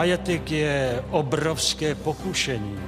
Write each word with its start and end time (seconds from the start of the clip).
Majetek 0.00 0.50
je 0.50 1.04
obrovské 1.10 1.94
pokušení, 1.94 2.78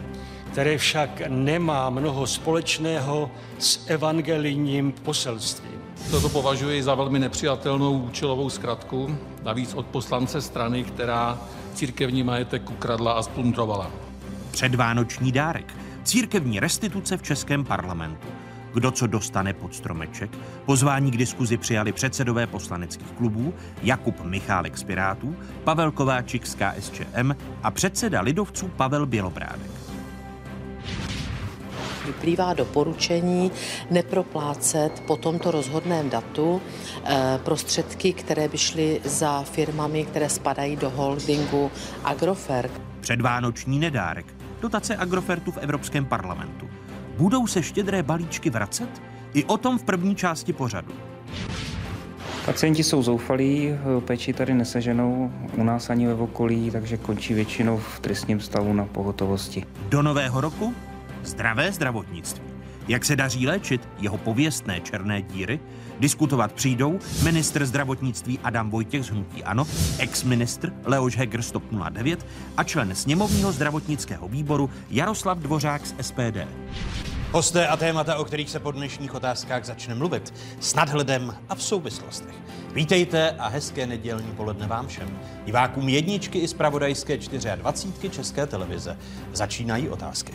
které 0.52 0.78
však 0.78 1.22
nemá 1.28 1.90
mnoho 1.90 2.26
společného 2.26 3.30
s 3.58 3.84
evangelijním 3.86 4.92
poselstvím. 4.92 5.80
Toto 6.10 6.28
považuji 6.28 6.82
za 6.82 6.94
velmi 6.94 7.18
nepřijatelnou 7.18 7.98
účelovou 7.98 8.50
zkratku, 8.50 9.16
navíc 9.42 9.74
od 9.74 9.86
poslance 9.86 10.40
strany, 10.40 10.84
která 10.84 11.38
církevní 11.74 12.22
majetek 12.22 12.70
ukradla 12.70 13.12
a 13.12 13.22
splundrovala. 13.22 13.90
Předvánoční 14.50 15.32
dárek. 15.32 15.74
Církevní 16.04 16.60
restituce 16.60 17.16
v 17.16 17.22
Českém 17.22 17.64
parlamentu. 17.64 18.28
Kdo 18.74 18.90
co 18.90 19.06
dostane 19.06 19.52
pod 19.52 19.74
stromeček, 19.74 20.30
pozvání 20.64 21.10
k 21.10 21.16
diskuzi 21.16 21.56
přijali 21.56 21.92
předsedové 21.92 22.46
poslaneckých 22.46 23.12
klubů 23.12 23.54
Jakub 23.82 24.24
Michálek 24.24 24.78
z 24.78 24.84
Pirátů, 24.84 25.36
Pavel 25.64 25.90
Kováčik 25.90 26.46
z 26.46 26.54
KSČM 26.54 27.36
a 27.62 27.70
předseda 27.70 28.20
lidovců 28.20 28.68
Pavel 28.68 29.06
Bělobrádek. 29.06 29.70
Vyplývá 32.06 32.54
doporučení 32.54 33.50
neproplácet 33.90 35.02
po 35.06 35.16
tomto 35.16 35.50
rozhodném 35.50 36.10
datu 36.10 36.62
eh, 37.04 37.40
prostředky, 37.44 38.12
které 38.12 38.48
by 38.48 38.58
šly 38.58 39.00
za 39.04 39.42
firmami, 39.42 40.04
které 40.04 40.28
spadají 40.28 40.76
do 40.76 40.90
holdingu 40.90 41.70
Agrofert. 42.04 42.72
Předvánoční 43.00 43.78
nedárek. 43.78 44.26
Dotace 44.60 44.96
Agrofertu 44.96 45.52
v 45.52 45.58
Evropském 45.58 46.04
parlamentu. 46.04 46.68
Budou 47.16 47.46
se 47.46 47.62
štědré 47.62 48.02
balíčky 48.02 48.50
vracet? 48.50 49.02
I 49.34 49.44
o 49.44 49.56
tom 49.56 49.78
v 49.78 49.84
první 49.84 50.16
části 50.16 50.52
pořadu. 50.52 50.92
Pacienti 52.46 52.84
jsou 52.84 53.02
zoufalí, 53.02 53.70
péči 54.04 54.32
tady 54.32 54.54
neseženou 54.54 55.32
u 55.56 55.64
nás 55.64 55.90
ani 55.90 56.06
ve 56.06 56.14
okolí, 56.14 56.70
takže 56.70 56.96
končí 56.96 57.34
většinou 57.34 57.78
v 57.78 58.00
trestním 58.00 58.40
stavu 58.40 58.72
na 58.72 58.84
pohotovosti. 58.84 59.64
Do 59.88 60.02
nového 60.02 60.40
roku 60.40 60.74
zdravé 61.24 61.72
zdravotnictví. 61.72 62.44
Jak 62.88 63.04
se 63.04 63.16
daří 63.16 63.46
léčit 63.46 63.88
jeho 63.98 64.18
pověstné 64.18 64.80
černé 64.80 65.22
díry? 65.22 65.60
Diskutovat 66.02 66.52
přijdou 66.52 66.98
ministr 67.22 67.66
zdravotnictví 67.66 68.38
Adam 68.44 68.70
Vojtěch 68.70 69.04
z 69.04 69.08
Hnutí 69.08 69.44
Ano, 69.44 69.66
ex-ministr 69.98 70.72
Leoš 70.84 71.16
Heger 71.16 71.42
z 71.42 71.50
TOP 71.50 71.62
09 71.90 72.26
a 72.56 72.64
člen 72.64 72.94
sněmovního 72.94 73.52
zdravotnického 73.52 74.28
výboru 74.28 74.70
Jaroslav 74.90 75.38
Dvořák 75.38 75.86
z 75.86 75.94
SPD. 76.00 76.38
Hosté 77.32 77.66
a 77.66 77.76
témata, 77.76 78.16
o 78.16 78.24
kterých 78.24 78.50
se 78.50 78.60
po 78.60 78.72
dnešních 78.72 79.14
otázkách 79.14 79.64
začne 79.64 79.94
mluvit, 79.94 80.34
s 80.60 80.74
nadhledem 80.74 81.34
a 81.48 81.54
v 81.54 81.62
souvislostech. 81.62 82.34
Vítejte 82.74 83.30
a 83.30 83.48
hezké 83.48 83.86
nedělní 83.86 84.32
poledne 84.32 84.66
vám 84.66 84.86
všem. 84.86 85.18
Divákům 85.44 85.88
jedničky 85.88 86.38
i 86.38 86.48
zpravodajské 86.48 87.16
24 87.56 88.10
České 88.10 88.46
televize 88.46 88.98
začínají 89.32 89.88
otázky. 89.88 90.32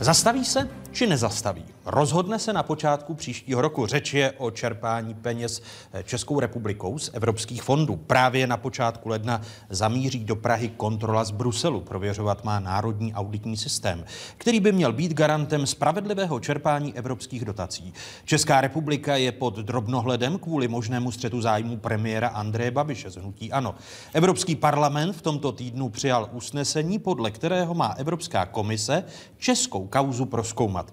Zastaví 0.00 0.44
se 0.44 0.68
či 0.96 1.06
nezastaví? 1.06 1.64
Rozhodne 1.86 2.38
se 2.38 2.52
na 2.52 2.62
počátku 2.62 3.14
příštího 3.14 3.60
roku. 3.60 3.86
Řeč 3.86 4.14
je 4.14 4.32
o 4.32 4.50
čerpání 4.50 5.14
peněz 5.14 5.62
Českou 6.04 6.40
republikou 6.40 6.98
z 6.98 7.10
evropských 7.12 7.62
fondů. 7.62 7.96
Právě 7.96 8.46
na 8.46 8.56
počátku 8.56 9.08
ledna 9.08 9.40
zamíří 9.70 10.24
do 10.24 10.36
Prahy 10.36 10.68
kontrola 10.68 11.24
z 11.24 11.30
Bruselu. 11.30 11.80
Prověřovat 11.80 12.44
má 12.44 12.60
národní 12.60 13.14
auditní 13.14 13.56
systém, 13.56 14.04
který 14.38 14.60
by 14.60 14.72
měl 14.72 14.92
být 14.92 15.12
garantem 15.12 15.66
spravedlivého 15.66 16.40
čerpání 16.40 16.96
evropských 16.96 17.44
dotací. 17.44 17.92
Česká 18.24 18.60
republika 18.60 19.16
je 19.16 19.32
pod 19.32 19.56
drobnohledem 19.56 20.38
kvůli 20.38 20.68
možnému 20.68 21.12
střetu 21.12 21.40
zájmu 21.40 21.76
premiéra 21.76 22.28
Andreje 22.28 22.70
Babiše 22.70 23.10
z 23.10 23.16
Hnutí 23.16 23.52
Ano. 23.52 23.74
Evropský 24.12 24.56
parlament 24.56 25.16
v 25.16 25.22
tomto 25.22 25.52
týdnu 25.52 25.88
přijal 25.88 26.28
usnesení, 26.32 26.98
podle 26.98 27.30
kterého 27.30 27.74
má 27.74 27.86
Evropská 27.86 28.46
komise 28.46 29.04
českou 29.38 29.86
kauzu 29.86 30.24
proskoumat. 30.24 30.85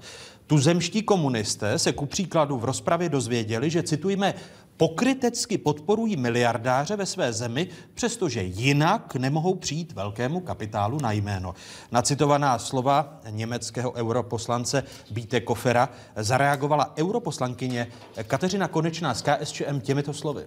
Tuzemští 0.47 1.01
komunisté 1.03 1.79
se 1.79 1.93
ku 1.93 2.05
příkladu 2.05 2.57
v 2.57 2.65
rozpravě 2.65 3.09
dozvěděli, 3.09 3.69
že 3.69 3.83
citujme, 3.83 4.33
pokrytecky 4.77 5.57
podporují 5.57 6.17
miliardáře 6.17 6.95
ve 6.95 7.05
své 7.05 7.33
zemi, 7.33 7.67
přestože 7.93 8.43
jinak 8.43 9.15
nemohou 9.15 9.55
přijít 9.55 9.93
velkému 9.93 10.39
kapitálu 10.39 10.97
na 11.01 11.11
jméno. 11.11 11.53
Na 11.91 12.01
citovaná 12.01 12.59
slova 12.59 13.19
německého 13.29 13.91
europoslance 13.93 14.83
Bíte 15.11 15.41
Kofera 15.41 15.89
zareagovala 16.15 16.93
europoslankyně 16.97 17.87
Kateřina 18.23 18.67
Konečná 18.67 19.13
z 19.13 19.21
KSČM 19.21 19.79
těmito 19.79 20.13
slovy. 20.13 20.45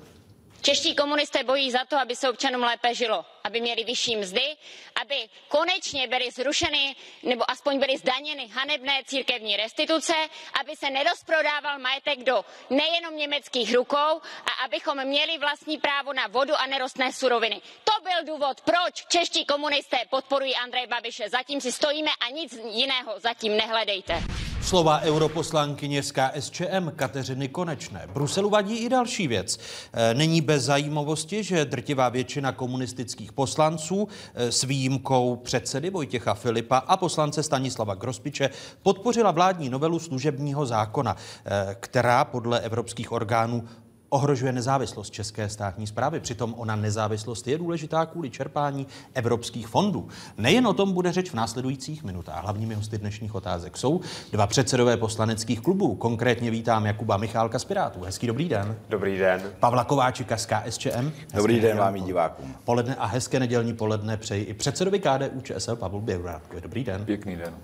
Čeští 0.62 0.94
komunisté 0.94 1.44
bojí 1.44 1.70
za 1.70 1.84
to, 1.84 1.96
aby 1.98 2.16
se 2.16 2.30
občanům 2.30 2.62
lépe 2.62 2.94
žilo, 2.94 3.24
aby 3.44 3.60
měli 3.60 3.84
vyšší 3.84 4.16
mzdy, 4.16 4.56
aby 5.00 5.28
konečně 5.48 6.08
byly 6.08 6.30
zrušeny 6.30 6.96
nebo 7.22 7.50
aspoň 7.50 7.78
byly 7.78 7.98
zdaněny 7.98 8.46
hanebné 8.48 9.02
církevní 9.06 9.56
restituce, 9.56 10.14
aby 10.60 10.76
se 10.76 10.90
nerozprodával 10.90 11.78
majetek 11.78 12.18
do 12.24 12.44
nejenom 12.70 13.16
německých 13.16 13.74
rukou 13.74 14.20
a 14.46 14.50
abychom 14.64 15.04
měli 15.04 15.38
vlastní 15.38 15.78
právo 15.78 16.12
na 16.12 16.26
vodu 16.26 16.54
a 16.56 16.66
nerostné 16.66 17.12
suroviny. 17.12 17.60
To 17.84 17.92
byl 18.02 18.34
důvod, 18.34 18.60
proč 18.60 19.04
čeští 19.08 19.44
komunisté 19.44 19.98
podporují 20.10 20.54
Andreje 20.56 20.86
Babiše. 20.86 21.28
Zatím 21.28 21.60
si 21.60 21.72
stojíme 21.72 22.10
a 22.20 22.30
nic 22.30 22.58
jiného 22.70 23.14
zatím 23.20 23.56
nehledejte. 23.56 24.45
Slova 24.66 25.00
europoslankyně 25.00 26.02
z 26.02 26.12
KSČM 26.12 26.90
Kateřiny 26.96 27.48
Konečné. 27.48 28.08
Bruselu 28.12 28.50
vadí 28.50 28.76
i 28.76 28.88
další 28.88 29.28
věc. 29.28 29.58
E, 29.92 30.14
není 30.14 30.40
bez 30.40 30.62
zajímavosti, 30.62 31.42
že 31.42 31.64
drtivá 31.64 32.08
většina 32.08 32.52
komunistických 32.52 33.32
poslanců 33.32 34.08
e, 34.34 34.52
s 34.52 34.62
výjimkou 34.62 35.36
předsedy 35.36 35.90
Vojtěcha 35.90 36.34
Filipa 36.34 36.78
a 36.78 36.96
poslance 36.96 37.42
Stanislava 37.42 37.94
Grospiče 37.94 38.50
podpořila 38.82 39.30
vládní 39.30 39.70
novelu 39.70 39.98
služebního 39.98 40.66
zákona, 40.66 41.16
e, 41.44 41.76
která 41.80 42.24
podle 42.24 42.60
evropských 42.60 43.12
orgánů 43.12 43.64
ohrožuje 44.08 44.52
nezávislost 44.52 45.10
české 45.10 45.48
státní 45.48 45.86
zprávy. 45.86 46.20
Přitom 46.20 46.54
ona 46.56 46.76
nezávislost 46.76 47.48
je 47.48 47.58
důležitá 47.58 48.06
kvůli 48.06 48.30
čerpání 48.30 48.86
evropských 49.14 49.68
fondů. 49.68 50.08
Nejen 50.38 50.66
o 50.66 50.72
tom 50.72 50.92
bude 50.92 51.12
řeč 51.12 51.30
v 51.30 51.34
následujících 51.34 52.04
minutách. 52.04 52.42
Hlavními 52.42 52.74
hosty 52.74 52.98
dnešních 52.98 53.34
otázek 53.34 53.76
jsou 53.76 54.00
dva 54.32 54.46
předsedové 54.46 54.96
poslaneckých 54.96 55.60
klubů. 55.60 55.94
Konkrétně 55.94 56.50
vítám 56.50 56.86
Jakuba 56.86 57.16
Michálka 57.16 57.58
z 57.58 57.64
Pirátů. 57.64 58.00
Hezký 58.02 58.26
dobrý 58.26 58.48
den. 58.48 58.76
Dobrý 58.88 59.18
den. 59.18 59.42
Pavla 59.60 59.84
Kováčika 59.84 60.36
z 60.36 60.46
KSČM. 60.46 60.88
Hezký 60.88 61.36
dobrý 61.36 61.60
den 61.60 61.78
vám 61.78 61.96
i 61.96 62.00
divákům. 62.00 62.54
Poledne 62.64 62.94
a 62.94 63.06
hezké 63.06 63.40
nedělní 63.40 63.74
poledne 63.74 64.16
přeji 64.16 64.44
i 64.44 64.54
předsedovi 64.54 64.98
KDU 64.98 65.40
ČSL 65.40 65.76
Pavlu 65.76 66.00
Běvrátkovi. 66.00 66.60
Dobrý 66.60 66.84
den. 66.84 67.04
Pěkný 67.04 67.36
den. 67.36 67.54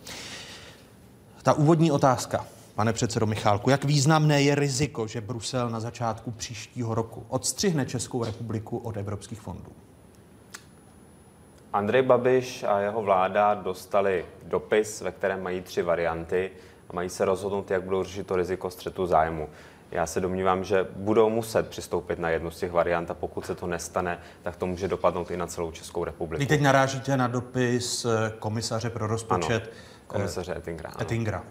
Ta 1.43 1.53
úvodní 1.53 1.91
otázka. 1.91 2.47
Pane 2.75 2.93
předsedo 2.93 3.27
Michálku, 3.27 3.71
jak 3.71 3.85
významné 3.85 4.43
je 4.43 4.55
riziko, 4.55 5.07
že 5.07 5.21
Brusel 5.21 5.71
na 5.71 5.81
začátku 5.81 6.31
příštího 6.31 6.95
roku 6.95 7.27
odstřihne 7.29 7.87
Českou 7.87 8.25
republiku 8.25 8.79
od 8.79 8.97
evropských 8.97 9.41
fondů? 9.41 9.73
Andrej 11.73 12.03
Babiš 12.03 12.63
a 12.63 12.81
jeho 12.81 13.03
vláda 13.03 13.55
dostali 13.55 14.27
dopis, 14.43 15.01
ve 15.01 15.13
kterém 15.13 15.43
mají 15.43 15.61
tři 15.61 15.83
varianty 15.83 16.51
a 16.91 16.93
mají 16.93 17.09
se 17.09 17.25
rozhodnout, 17.25 17.71
jak 17.71 17.83
budou 17.83 18.05
řešit 18.05 18.27
to 18.27 18.37
riziko 18.37 18.71
střetu 18.71 19.07
zájmu. 19.07 19.49
Já 19.91 20.07
se 20.07 20.21
domnívám, 20.21 20.65
že 20.65 20.87
budou 20.97 21.31
muset 21.31 21.69
přistoupit 21.69 22.19
na 22.19 22.31
jednu 22.31 22.51
z 22.51 22.59
těch 22.59 22.73
variant 22.73 23.11
a 23.11 23.15
pokud 23.15 23.47
se 23.47 23.55
to 23.55 23.67
nestane, 23.67 24.19
tak 24.43 24.57
to 24.57 24.67
může 24.67 24.89
dopadnout 24.89 25.31
i 25.31 25.37
na 25.37 25.47
celou 25.47 25.71
Českou 25.71 26.05
republiku. 26.05 26.41
Vy 26.41 26.47
teď 26.47 26.61
narážíte 26.61 27.17
na 27.17 27.29
dopis 27.29 28.07
komisaře 28.39 28.91
pro 28.91 29.07
rozpočet. 29.07 29.63
Ano, 29.63 29.73
komisaře 30.07 30.57
Ettingera. 30.57 30.89
Ano. 30.89 31.03
Ettingera. 31.03 31.45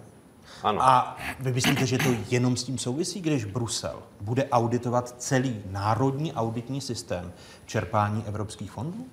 Ano. 0.63 0.81
A 0.81 1.17
vy 1.39 1.53
myslíte, 1.53 1.85
že 1.85 1.97
to 1.97 2.09
jenom 2.29 2.57
s 2.57 2.63
tím 2.63 2.77
souvisí, 2.77 3.21
když 3.21 3.45
Brusel 3.45 3.99
bude 4.21 4.49
auditovat 4.49 5.15
celý 5.17 5.61
národní 5.69 6.33
auditní 6.33 6.81
systém 6.81 7.33
čerpání 7.65 8.23
evropských 8.27 8.71
fondů? 8.71 9.05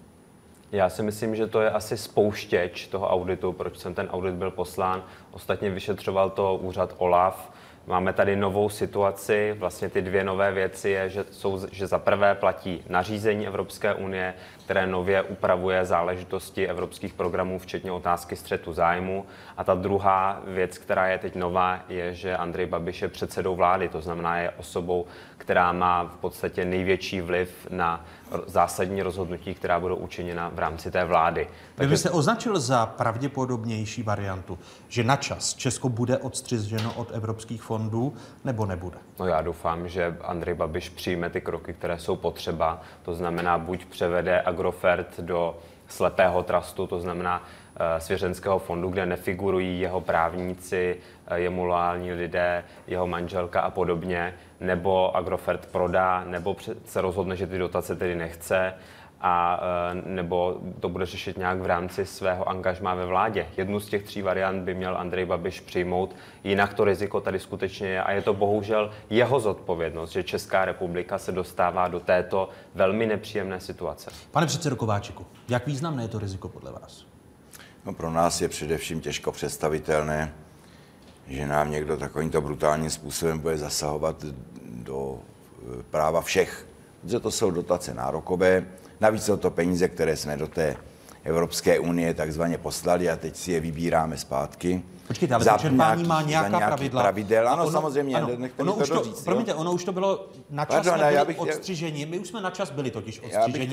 Já 0.73 0.91
si 0.91 1.03
myslím, 1.03 1.37
že 1.37 1.47
to 1.47 1.61
je 1.61 1.71
asi 1.71 1.97
spouštěč 1.97 2.87
toho 2.87 3.09
auditu, 3.09 3.53
proč 3.53 3.79
jsem 3.79 3.95
ten 3.95 4.09
audit 4.11 4.35
byl 4.35 4.51
poslán. 4.51 5.03
Ostatně 5.33 5.71
vyšetřoval 5.71 6.31
to 6.31 6.57
úřad 6.57 6.95
OLAF. 6.99 7.51
Máme 7.89 8.13
tady 8.13 8.37
novou 8.37 8.69
situaci, 8.69 9.55
vlastně 9.59 9.89
ty 9.89 10.03
dvě 10.03 10.25
nové 10.25 10.53
věci 10.53 10.91
je, 10.91 11.11
že, 11.11 11.25
jsou, 11.31 11.61
že 11.73 11.87
za 11.87 11.99
prvé 11.99 12.35
platí 12.35 12.85
nařízení 12.89 13.47
Evropské 13.47 13.95
unie, 13.95 14.35
které 14.65 14.87
nově 14.87 15.23
upravuje 15.23 15.85
záležitosti 15.85 16.69
evropských 16.69 17.15
programů, 17.15 17.59
včetně 17.59 17.93
otázky 17.93 18.37
střetu 18.37 18.73
zájmu. 18.73 19.27
A 19.57 19.65
ta 19.65 19.75
druhá 19.75 20.43
věc, 20.47 20.79
která 20.79 21.07
je 21.07 21.19
teď 21.19 21.35
nová, 21.35 21.81
je, 21.89 22.15
že 22.15 22.37
Andrej 22.37 22.67
Babiš 22.67 23.03
je 23.03 23.09
předsedou 23.09 23.57
vlády, 23.57 23.89
to 23.89 24.01
znamená 24.01 24.39
je 24.39 24.51
osobou, 24.51 25.07
která 25.39 25.73
má 25.73 26.05
v 26.05 26.17
podstatě 26.17 26.65
největší 26.65 27.21
vliv 27.21 27.67
na 27.71 28.05
zásadní 28.47 29.03
rozhodnutí, 29.03 29.55
která 29.55 29.81
budou 29.81 29.97
učiněna 29.97 30.49
v 30.55 30.59
rámci 30.59 30.91
té 30.91 31.05
vlády. 31.05 31.49
Vy 31.79 31.87
byste 31.87 32.11
označil 32.11 32.61
za 32.61 32.87
pravděpodobnější 32.87 34.03
variantu, 34.03 34.59
že 34.89 35.05
na 35.05 35.17
čas 35.17 35.55
Česko 35.55 35.89
bude 35.89 36.19
odstřiženo 36.19 36.93
od 36.95 37.11
evropských 37.15 37.63
fondů, 37.63 38.15
nebo 38.45 38.67
nebude? 38.67 38.99
No 39.19 39.27
já 39.27 39.43
doufám, 39.43 39.89
že 39.89 40.17
Andrej 40.21 40.55
Babiš 40.55 40.89
přijme 40.89 41.31
ty 41.31 41.41
kroky, 41.41 41.73
které 41.73 41.99
jsou 41.99 42.17
potřeba. 42.17 42.81
To 43.03 43.15
znamená, 43.15 43.59
buď 43.59 43.85
převede 43.85 44.43
Agrofert 44.43 45.21
do 45.21 45.59
slepého 45.89 46.43
trustu, 46.43 46.87
to 46.87 47.01
znamená 47.01 47.43
eh, 47.77 48.01
svěřenského 48.01 48.59
fondu, 48.59 48.89
kde 48.89 49.07
nefigurují 49.07 49.81
jeho 49.81 50.01
právníci, 50.01 50.97
eh, 51.27 51.41
jemu 51.41 51.65
loální 51.65 52.13
lidé, 52.13 52.65
jeho 52.87 53.07
manželka 53.07 53.61
a 53.61 53.71
podobně, 53.71 54.35
nebo 54.61 55.17
Agrofert 55.17 55.67
prodá, 55.67 56.25
nebo 56.25 56.57
se 56.85 57.01
rozhodne, 57.01 57.37
že 57.37 57.47
ty 57.47 57.59
dotace 57.59 57.97
tedy 57.97 58.15
nechce, 58.15 58.75
a 59.21 59.61
nebo 60.05 60.61
to 60.81 60.89
bude 60.89 61.07
řešit 61.07 61.39
nějak 61.39 61.61
v 61.61 61.67
rámci 61.67 62.07
svého 62.07 62.49
angažmá 62.49 62.95
ve 62.95 63.07
vládě. 63.07 63.47
Jednu 63.57 63.81
z 63.81 63.89
těch 63.89 64.03
tří 64.03 64.23
variant 64.23 64.63
by 64.63 64.75
měl 64.75 64.97
Andrej 64.99 65.25
Babiš 65.25 65.61
přijmout, 65.61 66.17
jinak 66.45 66.75
to 66.75 66.85
riziko 66.85 67.21
tady 67.21 67.39
skutečně 67.39 67.89
je 67.89 68.03
a 68.03 68.13
je 68.13 68.23
to 68.23 68.35
bohužel 68.35 68.91
jeho 69.11 69.41
zodpovědnost, 69.41 70.11
že 70.11 70.23
Česká 70.23 70.65
republika 70.65 71.19
se 71.19 71.33
dostává 71.33 71.89
do 71.89 72.01
této 72.01 72.49
velmi 72.75 73.07
nepříjemné 73.07 73.61
situace. 73.61 74.11
Pane 74.31 74.47
předsedo 74.47 74.77
Kováčiku, 74.77 75.27
jak 75.49 75.67
významné 75.67 76.03
je 76.03 76.09
to 76.09 76.19
riziko 76.19 76.49
podle 76.49 76.73
vás? 76.73 77.07
No 77.85 77.93
pro 77.93 78.11
nás 78.11 78.41
je 78.41 78.49
především 78.49 79.01
těžko 79.01 79.33
představitelné, 79.33 80.35
že 81.29 81.47
nám 81.47 81.71
někdo 81.71 81.97
takovýmto 81.97 82.41
brutálním 82.41 82.91
způsobem 82.91 83.39
bude 83.39 83.59
zasahovat 83.59 84.25
do 84.65 85.19
e, 85.19 85.83
práva 85.83 86.21
všech. 86.21 86.67
Protože 87.01 87.21
to 87.21 87.31
jsou 87.31 87.51
dotace 87.51 87.95
nárokové, 87.95 88.67
Navíc 89.01 89.25
jsou 89.25 89.37
to 89.37 89.51
peníze, 89.51 89.89
které 89.89 90.17
jsme 90.17 90.37
do 90.37 90.49
té 90.49 90.77
Evropské 91.25 91.79
unie 91.79 92.15
takzvaně 92.15 92.59
poslali 92.59 93.11
a 93.11 93.17
teď 93.17 93.37
si 93.37 93.53
je 93.53 93.61
vybíráme 93.61 94.17
zpátky. 94.17 94.83
Počkejte, 95.09 95.35
ale 95.35 95.45
to 95.45 95.51
čerpání 95.59 96.05
má 96.05 96.23
nějaká 96.23 96.49
nějaký 96.49 96.67
pravidla. 96.67 97.03
pravidel. 97.03 97.49
Ano, 97.49 97.63
ono, 97.63 97.73
samozřejmě, 97.73 98.17
ano, 98.17 98.29
nechte 98.37 98.63
ono 98.63 98.73
to 98.73 98.79
už 98.83 98.89
to, 98.89 98.95
doříct, 98.95 99.25
promiňte, 99.25 99.55
ono 99.55 99.73
už 99.73 99.85
to 99.85 99.93
bylo 99.93 100.29
na 100.51 100.65
čas 100.65 100.87
Pardon, 100.87 101.07
já 101.09 101.25
bych, 101.25 101.41
odstřižení. 101.41 102.07
My 102.07 102.19
už 102.19 102.29
jsme 102.29 102.41
na 102.41 102.51
čas 102.51 102.71
byli 102.71 102.91
totiž 102.91 103.21
odstřižení 103.21 103.71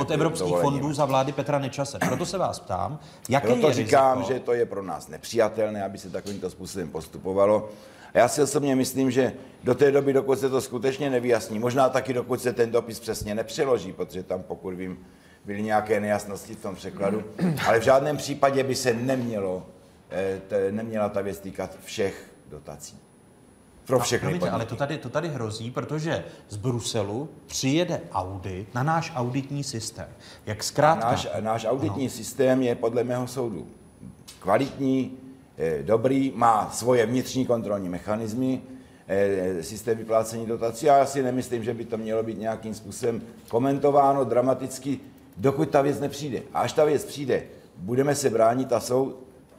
od 0.00 0.10
evropských 0.10 0.56
fondů 0.56 0.92
za 0.92 1.04
vlády 1.04 1.32
Petra 1.32 1.58
Nečase. 1.58 1.98
Proto 1.98 2.26
se 2.26 2.38
vás 2.38 2.60
ptám, 2.60 2.98
jaké 3.28 3.46
Proto 3.46 3.68
je 3.68 3.74
říkám, 3.74 4.18
riziko? 4.18 4.34
že 4.34 4.40
to 4.40 4.52
je 4.52 4.66
pro 4.66 4.82
nás 4.82 5.08
nepřijatelné, 5.08 5.84
aby 5.84 5.98
se 5.98 6.10
takovýmto 6.10 6.50
způsobem 6.50 6.88
postupovalo. 6.88 7.68
A 8.14 8.18
já 8.18 8.28
si 8.28 8.42
osobně 8.42 8.76
myslím, 8.76 9.10
že 9.10 9.32
do 9.64 9.74
té 9.74 9.90
doby, 9.90 10.12
dokud 10.12 10.38
se 10.38 10.50
to 10.50 10.60
skutečně 10.60 11.10
nevyjasní, 11.10 11.58
možná 11.58 11.88
taky 11.88 12.12
dokud 12.12 12.42
se 12.42 12.52
ten 12.52 12.70
dopis 12.70 13.00
přesně 13.00 13.34
nepřeloží, 13.34 13.92
protože 13.92 14.22
tam, 14.22 14.42
pokud 14.42 14.74
vím, 14.74 14.98
byly 15.44 15.62
nějaké 15.62 16.00
nejasnosti 16.00 16.54
v 16.54 16.62
tom 16.62 16.74
překladu, 16.76 17.24
ale 17.66 17.80
v 17.80 17.82
žádném 17.82 18.16
případě 18.16 18.62
by 18.62 18.74
se 18.74 18.94
nemělo, 18.94 19.66
neměla 20.70 21.08
ta 21.08 21.20
věc 21.20 21.40
týkat 21.40 21.78
všech 21.84 22.30
dotací. 22.50 22.98
Pro 23.86 23.98
všechny 23.98 24.28
promiňte, 24.28 24.50
ale 24.50 24.66
to 24.66 24.76
tady, 24.76 24.98
to 24.98 25.08
tady 25.08 25.28
hrozí, 25.28 25.70
protože 25.70 26.24
z 26.48 26.56
Bruselu 26.56 27.28
přijede 27.46 28.00
audit 28.12 28.74
na 28.74 28.82
náš 28.82 29.12
auditní 29.14 29.64
systém. 29.64 30.08
Jak 30.46 30.64
zkrátka... 30.64 31.10
Náš, 31.10 31.28
náš 31.40 31.64
auditní 31.64 32.04
no. 32.04 32.10
systém 32.10 32.62
je 32.62 32.74
podle 32.74 33.04
mého 33.04 33.26
soudu 33.26 33.66
kvalitní, 34.40 35.18
eh, 35.58 35.82
dobrý, 35.82 36.32
má 36.36 36.70
svoje 36.70 37.06
vnitřní 37.06 37.46
kontrolní 37.46 37.88
mechanismy, 37.88 38.62
eh, 39.08 39.62
systém 39.62 39.98
vyplácení 39.98 40.46
dotací 40.46 40.86
já 40.86 41.06
si 41.06 41.22
nemyslím, 41.22 41.64
že 41.64 41.74
by 41.74 41.84
to 41.84 41.96
mělo 41.96 42.22
být 42.22 42.38
nějakým 42.38 42.74
způsobem 42.74 43.22
komentováno 43.48 44.24
dramaticky 44.24 45.00
dokud 45.36 45.70
ta 45.70 45.82
věc 45.82 46.00
nepřijde. 46.00 46.42
A 46.54 46.60
až 46.60 46.72
ta 46.72 46.84
věc 46.84 47.04
přijde, 47.04 47.42
budeme 47.76 48.14
se 48.14 48.30
bránit 48.30 48.72
a 48.72 48.80
jsou, 48.80 49.16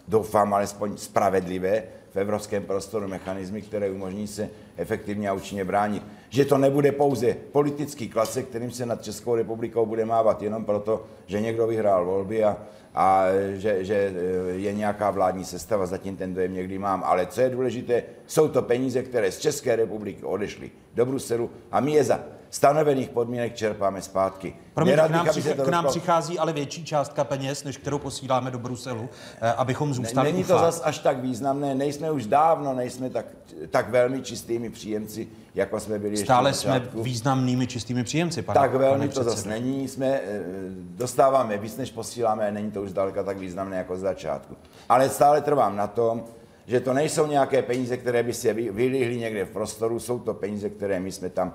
doufám, 0.10 0.54
alespoň 0.54 0.98
spravedlivé 0.98 1.84
v 2.12 2.16
evropském 2.16 2.64
prostoru 2.64 3.08
mechanizmy, 3.08 3.62
které 3.62 3.92
umožní 3.92 4.28
se 4.28 4.50
efektivně 4.78 5.30
a 5.30 5.34
účinně 5.34 5.66
bránit. 5.66 6.04
Že 6.30 6.46
to 6.46 6.58
nebude 6.58 6.92
pouze 6.92 7.36
politický 7.52 8.10
klase, 8.10 8.44
kterým 8.44 8.72
se 8.72 8.86
nad 8.86 9.04
Českou 9.04 9.36
republikou 9.36 9.86
bude 9.86 10.06
mávat 10.06 10.42
jenom 10.42 10.66
proto, 10.66 11.06
že 11.26 11.42
někdo 11.42 11.68
vyhrál 11.68 12.06
volby 12.06 12.44
a, 12.44 12.58
a 12.96 13.26
že, 13.54 13.86
že 13.86 14.14
je 14.56 14.74
nějaká 14.74 15.12
vládní 15.12 15.46
sestava, 15.46 15.86
zatím 15.86 16.18
ten 16.18 16.34
dojem 16.34 16.54
někdy 16.54 16.80
mám. 16.80 17.04
Ale 17.06 17.26
co 17.26 17.42
je 17.42 17.50
důležité, 17.50 18.04
jsou 18.28 18.48
to 18.48 18.62
peníze, 18.62 19.04
které 19.04 19.32
z 19.32 19.40
České 19.40 19.76
republiky 19.76 20.24
odešly 20.24 20.72
do 20.94 21.06
Bruselu 21.06 21.50
a 21.72 21.80
my 21.80 21.92
je 21.92 22.04
za 22.04 22.20
stanovených 22.50 23.10
podmínek 23.10 23.56
čerpáme 23.56 24.02
zpátky. 24.02 24.56
Promiň, 24.74 24.96
k 24.96 25.10
nám, 25.10 25.28
přich- 25.28 25.56
k 25.56 25.68
nám 25.68 25.88
přichází 25.88 26.40
ale 26.40 26.54
větší 26.54 26.86
částka 26.86 27.24
peněz, 27.24 27.64
než 27.64 27.78
kterou 27.78 28.00
posíláme 28.00 28.52
do 28.52 28.60
Bruselu, 28.60 29.10
eh, 29.42 29.52
abychom 29.54 29.94
zůstali 29.94 30.32
Není 30.32 30.44
to 30.44 30.60
zas 30.60 30.82
až 30.84 31.00
tak 31.00 31.20
významné, 31.22 31.76
nejsme 31.76 32.12
už 32.12 32.26
dávno, 32.26 32.74
nejsme 32.74 33.10
tak, 33.10 33.26
tak 33.70 33.90
velmi 33.90 34.22
čistými 34.22 34.70
příjemci, 34.70 35.28
jako 35.56 35.80
jsme 35.80 36.00
byli 36.00 36.18
Stále 36.18 36.50
ještě 36.50 36.68
jsme 36.68 36.90
významnými 36.94 37.68
čistými 37.68 38.04
příjemci, 38.04 38.42
pane, 38.42 38.60
Tak 38.60 38.74
velmi 38.74 39.08
pane 39.08 39.12
to 39.12 39.24
zase 39.24 39.50
není, 39.50 39.88
jsme, 39.88 40.08
eh, 40.08 40.42
dostáváme 40.72 41.58
víc, 41.58 41.78
než 41.78 41.92
posíláme, 41.92 42.52
není 42.52 42.72
to 42.72 42.82
už 42.82 42.90
zdaleka 42.90 43.24
tak 43.24 43.38
významné 43.38 43.78
jako 43.78 43.98
z 43.98 44.00
začátku. 44.00 44.56
Ale 44.90 45.10
stále 45.10 45.42
trvám 45.42 45.76
na 45.76 45.88
tom, 45.88 46.24
že 46.68 46.80
to 46.80 46.94
nejsou 46.94 47.28
nějaké 47.28 47.62
peníze, 47.62 47.98
které 47.98 48.24
by 48.24 48.34
se 48.34 48.54
vylihly 48.54 49.18
někde 49.18 49.46
v 49.46 49.50
prostoru, 49.50 50.00
jsou 50.00 50.20
to 50.20 50.34
peníze, 50.34 50.70
které 50.70 51.00
my 51.00 51.12
jsme 51.12 51.30
tam 51.30 51.54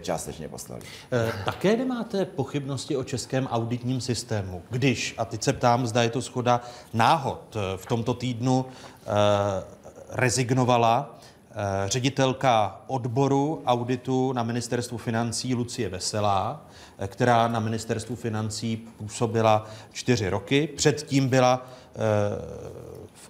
částečně 0.00 0.48
poslali. 0.48 0.82
Eh, 1.12 1.32
také 1.44 1.76
nemáte 1.76 2.24
pochybnosti 2.24 2.96
o 2.96 3.04
českém 3.04 3.46
auditním 3.46 4.00
systému, 4.00 4.62
když, 4.70 5.14
a 5.18 5.24
teď 5.24 5.42
se 5.42 5.52
ptám, 5.52 5.86
zda 5.86 6.02
je 6.02 6.10
to 6.10 6.22
schoda 6.22 6.60
náhod, 6.94 7.56
eh, 7.56 7.76
v 7.76 7.86
tomto 7.86 8.14
týdnu 8.14 8.64
rezignovala 10.08 11.18
ředitelka 11.86 12.80
odboru 12.86 13.62
auditu 13.66 14.32
na 14.32 14.42
ministerstvu 14.42 14.98
financí 14.98 15.54
Lucie 15.54 15.88
Veselá, 15.88 16.66
která 17.06 17.48
na 17.48 17.60
ministerstvu 17.60 18.16
financí 18.16 18.76
působila 18.76 19.66
čtyři 19.92 20.28
roky. 20.28 20.66
Předtím 20.76 21.28
byla 21.28 21.66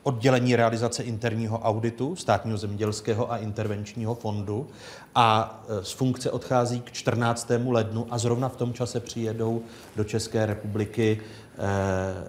oddělení 0.02 0.56
realizace 0.56 1.02
interního 1.02 1.58
auditu 1.58 2.16
státního 2.16 2.58
zemědělského 2.58 3.32
a 3.32 3.36
intervenčního 3.36 4.14
fondu 4.14 4.66
a 5.14 5.60
e, 5.68 5.84
z 5.84 5.92
funkce 5.92 6.30
odchází 6.30 6.80
k 6.80 6.92
14. 6.92 7.52
lednu 7.66 8.06
a 8.10 8.18
zrovna 8.18 8.48
v 8.48 8.56
tom 8.56 8.72
čase 8.72 9.00
přijedou 9.00 9.62
do 9.96 10.04
České 10.04 10.46
republiky 10.46 11.20
eh, 11.58 12.24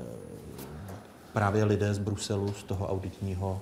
právě 1.33 1.63
lidé 1.63 1.93
z 1.93 1.99
Bruselu, 1.99 2.53
z 2.53 2.63
toho 2.63 2.87
auditního 2.87 3.61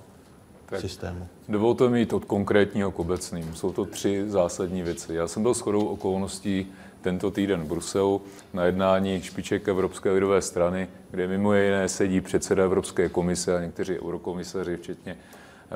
tak 0.66 0.80
systému. 0.80 1.28
Dovolte 1.48 1.88
mi 1.88 2.00
jít 2.00 2.12
od 2.12 2.24
konkrétního 2.24 2.90
k 2.92 2.98
obecným. 2.98 3.54
Jsou 3.54 3.72
to 3.72 3.84
tři 3.84 4.24
zásadní 4.30 4.82
věci. 4.82 5.14
Já 5.14 5.28
jsem 5.28 5.42
byl 5.42 5.54
shodou 5.54 5.86
okolností 5.86 6.66
tento 7.02 7.30
týden 7.30 7.60
v 7.60 7.66
Bruselu 7.66 8.22
na 8.52 8.64
jednání 8.64 9.22
špiček 9.22 9.68
Evropské 9.68 10.10
lidové 10.10 10.42
strany, 10.42 10.88
kde 11.10 11.26
mimo 11.26 11.54
jiné 11.54 11.88
sedí 11.88 12.20
předseda 12.20 12.64
Evropské 12.64 13.08
komise 13.08 13.56
a 13.56 13.60
někteří 13.60 14.00
eurokomisaři, 14.00 14.76
včetně 14.76 15.16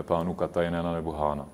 pánu 0.03 0.35
Katajnena 0.35 0.93
nebo 0.93 1.13
Hána. 1.13 1.47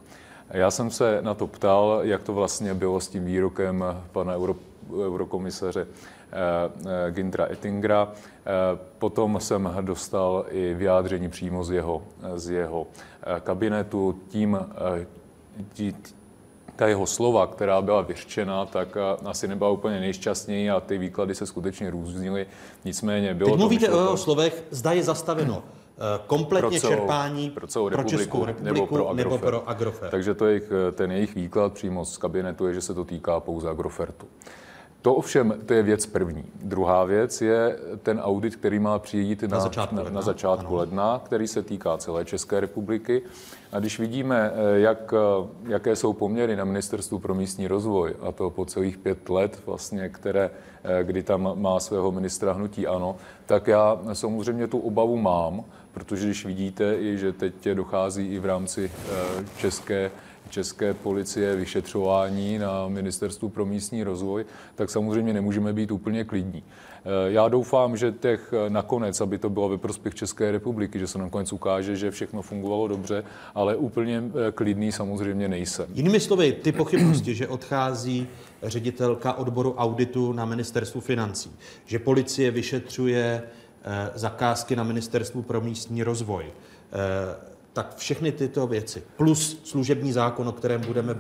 Já 0.50 0.70
jsem 0.70 0.90
se 0.90 1.18
na 1.22 1.34
to 1.34 1.46
ptal, 1.46 2.00
jak 2.02 2.22
to 2.22 2.34
vlastně 2.34 2.74
bylo 2.74 3.00
s 3.00 3.08
tím 3.08 3.24
výrokem 3.24 3.84
pana 4.12 4.34
euro, 4.34 4.56
eurokomisaře 4.94 5.86
eh, 5.86 6.36
eh, 7.08 7.12
Gintra 7.12 7.46
Ettingera. 7.52 8.08
Eh, 8.12 8.78
potom 8.98 9.40
jsem 9.40 9.76
dostal 9.80 10.44
i 10.50 10.74
vyjádření 10.74 11.28
přímo 11.28 11.64
z 11.64 11.70
jeho, 11.70 12.02
z 12.34 12.50
jeho 12.50 12.86
kabinetu. 13.40 14.20
Tím, 14.28 14.58
tí, 15.74 15.94
ta 16.82 16.88
jeho 16.88 17.06
slova, 17.06 17.46
která 17.46 17.82
byla 17.82 18.02
vyřčena, 18.02 18.66
tak 18.66 18.96
asi 19.24 19.48
nebyla 19.48 19.70
úplně 19.70 20.00
nejšťastněji 20.00 20.70
a 20.70 20.80
ty 20.80 20.98
výklady 20.98 21.34
se 21.34 21.46
skutečně 21.46 21.90
různily. 21.90 22.46
Nicméně 22.84 23.34
bylo 23.34 23.50
Teď 23.50 23.54
to 23.54 23.58
mluvíte 23.58 23.90
o 23.90 24.16
slovech, 24.16 24.64
zda 24.70 24.92
je 24.92 25.02
zastaveno 25.02 25.62
Eh, 25.98 26.20
kompletně 26.26 26.70
pro 26.70 26.80
celou, 26.80 26.92
čerpání 26.92 27.50
pro, 27.50 27.66
celou 27.66 27.88
republiku, 27.88 28.10
pro 28.10 28.18
Českou 28.18 28.44
republiku 28.44 28.74
nebo 28.74 28.86
pro, 28.86 29.14
nebo 29.14 29.38
pro 29.38 29.68
Agrofert. 29.68 30.10
Takže 30.10 30.34
to 30.34 30.46
je 30.46 30.60
ten 30.92 31.12
jejich 31.12 31.34
výklad 31.34 31.72
přímo 31.72 32.04
z 32.04 32.16
kabinetu 32.16 32.66
je, 32.66 32.74
že 32.74 32.80
se 32.80 32.94
to 32.94 33.04
týká 33.04 33.40
pouze 33.40 33.70
Agrofertu. 33.70 34.26
To 35.02 35.14
ovšem, 35.14 35.54
to 35.66 35.74
je 35.74 35.82
věc 35.82 36.06
první. 36.06 36.44
Druhá 36.62 37.04
věc 37.04 37.42
je 37.42 37.78
ten 38.02 38.20
audit, 38.20 38.56
který 38.56 38.78
má 38.78 38.98
přijít 38.98 39.42
na, 39.42 39.48
na 39.48 39.60
začátku, 39.60 39.94
na, 39.94 40.02
ledna. 40.02 40.16
Na 40.16 40.22
začátku 40.22 40.74
ledna, 40.74 41.20
který 41.24 41.46
se 41.48 41.62
týká 41.62 41.98
celé 41.98 42.24
České 42.24 42.60
republiky. 42.60 43.22
A 43.72 43.78
když 43.78 43.98
vidíme, 43.98 44.52
eh, 44.54 44.80
jak, 44.80 45.14
eh, 45.16 45.48
jaké 45.68 45.96
jsou 45.96 46.12
poměry 46.12 46.56
na 46.56 46.64
Ministerstvu 46.64 47.18
pro 47.18 47.34
místní 47.34 47.68
rozvoj, 47.68 48.14
a 48.20 48.32
to 48.32 48.50
po 48.50 48.64
celých 48.64 48.98
pět 48.98 49.28
let, 49.28 49.62
vlastně, 49.66 50.08
které, 50.08 50.50
kdy 51.02 51.22
tam 51.22 51.62
má 51.62 51.80
svého 51.80 52.12
ministra 52.12 52.52
hnutí 52.52 52.86
ANO, 52.86 53.16
tak 53.46 53.66
já 53.66 53.98
samozřejmě 54.12 54.66
tu 54.66 54.78
obavu 54.78 55.16
mám, 55.16 55.64
protože 55.92 56.26
když 56.26 56.46
vidíte, 56.46 57.16
že 57.16 57.32
teď 57.32 57.68
dochází 57.68 58.34
i 58.34 58.38
v 58.38 58.46
rámci 58.46 58.90
eh, 58.94 59.44
české 59.56 60.10
české 60.52 60.94
policie 60.94 61.56
vyšetřování 61.56 62.58
na 62.58 62.88
Ministerstvu 62.88 63.48
pro 63.48 63.66
místní 63.66 64.04
rozvoj, 64.04 64.44
tak 64.74 64.90
samozřejmě 64.90 65.32
nemůžeme 65.32 65.72
být 65.72 65.90
úplně 65.90 66.24
klidní. 66.24 66.62
Eh, 67.04 67.32
já 67.32 67.48
doufám, 67.48 67.96
že 67.96 68.12
těch 68.12 68.54
eh, 68.66 68.70
nakonec, 68.70 69.20
aby 69.20 69.38
to 69.38 69.50
bylo 69.50 69.68
ve 69.68 69.78
prospěch 69.78 70.14
České 70.14 70.52
republiky, 70.52 70.98
že 70.98 71.06
se 71.06 71.18
nakonec 71.18 71.52
ukáže, 71.52 71.96
že 71.96 72.10
všechno 72.10 72.42
fungovalo 72.42 72.88
dobře, 72.88 73.24
ale 73.54 73.76
úplně 73.76 74.22
eh, 74.48 74.52
klidný 74.52 74.92
samozřejmě 74.92 75.48
nejsem. 75.48 75.86
Jinými 75.94 76.20
slovy, 76.20 76.52
ty 76.52 76.72
pochybnosti, 76.72 77.34
že 77.34 77.48
odchází 77.48 78.28
ředitelka 78.62 79.32
odboru 79.32 79.74
auditu 79.74 80.32
na 80.32 80.44
ministerstvu 80.44 81.00
financí, 81.00 81.50
že 81.86 81.98
policie 81.98 82.50
vyšetřuje 82.50 83.42
zakázky 84.14 84.76
na 84.76 84.84
ministerstvu 84.84 85.42
pro 85.42 85.60
místní 85.60 86.02
rozvoj, 86.02 86.44
tak 87.72 87.96
všechny 87.96 88.32
tyto 88.32 88.66
věci, 88.66 89.02
plus 89.16 89.60
služební 89.64 90.12
zákon, 90.12 90.48
o 90.48 90.52
kterém 90.52 90.80
budeme 90.80 91.14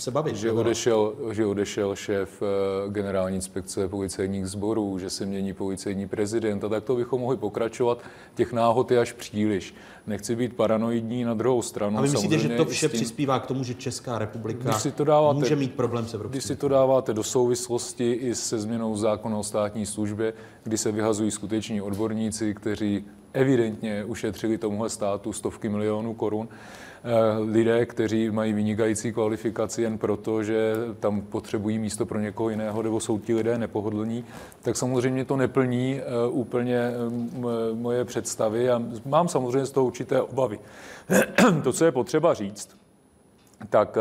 se 0.00 0.10
bavit. 0.10 0.36
Že 0.36 0.52
odešel, 0.52 1.14
že 1.32 1.46
odešel 1.46 1.96
šéf 1.96 2.42
eh, 2.42 2.90
generální 2.90 3.36
inspekce 3.36 3.88
policejních 3.88 4.46
sborů, 4.46 4.98
že 4.98 5.10
se 5.10 5.26
mění 5.26 5.52
policejní 5.52 6.08
prezident 6.08 6.64
a 6.64 6.68
tak 6.68 6.84
to 6.84 6.96
bychom 6.96 7.20
mohli 7.20 7.36
pokračovat. 7.36 8.02
Těch 8.34 8.52
náhod 8.52 8.90
je 8.90 8.98
až 8.98 9.12
příliš. 9.12 9.74
Nechci 10.06 10.36
být 10.36 10.56
paranoidní 10.56 11.24
na 11.24 11.34
druhou 11.34 11.62
stranu. 11.62 11.98
A 11.98 12.02
vy 12.02 12.08
myslíte, 12.08 12.38
že 12.38 12.48
to 12.48 12.64
vše 12.64 12.88
tím, 12.88 13.00
přispívá 13.00 13.38
k 13.38 13.46
tomu, 13.46 13.64
že 13.64 13.74
Česká 13.74 14.18
republika 14.18 14.72
si 14.72 14.92
to 14.92 15.04
dáváte, 15.04 15.38
může 15.38 15.56
mít 15.56 15.74
problém 15.74 16.06
s 16.06 16.14
Evropskou 16.14 16.32
Když 16.32 16.44
si 16.44 16.56
to 16.56 16.68
dáváte 16.68 17.14
do 17.14 17.22
souvislosti 17.22 18.12
i 18.12 18.34
se 18.34 18.58
změnou 18.58 18.96
zákona 18.96 19.38
o 19.38 19.42
státní 19.42 19.86
službě, 19.86 20.32
kdy 20.62 20.78
se 20.78 20.92
vyhazují 20.92 21.30
skuteční 21.30 21.80
odborníci, 21.80 22.54
kteří 22.54 23.04
evidentně 23.32 24.04
ušetřili 24.04 24.58
tomuhle 24.58 24.90
státu 24.90 25.32
stovky 25.32 25.68
milionů 25.68 26.14
korun, 26.14 26.48
Eh, 27.04 27.38
lidé, 27.38 27.86
kteří 27.86 28.30
mají 28.30 28.52
vynikající 28.52 29.12
kvalifikaci 29.12 29.82
jen 29.82 29.98
proto, 29.98 30.42
že 30.42 30.74
tam 31.00 31.20
potřebují 31.20 31.78
místo 31.78 32.06
pro 32.06 32.20
někoho 32.20 32.50
jiného, 32.50 32.82
nebo 32.82 33.00
jsou 33.00 33.18
ti 33.18 33.34
lidé 33.34 33.58
nepohodlní, 33.58 34.24
tak 34.62 34.76
samozřejmě 34.76 35.24
to 35.24 35.36
neplní 35.36 36.00
eh, 36.00 36.28
úplně 36.28 36.76
eh, 36.78 36.92
moje 37.74 38.04
představy 38.04 38.70
a 38.70 38.82
mám 39.06 39.28
samozřejmě 39.28 39.66
z 39.66 39.70
toho 39.70 39.86
určité 39.86 40.22
obavy. 40.22 40.60
To, 41.64 41.72
co 41.72 41.84
je 41.84 41.92
potřeba 41.92 42.34
říct, 42.34 42.76
tak 43.70 43.98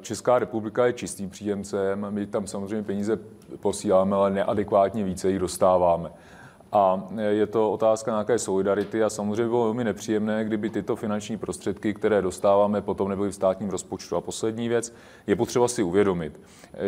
Česká 0.00 0.38
republika 0.38 0.86
je 0.86 0.92
čistým 0.92 1.30
příjemcem, 1.30 2.06
my 2.10 2.26
tam 2.26 2.46
samozřejmě 2.46 2.82
peníze 2.82 3.18
posíláme, 3.60 4.16
ale 4.16 4.30
neadekvátně 4.30 5.04
více 5.04 5.30
jich 5.30 5.38
dostáváme. 5.38 6.10
A 6.72 7.02
je 7.28 7.46
to 7.46 7.72
otázka 7.72 8.10
nějaké 8.10 8.38
solidarity 8.38 9.02
a 9.02 9.10
samozřejmě 9.10 9.48
bylo 9.48 9.64
velmi 9.64 9.84
nepříjemné, 9.84 10.44
kdyby 10.44 10.70
tyto 10.70 10.96
finanční 10.96 11.36
prostředky, 11.36 11.94
které 11.94 12.22
dostáváme, 12.22 12.80
potom 12.80 13.08
nebyly 13.08 13.30
v 13.30 13.34
státním 13.34 13.70
rozpočtu. 13.70 14.16
A 14.16 14.20
poslední 14.20 14.68
věc, 14.68 14.94
je 15.26 15.36
potřeba 15.36 15.68
si 15.68 15.82
uvědomit, 15.82 16.40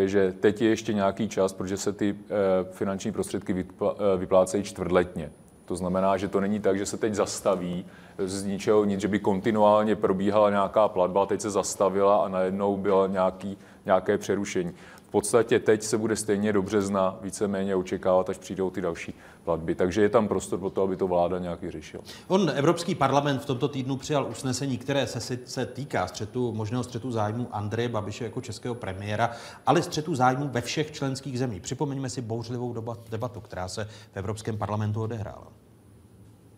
že 0.04 0.32
teď 0.40 0.62
je 0.62 0.68
ještě 0.68 0.92
nějaký 0.92 1.28
čas, 1.28 1.52
protože 1.52 1.76
se 1.76 1.92
ty 1.92 2.14
eh, 2.14 2.34
finanční 2.72 3.12
prostředky 3.12 3.66
eh, 3.82 4.16
vyplácejí 4.16 4.62
čtvrtletně. 4.62 5.30
To 5.64 5.76
znamená, 5.76 6.16
že 6.16 6.28
to 6.28 6.40
není 6.40 6.60
tak, 6.60 6.78
že 6.78 6.86
se 6.86 6.96
teď 6.96 7.14
zastaví 7.14 7.86
z 8.18 8.44
ničeho 8.44 8.84
nic, 8.84 9.00
že 9.00 9.08
by 9.08 9.18
kontinuálně 9.18 9.96
probíhala 9.96 10.50
nějaká 10.50 10.88
platba, 10.88 11.26
teď 11.26 11.40
se 11.40 11.50
zastavila 11.50 12.16
a 12.16 12.28
najednou 12.28 12.76
bylo 12.76 13.06
nějaký, 13.06 13.58
nějaké 13.86 14.18
přerušení 14.18 14.72
podstatě 15.14 15.58
teď 15.60 15.82
se 15.82 15.98
bude 15.98 16.16
stejně 16.16 16.52
do 16.52 16.62
března 16.62 17.18
víceméně 17.22 17.76
očekávat, 17.76 18.30
až 18.30 18.38
přijdou 18.38 18.70
ty 18.70 18.80
další 18.80 19.14
platby. 19.44 19.74
Takže 19.74 20.02
je 20.02 20.08
tam 20.08 20.28
prostor 20.28 20.58
pro 20.58 20.70
to, 20.70 20.82
aby 20.82 20.96
to 20.96 21.06
vláda 21.06 21.38
nějak 21.38 21.62
vyřešila. 21.62 22.02
On, 22.28 22.50
Evropský 22.54 22.94
parlament 22.94 23.42
v 23.42 23.46
tomto 23.46 23.68
týdnu 23.68 23.96
přijal 23.96 24.26
usnesení, 24.30 24.78
které 24.78 25.06
se 25.06 25.20
sice 25.20 25.66
týká 25.66 26.06
střetu, 26.06 26.52
možného 26.52 26.84
střetu 26.84 27.10
zájmu 27.10 27.48
Andreje 27.52 27.88
Babiše 27.88 28.24
jako 28.24 28.40
českého 28.40 28.74
premiéra, 28.74 29.30
ale 29.66 29.82
střetu 29.82 30.14
zájmu 30.14 30.48
ve 30.48 30.60
všech 30.60 30.92
členských 30.92 31.38
zemích. 31.38 31.62
Připomeňme 31.62 32.10
si 32.10 32.20
bouřlivou 32.20 32.74
debatu, 33.10 33.40
která 33.40 33.68
se 33.68 33.84
v 33.84 34.16
Evropském 34.16 34.58
parlamentu 34.58 35.02
odehrála. 35.02 35.46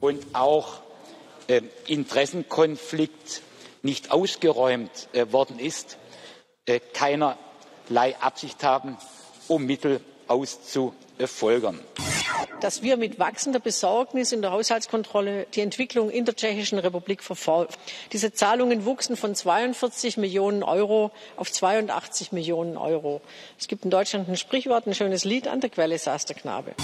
Und 0.00 0.26
auch 0.34 0.80
äh, 1.48 1.60
Interessenkonflikt 1.86 3.42
nicht 3.82 4.10
ausgeräumt 4.10 5.08
äh, 5.12 5.32
worden 5.32 5.58
ist. 5.58 5.98
Äh, 6.68 6.80
keiner 6.92 7.36
Leihabsicht 7.88 8.62
haben, 8.62 8.96
um 9.48 9.66
Mittel 9.66 10.00
auszufolgern 10.28 11.80
dass 12.60 12.82
wir 12.82 12.96
mit 12.96 13.18
wachsender 13.18 13.60
Besorgnis 13.60 14.32
in 14.32 14.42
der 14.42 14.50
Haushaltskontrolle 14.50 15.46
die 15.54 15.60
Entwicklung 15.60 16.10
in 16.10 16.24
der 16.24 16.34
Tschechischen 16.34 16.78
Republik 16.78 17.22
verfolgen. 17.22 17.72
Diese 18.12 18.32
Zahlungen 18.32 18.84
wuchsen 18.84 19.16
von 19.16 19.34
42 19.34 20.16
Millionen 20.16 20.62
Euro 20.62 21.10
auf 21.36 21.50
82 21.52 22.32
Millionen 22.32 22.76
Euro. 22.76 23.20
Es 23.58 23.68
gibt 23.68 23.84
in 23.84 23.90
Deutschland 23.90 24.28
ein 24.28 24.36
Sprichwort, 24.36 24.86
ein 24.86 24.94
schönes 24.94 25.24
Lied, 25.24 25.48
an 25.48 25.60
der 25.60 25.70
Quelle 25.70 25.98
saß 25.98 26.24
der 26.26 26.36
Knabe. 26.36 26.74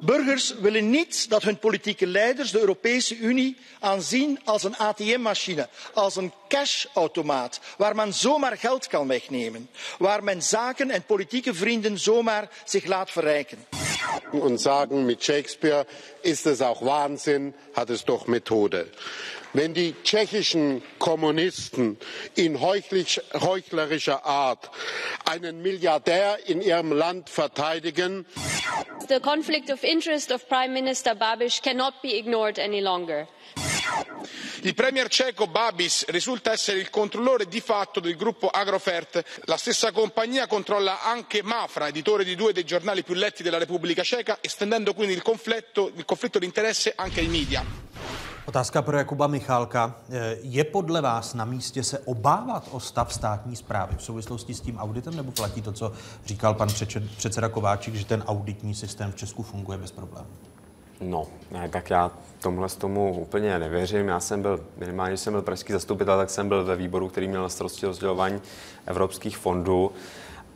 Burgers 0.00 0.54
willen 0.62 0.90
niet 0.90 1.30
dat 1.30 1.42
hun 1.42 1.58
politieke 1.58 2.06
leiders 2.06 2.50
de 2.52 2.60
Europese 2.60 3.16
Unie 3.16 3.56
aanzien 3.80 4.38
als 4.44 4.64
een 4.64 4.76
ATM-machine, 4.76 5.68
als 5.94 6.16
een 6.16 6.32
cashautomaat 6.48 7.60
waar 7.76 7.94
men 7.94 8.14
zomaar 8.14 8.56
geld 8.56 8.86
kan 8.86 9.08
wegnemen, 9.08 9.68
waar 9.98 10.24
men 10.24 10.42
zaken 10.42 10.90
en 10.90 11.02
politieke 11.02 11.54
vrienden 11.54 11.98
zomaar 11.98 12.48
zich 12.64 12.86
laat 12.86 13.10
verrijken 13.10 13.58
und 14.32 14.57
sagen 14.58 15.06
mit 15.06 15.22
Shakespeare 15.24 15.86
ist 16.22 16.46
es 16.46 16.60
auch 16.62 16.84
Wahnsinn, 16.84 17.54
hat 17.74 17.90
es 17.90 18.04
doch 18.04 18.26
Methode. 18.26 18.88
Wenn 19.54 19.72
die 19.72 19.94
tschechischen 20.04 20.82
Kommunisten 20.98 21.98
in 22.34 22.60
heuchlerischer 22.60 24.26
Art 24.26 24.70
einen 25.24 25.62
Milliardär 25.62 26.38
in 26.46 26.60
ihrem 26.60 26.92
Land 26.92 27.30
verteidigen, 27.30 28.26
The 29.08 29.20
conflict 29.20 29.70
of 29.70 29.84
interest 29.84 30.30
of 30.32 30.46
Prime 30.48 30.74
Minister 30.74 31.14
Babiš 31.14 31.62
cannot 31.62 31.94
be 32.02 32.18
ignored 32.18 32.58
any 32.58 32.80
longer 32.80 33.26
il 34.62 34.74
premier 34.74 35.08
ceco 35.08 35.46
babis 35.46 36.04
risulta 36.08 36.52
essere 36.52 36.78
il 36.78 36.90
controllore 36.90 37.46
di 37.46 37.60
fatto 37.60 38.00
del 38.00 38.16
gruppo 38.16 38.48
agrofert 38.48 39.22
la 39.44 39.56
stessa 39.56 39.92
compagnia 39.92 40.46
controlla 40.46 41.02
anche 41.02 41.42
mafra 41.42 41.88
editore 41.88 42.24
di 42.24 42.34
due 42.34 42.52
dei 42.52 42.64
giornali 42.64 43.04
più 43.04 43.14
letti 43.14 43.42
della 43.42 43.58
repubblica 43.58 44.02
ceca 44.02 44.38
estendendo 44.40 44.94
quindi 44.94 45.14
il 45.14 45.22
conflitto, 45.22 45.92
di 45.94 46.44
interesse 46.44 46.92
anche 46.96 47.20
ai 47.20 47.28
media. 47.28 47.64
Otázka 48.48 48.82
pro 48.82 48.96
Jakuba 48.96 49.26
Michálka. 49.26 49.94
Eh, 50.10 50.38
je 50.42 50.64
podle 50.64 51.00
vás 51.00 51.34
na 51.34 51.44
místě 51.44 51.84
se 51.84 51.98
obávat 51.98 52.68
o 52.70 52.80
stav 52.80 53.12
státní 53.14 53.56
zprávy 53.56 53.96
v 53.96 54.02
souvislosti 54.02 54.54
s 54.54 54.60
tím 54.60 54.78
auditem, 54.78 55.16
nebo 55.16 55.32
platí 55.32 55.62
to, 55.62 55.72
co 55.72 55.92
říkal 56.26 56.54
pan 56.54 56.68
předseda 57.16 57.48
Kováčik, 57.48 57.94
že 57.94 58.04
ten 58.04 58.22
auditní 58.26 58.74
systém 58.74 59.12
v 59.12 59.16
Česku 59.16 59.42
funguje 59.42 59.78
bez 59.78 59.90
problémů? 59.90 60.47
No, 61.00 61.26
ne, 61.50 61.68
tak 61.68 61.90
já 61.90 62.10
tomhle 62.42 62.68
tomu 62.68 63.20
úplně 63.20 63.58
nevěřím. 63.58 64.08
Já 64.08 64.20
jsem 64.20 64.42
byl, 64.42 64.60
minimálně 64.76 65.16
jsem 65.16 65.32
byl 65.32 65.42
pražský 65.42 65.72
zastupitel, 65.72 66.18
tak 66.18 66.30
jsem 66.30 66.48
byl 66.48 66.64
ve 66.64 66.76
výboru, 66.76 67.08
který 67.08 67.28
měl 67.28 67.42
na 67.42 67.48
starosti 67.48 67.86
rozdělování 67.86 68.40
evropských 68.86 69.38
fondů. 69.38 69.92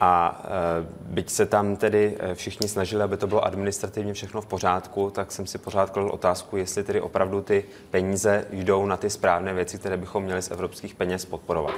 A 0.04 0.42
e, 0.44 0.86
byť 1.14 1.30
se 1.30 1.46
tam 1.46 1.76
tedy 1.76 2.16
e, 2.18 2.34
všichni 2.34 2.68
snažili, 2.68 3.02
aby 3.02 3.16
to 3.16 3.26
bylo 3.26 3.44
administrativně 3.44 4.12
všechno 4.14 4.40
v 4.40 4.46
pořádku, 4.46 5.10
tak 5.10 5.32
jsem 5.32 5.46
si 5.46 5.58
pořád 5.58 5.90
kladl 5.90 6.08
otázku, 6.08 6.56
jestli 6.56 6.84
tedy 6.84 7.00
opravdu 7.00 7.42
ty 7.42 7.64
peníze 7.90 8.46
jdou 8.50 8.86
na 8.86 8.96
ty 8.96 9.10
správné 9.10 9.54
věci, 9.54 9.78
které 9.78 9.96
bychom 9.96 10.24
měli 10.24 10.42
z 10.42 10.50
evropských 10.50 10.94
peněz 10.94 11.24
podporovat. 11.24 11.74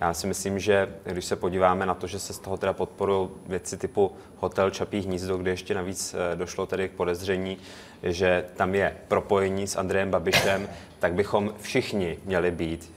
Já 0.00 0.14
si 0.14 0.26
myslím, 0.26 0.58
že 0.58 0.88
když 1.04 1.24
se 1.24 1.36
podíváme 1.36 1.86
na 1.86 1.94
to, 1.94 2.06
že 2.06 2.18
se 2.18 2.32
z 2.32 2.38
toho 2.38 2.56
teda 2.56 2.72
podporují 2.72 3.28
věci 3.46 3.76
typu 3.76 4.12
hotel 4.36 4.70
Čapí 4.70 5.00
hnízdo, 5.00 5.36
kde 5.36 5.50
ještě 5.50 5.74
navíc 5.74 6.14
e, 6.14 6.36
došlo 6.36 6.66
tedy 6.66 6.88
k 6.88 6.92
podezření, 6.92 7.58
že 8.02 8.44
tam 8.56 8.74
je 8.74 8.96
propojení 9.08 9.66
s 9.66 9.76
Andrejem 9.76 10.10
Babišem, 10.10 10.68
tak 10.98 11.14
bychom 11.14 11.54
všichni 11.60 12.18
měli 12.24 12.50
být 12.50 12.92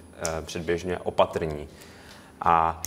předběžně 0.46 0.98
opatrní. 0.98 1.68
A 2.42 2.82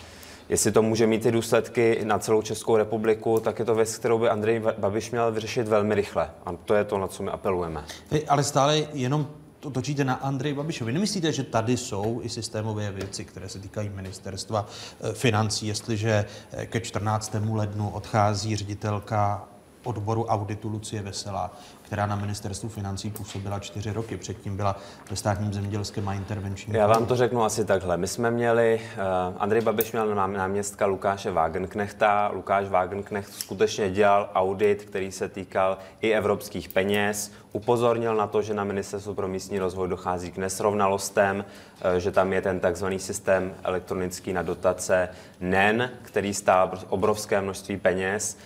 Jestli 0.53 0.73
to 0.73 0.83
může 0.83 1.07
mít 1.07 1.23
ty 1.23 1.33
důsledky 1.33 2.01
na 2.05 2.19
celou 2.19 2.43
Českou 2.43 2.77
republiku, 2.77 3.41
tak 3.41 3.59
je 3.59 3.65
to 3.65 3.75
věc, 3.75 3.99
kterou 3.99 4.19
by 4.19 4.29
Andrej 4.29 4.63
Babiš 4.79 5.11
měl 5.11 5.33
vyřešit 5.33 5.69
velmi 5.69 5.95
rychle. 5.95 6.31
A 6.47 6.53
to 6.53 6.75
je 6.75 6.85
to, 6.85 6.99
na 6.99 7.09
co 7.09 7.23
my 7.23 7.31
apelujeme. 7.31 7.85
Vy 8.11 8.27
ale 8.27 8.45
stále 8.45 8.79
jenom 8.93 9.29
to 9.61 9.71
točíte 9.71 10.05
na 10.05 10.15
Andrej 10.15 10.55
Babišovi. 10.55 10.93
Nemyslíte, 10.93 11.33
že 11.33 11.43
tady 11.43 11.77
jsou 11.77 12.21
i 12.23 12.29
systémové 12.29 12.93
věci, 12.93 13.25
které 13.25 13.49
se 13.49 13.59
týkají 13.59 13.89
ministerstva 13.89 14.67
eh, 15.01 15.13
financí, 15.13 15.67
jestliže 15.67 16.25
eh, 16.53 16.67
ke 16.67 16.81
14. 16.81 17.37
lednu 17.53 17.91
odchází 17.91 18.57
ředitelka 18.57 19.49
odboru 19.85 20.25
auditu 20.25 20.69
Lucie 20.69 21.03
Veselá, 21.03 21.57
která 21.93 22.07
na 22.07 22.17
ministerstvu 22.17 22.69
financí 22.69 23.11
působila 23.11 23.59
čtyři 23.59 23.93
roky. 23.93 24.17
Předtím 24.17 24.57
byla 24.57 24.77
ve 25.11 25.17
státním 25.17 25.53
zemědělském 25.53 26.09
a 26.09 26.15
intervenčním. 26.15 26.77
Já 26.77 26.87
vám 26.87 27.07
to 27.07 27.17
řeknu 27.17 27.45
asi 27.45 27.65
takhle. 27.65 27.97
My 27.97 28.09
jsme 28.09 28.31
měli, 28.31 28.81
uh, 28.97 29.37
Andrej 29.39 29.63
Babiš 29.63 29.93
měl 29.93 30.15
náměstka 30.15 30.87
Lukáše 30.87 31.31
Wagenknechta. 31.31 32.31
Lukáš 32.35 32.69
Wagenknecht 32.69 33.33
skutečně 33.33 33.91
dělal 33.91 34.31
audit, 34.35 34.85
který 34.85 35.13
se 35.13 35.29
týkal 35.29 35.79
i 36.01 36.13
evropských 36.13 36.69
peněz. 36.69 37.33
Upozornil 37.53 38.15
na 38.15 38.27
to, 38.27 38.43
že 38.43 38.55
na 38.55 38.65
ministerstvu 38.65 39.15
pro 39.15 39.29
místní 39.29 39.59
rozvoj 39.59 39.89
dochází 39.89 40.31
k 40.31 40.37
nesrovnalostem, 40.37 41.45
uh, 41.85 41.95
že 41.95 42.13
tam 42.13 42.33
je 42.33 42.43
ten 42.43 42.61
takzvaný 42.61 42.99
systém 42.99 43.55
elektronický 43.65 44.33
na 44.33 44.43
dotace 44.43 45.09
NEN, 45.41 45.91
který 46.03 46.35
stál 46.35 46.71
obrovské 46.89 47.41
množství 47.41 47.77
peněz 47.77 48.37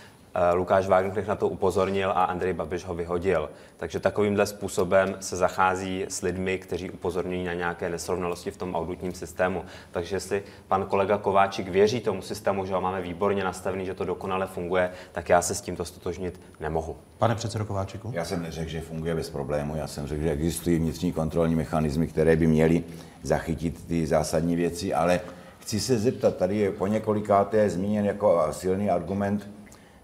Lukáš 0.53 0.87
Wagenknecht 0.87 1.27
na 1.27 1.35
to 1.35 1.49
upozornil 1.49 2.09
a 2.11 2.23
Andrej 2.23 2.53
Babiš 2.53 2.85
ho 2.85 2.95
vyhodil. 2.95 3.49
Takže 3.77 3.99
takovýmhle 3.99 4.45
způsobem 4.45 5.15
se 5.19 5.37
zachází 5.37 6.05
s 6.09 6.21
lidmi, 6.21 6.57
kteří 6.57 6.91
upozorňují 6.91 7.43
na 7.43 7.53
nějaké 7.53 7.89
nesrovnalosti 7.89 8.51
v 8.51 8.57
tom 8.57 8.75
auditním 8.75 9.13
systému. 9.13 9.63
Takže 9.91 10.15
jestli 10.15 10.43
pan 10.67 10.85
kolega 10.85 11.17
Kováčik 11.17 11.67
věří 11.67 11.99
tomu 11.99 12.21
systému, 12.21 12.65
že 12.65 12.73
ho 12.73 12.81
máme 12.81 13.01
výborně 13.01 13.43
nastavený, 13.43 13.85
že 13.85 13.93
to 13.93 14.05
dokonale 14.05 14.47
funguje, 14.47 14.91
tak 15.11 15.29
já 15.29 15.41
se 15.41 15.55
s 15.55 15.61
tímto 15.61 15.85
stotožnit 15.85 16.41
nemohu. 16.59 16.97
Pane 17.17 17.35
předsedo 17.35 17.65
Kováčiku? 17.65 18.11
Já 18.13 18.25
jsem 18.25 18.41
neřekl, 18.41 18.69
že 18.69 18.81
funguje 18.81 19.15
bez 19.15 19.29
problému. 19.29 19.75
Já 19.75 19.87
jsem 19.87 20.07
řekl, 20.07 20.21
že 20.21 20.31
existují 20.31 20.77
vnitřní 20.77 21.13
kontrolní 21.13 21.55
mechanismy, 21.55 22.07
které 22.07 22.35
by 22.35 22.47
měly 22.47 22.83
zachytit 23.23 23.87
ty 23.87 24.07
zásadní 24.07 24.55
věci, 24.55 24.93
ale 24.93 25.21
chci 25.59 25.79
se 25.79 25.99
zeptat, 25.99 26.35
tady 26.37 26.57
je 26.57 26.71
po 26.71 26.87
několikáté 26.87 27.69
zmíněn 27.69 28.05
jako 28.05 28.47
silný 28.51 28.89
argument 28.89 29.49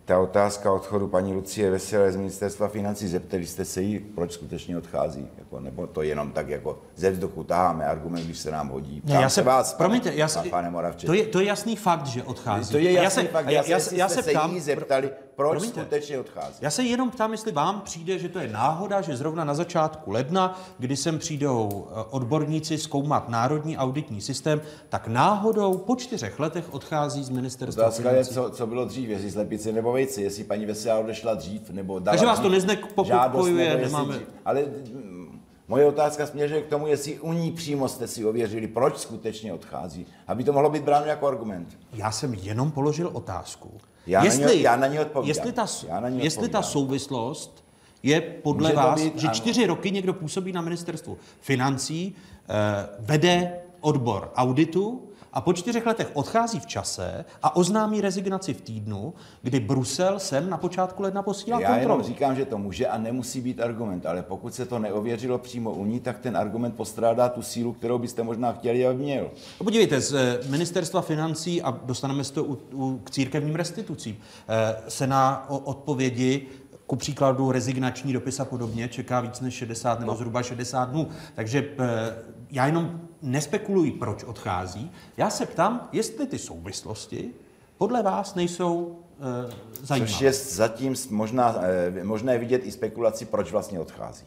ta 0.05 0.19
otázka 0.19 0.71
odchodu 0.71 1.07
paní 1.07 1.33
Lucie 1.33 1.71
Veselé 1.71 2.11
z 2.11 2.15
ministerstva 2.15 2.67
financí, 2.67 3.07
zeptali 3.07 3.45
jste 3.45 3.65
se 3.65 3.81
jí, 3.81 3.99
proč 3.99 4.31
skutečně 4.31 4.77
odchází? 4.77 5.27
Jako, 5.37 5.59
nebo 5.59 5.87
to 5.87 6.01
jenom 6.01 6.31
tak 6.31 6.49
jako 6.49 6.79
ze 6.95 7.11
vzduchu 7.11 7.43
taháme 7.43 7.85
argument, 7.85 8.25
když 8.25 8.39
se 8.39 8.51
nám 8.51 8.69
hodí? 8.69 9.01
Ne, 9.05 9.13
já 9.13 9.29
se, 9.29 9.41
vás, 9.41 9.73
promiňte, 9.73 10.13
já 10.13 10.27
se, 10.27 10.39
pane 10.49 10.69
Moravče. 10.69 11.07
To 11.07 11.13
je, 11.13 11.25
to 11.25 11.39
je 11.39 11.45
jasný 11.45 11.75
fakt, 11.75 12.05
že 12.05 12.23
odchází. 12.23 12.71
To 12.71 12.77
je 12.77 12.91
jasný 12.91 13.03
já 13.03 13.09
se, 13.09 13.23
fakt, 13.23 13.45
já, 13.45 13.51
já, 13.51 13.77
já, 13.77 13.79
já 13.91 14.09
se, 14.09 14.23
se 14.23 14.31
ptám, 14.31 14.59
zeptali, 14.59 15.11
proč 15.35 15.51
promiňte, 15.51 15.81
skutečně 15.81 16.19
odchází. 16.19 16.55
Já 16.61 16.69
se 16.69 16.83
jenom 16.83 17.11
ptám, 17.11 17.31
jestli 17.31 17.51
vám 17.51 17.81
přijde, 17.81 18.19
že 18.19 18.29
to 18.29 18.39
je 18.39 18.47
náhoda, 18.47 19.01
že 19.01 19.17
zrovna 19.17 19.43
na 19.43 19.53
začátku 19.53 20.11
ledna, 20.11 20.61
kdy 20.79 20.97
sem 20.97 21.19
přijdou 21.19 21.87
eh, 21.91 22.03
odborníci 22.09 22.77
zkoumat 22.77 23.29
národní 23.29 23.77
auditní 23.77 24.21
systém, 24.21 24.61
tak 24.89 25.07
náhodou 25.07 25.77
po 25.77 25.95
čtyřech 25.95 26.39
letech 26.39 26.73
odchází 26.73 27.23
z 27.23 27.29
ministerstva 27.29 27.83
Otázka 27.83 28.09
financí. 28.09 28.29
je, 28.29 28.33
co, 28.33 28.49
co 28.49 28.67
bylo 28.67 28.85
dřív, 28.85 29.09
jestli 29.09 29.31
slepice 29.31 29.71
nebo 29.71 29.91
vejci, 29.91 30.21
jestli 30.21 30.43
paní 30.43 30.65
Veselá 30.65 30.99
odešla 30.99 31.33
dřív, 31.33 31.69
nebo 31.69 31.99
dala 31.99 32.13
Takže 32.13 32.25
vás 32.25 32.39
to 32.39 32.49
neznepokojuje, 32.49 33.77
nemáme... 33.77 34.19
Ale 34.45 34.61
mm, 34.93 35.39
Moje 35.67 35.85
otázka 35.85 36.25
směřuje 36.25 36.61
k 36.61 36.67
tomu, 36.67 36.87
jestli 36.87 37.19
u 37.19 37.33
ní 37.33 37.51
přímo 37.51 37.87
jste 37.87 38.07
si 38.07 38.25
ověřili, 38.25 38.67
proč 38.67 38.97
skutečně 38.97 39.53
odchází, 39.53 40.05
aby 40.27 40.43
to 40.43 40.53
mohlo 40.53 40.69
být 40.69 40.83
bráno 40.83 41.05
jako 41.05 41.27
argument. 41.27 41.77
Já 41.93 42.11
jsem 42.11 42.33
jenom 42.33 42.71
položil 42.71 43.09
otázku. 43.13 43.71
Já 44.07 44.23
jestli, 44.23 44.45
na 44.45 44.51
ní, 44.53 44.61
já 44.61 44.75
na 44.75 44.87
ní 44.87 44.99
odpovídám. 44.99 45.27
Jestli 45.27 45.51
ta, 45.51 45.65
já 45.87 45.99
na 45.99 46.09
ní 46.09 46.23
jestli 46.23 46.49
ta 46.49 46.61
souvislost 46.61 47.63
je 48.03 48.21
podle 48.21 48.69
Může 48.69 48.75
vás, 48.75 49.01
být, 49.01 49.19
že 49.19 49.27
ano. 49.27 49.35
čtyři 49.35 49.65
roky 49.65 49.91
někdo 49.91 50.13
působí 50.13 50.51
na 50.51 50.61
ministerstvu 50.61 51.17
financí, 51.41 52.15
eh, 52.49 52.53
vede 52.99 53.59
odbor 53.81 54.31
auditu, 54.35 55.01
a 55.33 55.41
po 55.41 55.53
čtyřech 55.53 55.85
letech 55.85 56.09
odchází 56.13 56.59
v 56.59 56.65
čase 56.65 57.25
a 57.43 57.55
oznámí 57.55 58.01
rezignaci 58.01 58.53
v 58.53 58.61
týdnu, 58.61 59.13
kdy 59.41 59.59
Brusel 59.59 60.19
sem 60.19 60.49
na 60.49 60.57
počátku 60.57 61.03
ledna 61.03 61.21
posílá 61.21 61.59
Já 61.59 61.67
kontrolu. 61.67 61.91
jenom 61.91 62.03
říkám, 62.03 62.35
že 62.35 62.45
to 62.45 62.57
může 62.57 62.87
a 62.87 62.97
nemusí 62.97 63.41
být 63.41 63.59
argument, 63.59 64.05
ale 64.05 64.23
pokud 64.23 64.53
se 64.53 64.65
to 64.65 64.79
neověřilo 64.79 65.37
přímo 65.37 65.71
u 65.71 65.85
ní, 65.85 65.99
tak 65.99 66.19
ten 66.19 66.37
argument 66.37 66.75
postrádá 66.75 67.29
tu 67.29 67.41
sílu, 67.41 67.73
kterou 67.73 67.97
byste 67.97 68.23
možná 68.23 68.53
chtěli, 68.53 68.87
aby 68.87 68.99
měl. 68.99 69.31
No 69.59 69.63
podívejte, 69.63 70.01
z 70.01 70.13
eh, 70.13 70.39
ministerstva 70.49 71.01
financí, 71.01 71.61
a 71.61 71.71
dostaneme 71.71 72.23
se 72.23 72.33
to 72.33 72.43
u, 72.43 72.57
u, 72.73 72.97
k 73.03 73.11
církevním 73.11 73.55
restitucím, 73.55 74.17
eh, 74.47 74.75
se 74.87 75.07
na 75.07 75.49
odpovědi 75.49 76.47
ku 76.87 76.95
příkladu 76.95 77.51
rezignační 77.51 78.13
dopis 78.13 78.39
a 78.39 78.45
podobně 78.45 78.87
čeká 78.87 79.21
víc 79.21 79.41
než 79.41 79.53
60 79.53 79.99
nebo 79.99 80.11
no. 80.11 80.17
zhruba 80.17 80.43
60 80.43 80.89
dnů. 80.89 81.07
Takže 81.35 81.69
eh, 81.79 82.15
já 82.51 82.65
jenom 82.65 83.01
nespekuluji, 83.23 83.91
proč 83.91 84.23
odchází. 84.23 84.91
Já 85.17 85.29
se 85.29 85.45
ptám, 85.45 85.89
jestli 85.91 86.27
ty 86.27 86.39
souvislosti 86.39 87.33
podle 87.77 88.03
vás 88.03 88.35
nejsou 88.35 88.99
e, 89.19 89.85
zajímavé. 89.85 90.11
Což 90.11 90.21
je 90.21 90.33
zatím 90.33 90.95
možná, 91.09 91.55
e, 91.61 92.03
možné 92.03 92.37
vidět 92.37 92.61
i 92.65 92.71
spekulaci, 92.71 93.25
proč 93.25 93.51
vlastně 93.51 93.79
odchází. 93.79 94.25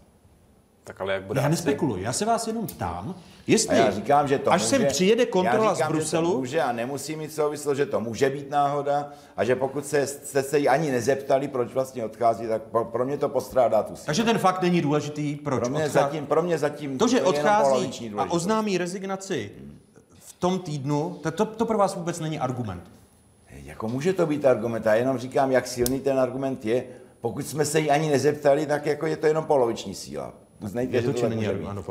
Tak 0.87 1.01
ale 1.01 1.13
jak 1.13 1.23
bude 1.23 1.41
já 1.41 1.49
nespekuluji, 1.49 2.03
já 2.03 2.13
se 2.13 2.25
vás 2.25 2.47
jenom 2.47 2.67
ptám, 2.67 3.15
jestli, 3.47 3.77
a 3.77 3.85
já 3.85 3.91
říkám, 3.91 4.29
že 4.29 4.39
to 4.39 4.53
až 4.53 4.63
může, 4.63 4.77
sem 4.77 4.87
přijede 4.87 5.27
kontrola 5.27 5.75
říkám, 5.75 5.89
z 5.89 5.93
Bruselu... 5.93 6.29
Že 6.29 6.33
to 6.33 6.39
může 6.39 6.63
a 6.63 6.73
nemusí 6.73 7.17
mít 7.17 7.33
souvislost, 7.33 7.77
že 7.77 7.87
to 7.87 8.01
může 8.01 8.31
být 8.31 8.51
náhoda 8.51 9.13
a 9.37 9.45
že 9.45 9.57
pokud 9.57 9.87
se, 9.87 10.07
jste 10.07 10.43
se 10.43 10.59
jí 10.59 10.69
ani 10.69 10.91
nezeptali, 10.91 11.49
proč 11.49 11.73
vlastně 11.73 12.05
odchází, 12.05 12.47
tak 12.47 12.63
pro, 12.63 12.85
pro 12.85 13.05
mě 13.05 13.19
to 13.19 13.29
postrádá 13.29 13.83
tu 13.83 13.97
sílu. 13.97 14.07
Takže 14.07 14.23
ten 14.23 14.39
fakt 14.39 14.63
není 14.63 14.83
důležitý, 14.83 15.37
proč 15.37 15.61
pro 15.61 15.69
mě 15.69 15.85
odchází. 15.85 15.93
Zatím, 15.93 16.27
pro 16.27 16.43
mě 16.43 16.59
zatím 16.59 16.99
to, 16.99 17.09
že 17.09 17.21
to 17.21 17.29
odchází 17.29 18.13
a 18.17 18.31
oznámí 18.31 18.79
rezignaci 18.79 19.53
v 20.19 20.33
tom 20.33 20.59
týdnu, 20.59 21.19
to, 21.23 21.31
to, 21.31 21.45
to 21.45 21.67
pro 21.67 21.79
vás 21.79 21.95
vůbec 21.95 22.21
není 22.21 22.39
argument. 22.39 22.91
Jako 23.51 23.89
může 23.89 24.13
to 24.13 24.27
být 24.27 24.45
argument, 24.45 24.87
a 24.87 24.95
jenom 24.95 25.19
říkám, 25.19 25.53
jak 25.53 25.67
silný 25.67 26.01
ten 26.01 26.21
argument 26.21 26.65
je. 26.65 26.85
Pokud 27.21 27.47
jsme 27.47 27.65
se 27.65 27.81
jí 27.81 27.91
ani 27.91 28.11
nezeptali, 28.11 28.67
tak 28.67 28.87
jako 28.87 29.07
je 29.07 29.17
to 29.17 29.27
jenom 29.27 29.45
poloviční 29.45 29.95
síla. 29.95 30.33
Uznejte, 30.61 30.97
je 30.97 31.03
to, 31.03 31.13
že 31.13 31.21
to 31.21 31.29
není 31.29 31.47
ano, 31.47 31.85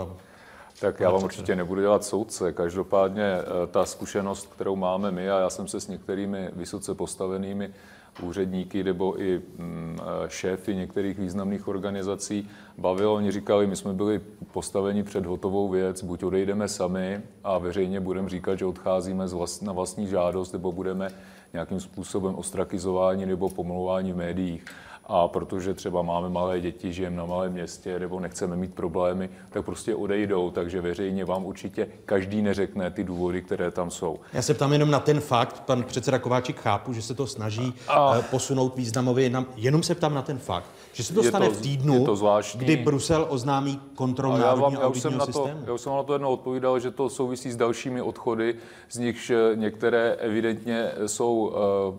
tak 0.80 1.00
já 1.00 1.10
vám 1.10 1.24
určitě 1.24 1.56
nebudu 1.56 1.82
dělat 1.82 2.04
soudce. 2.04 2.54
Každopádně 2.54 3.24
eh, 3.24 3.68
ta 3.72 3.86
zkušenost, 3.86 4.54
kterou 4.54 4.76
máme 4.76 5.12
my, 5.12 5.30
a 5.30 5.40
já 5.40 5.50
jsem 5.50 5.68
se 5.68 5.80
s 5.80 5.88
některými 5.88 6.50
vysoce 6.54 6.96
postavenými 6.96 7.74
úředníky 8.22 8.84
nebo 8.84 9.22
i 9.22 9.42
mm, 9.58 10.00
eh, 10.02 10.30
šéfy 10.30 10.76
některých 10.76 11.20
významných 11.20 11.68
organizací 11.68 12.50
bavil. 12.78 13.12
Oni 13.12 13.32
říkali, 13.32 13.68
my 13.68 13.76
jsme 13.76 13.94
byli 13.94 14.22
postaveni 14.52 15.04
před 15.04 15.26
hotovou 15.26 15.70
věc, 15.70 16.04
buď 16.04 16.24
odejdeme 16.24 16.68
sami 16.68 17.22
a 17.44 17.58
veřejně 17.58 18.00
budeme 18.00 18.30
říkat, 18.30 18.60
že 18.60 18.66
odcházíme 18.66 19.26
na 19.62 19.74
vlastní 19.74 20.08
žádost, 20.08 20.52
nebo 20.52 20.72
budeme 20.72 21.10
nějakým 21.54 21.80
způsobem 21.80 22.36
ostrakizováni 22.36 23.26
nebo 23.26 23.50
pomlouvání 23.50 24.14
v 24.14 24.18
médiích 24.18 24.66
a 25.08 25.28
protože 25.28 25.74
třeba 25.74 26.02
máme 26.02 26.30
malé 26.30 26.62
děti, 26.62 26.94
žijeme 26.94 27.16
na 27.16 27.26
malém 27.26 27.54
městě 27.54 28.00
nebo 28.00 28.20
nechceme 28.20 28.56
mít 28.56 28.74
problémy, 28.74 29.30
tak 29.50 29.66
prostě 29.66 29.96
odejdou. 29.96 30.52
Takže 30.52 30.82
veřejně 30.82 31.26
vám 31.26 31.46
určitě 31.46 31.88
každý 32.06 32.42
neřekne 32.42 32.92
ty 32.92 33.04
důvody, 33.04 33.42
které 33.42 33.72
tam 33.72 33.92
jsou. 33.92 34.20
Já 34.34 34.42
se 34.42 34.54
ptám 34.54 34.74
jenom 34.74 34.92
na 34.92 35.00
ten 35.00 35.20
fakt, 35.20 35.60
pan 35.60 35.84
předseda 35.84 36.20
Kováčik 36.20 36.60
chápu, 36.60 36.94
že 36.94 37.02
se 37.02 37.14
to 37.14 37.28
snaží 37.28 37.74
a... 37.88 38.16
Eh, 38.18 38.22
posunout 38.22 38.76
významově, 38.76 39.32
jenom 39.56 39.84
se 39.84 39.96
ptám 39.96 40.14
na 40.14 40.22
ten 40.22 40.38
fakt, 40.38 40.66
že 40.94 41.04
se 41.04 41.14
to 41.14 41.24
je 41.24 41.30
stane 41.30 41.46
to, 41.46 41.52
v 41.52 41.62
týdnu, 41.62 42.06
to 42.06 42.42
kdy 42.56 42.78
Brusel 42.78 43.26
oznámí 43.30 43.82
kontrolu 43.96 44.38
já 44.38 44.56
vám, 44.56 44.74
já 44.74 44.88
už 44.88 45.02
jsem 45.02 45.18
na 45.18 45.26
to, 45.26 45.50
Já 45.66 45.74
už 45.74 45.82
jsem 45.82 45.94
na 45.94 46.04
to 46.04 46.14
jednou 46.14 46.34
odpovídal, 46.34 46.80
že 46.80 46.92
to 46.92 47.10
souvisí 47.10 47.52
s 47.52 47.56
dalšími 47.56 48.02
odchody, 48.02 48.56
z 48.90 48.98
nichž 48.98 49.30
eh, 49.30 49.56
některé 49.56 50.16
evidentně 50.20 50.92
jsou 51.06 51.36
uh, 51.36 51.54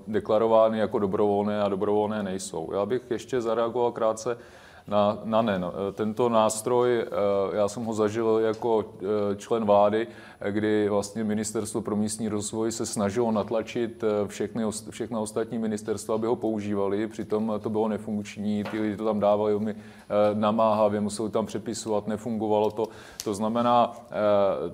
deklarovány 0.06 0.78
jako 0.78 0.98
dobrovolné 0.98 1.62
a 1.62 1.68
dobrovolné 1.68 2.22
nejsou. 2.22 2.68
Já 2.72 2.86
bych 2.86 2.95
bych 3.00 3.10
ještě 3.10 3.40
zareagoval 3.40 3.92
krátce 3.92 4.38
na, 4.88 5.18
na 5.24 5.42
NEN. 5.42 5.66
Tento 5.92 6.28
nástroj, 6.28 6.98
eh, 6.98 7.06
já 7.56 7.68
jsem 7.68 7.84
ho 7.84 7.94
zažil 7.94 8.40
jako 8.44 8.84
eh, 9.00 9.36
člen 9.36 9.64
vlády, 9.64 10.06
kdy 10.50 10.88
vlastně 10.88 11.24
Ministerstvo 11.24 11.80
pro 11.80 11.96
místní 11.96 12.28
rozvoj 12.28 12.72
se 12.72 12.86
snažilo 12.86 13.32
natlačit 13.32 14.04
všechny, 14.26 14.64
všechna 14.90 15.20
ostatní 15.20 15.58
ministerstva, 15.58 16.14
aby 16.14 16.26
ho 16.26 16.36
používali, 16.36 17.06
přitom 17.06 17.52
to 17.62 17.70
bylo 17.70 17.88
nefunkční, 17.88 18.64
ty 18.64 18.80
lidi 18.80 18.96
to 18.96 19.04
tam 19.04 19.20
dávali 19.20 19.60
mi 19.60 19.74
namáhavě, 20.34 21.00
museli 21.00 21.30
tam 21.30 21.46
přepisovat, 21.46 22.06
nefungovalo 22.06 22.70
to. 22.70 22.88
To 23.24 23.34
znamená, 23.34 23.92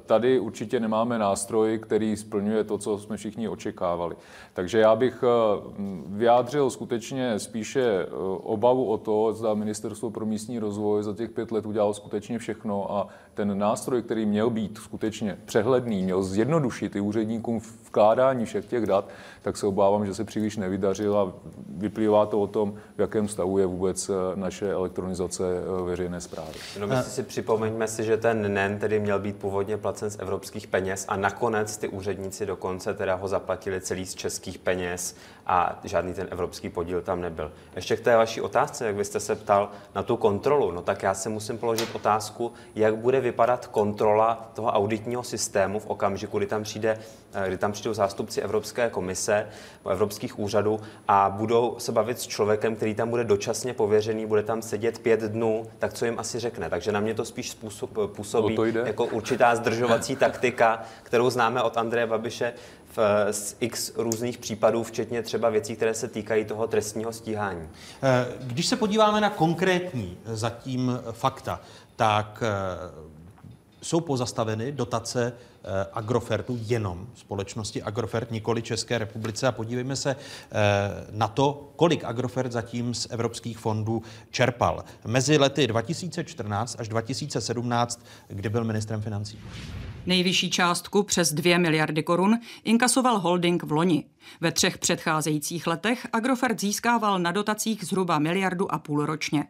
tady 0.06 0.40
určitě 0.40 0.80
nemáme 0.80 1.18
nástroj, 1.18 1.78
který 1.78 2.16
splňuje 2.16 2.64
to, 2.64 2.78
co 2.78 2.98
jsme 2.98 3.16
všichni 3.16 3.48
očekávali. 3.48 4.16
Takže 4.52 4.78
já 4.78 4.96
bych 4.96 5.24
vyjádřil 6.06 6.70
skutečně 6.70 7.38
spíše 7.38 8.06
obavu 8.42 8.84
o 8.84 8.98
to, 8.98 9.32
zda 9.32 9.54
ministerstvo 9.54 10.01
Ministerstvo 10.02 10.10
pro 10.10 10.26
místní 10.26 10.58
rozvoj 10.58 11.02
za 11.02 11.14
těch 11.14 11.30
pět 11.30 11.52
let 11.52 11.66
udělalo 11.66 11.94
skutečně 11.94 12.38
všechno 12.38 12.92
a 12.92 13.08
ten 13.34 13.58
nástroj, 13.58 14.02
který 14.02 14.26
měl 14.26 14.50
být 14.50 14.78
skutečně 14.78 15.38
přehledný, 15.44 16.02
měl 16.02 16.22
zjednodušit 16.22 16.96
i 16.96 17.00
úředníkům 17.00 17.60
vkládání 17.86 18.44
všech 18.44 18.66
těch 18.66 18.86
dat, 18.86 19.08
tak 19.42 19.56
se 19.56 19.66
obávám, 19.66 20.06
že 20.06 20.14
se 20.14 20.24
příliš 20.24 20.56
nevydařil 20.56 21.18
a 21.18 21.32
vyplývá 21.68 22.26
to 22.26 22.40
o 22.40 22.46
tom, 22.46 22.74
v 22.96 23.00
jakém 23.00 23.28
stavu 23.28 23.58
je 23.58 23.66
vůbec 23.66 24.08
eh, 24.08 24.12
naše 24.34 24.72
elektronizace 24.72 25.44
eh, 25.44 25.82
veřejné 25.82 26.20
zprávy. 26.20 26.58
No, 26.80 26.86
my 26.86 26.96
si 27.02 27.22
připomeňme 27.22 27.88
si, 27.88 28.04
že 28.04 28.16
ten 28.16 28.54
NEN 28.54 28.78
tedy 28.78 29.00
měl 29.00 29.18
být 29.18 29.36
původně 29.36 29.76
placen 29.76 30.10
z 30.10 30.18
evropských 30.18 30.66
peněz 30.66 31.04
a 31.08 31.16
nakonec 31.16 31.76
ty 31.76 31.88
úředníci 31.88 32.46
dokonce 32.46 32.94
teda 32.94 33.14
ho 33.14 33.28
zaplatili 33.28 33.80
celý 33.80 34.06
z 34.06 34.14
českých 34.14 34.58
peněz 34.58 35.16
a 35.46 35.80
žádný 35.84 36.14
ten 36.14 36.28
evropský 36.30 36.68
podíl 36.68 37.00
tam 37.00 37.20
nebyl. 37.20 37.52
Ještě 37.76 37.96
k 37.96 38.00
té 38.00 38.16
vaší 38.16 38.40
otázce, 38.40 38.86
jak 38.86 38.96
vy 38.96 39.04
jste 39.04 39.20
se 39.20 39.34
ptal 39.34 39.70
na 39.94 40.02
tu 40.02 40.16
kontrolu, 40.16 40.70
no 40.70 40.82
tak 40.82 41.02
já 41.02 41.14
se 41.14 41.28
musím 41.28 41.58
položit 41.58 41.88
otázku, 41.94 42.52
jak 42.74 42.96
bude 42.96 43.20
vypadat 43.20 43.66
kontrola 43.66 44.50
toho 44.54 44.68
auditního 44.68 45.22
systému 45.22 45.80
v 45.80 45.86
okamžiku, 45.86 46.38
kdy 46.38 46.46
tam 46.46 46.62
přijde, 46.62 46.98
eh, 47.32 47.48
kdy 47.48 47.58
tam 47.58 47.72
přijdou 47.72 47.94
zástupci 47.94 48.40
Evropské 48.40 48.90
komise, 48.90 49.48
evropských 49.90 50.38
úřadů 50.38 50.80
a 51.08 51.30
budou 51.30 51.74
se 51.78 51.92
bavit 51.92 52.20
s 52.20 52.26
člověkem, 52.26 52.76
který 52.76 52.94
tam 52.94 53.10
bude 53.10 53.24
dočasně 53.24 53.74
pověřený, 53.74 54.26
bude 54.26 54.42
tam 54.42 54.62
sedět 54.62 54.98
pět 54.98 55.20
dnů, 55.20 55.66
tak 55.78 55.92
co 55.92 56.04
jim 56.04 56.18
asi 56.18 56.38
řekne. 56.38 56.70
Takže 56.70 56.92
na 56.92 57.00
mě 57.00 57.14
to 57.14 57.24
spíš 57.24 57.50
způsob, 57.50 57.90
působí 58.06 58.56
jako 58.84 59.04
určitá 59.04 59.56
zdržovací 59.56 60.16
taktika, 60.16 60.82
kterou 61.02 61.30
známe 61.30 61.62
od 61.62 61.76
Andreje 61.76 62.06
Babiše 62.06 62.52
v, 62.96 63.28
z 63.30 63.56
x 63.60 63.92
různých 63.96 64.38
případů, 64.38 64.82
včetně 64.82 65.22
třeba 65.22 65.48
věcí, 65.48 65.76
které 65.76 65.94
se 65.94 66.08
týkají 66.08 66.44
toho 66.44 66.66
trestního 66.66 67.12
stíhání. 67.12 67.68
Eh, 68.02 68.26
Když 68.40 68.66
se 68.66 68.76
podíváme 68.76 69.20
na 69.20 69.30
konkrétní 69.30 70.18
zatím 70.24 71.00
fakta, 71.12 71.60
tak 71.96 72.42
eh, 72.46 73.12
jsou 73.82 74.00
pozastaveny 74.00 74.72
dotace 74.72 75.32
eh, 75.32 75.86
Agrofertu 75.92 76.58
jenom 76.60 77.06
společnosti 77.14 77.82
Agrofert, 77.82 78.30
nikoli 78.30 78.62
České 78.62 78.98
republice. 78.98 79.46
A 79.46 79.52
podívejme 79.52 79.96
se 79.96 80.10
eh, 80.10 80.56
na 81.10 81.28
to, 81.28 81.72
kolik 81.76 82.04
Agrofert 82.04 82.52
zatím 82.52 82.94
z 82.94 83.06
evropských 83.10 83.58
fondů 83.58 84.02
čerpal. 84.30 84.84
Mezi 85.06 85.38
lety 85.38 85.66
2014 85.66 86.76
až 86.78 86.88
2017, 86.88 88.06
kdy 88.28 88.48
byl 88.48 88.64
ministrem 88.64 89.02
financí. 89.02 89.38
Nejvyšší 90.06 90.50
částku 90.50 91.02
přes 91.02 91.32
2 91.32 91.58
miliardy 91.58 92.02
korun 92.02 92.38
inkasoval 92.64 93.18
holding 93.18 93.62
v 93.62 93.72
loni. 93.72 94.04
Ve 94.40 94.52
třech 94.52 94.78
předcházejících 94.78 95.66
letech 95.66 96.06
Agrofert 96.12 96.60
získával 96.60 97.18
na 97.18 97.32
dotacích 97.32 97.84
zhruba 97.84 98.18
miliardu 98.18 98.74
a 98.74 98.78
půl 98.78 99.06
ročně. 99.06 99.44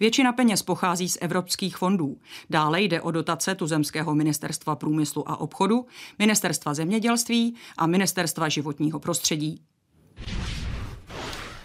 Většina 0.00 0.32
peněz 0.32 0.62
pochází 0.62 1.08
z 1.08 1.18
evropských 1.20 1.76
fondů. 1.76 2.16
Dále 2.50 2.82
jde 2.82 3.00
o 3.00 3.10
dotace 3.10 3.54
tuzemského 3.54 4.14
ministerstva 4.14 4.76
průmyslu 4.76 5.30
a 5.30 5.40
obchodu, 5.40 5.86
ministerstva 6.18 6.74
zemědělství 6.74 7.54
a 7.76 7.86
ministerstva 7.86 8.48
životního 8.48 9.00
prostředí. 9.00 9.60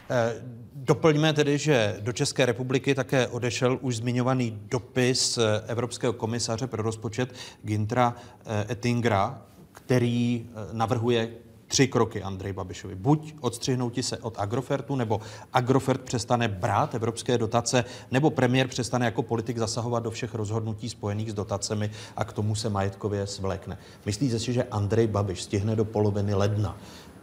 Eh, 0.10 0.44
Doplňme 0.90 1.34
tedy, 1.34 1.58
že 1.58 1.98
do 2.00 2.12
České 2.14 2.46
republiky 2.46 2.96
také 2.96 3.28
odešel 3.28 3.78
už 3.82 3.96
zmiňovaný 3.96 4.60
dopis 4.66 5.38
eh, 5.38 5.62
Evropského 5.68 6.14
komisaře 6.14 6.68
pro 6.68 6.84
rozpočet 6.84 7.34
Gintra 7.64 8.16
eh, 8.46 8.72
Ettingera, 8.72 9.42
který 9.72 10.50
navrhuje 10.72 11.30
tři 11.70 11.88
kroky 11.88 12.24
Andrej 12.24 12.54
Babišovi. 12.54 12.96
Buď 12.96 13.36
odstřihnout 13.42 13.94
se 14.02 14.18
od 14.18 14.34
Agrofertu, 14.38 14.96
nebo 14.96 15.22
Agrofert 15.54 16.02
přestane 16.02 16.48
brát 16.48 16.96
evropské 16.96 17.38
dotace, 17.38 17.86
nebo 18.12 18.30
premiér 18.30 18.68
přestane 18.68 19.06
jako 19.06 19.24
politik 19.24 19.58
zasahovat 19.58 20.04
do 20.04 20.12
všech 20.12 20.34
rozhodnutí 20.34 20.90
spojených 20.90 21.32
s 21.32 21.34
dotacemi 21.34 21.92
a 22.18 22.26
k 22.26 22.34
tomu 22.34 22.56
se 22.56 22.70
majetkově 22.70 23.28
svlékne. 23.28 23.78
Myslíte 24.06 24.40
si, 24.40 24.54
že 24.54 24.64
Andrej 24.64 25.08
Babiš 25.08 25.42
stihne 25.42 25.76
do 25.76 25.86
poloviny 25.86 26.34
ledna 26.34 26.78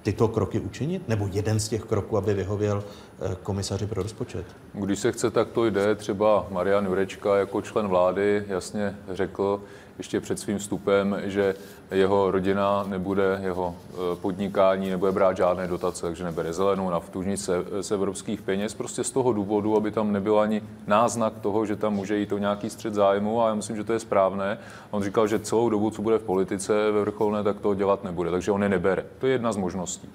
tyto 0.07 0.29
kroky 0.29 0.61
učinit? 0.61 1.09
Nebo 1.09 1.29
jeden 1.33 1.61
z 1.61 1.69
těch 1.69 1.83
kroků, 1.83 2.17
aby 2.17 2.35
vyhověl 2.35 2.85
eh, 2.85 3.37
komisaři 3.43 3.87
pro 3.87 4.03
rozpočet? 4.03 4.47
Když 4.73 4.99
se 4.99 5.13
chce, 5.13 5.31
tak 5.31 5.49
to 5.49 5.67
jde. 5.67 5.95
Třeba 5.95 6.47
Marian 6.51 6.87
Jurečka 6.87 7.37
jako 7.37 7.63
člen 7.63 7.89
vlády 7.89 8.45
jasně 8.49 8.97
řekl 9.13 9.61
ještě 9.99 10.21
před 10.21 10.39
svým 10.39 10.59
vstupem, 10.59 11.17
že 11.25 11.55
jeho 11.91 12.31
rodina 12.31 12.85
nebude, 12.89 13.41
jeho 13.43 13.75
eh, 13.91 13.97
podnikání 14.17 14.91
nebude 14.91 15.13
brát 15.13 15.37
žádné 15.37 15.67
dotace, 15.67 16.07
takže 16.07 16.25
nebere 16.25 16.53
zelenou 16.53 16.91
naftu, 16.91 17.23
nic 17.23 17.51
z 17.81 17.91
evropských 17.91 18.43
peněz, 18.43 18.75
prostě 18.75 19.05
z 19.05 19.11
toho 19.11 19.33
důvodu, 19.33 19.77
aby 19.77 19.91
tam 19.91 20.13
nebyl 20.13 20.41
ani 20.41 20.63
náznak 20.87 21.33
toho, 21.41 21.67
že 21.67 21.77
tam 21.77 21.95
může 21.95 22.19
jít 22.19 22.33
o 22.33 22.39
nějaký 22.39 22.71
střed 22.71 22.95
zájmu 22.95 23.43
a 23.43 23.49
já 23.49 23.55
myslím, 23.55 23.77
že 23.77 23.85
to 23.85 23.93
je 23.93 23.99
správné. 23.99 24.59
On 24.91 25.03
říkal, 25.03 25.27
že 25.27 25.39
celou 25.39 25.69
dobu, 25.69 25.91
co 25.91 26.03
bude 26.03 26.19
v 26.19 26.23
politice 26.23 26.91
ve 26.93 27.01
vrcholné, 27.01 27.43
tak 27.43 27.61
to 27.61 27.75
dělat 27.75 28.05
nebude, 28.05 28.31
takže 28.31 28.53
on 28.53 28.63
je 28.63 28.69
nebere. 28.69 29.05
To 29.19 29.27
je 29.27 29.33
jedna 29.33 29.53
z 29.53 29.57
možností. 29.57 30.09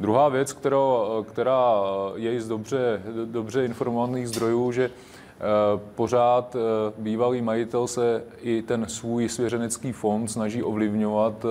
Druhá 0.00 0.28
věc, 0.28 0.52
která, 0.52 0.76
která 1.26 1.70
je 2.14 2.40
z 2.40 2.48
dobře, 2.48 3.02
dobře 3.24 3.64
informovaných 3.64 4.28
zdrojů, 4.28 4.72
že 4.72 4.90
Eh, 4.90 5.13
pořád 5.94 6.56
eh, 6.56 6.92
bývalý 6.98 7.42
majitel 7.42 7.86
se 7.86 8.22
i 8.40 8.62
ten 8.62 8.86
svůj 8.88 9.28
svěřenecký 9.28 9.92
fond 9.92 10.28
snaží 10.28 10.62
ovlivňovat 10.62 11.44
eh, 11.44 11.48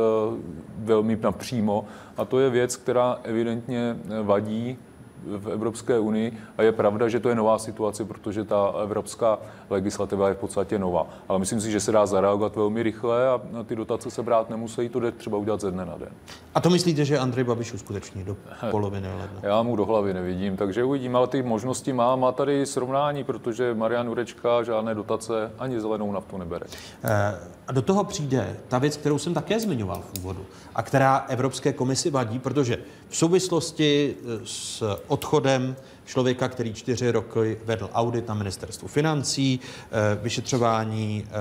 velmi 0.78 1.17
napřímo. 1.22 1.86
A 2.17 2.26
to 2.26 2.39
je 2.39 2.50
věc, 2.50 2.76
která 2.76 3.19
evidentně 3.24 3.98
vadí 4.24 4.78
v 5.26 5.48
Evropské 5.48 6.00
unii 6.00 6.38
a 6.58 6.64
je 6.64 6.72
pravda, 6.72 7.10
že 7.10 7.20
to 7.20 7.30
je 7.30 7.36
nová 7.36 7.60
situace, 7.60 8.06
protože 8.06 8.44
ta 8.44 8.74
evropská 8.84 9.40
legislativa 9.70 10.28
je 10.28 10.34
v 10.34 10.38
podstatě 10.38 10.80
nová. 10.80 11.08
Ale 11.30 11.40
myslím 11.40 11.62
si, 11.62 11.72
že 11.72 11.80
se 11.80 11.92
dá 11.92 12.06
zareagovat 12.06 12.56
velmi 12.56 12.84
rychle 12.84 13.30
a 13.30 13.42
ty 13.66 13.76
dotace 13.76 14.12
se 14.12 14.24
brát 14.24 14.50
nemusí, 14.50 14.90
to 14.90 15.00
jde 15.00 15.12
třeba 15.12 15.38
udělat 15.38 15.62
ze 15.62 15.72
dne 15.72 15.86
na 15.86 15.98
den. 15.98 16.10
A 16.56 16.62
to 16.62 16.70
myslíte, 16.70 17.06
že 17.06 17.20
Andrej 17.20 17.44
Babiš 17.44 17.74
uskuteční 17.74 18.24
do 18.24 18.38
poloviny 18.72 19.08
ledna? 19.08 19.40
Já 19.42 19.64
mu 19.64 19.76
do 19.76 19.86
hlavy 19.86 20.14
nevidím, 20.14 20.58
takže 20.58 20.84
uvidím, 20.84 21.16
ale 21.16 21.28
ty 21.28 21.42
možnosti 21.44 21.94
má. 21.94 22.16
Má 22.16 22.32
tady 22.32 22.66
srovnání, 22.66 23.24
protože 23.24 23.74
Marian 23.74 24.10
Urečka 24.10 24.64
žádné 24.64 24.96
dotace 24.96 25.52
ani 25.60 25.82
zelenou 25.82 26.12
naftu 26.12 26.38
nebere. 26.38 26.66
Eh, 27.04 27.36
A 27.68 27.72
do 27.72 27.82
toho 27.82 28.04
přijde 28.04 28.58
ta 28.68 28.78
věc, 28.80 28.98
kterou 28.98 29.18
jsem 29.18 29.34
také 29.34 29.60
zmiňoval 29.60 30.02
v 30.14 30.20
úvodu 30.20 30.46
a 30.76 30.84
která 30.84 31.26
Evropské 31.30 31.74
komisi 31.74 32.10
vadí, 32.10 32.40
protože 32.40 32.78
v 33.10 33.18
souvislosti 33.18 34.16
eh, 34.20 34.40
s 34.46 34.84
odchodem 35.13 35.76
člověka, 36.06 36.49
který 36.49 36.73
čtyři 36.73 37.12
roky 37.12 37.58
vedl 37.65 37.89
audit 37.93 38.28
na 38.28 38.34
ministerstvu 38.34 38.88
financí, 38.88 39.60
eh, 39.60 40.17
vyšetřování 40.21 41.26
eh, 41.26 41.32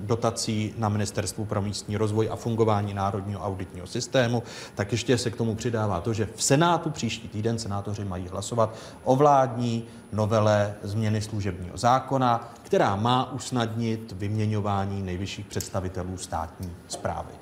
dotací 0.00 0.74
na 0.78 0.88
ministerstvu 0.88 1.44
pro 1.44 1.62
místní 1.62 1.96
rozvoj 1.96 2.28
a 2.32 2.36
fungování 2.36 2.94
národního 2.94 3.40
auditního 3.40 3.86
systému, 3.86 4.42
tak 4.74 4.92
ještě 4.92 5.18
se 5.18 5.30
k 5.30 5.36
tomu 5.36 5.54
přidává 5.54 6.00
to, 6.00 6.12
že 6.12 6.28
v 6.34 6.42
Senátu 6.42 6.90
příští 6.90 7.28
týden 7.28 7.58
senátoři 7.58 8.04
mají 8.04 8.28
hlasovat 8.28 8.74
o 9.04 9.16
vládní 9.16 9.84
novele 10.12 10.74
změny 10.82 11.22
služebního 11.22 11.76
zákona, 11.78 12.52
která 12.62 12.96
má 12.96 13.32
usnadnit 13.32 14.12
vyměňování 14.12 15.02
nejvyšších 15.02 15.46
představitelů 15.46 16.16
státní 16.18 16.72
zprávy. 16.88 17.32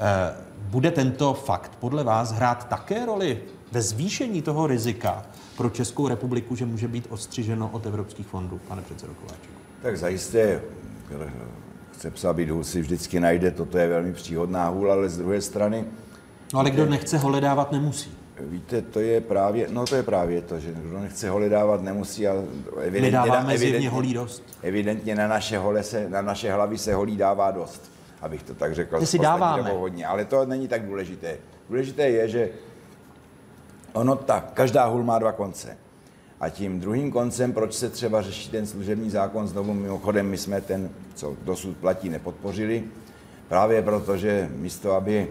Eh, 0.00 0.34
Bude 0.68 0.90
tento 0.90 1.34
fakt 1.34 1.72
podle 1.80 2.04
vás 2.04 2.32
hrát 2.32 2.68
také 2.68 3.06
roli 3.06 3.40
ve 3.72 3.82
zvýšení 3.82 4.42
toho 4.42 4.66
rizika 4.66 5.26
pro 5.56 5.70
Českou 5.70 6.08
republiku, 6.08 6.56
že 6.56 6.66
může 6.66 6.88
být 6.88 7.06
odstřiženo 7.10 7.70
od 7.72 7.86
evropských 7.86 8.26
fondů, 8.26 8.60
pane 8.68 8.82
předsedo 8.82 9.14
Kováčku? 9.14 9.52
Tak 9.82 9.98
zajisté 9.98 10.60
chce 11.92 12.10
psa 12.10 12.32
být 12.32 12.50
hůl, 12.50 12.64
si 12.64 12.80
vždycky 12.80 13.20
najde, 13.20 13.50
toto 13.50 13.78
je 13.78 13.88
velmi 13.88 14.12
příhodná 14.12 14.68
hůl, 14.68 14.92
ale 14.92 15.08
z 15.08 15.18
druhé 15.18 15.40
strany... 15.40 15.84
No 16.54 16.60
ale 16.60 16.70
kdo 16.70 16.86
nechce 16.86 17.18
holedávat, 17.18 17.72
nemusí. 17.72 18.10
Víte, 18.40 18.82
to 18.82 19.00
je 19.00 19.20
právě, 19.20 19.66
no 19.70 19.86
to 19.86 19.96
je 19.96 20.02
právě 20.02 20.42
to, 20.42 20.60
že 20.60 20.72
kdo 20.72 20.98
nechce 21.00 21.30
holedávat, 21.30 21.82
nemusí, 21.82 22.28
ale 22.28 22.44
My 22.90 23.10
dáváme 23.10 23.58
zjevně 23.58 23.90
holí 23.90 24.14
dost. 24.14 24.42
Evidentně 24.62 25.14
na 25.14 25.28
naše, 25.28 25.58
hole 25.58 25.82
se, 25.82 26.08
na 26.08 26.22
naše 26.22 26.52
hlavy 26.52 26.78
se 26.78 26.94
holí 26.94 27.16
dává 27.16 27.50
dost, 27.50 27.90
abych 28.20 28.42
to 28.42 28.54
tak 28.54 28.74
řekl. 28.74 29.00
My 29.00 29.06
si 29.06 29.18
dáváme. 29.18 29.72
Hodně, 29.72 30.06
ale 30.06 30.24
to 30.24 30.46
není 30.46 30.68
tak 30.68 30.86
důležité. 30.86 31.36
Důležité 31.68 32.08
je, 32.08 32.28
že 32.28 32.50
ono 33.92 34.16
tak, 34.16 34.50
každá 34.54 34.84
hůl 34.84 35.02
má 35.02 35.18
dva 35.18 35.32
konce. 35.32 35.76
A 36.40 36.48
tím 36.48 36.80
druhým 36.80 37.12
koncem, 37.12 37.52
proč 37.52 37.74
se 37.74 37.90
třeba 37.90 38.22
řeší 38.22 38.50
ten 38.50 38.66
služební 38.66 39.10
zákon, 39.10 39.48
znovu 39.48 39.74
mimochodem 39.74 40.28
my 40.28 40.38
jsme 40.38 40.60
ten, 40.60 40.90
co 41.14 41.36
dosud 41.42 41.76
platí, 41.76 42.08
nepodpořili, 42.08 42.84
právě 43.48 43.82
proto, 43.82 44.16
že 44.16 44.50
místo, 44.56 44.92
aby 44.92 45.28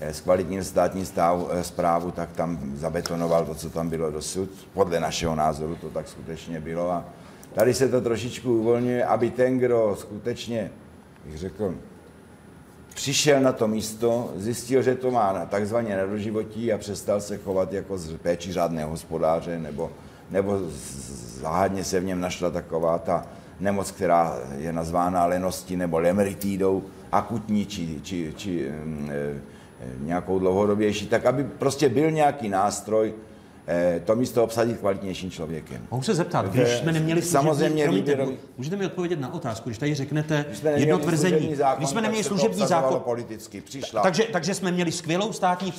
eh, 0.00 0.14
zkvalitnil 0.14 0.64
státní 0.64 1.06
stav, 1.06 1.40
zprávu, 1.62 2.10
tak 2.10 2.32
tam 2.32 2.72
zabetonoval 2.74 3.46
to, 3.46 3.54
co 3.54 3.70
tam 3.70 3.88
bylo 3.88 4.10
dosud. 4.10 4.50
Podle 4.72 5.00
našeho 5.00 5.34
názoru 5.34 5.76
to 5.76 5.90
tak 5.90 6.08
skutečně 6.08 6.60
bylo. 6.60 6.90
A 6.90 7.04
tady 7.54 7.74
se 7.74 7.88
to 7.88 8.00
trošičku 8.00 8.58
uvolňuje, 8.58 9.04
aby 9.04 9.30
ten, 9.30 9.58
kdo 9.58 9.96
skutečně, 9.98 10.70
bych 11.24 11.38
řekl, 11.38 11.74
přišel 12.94 13.40
na 13.40 13.52
to 13.52 13.68
místo, 13.68 14.32
zjistil, 14.36 14.82
že 14.82 14.94
to 14.94 15.10
má 15.10 15.46
takzvaně 15.46 15.96
na 15.96 16.06
doživotí 16.06 16.72
a 16.72 16.78
přestal 16.78 17.20
se 17.20 17.36
chovat 17.36 17.72
jako 17.72 17.98
z 17.98 18.16
péči 18.16 18.52
řádného 18.52 18.90
hospodáře 18.90 19.58
nebo, 19.58 19.90
nebo 20.30 20.60
záhadně 21.40 21.84
se 21.84 22.00
v 22.00 22.04
něm 22.04 22.20
našla 22.20 22.50
taková 22.50 22.98
ta 22.98 23.26
nemoc, 23.60 23.90
která 23.90 24.38
je 24.58 24.72
nazvána 24.72 25.26
leností 25.26 25.76
nebo 25.76 25.98
lemritidou, 25.98 26.82
akutní 27.12 27.66
či, 27.66 28.00
či, 28.02 28.32
či 28.36 28.72
mm, 28.84 29.10
e, 29.10 29.40
nějakou 30.00 30.38
dlouhodobější, 30.38 31.06
tak 31.06 31.26
aby 31.26 31.44
prostě 31.44 31.88
byl 31.88 32.10
nějaký 32.10 32.48
nástroj, 32.48 33.14
to 34.04 34.16
místo 34.16 34.44
obsadit 34.44 34.78
kvalitnějším 34.78 35.30
člověkem. 35.30 35.86
Mohu 35.90 36.02
se 36.02 36.14
zeptat, 36.14 36.46
když 36.46 36.68
jsme 36.68 36.92
neměli 36.92 37.22
služební, 37.22 37.48
Samozřejmě 37.48 37.84
promiňte, 37.84 38.12
výběrový- 38.14 38.36
můžete 38.58 38.76
mi 38.76 38.86
odpovědět 38.86 39.20
na 39.20 39.34
otázku, 39.34 39.68
když 39.68 39.78
tady 39.78 39.94
řeknete 39.94 40.44
jedno 40.74 40.98
tvrzení, 40.98 41.54
zákon, 41.56 41.78
když 41.78 41.90
jsme 41.90 42.00
neměli 42.00 42.24
služební 42.24 42.66
zákon, 42.66 43.00
politicky, 43.00 43.60
přišla. 43.60 44.02
takže, 44.02 44.24
takže 44.32 44.54
jsme 44.54 44.70
měli 44.70 44.92
skvělou 44.92 45.32
státní 45.32 45.72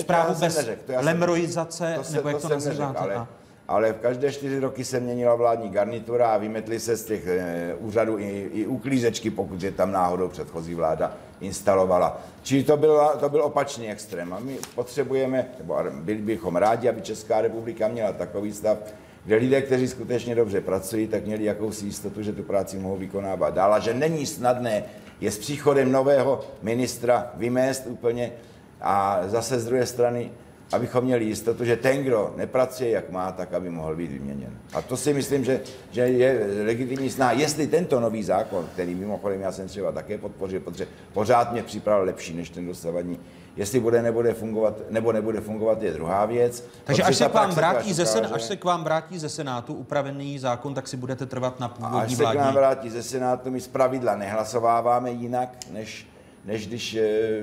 zprávu 0.00 0.34
bez 0.40 0.68
lemroizace, 0.96 1.98
nebo 2.12 2.28
jak 2.28 2.40
to, 2.42 2.48
nazýváte? 2.48 3.26
Ale, 3.70 3.92
v 3.92 4.00
každé 4.00 4.32
čtyři 4.32 4.58
roky 4.58 4.84
se 4.84 5.00
měnila 5.00 5.34
vládní 5.34 5.68
garnitura 5.68 6.30
a 6.30 6.38
vymetly 6.38 6.80
se 6.80 6.96
z 6.96 7.04
těch 7.04 7.26
e, 7.26 7.74
úřadů 7.78 8.18
i, 8.18 8.50
i 8.52 8.66
uklízečky, 8.66 9.30
pokud 9.30 9.62
je 9.62 9.72
tam 9.72 9.92
náhodou 9.92 10.28
předchozí 10.28 10.74
vláda 10.74 11.12
instalovala. 11.40 12.20
Čili 12.42 12.62
to 12.62 12.76
byl, 12.76 13.00
to 13.20 13.28
byl 13.28 13.42
opačný 13.42 13.90
extrém. 13.90 14.32
A 14.32 14.38
my 14.38 14.58
potřebujeme, 14.74 15.46
nebo 15.58 15.76
byli 15.90 16.18
bychom 16.18 16.56
rádi, 16.56 16.88
aby 16.88 17.02
Česká 17.02 17.40
republika 17.40 17.88
měla 17.88 18.12
takový 18.12 18.52
stav, 18.52 18.78
kde 19.24 19.36
lidé, 19.36 19.62
kteří 19.62 19.88
skutečně 19.88 20.34
dobře 20.34 20.60
pracují, 20.60 21.06
tak 21.06 21.26
měli 21.26 21.44
jakousi 21.44 21.84
jistotu, 21.84 22.22
že 22.22 22.32
tu 22.32 22.42
práci 22.42 22.78
mohou 22.78 22.96
vykonávat 22.96 23.54
dál 23.54 23.74
a 23.74 23.78
že 23.78 23.94
není 23.94 24.26
snadné 24.26 24.84
je 25.20 25.30
s 25.30 25.38
příchodem 25.38 25.92
nového 25.92 26.40
ministra 26.62 27.30
vymést 27.34 27.86
úplně 27.86 28.32
a 28.80 29.20
zase 29.26 29.60
z 29.60 29.64
druhé 29.64 29.86
strany 29.86 30.30
abychom 30.72 31.04
měli 31.04 31.24
jistotu, 31.24 31.64
že 31.64 31.76
ten, 31.76 32.02
kdo 32.02 32.34
nepracuje, 32.36 32.90
jak 32.90 33.10
má, 33.10 33.32
tak 33.32 33.54
aby 33.54 33.70
mohl 33.70 33.96
být 33.96 34.10
vyměněn. 34.10 34.58
A 34.72 34.82
to 34.82 34.96
si 34.96 35.14
myslím, 35.14 35.44
že, 35.44 35.60
že 35.90 36.00
je 36.00 36.46
legitimní 36.66 37.10
sná. 37.10 37.32
Jestli 37.32 37.66
tento 37.66 38.00
nový 38.00 38.22
zákon, 38.22 38.68
který 38.72 38.94
mimochodem 38.94 39.40
já 39.40 39.52
jsem 39.52 39.68
třeba 39.68 39.92
také 39.92 40.18
podpořil, 40.18 40.60
protože 40.60 40.86
pořád 41.12 41.52
mě 41.52 41.62
připravil 41.62 42.04
lepší 42.04 42.36
než 42.36 42.50
ten 42.50 42.66
dosavadní, 42.66 43.18
jestli 43.56 43.80
bude, 43.80 44.02
nebude 44.02 44.34
fungovat, 44.34 44.74
nebo 44.90 45.12
nebude 45.12 45.40
fungovat, 45.40 45.82
je 45.82 45.92
druhá 45.92 46.26
věc. 46.26 46.64
Takže 46.84 47.02
až 47.02 47.16
se, 47.16 47.28
k 47.28 47.34
vám 47.34 47.50
vrátí 47.50 47.92
ze 47.92 48.06
sen, 48.06 48.28
až 48.32 48.42
se 48.42 48.56
k 48.56 48.64
vám 48.64 48.84
vrátí 48.84 49.18
ze 49.18 49.28
Senátu 49.28 49.74
upravený 49.74 50.38
zákon, 50.38 50.74
tak 50.74 50.88
si 50.88 50.96
budete 50.96 51.26
trvat 51.26 51.60
na 51.60 51.66
A 51.66 51.68
původní 51.68 51.98
až 52.00 52.14
se 52.14 52.24
k 52.24 52.34
nám 52.34 52.54
vrátí 52.54 52.90
ze 52.90 53.02
Senátu, 53.02 53.50
my 53.50 53.60
z 53.60 53.68
pravidla 53.68 54.16
nehlasováváme 54.16 55.10
jinak, 55.10 55.56
než, 55.70 56.06
než 56.44 56.66
když 56.66 56.94
e, 56.94 57.40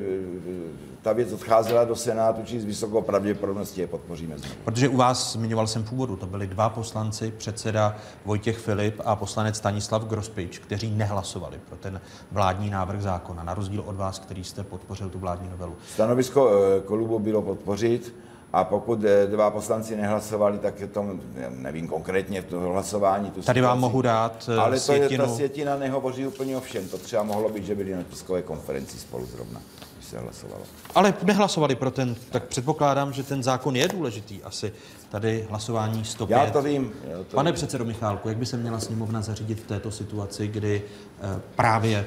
ta 1.02 1.14
věc 1.14 1.34
odcházela 1.34 1.86
do 1.86 1.96
Senátu, 1.96 2.44
či 2.44 2.60
s 2.60 2.66
vysokou 2.66 3.02
pravděpodobností 3.02 3.82
je 3.82 3.88
podpoříme 3.88 4.38
znovu. 4.38 4.56
Protože 4.66 4.90
u 4.90 4.98
vás, 4.98 5.34
zmiňoval 5.34 5.68
jsem 5.68 5.84
v 5.84 5.92
úvodu, 5.92 6.16
to 6.16 6.26
byli 6.26 6.48
dva 6.48 6.70
poslanci, 6.70 7.34
předseda 7.38 7.98
Vojtěch 8.26 8.58
Filip 8.58 9.02
a 9.06 9.16
poslanec 9.16 9.58
Stanislav 9.58 10.06
Grospič, 10.06 10.60
kteří 10.60 10.92
nehlasovali 10.92 11.60
pro 11.68 11.78
ten 11.78 12.02
vládní 12.32 12.70
návrh 12.70 13.02
zákona, 13.02 13.44
na 13.44 13.54
rozdíl 13.54 13.84
od 13.86 13.96
vás, 13.96 14.20
který 14.20 14.44
jste 14.44 14.64
podpořil 14.64 15.10
tu 15.10 15.20
vládní 15.20 15.50
novelu. 15.50 15.76
Stanovisko 15.94 16.52
eh, 16.52 16.82
klubu 16.82 17.20
bylo 17.20 17.42
podpořit 17.42 18.14
a 18.58 18.64
pokud 18.64 19.04
eh, 19.04 19.28
dva 19.28 19.50
poslanci 19.50 19.96
nehlasovali, 19.96 20.58
tak 20.58 20.80
je 20.80 20.88
to, 20.88 21.06
nevím 21.50 21.88
konkrétně 21.88 22.42
to 22.42 22.60
hlasování. 22.60 23.32
Tu 23.32 23.42
Tady 23.42 23.62
vám 23.62 23.80
mohu 23.80 24.02
dát, 24.02 24.50
eh, 24.54 24.58
Ale 24.58 24.80
to 24.80 24.94
je, 24.94 25.18
ta 25.18 25.28
sjetina 25.28 25.78
nehovoří 25.78 26.28
úplně 26.28 26.58
o 26.58 26.62
všem. 26.62 26.90
To 26.90 26.98
třeba 26.98 27.24
mohlo 27.24 27.50
být, 27.50 27.66
že 27.66 27.76
byli 27.76 27.96
na 27.96 28.04
tiskové 28.04 28.42
konferenci 28.42 29.00
spolu 29.00 29.26
zrovna, 29.26 29.62
se 30.08 30.20
hlasovalo. 30.20 30.62
Ale 30.96 31.14
nehlasovali 31.24 31.76
pro 31.76 31.92
ten, 31.92 32.16
tak 32.30 32.44
předpokládám, 32.44 33.14
že 33.14 33.24
ten 33.24 33.44
zákon 33.44 33.76
je 33.76 33.88
důležitý. 33.88 34.44
Asi 34.44 34.74
tady 35.10 35.48
hlasování 35.50 36.06
105. 36.06 36.38
Já 36.38 36.52
to 36.52 36.62
vím, 36.62 36.92
já 37.12 37.18
to 37.18 37.36
Pane 37.36 37.52
vím. 37.52 37.56
předsedo 37.56 37.86
Michálku, 37.86 38.30
jak 38.30 38.38
by 38.38 38.46
se 38.46 38.58
měla 38.58 38.80
sněmovna 38.80 39.22
zařídit 39.22 39.60
v 39.60 39.68
této 39.68 39.92
situaci, 39.92 40.48
kdy 40.48 40.82
eh, 41.22 41.42
právě 41.56 42.06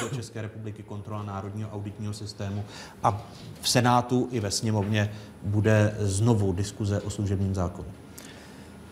do 0.00 0.08
České 0.16 0.42
republiky 0.42 0.82
kontrola 0.82 1.22
Národního 1.22 1.70
auditního 1.70 2.12
systému 2.12 2.64
a 3.02 3.22
v 3.60 3.68
Senátu 3.68 4.28
i 4.32 4.40
ve 4.40 4.50
sněmovně 4.50 5.12
bude 5.42 5.94
znovu 5.98 6.52
diskuze 6.52 7.00
o 7.00 7.10
služebním 7.10 7.54
zákonu? 7.54 7.88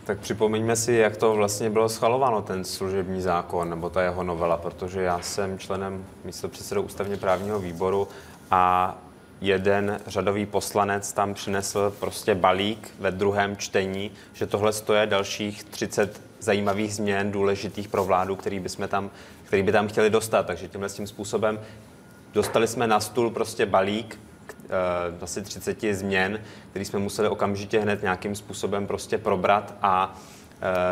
Tak 0.04 0.18
připomeňme 0.18 0.76
si, 0.76 0.92
jak 0.92 1.16
to 1.16 1.34
vlastně 1.34 1.70
bylo 1.70 1.88
schvalováno, 1.88 2.42
ten 2.42 2.64
služební 2.64 3.22
zákon 3.22 3.70
nebo 3.70 3.90
ta 3.90 4.02
jeho 4.02 4.24
novela, 4.24 4.56
protože 4.56 5.02
já 5.02 5.20
jsem 5.20 5.58
členem 5.58 6.04
místo 6.24 6.48
předsedou 6.48 6.82
ústavně 6.82 7.16
právního 7.16 7.60
výboru 7.60 8.08
a 8.50 8.94
jeden 9.40 10.00
řadový 10.06 10.46
poslanec 10.46 11.12
tam 11.12 11.34
přinesl 11.34 11.94
prostě 12.00 12.34
balík 12.34 12.94
ve 12.98 13.10
druhém 13.10 13.56
čtení, 13.56 14.10
že 14.32 14.46
tohle 14.46 14.72
je 14.94 15.06
dalších 15.06 15.64
30 15.64 16.20
zajímavých 16.40 16.94
změn 16.94 17.32
důležitých 17.32 17.88
pro 17.88 18.04
vládu, 18.04 18.36
který, 18.36 18.60
bychom 18.60 18.88
tam, 18.88 19.10
který 19.44 19.62
by 19.62 19.72
tam 19.72 19.88
chtěli 19.88 20.10
dostat. 20.10 20.46
Takže 20.46 20.68
tímhle 20.68 20.88
tím 20.88 21.06
způsobem 21.06 21.60
dostali 22.34 22.68
jsme 22.68 22.86
na 22.86 23.00
stůl 23.00 23.30
prostě 23.30 23.66
balík, 23.66 24.20
asi 25.20 25.42
30 25.42 25.78
změn, 25.90 26.40
který 26.70 26.84
jsme 26.84 26.98
museli 26.98 27.28
okamžitě 27.28 27.80
hned 27.80 28.02
nějakým 28.02 28.34
způsobem 28.34 28.86
prostě 28.86 29.18
probrat 29.18 29.74
a 29.82 30.18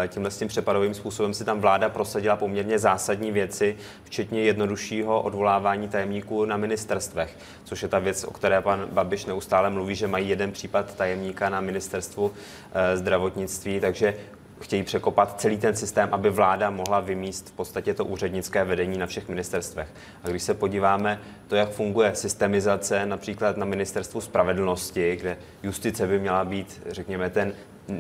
eh, 0.04 0.08
tímhle 0.08 0.30
s 0.30 0.38
tím 0.38 0.48
přepadovým 0.48 0.94
způsobem 0.94 1.34
si 1.34 1.44
tam 1.44 1.60
vláda 1.60 1.88
prosadila 1.88 2.36
poměrně 2.36 2.78
zásadní 2.78 3.32
věci, 3.32 3.76
včetně 4.04 4.42
jednoduššího 4.42 5.22
odvolávání 5.22 5.88
tajemníků 5.88 6.44
na 6.44 6.56
ministerstvech, 6.56 7.36
což 7.64 7.82
je 7.82 7.88
ta 7.88 7.98
věc, 7.98 8.24
o 8.24 8.30
které 8.30 8.60
pan 8.60 8.88
Babiš 8.92 9.24
neustále 9.24 9.70
mluví, 9.70 9.94
že 9.94 10.08
mají 10.08 10.28
jeden 10.28 10.52
případ 10.52 10.94
tajemníka 10.94 11.48
na 11.48 11.60
ministerstvu 11.60 12.32
eh, 12.72 12.96
zdravotnictví, 12.96 13.80
takže 13.80 14.14
chtějí 14.62 14.82
překopat 14.82 15.40
celý 15.40 15.58
ten 15.58 15.76
systém, 15.76 16.08
aby 16.12 16.30
vláda 16.30 16.70
mohla 16.70 17.00
vymíst 17.00 17.48
v 17.48 17.52
podstatě 17.52 17.94
to 17.94 18.04
úřednické 18.04 18.64
vedení 18.64 18.98
na 18.98 19.06
všech 19.06 19.28
ministerstvech. 19.28 19.88
A 20.24 20.28
když 20.28 20.42
se 20.42 20.54
podíváme 20.54 21.20
to, 21.48 21.56
jak 21.56 21.70
funguje 21.70 22.14
systemizace 22.14 23.06
například 23.06 23.56
na 23.56 23.66
ministerstvu 23.66 24.20
spravedlnosti, 24.20 25.16
kde 25.16 25.36
justice 25.62 26.06
by 26.06 26.18
měla 26.18 26.44
být, 26.44 26.82
řekněme, 26.86 27.30
ten 27.30 27.52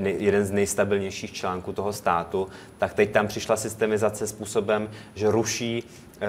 jeden 0.04 0.44
z 0.44 0.50
nejstabilnějších 0.50 1.32
článků 1.32 1.72
toho 1.72 1.92
státu, 1.92 2.48
tak 2.78 2.94
teď 2.94 3.10
tam 3.10 3.26
přišla 3.26 3.56
systemizace 3.56 4.26
způsobem, 4.26 4.90
že 5.14 5.30
ruší 5.30 5.84
eh, 6.20 6.28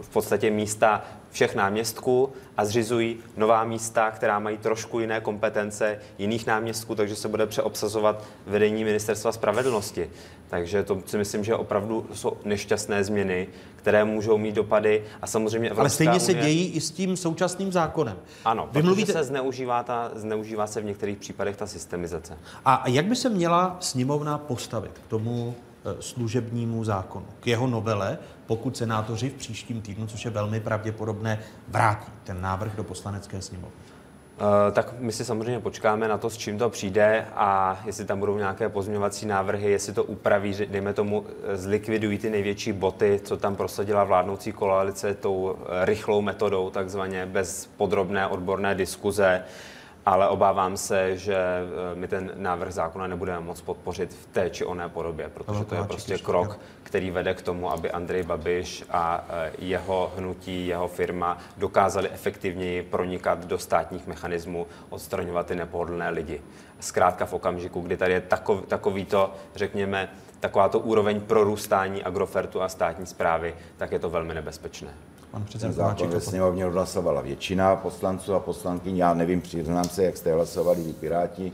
v 0.00 0.08
podstatě 0.08 0.50
místa 0.50 1.04
všech 1.34 1.54
náměstků 1.54 2.32
a 2.56 2.64
zřizují 2.64 3.16
nová 3.36 3.64
místa, 3.64 4.10
která 4.10 4.38
mají 4.38 4.58
trošku 4.58 5.00
jiné 5.00 5.20
kompetence 5.20 5.98
jiných 6.18 6.46
náměstků, 6.46 6.94
takže 6.94 7.16
se 7.16 7.28
bude 7.28 7.46
přeobsazovat 7.46 8.24
vedení 8.46 8.84
ministerstva 8.84 9.32
spravedlnosti. 9.32 10.10
Takže 10.50 10.82
to 10.82 11.02
si 11.06 11.18
myslím, 11.18 11.44
že 11.44 11.54
opravdu 11.54 12.06
jsou 12.14 12.36
nešťastné 12.44 13.04
změny, 13.04 13.48
které 13.76 14.04
můžou 14.04 14.38
mít 14.38 14.54
dopady 14.54 15.04
a 15.22 15.26
samozřejmě 15.26 15.70
Evropská 15.70 15.80
Ale 15.82 15.90
stejně 15.90 16.20
se 16.20 16.32
unie... 16.32 16.44
dějí 16.44 16.72
i 16.72 16.80
s 16.80 16.90
tím 16.90 17.16
současným 17.16 17.72
zákonem. 17.72 18.16
Ano, 18.44 18.68
Vy 18.72 18.82
protože 18.82 18.82
mluvíte- 18.94 19.12
se 19.12 19.24
zneužívá, 19.24 19.82
ta, 19.82 20.10
zneužívá 20.14 20.66
se 20.66 20.80
v 20.80 20.84
některých 20.84 21.18
případech 21.18 21.56
ta 21.56 21.66
systemizace. 21.66 22.38
A 22.64 22.84
jak 22.86 23.06
by 23.06 23.16
se 23.16 23.28
měla 23.28 23.76
sněmovna 23.80 24.38
postavit 24.38 24.92
k 24.98 25.06
tomu 25.06 25.54
služebnímu 26.00 26.84
zákonu, 26.84 27.26
k 27.40 27.46
jeho 27.46 27.66
novele, 27.66 28.18
pokud 28.46 28.76
senátoři 28.76 29.30
v 29.30 29.34
příštím 29.34 29.82
týdnu, 29.82 30.06
což 30.06 30.24
je 30.24 30.30
velmi 30.30 30.60
pravděpodobné, 30.60 31.38
vrátí 31.68 32.12
ten 32.24 32.40
návrh 32.40 32.76
do 32.76 32.84
poslanecké 32.84 33.42
sněmovny? 33.42 33.76
Eh, 34.38 34.72
Tak 34.72 34.94
my 34.98 35.12
si 35.12 35.24
samozřejmě 35.24 35.60
počkáme 35.60 36.08
na 36.08 36.18
to, 36.18 36.30
s 36.30 36.36
čím 36.36 36.58
to 36.58 36.70
přijde 36.70 37.26
a 37.34 37.80
jestli 37.84 38.04
tam 38.04 38.18
budou 38.20 38.38
nějaké 38.38 38.68
pozměňovací 38.68 39.26
návrhy, 39.26 39.70
jestli 39.70 39.92
to 39.92 40.04
upraví, 40.04 40.54
dejme 40.68 40.92
tomu, 40.92 41.24
eh, 41.52 41.56
zlikvidují 41.56 42.18
ty 42.18 42.30
největší 42.30 42.72
boty, 42.72 43.20
co 43.24 43.36
tam 43.36 43.56
prosadila 43.56 44.04
vládnoucí 44.04 44.52
koalice 44.52 45.14
tou 45.14 45.56
eh, 45.58 45.84
rychlou 45.84 46.22
metodou, 46.22 46.70
takzvaně 46.70 47.26
bez 47.26 47.66
podrobné 47.76 48.26
odborné 48.26 48.74
diskuze, 48.74 49.42
ale 50.06 50.28
obávám 50.28 50.76
se, 50.76 51.16
že 51.16 51.36
eh, 51.36 51.94
my 51.94 52.08
ten 52.08 52.32
návrh 52.34 52.72
zákona 52.72 53.06
nebudeme 53.06 53.40
moc 53.40 53.60
podpořit 53.60 54.14
v 54.14 54.26
té 54.26 54.50
či 54.50 54.64
oné 54.64 54.88
podobě, 54.88 55.30
protože 55.34 55.64
to 55.64 55.74
je 55.74 55.84
prostě 55.84 56.18
krok, 56.18 56.58
který 56.82 57.10
vede 57.10 57.34
k 57.34 57.42
tomu, 57.42 57.70
aby 57.70 57.90
Andrej 57.90 58.22
Babiš 58.22 58.84
a 58.90 59.24
eh, 59.28 59.52
jeho 59.58 60.12
hnutí, 60.16 60.66
jeho 60.66 60.88
firma 60.88 61.38
dokázali 61.56 62.10
efektivněji 62.10 62.82
pronikat 62.82 63.44
do 63.44 63.58
státních 63.58 64.06
mechanismů, 64.06 64.66
odstraňovat 64.90 65.46
ty 65.46 65.54
nepohodlné 65.54 66.10
lidi. 66.10 66.40
Zkrátka 66.80 67.26
v 67.26 67.32
okamžiku, 67.32 67.80
kdy 67.80 67.96
tady 67.96 68.12
je 68.12 68.20
takov, 68.20 68.66
takovýto, 68.66 69.34
řekněme, 69.54 70.08
takováto 70.40 70.78
úroveň 70.78 71.20
prorůstání 71.20 72.02
agrofertu 72.02 72.62
a 72.62 72.68
státní 72.68 73.06
zprávy, 73.06 73.54
tak 73.76 73.92
je 73.92 73.98
to 73.98 74.10
velmi 74.10 74.34
nebezpečné. 74.34 74.94
Pan 75.34 75.42
Ten 75.42 75.48
předseda 75.48 75.72
zákon 75.72 75.94
Kováčik. 75.96 76.14
ve 76.14 76.20
sněmovně 76.20 76.66
odhlasovala 76.66 77.20
většina 77.20 77.76
poslanců 77.76 78.34
a 78.34 78.40
poslankyň. 78.40 78.96
Já 78.96 79.14
nevím, 79.14 79.40
přiznám 79.40 79.84
se, 79.84 80.04
jak 80.04 80.16
jste 80.16 80.32
hlasovali 80.34 80.82
vy 80.82 80.92
Piráti. 80.92 81.52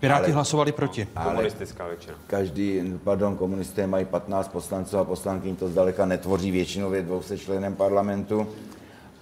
Piráti 0.00 0.24
ale- 0.24 0.32
hlasovali 0.34 0.72
proti. 0.72 1.08
Komunistická 1.24 1.86
většina. 1.88 2.14
Každý, 2.26 2.92
pardon, 3.04 3.36
komunisté 3.36 3.86
mají 3.86 4.04
15 4.04 4.48
poslanců 4.48 4.98
a 4.98 5.04
poslankyň, 5.04 5.56
to 5.56 5.68
zdaleka 5.68 6.06
netvoří 6.06 6.50
většinou 6.50 6.90
ve 6.90 7.02
200 7.02 7.38
členem 7.38 7.74
parlamentu. 7.74 8.46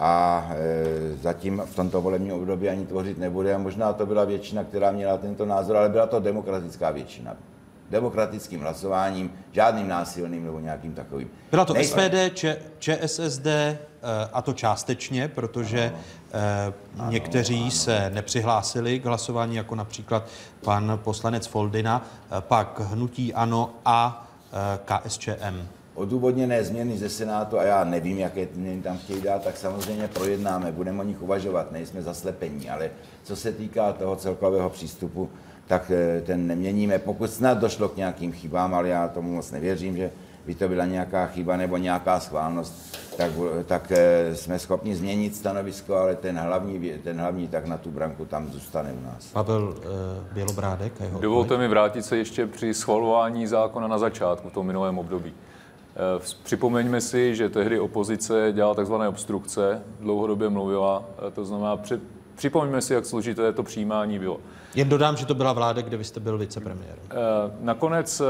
a 0.03 0.47
e, 0.55 1.17
zatím 1.17 1.63
v 1.67 1.77
tomto 1.77 2.01
volebním 2.01 2.33
období 2.33 2.69
ani 2.69 2.87
tvořit 2.87 3.19
nebude. 3.19 3.55
A 3.55 3.59
možná 3.59 3.93
to 3.93 4.07
byla 4.07 4.25
většina, 4.25 4.65
která 4.65 4.93
měla 4.93 5.17
tento 5.17 5.47
názor, 5.47 5.77
ale 5.77 5.89
byla 5.89 6.07
to 6.07 6.21
demokratická 6.21 6.91
většina. 6.91 7.37
Demokratickým 7.91 8.61
hlasováním, 8.61 9.33
žádným 9.53 9.89
násilným 9.89 10.45
nebo 10.45 10.61
nějakým 10.61 10.95
takovým. 10.95 11.31
Byla 11.51 11.65
to 11.65 11.75
Nej- 11.75 11.85
SPD, 11.85 12.31
Č, 12.35 12.57
ČSSD 12.79 13.47
a 14.33 14.43
to 14.43 14.53
částečně, 14.53 15.29
protože 15.29 15.93
eh, 16.33 16.73
někteří 17.09 17.71
se 17.71 18.11
nepřihlásili 18.15 19.01
k 19.01 19.05
hlasování, 19.05 19.57
jako 19.57 19.75
například 19.75 20.27
pan 20.65 21.01
poslanec 21.05 21.47
Foldina, 21.47 22.07
eh, 22.07 22.41
pak 22.41 22.81
Hnutí 22.81 23.35
Ano 23.35 23.75
a 23.85 24.29
eh, 24.53 24.79
KSČM. 24.85 25.69
odůvodněné 25.95 26.65
změny 26.65 26.99
ze 26.99 27.09
Senátu, 27.09 27.59
a 27.59 27.63
já 27.63 27.85
nevím, 27.85 28.19
jaké 28.19 28.49
změny 28.55 28.83
tam 28.83 28.99
chtějí 28.99 29.21
dát, 29.21 29.43
tak 29.45 29.57
samozřejmě 29.57 30.09
projednáme, 30.09 30.73
budeme 30.73 31.01
o 31.01 31.05
nich 31.05 31.23
uvažovat, 31.23 31.73
nejsme 31.73 32.03
zaslepení, 32.03 32.71
ale 32.71 32.91
co 33.25 33.37
se 33.37 33.53
týká 33.53 33.93
toho 33.93 34.17
celkového 34.17 34.71
přístupu, 34.71 35.31
tak 35.67 35.91
eh, 35.91 36.21
ten 36.21 36.47
neměníme. 36.47 36.99
Pokud 36.99 37.31
snad 37.31 37.59
došlo 37.59 37.89
k 37.89 37.97
nějakým 37.97 38.33
chybám, 38.33 38.75
ale 38.75 38.89
já 38.89 39.09
tomu 39.09 39.35
moc 39.35 39.51
nevěřím, 39.51 39.97
že 39.97 40.11
by 40.51 40.55
to 40.55 40.69
byla 40.69 40.85
nějaká 40.85 41.27
chyba 41.27 41.57
nebo 41.57 41.77
nějaká 41.77 42.21
schválnost, 42.21 42.97
tak, 43.17 43.31
tak 43.67 43.93
eh, 43.93 44.37
jsme 44.37 44.59
schopni 44.59 44.97
změnit 44.97 45.37
stanovisko, 45.37 45.97
ale 45.97 46.15
ten 46.17 46.39
hlavní, 46.39 46.93
ten 47.05 47.21
hlavní 47.21 47.49
tak 47.49 47.67
na 47.67 47.79
tu 47.79 47.91
branku 47.91 48.25
tam 48.25 48.53
zůstane 48.53 48.93
u 48.93 49.05
nás. 49.07 49.27
Pavel 49.27 49.75
eh, 49.79 50.35
Bělobrádek 50.35 50.93
a 51.01 51.05
jeho 51.05 51.21
Dovolte 51.21 51.59
mi 51.59 51.69
vrátit 51.69 52.03
se 52.03 52.17
ještě 52.17 52.47
při 52.47 52.75
schvalování 52.75 53.47
zákona 53.47 53.89
na 53.89 53.99
začátku, 53.99 54.49
v 54.49 54.53
tom 54.53 54.67
minulém 54.67 54.99
období. 54.99 55.33
Eh, 55.97 56.23
Připomeňme 56.43 57.01
si, 57.01 57.37
že 57.37 57.49
tehdy 57.49 57.81
opozice 57.81 58.53
dělala 58.53 58.75
tzv. 58.75 58.95
obstrukce, 58.95 59.83
dlouhodobě 60.01 60.49
mluvila, 60.49 61.05
to 61.35 61.45
znamená, 61.45 61.77
při, 61.77 62.01
připomeňme 62.35 62.81
si, 62.83 62.95
jak 62.95 63.07
složité 63.07 63.53
to 63.53 63.63
přijímání 63.63 64.19
bylo. 64.19 64.41
Jen 64.75 64.89
dodám, 64.89 65.17
že 65.17 65.27
to 65.27 65.35
byla 65.35 65.53
vláda, 65.53 65.83
kde 65.83 65.97
vy 65.97 66.05
jste 66.05 66.21
byl 66.21 66.39
vicepremiér. 66.39 66.95
Eh, 67.11 67.15
Nakonec 67.61 68.23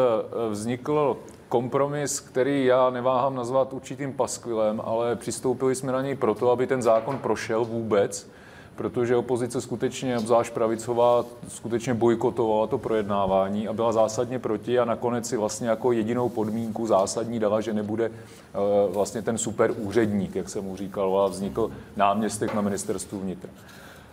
vznikl 0.50 1.16
kompromis, 1.50 2.20
který 2.20 2.64
já 2.64 2.90
neváhám 2.90 3.34
nazvat 3.34 3.72
určitým 3.72 4.12
paskvilem, 4.12 4.80
ale 4.84 5.16
přistoupili 5.16 5.74
jsme 5.74 5.92
na 5.92 6.02
něj 6.02 6.14
proto, 6.14 6.50
aby 6.50 6.66
ten 6.66 6.82
zákon 6.82 7.18
prošel 7.18 7.64
vůbec, 7.64 8.28
protože 8.76 9.16
opozice 9.16 9.60
skutečně, 9.60 10.18
obzvlášť 10.18 10.52
pravicová, 10.52 11.24
skutečně 11.48 11.94
bojkotovala 11.94 12.66
to 12.66 12.78
projednávání 12.78 13.68
a 13.68 13.72
byla 13.72 13.92
zásadně 13.92 14.38
proti 14.38 14.78
a 14.78 14.84
nakonec 14.84 15.28
si 15.28 15.36
vlastně 15.36 15.68
jako 15.68 15.92
jedinou 15.92 16.28
podmínku 16.28 16.86
zásadní 16.86 17.38
dala, 17.38 17.60
že 17.60 17.72
nebude 17.72 18.04
eh, 18.04 18.58
vlastně 18.92 19.22
ten 19.22 19.38
super 19.38 19.74
úředník, 19.76 20.36
jak 20.36 20.48
jsem 20.48 20.64
mu 20.64 20.76
říkal, 20.76 21.20
a 21.20 21.28
vznikl 21.28 21.70
náměstek 21.96 22.54
na 22.54 22.60
ministerstvu 22.60 23.20
vnitra. 23.20 23.50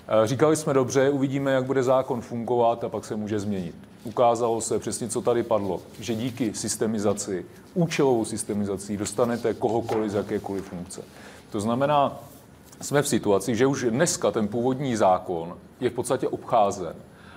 Eh, 0.07 0.27
Říkali 0.27 0.55
jsme 0.55 0.73
dobře, 0.73 1.09
uvidíme, 1.09 1.51
jak 1.51 1.63
bude 1.65 1.83
zákon 1.83 2.21
fungovat 2.21 2.83
a 2.83 2.89
pak 2.89 3.05
se 3.05 3.15
může 3.15 3.39
změnit. 3.39 3.75
Ukázalo 4.03 4.61
se 4.61 4.79
přesně, 4.79 5.07
co 5.09 5.21
tady 5.21 5.43
padlo, 5.43 5.81
že 5.99 6.15
díky 6.15 6.53
systemizaci, 6.53 7.45
účelovou 7.73 8.25
systemizací 8.25 8.97
dostanete 8.97 9.53
kohokoliv 9.53 10.11
z 10.11 10.13
jakékoliv 10.15 10.65
funkce. 10.65 11.01
To 11.51 11.59
znamená, 11.59 12.19
jsme 12.81 13.01
v 13.01 13.07
situaci, 13.07 13.55
že 13.55 13.67
už 13.67 13.85
dneska 13.89 14.31
ten 14.31 14.47
původní 14.47 14.95
zákon 14.95 15.57
je 15.79 15.89
v 15.89 15.93
podstatě 15.93 16.27
obcházen. 16.27 16.93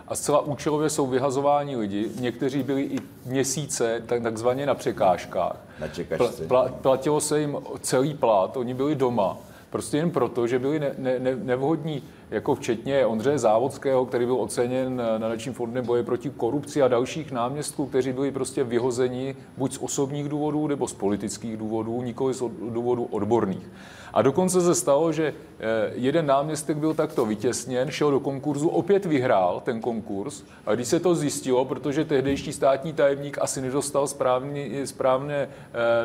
A 0.08 0.14
zcela 0.14 0.40
účelově 0.40 0.90
jsou 0.90 1.06
vyhazováni 1.06 1.76
lidi. 1.76 2.10
Někteří 2.20 2.62
byli 2.62 2.82
i 2.82 2.98
měsíce 3.26 4.02
tak- 4.06 4.22
takzvaně 4.22 4.66
na 4.66 4.74
překážkách. 4.74 5.56
Na 5.80 5.88
čekačce. 5.88 6.46
Pla, 6.46 6.68
platilo 6.68 7.20
se 7.20 7.40
jim 7.40 7.56
celý 7.80 8.14
plat, 8.14 8.56
oni 8.56 8.74
byli 8.74 8.94
doma. 8.94 9.36
Prostě 9.70 9.96
jen 9.96 10.10
proto, 10.10 10.46
že 10.46 10.58
byli 10.58 10.78
ne, 10.78 10.94
ne, 10.98 11.18
ne, 11.18 11.36
nevhodní, 11.36 12.02
jako 12.30 12.54
včetně 12.54 13.06
Ondřeje 13.06 13.38
Závodského, 13.38 14.06
který 14.06 14.26
byl 14.26 14.34
oceněn 14.40 15.02
nadačním 15.18 15.54
fondem 15.54 15.86
boje 15.86 16.02
proti 16.02 16.30
korupci 16.30 16.82
a 16.82 16.88
dalších 16.88 17.32
náměstků, 17.32 17.86
kteří 17.86 18.12
byli 18.12 18.30
prostě 18.30 18.64
vyhozeni 18.64 19.36
buď 19.56 19.72
z 19.72 19.78
osobních 19.78 20.28
důvodů 20.28 20.66
nebo 20.66 20.88
z 20.88 20.92
politických 20.92 21.56
důvodů, 21.56 22.02
nikoli 22.02 22.34
z 22.34 22.42
od- 22.42 22.52
důvodů 22.52 23.04
odborných. 23.04 23.70
A 24.12 24.22
dokonce 24.22 24.60
se 24.60 24.74
stalo, 24.74 25.12
že 25.12 25.34
eh, 25.60 25.90
jeden 25.94 26.26
náměstek 26.26 26.76
byl 26.76 26.94
takto 26.94 27.26
vytěsněn, 27.26 27.90
šel 27.90 28.10
do 28.10 28.20
konkurzu, 28.20 28.68
opět 28.68 29.04
vyhrál 29.06 29.60
ten 29.64 29.80
konkurs. 29.80 30.42
A 30.66 30.74
když 30.74 30.88
se 30.88 31.00
to 31.00 31.14
zjistilo, 31.14 31.64
protože 31.64 32.04
tehdejší 32.04 32.52
státní 32.52 32.92
tajemník 32.92 33.38
asi 33.40 33.60
nedostal 33.60 34.06
správný, 34.06 34.70
správné 34.84 35.34
eh, 35.34 35.48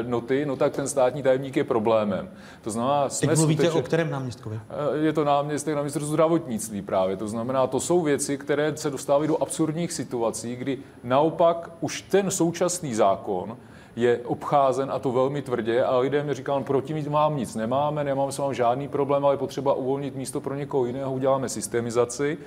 noty, 0.03 0.45
no 0.45 0.55
tak 0.55 0.73
ten 0.75 0.87
státní 0.87 1.23
tajemník 1.23 1.57
je 1.57 1.63
problémem. 1.63 2.29
To 2.61 2.69
znamená, 2.69 3.09
jsme 3.09 3.27
Teď 3.27 3.37
mluvíte 3.37 3.63
skutečně- 3.63 3.79
o 3.79 3.83
kterém 3.83 4.09
náměstkovi? 4.09 4.59
Eh, 4.69 4.97
je 4.97 5.13
to 5.13 5.23
náměstek 5.23 5.75
na 5.75 5.81
ministerstvu 5.81 6.11
zdravotnictví 6.13 6.81
právě. 6.81 7.17
To 7.17 7.27
znamená, 7.27 7.67
to 7.67 7.79
jsou 7.79 8.01
věci, 8.01 8.37
které 8.37 8.77
se 8.77 8.89
dostávají 8.89 9.27
do 9.27 9.41
absurdních 9.41 9.93
situací, 9.93 10.55
kdy 10.55 10.77
naopak 11.03 11.69
už 11.81 12.01
ten 12.01 12.31
současný 12.31 12.95
zákon 12.95 13.57
je 13.95 14.19
obcházen 14.25 14.91
a 14.91 14.99
to 14.99 15.12
velmi 15.12 15.41
tvrdě 15.41 15.84
a 15.84 15.97
lidem 15.97 16.34
říkám, 16.34 16.63
proti 16.63 16.93
mít 16.93 17.08
mám 17.08 17.38
nic 17.38 17.55
nemáme, 17.55 18.03
nemáme 18.03 18.31
s 18.31 18.38
vámi 18.38 18.55
žádný 18.55 18.88
problém, 18.88 19.25
ale 19.25 19.34
je 19.34 19.38
potřeba 19.38 19.73
uvolnit 19.73 20.15
místo 20.15 20.41
pro 20.41 20.55
někoho 20.55 20.86
jiného, 20.86 21.13
uděláme 21.13 21.49
systemizaci, 21.49 22.38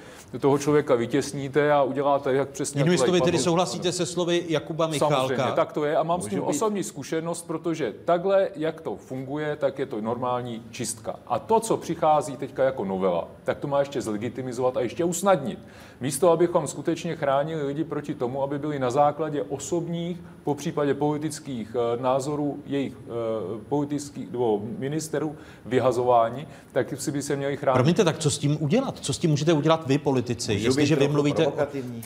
toho 0.40 0.58
člověka 0.58 0.94
vytěsníte 0.94 1.72
a 1.72 1.82
uděláte 1.82 2.34
jak 2.34 2.48
přesně... 2.48 2.80
Jinými 2.80 2.98
slovy, 2.98 3.20
tedy 3.20 3.38
souhlasíte 3.38 3.92
se 3.92 4.06
slovy 4.06 4.44
Jakuba 4.48 4.86
Michálka? 4.86 5.16
Samozřejmě, 5.16 5.52
tak 5.54 5.72
to 5.72 5.84
je 5.84 5.96
a 5.96 6.02
mám 6.02 6.22
s 6.22 6.26
tím 6.26 6.38
být- 6.38 6.44
osobní 6.44 6.84
zkušenost, 6.84 7.46
protože 7.46 7.94
takhle, 8.04 8.48
jak 8.56 8.80
to 8.80 8.96
funguje, 8.96 9.56
tak 9.56 9.78
je 9.78 9.86
to 9.86 10.00
normální 10.00 10.62
čistka. 10.70 11.16
A 11.26 11.38
to, 11.38 11.60
co 11.60 11.76
přichází 11.76 12.36
teďka 12.36 12.64
jako 12.64 12.84
novela, 12.84 13.28
tak 13.44 13.58
to 13.58 13.66
má 13.66 13.78
ještě 13.78 14.00
zlegitimizovat 14.02 14.76
a 14.76 14.80
ještě 14.80 15.04
usnadnit. 15.04 15.58
Místo, 16.00 16.30
abychom 16.30 16.66
skutečně 16.66 17.16
chránili 17.16 17.62
lidi 17.62 17.84
proti 17.84 18.14
tomu, 18.14 18.42
aby 18.42 18.58
byli 18.58 18.78
na 18.78 18.90
základě 18.90 19.42
osobních, 19.42 20.20
po 20.44 20.54
případě 20.54 20.94
politických 20.94 21.37
eh, 21.46 22.02
názorů 22.02 22.62
jejich 22.66 22.94
eh, 22.94 23.10
politických 23.68 24.32
nebo 24.32 24.62
ministerů 24.78 25.36
vyhazováni, 25.66 26.46
tak 26.72 27.00
si 27.00 27.12
by 27.12 27.22
se 27.22 27.36
měli 27.36 27.56
chránit. 27.56 27.76
Promiňte, 27.76 28.04
tak 28.04 28.18
co 28.18 28.30
s 28.30 28.38
tím 28.38 28.56
udělat? 28.60 28.98
Co 28.98 29.12
s 29.12 29.18
tím 29.18 29.30
můžete 29.30 29.52
udělat 29.52 29.86
vy, 29.86 29.98
politici, 29.98 30.52
Můžu 30.52 30.64
jestliže 30.64 30.96
vy 30.96 31.08
mluvíte 31.08 31.46
o, 31.46 31.52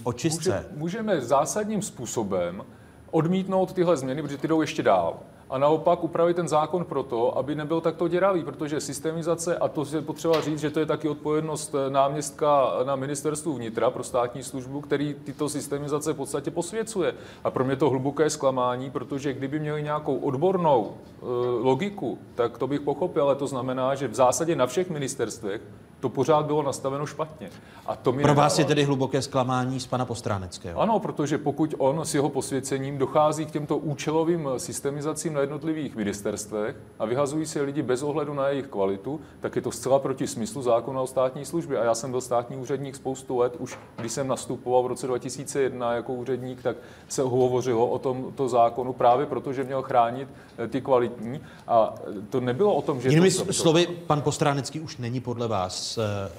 o 0.02 0.12
čistce? 0.12 0.66
Může, 0.70 0.80
můžeme 0.80 1.20
zásadním 1.20 1.82
způsobem 1.82 2.64
odmítnout 3.10 3.72
tyhle 3.72 3.96
změny, 3.96 4.22
protože 4.22 4.38
ty 4.38 4.48
jdou 4.48 4.60
ještě 4.60 4.82
dál. 4.82 5.20
A 5.52 5.58
naopak 5.58 6.04
upravit 6.04 6.36
ten 6.36 6.48
zákon 6.48 6.84
proto, 6.84 7.38
aby 7.38 7.54
nebyl 7.54 7.80
takto 7.80 8.08
děravý, 8.08 8.44
protože 8.44 8.80
systemizace, 8.80 9.56
a 9.56 9.68
to 9.68 9.86
je 9.94 10.02
potřeba 10.02 10.40
říct, 10.40 10.60
že 10.60 10.70
to 10.70 10.80
je 10.80 10.86
taky 10.86 11.08
odpovědnost 11.08 11.74
eh, 11.74 11.90
náměstka 11.90 12.72
na 12.84 12.96
ministerstvu 12.96 13.54
vnitra 13.54 13.90
pro 13.90 14.04
státní 14.04 14.42
službu, 14.42 14.80
který 14.80 15.14
tyto 15.14 15.48
systemizace 15.48 16.12
v 16.12 16.16
podstatě 16.16 16.50
posvěcuje. 16.50 17.14
A 17.44 17.50
pro 17.50 17.64
mě 17.64 17.76
to 17.76 17.90
hluboké 17.90 18.30
zklamání, 18.30 18.90
protože 18.90 19.32
kdyby 19.32 19.60
měli 19.60 19.82
nějakou 19.82 20.16
odbornou 20.16 20.92
e, 20.92 21.24
logiku, 21.62 22.18
tak 22.34 22.58
to 22.58 22.66
bych 22.66 22.80
pochopil, 22.80 23.22
ale 23.22 23.34
to 23.34 23.46
znamená, 23.46 23.94
že 23.94 24.08
v 24.08 24.14
zásadě 24.14 24.56
na 24.56 24.66
všech 24.66 24.90
ministerstvech 24.90 25.62
to 26.02 26.08
pořád 26.08 26.46
bylo 26.46 26.62
nastaveno 26.62 27.06
špatně. 27.06 27.50
A 27.86 27.96
to 27.96 28.12
mi 28.12 28.22
Pro 28.22 28.34
vás 28.34 28.58
je 28.58 28.64
tedy 28.64 28.84
hluboké 28.84 29.22
zklamání 29.22 29.80
z 29.80 29.86
pana 29.86 30.04
Postráneckého. 30.04 30.80
Ano, 30.80 30.98
protože 30.98 31.38
pokud 31.38 31.74
on 31.78 32.00
s 32.04 32.14
jeho 32.14 32.28
posvěcením 32.28 32.98
dochází 32.98 33.46
k 33.46 33.50
těmto 33.50 33.76
účelovým 33.76 34.48
systemizacím 34.56 35.34
na 35.34 35.40
jednotlivých 35.40 35.96
ministerstvech 35.96 36.76
a 36.98 37.06
vyhazují 37.06 37.46
se 37.46 37.62
lidi 37.62 37.82
bez 37.82 38.02
ohledu 38.02 38.34
na 38.34 38.48
jejich 38.48 38.66
kvalitu, 38.66 39.20
tak 39.40 39.56
je 39.56 39.62
to 39.62 39.70
zcela 39.70 39.98
proti 39.98 40.26
smyslu 40.26 40.62
zákona 40.62 41.00
o 41.00 41.06
státní 41.06 41.44
službě. 41.44 41.78
A 41.78 41.84
já 41.84 41.94
jsem 41.94 42.10
byl 42.10 42.20
státní 42.20 42.56
úředník 42.56 42.96
spoustu 42.96 43.38
let, 43.38 43.56
už 43.58 43.78
když 43.96 44.12
jsem 44.12 44.28
nastupoval 44.28 44.82
v 44.82 44.86
roce 44.86 45.06
2001 45.06 45.94
jako 45.94 46.12
úředník, 46.12 46.62
tak 46.62 46.76
se 47.08 47.22
hovořilo 47.22 47.86
o 47.86 47.98
tomto 47.98 48.48
zákonu 48.48 48.92
právě 48.92 49.26
proto, 49.26 49.52
že 49.52 49.64
měl 49.64 49.82
chránit 49.82 50.28
eh, 50.58 50.68
ty 50.68 50.80
kvalitní. 50.80 51.40
A 51.68 51.94
to 52.30 52.40
nebylo 52.40 52.74
o 52.74 52.82
tom, 52.82 53.00
že... 53.00 53.08
Jinými 53.08 53.30
to, 53.30 53.52
slovy, 53.52 53.86
pan 53.86 54.22
Postránecký 54.22 54.80
už 54.80 54.96
není 54.96 55.20
podle 55.20 55.48
vás 55.48 55.91
eh, 55.98 56.32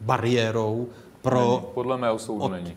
bariérou 0.00 0.88
pro... 1.22 1.40
Není, 1.40 1.60
podle 1.74 1.96
mého 1.96 2.18
soudu 2.18 2.48
není. 2.48 2.76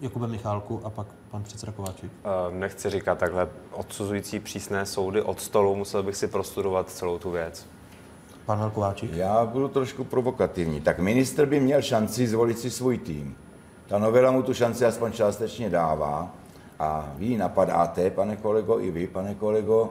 Jakube 0.00 0.26
Michálku 0.26 0.80
a 0.84 0.90
pak 0.90 1.06
pan 1.30 1.42
předseda 1.42 1.72
Kováčik. 1.72 2.12
Eh, 2.24 2.58
Nechci 2.58 2.90
říkat 2.90 3.18
takhle 3.18 3.48
odsuzující 3.72 4.40
přísné 4.40 4.86
soudy 4.86 5.22
od 5.22 5.40
stolu, 5.40 5.76
musel 5.76 6.02
bych 6.02 6.16
si 6.16 6.26
prostudovat 6.26 6.90
celou 6.90 7.18
tu 7.18 7.30
věc. 7.30 7.66
Pan 8.46 8.70
Kováčik? 8.74 9.10
Já 9.12 9.44
budu 9.44 9.68
trošku 9.68 10.04
provokativní. 10.04 10.80
Tak 10.80 10.98
ministr 10.98 11.46
by 11.46 11.60
měl 11.60 11.82
šanci 11.82 12.26
zvolit 12.28 12.58
si 12.58 12.70
svůj 12.70 12.98
tým. 12.98 13.36
Ta 13.86 13.98
novela 13.98 14.30
mu 14.30 14.42
tu 14.42 14.54
šanci 14.54 14.84
aspoň 14.84 15.12
částečně 15.12 15.70
dává. 15.70 16.30
A 16.78 17.12
vy 17.16 17.36
napadáte, 17.36 18.10
pane 18.10 18.36
kolego, 18.36 18.80
i 18.80 18.90
vy, 18.90 19.06
pane 19.06 19.34
kolego, 19.34 19.88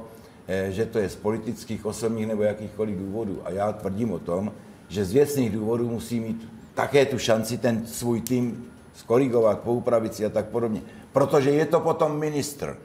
eh, 0.48 0.72
že 0.72 0.86
to 0.86 1.00
je 1.00 1.10
z 1.10 1.16
politických, 1.16 1.86
osobních 1.86 2.28
nebo 2.28 2.44
jakýchkoliv 2.44 2.98
důvodů. 2.98 3.42
A 3.46 3.50
já 3.50 3.72
tvrdím 3.72 4.12
o 4.12 4.20
tom, 4.20 4.52
že 4.88 5.06
z 5.06 5.13
věcných 5.13 5.52
důvodů 5.52 5.89
musí 5.89 6.19
mít 6.19 6.50
také 6.73 7.06
tu 7.06 7.19
šanci 7.19 7.58
ten 7.58 7.86
svůj 7.86 8.21
tým 8.21 8.65
skorigovat, 8.93 9.60
poupravit 9.60 10.13
si 10.13 10.26
a 10.26 10.30
tak 10.30 10.45
podobně. 10.45 10.82
Protože 11.12 11.50
je 11.50 11.65
to 11.65 11.80
potom 11.80 12.19
ministr, 12.19 12.78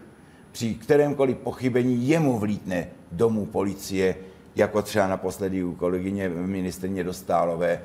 při 0.52 0.74
kterémkoliv 0.74 1.36
pochybení 1.36 2.08
jemu 2.08 2.38
vlítne 2.38 2.88
domů 3.12 3.46
policie 3.46 4.16
jako 4.56 4.82
třeba 4.82 5.06
naposledy 5.06 5.64
u 5.64 5.74
kolegyně 5.74 6.28
ministrně 6.28 7.04
Dostálové, 7.04 7.82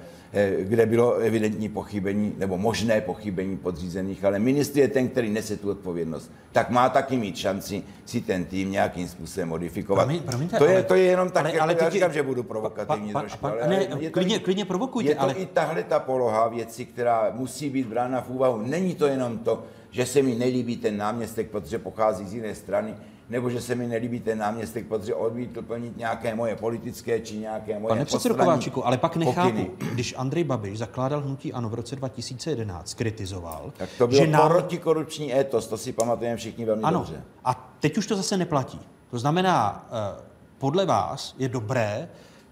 kde 0.59 0.85
bylo 0.85 1.13
evidentní 1.15 1.69
pochybení 1.69 2.33
nebo 2.37 2.57
možné 2.57 3.01
pochybení 3.01 3.57
podřízených, 3.57 4.25
ale 4.25 4.39
ministr 4.39 4.79
je 4.79 4.87
ten, 4.87 5.07
který 5.09 5.29
nese 5.29 5.57
tu 5.57 5.69
odpovědnost. 5.71 6.31
Tak 6.51 6.69
má 6.69 6.89
taky 6.89 7.17
mít 7.17 7.37
šanci 7.37 7.83
si 8.05 8.21
ten 8.21 8.45
tým 8.45 8.71
nějakým 8.71 9.07
způsobem 9.07 9.49
modifikovat. 9.49 10.03
Promiň, 10.05 10.21
promiňte, 10.23 10.57
to, 10.57 10.65
je, 10.65 10.73
ale- 10.73 10.83
to 10.83 10.95
je 10.95 11.03
jenom 11.03 11.29
tak, 11.29 11.45
ale- 11.45 11.51
jako 11.53 11.63
ale 11.63 11.75
já 11.81 11.89
říkám, 11.89 12.13
že 12.13 12.23
budu 12.23 12.43
provokativní 12.43 13.07
Pa- 13.13 13.13
pa- 13.13 13.19
trošku, 13.19 13.37
pa- 13.37 13.49
ale, 13.49 13.67
ne, 13.67 13.75
je 13.83 13.87
to 13.87 13.97
klidně- 14.11 14.35
i- 14.35 14.39
klidně 14.39 14.65
provokujte, 14.65 15.09
Je 15.11 15.15
to 15.15 15.21
ale- 15.21 15.33
i 15.33 15.45
tahle 15.45 15.83
ta 15.83 15.99
poloha 15.99 16.47
věci, 16.47 16.85
která 16.85 17.31
musí 17.33 17.69
být 17.69 17.87
brána 17.87 18.21
v 18.21 18.29
úvahu. 18.29 18.57
Není 18.65 18.95
to 18.95 19.07
jenom 19.07 19.37
to, 19.37 19.63
že 19.91 20.05
se 20.05 20.21
mi 20.21 20.35
nelíbí 20.35 20.77
ten 20.77 20.97
náměstek, 20.97 21.49
protože 21.49 21.79
pochází 21.79 22.25
z 22.25 22.33
jiné 22.33 22.55
strany, 22.55 22.93
nebo 23.29 23.49
že 23.49 23.61
se 23.61 23.75
mi 23.75 23.87
nelíbí 23.87 24.19
ten 24.19 24.37
náměstek, 24.37 24.87
protože 24.87 25.15
odmítl 25.15 25.61
plnit 25.61 25.97
nějaké 25.97 26.35
moje 26.35 26.55
politické 26.55 27.19
či 27.19 27.37
nějaké 27.37 27.79
moje 27.79 27.89
Pane 27.89 28.05
předsedo 28.05 28.35
Kováčiku, 28.35 28.87
ale 28.87 28.97
pak 28.97 29.15
nechápu, 29.15 29.49
pokyny. 29.49 29.71
když 29.91 30.13
Andrej 30.17 30.43
Babiš 30.43 30.77
zakládal 30.77 31.21
hnutí 31.21 31.53
ANO 31.53 31.69
v 31.69 31.73
roce 31.73 31.95
2011, 31.95 32.93
kritizoval, 32.93 33.73
Tak 33.77 33.89
to 33.97 34.07
bylo 34.07 34.21
že 34.21 34.27
nám... 34.27 34.49
protikorupční 34.49 35.35
étos, 35.39 35.67
to 35.67 35.77
si 35.77 35.93
pamatujeme 35.93 36.37
všichni 36.37 36.65
velmi 36.65 36.83
Ano, 36.83 36.99
dobře. 36.99 37.23
a 37.45 37.73
teď 37.79 37.97
už 37.97 38.07
to 38.07 38.15
zase 38.15 38.37
neplatí. 38.37 38.79
To 39.09 39.19
znamená, 39.19 39.87
eh, 40.19 40.21
podle 40.57 40.85
vás 40.85 41.35
je 41.37 41.49
dobré 41.49 42.09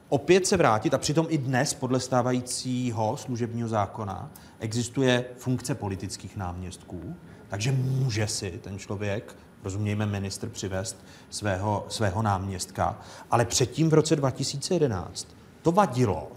opět 0.10 0.48
se 0.48 0.58
vrátit, 0.58 0.94
a 0.94 0.98
přitom 0.98 1.26
i 1.30 1.38
dnes 1.38 1.74
podle 1.74 2.00
stávajícího 2.00 3.18
služebního 3.18 3.68
zákona 3.70 4.30
existuje 4.60 5.26
funkce 5.38 5.76
politických 5.76 6.38
náměstků, 6.38 7.16
takže 7.48 7.72
může 7.72 8.28
si 8.28 8.52
ten 8.64 8.80
člověk, 8.80 9.36
rozumějme 9.64 10.06
ministr, 10.06 10.50
přivést 10.50 10.98
svého, 11.30 11.86
svého 11.90 12.22
náměstka, 12.22 13.00
ale 13.32 13.46
předtím 13.46 13.90
v 13.90 13.94
roce 13.94 14.16
2011 14.16 15.28
to 15.62 15.72
vadilo. 15.72 16.32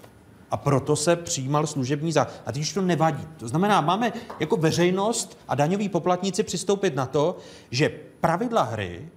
A 0.50 0.56
proto 0.56 0.96
se 0.96 1.16
přijímal 1.16 1.66
služební 1.66 2.12
zákon. 2.12 2.34
A 2.46 2.52
teď 2.52 2.62
už 2.62 2.72
to 2.72 2.82
nevadí. 2.82 3.28
To 3.36 3.48
znamená, 3.48 3.80
máme 3.80 4.12
jako 4.40 4.56
veřejnost 4.56 5.38
a 5.48 5.54
daňoví 5.54 5.88
poplatníci 5.88 6.42
přistoupit 6.42 6.94
na 6.94 7.06
to, 7.06 7.36
že 7.70 7.88
pravidla 8.20 8.62
hry 8.62 9.08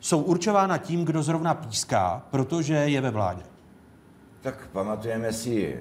jsou 0.00 0.20
určována 0.22 0.78
tím, 0.78 1.04
kdo 1.04 1.22
zrovna 1.22 1.54
píská, 1.54 2.22
protože 2.30 2.74
je 2.74 3.00
ve 3.00 3.10
vládě. 3.10 3.49
Tak 4.40 4.68
pamatujeme 4.72 5.32
si 5.32 5.76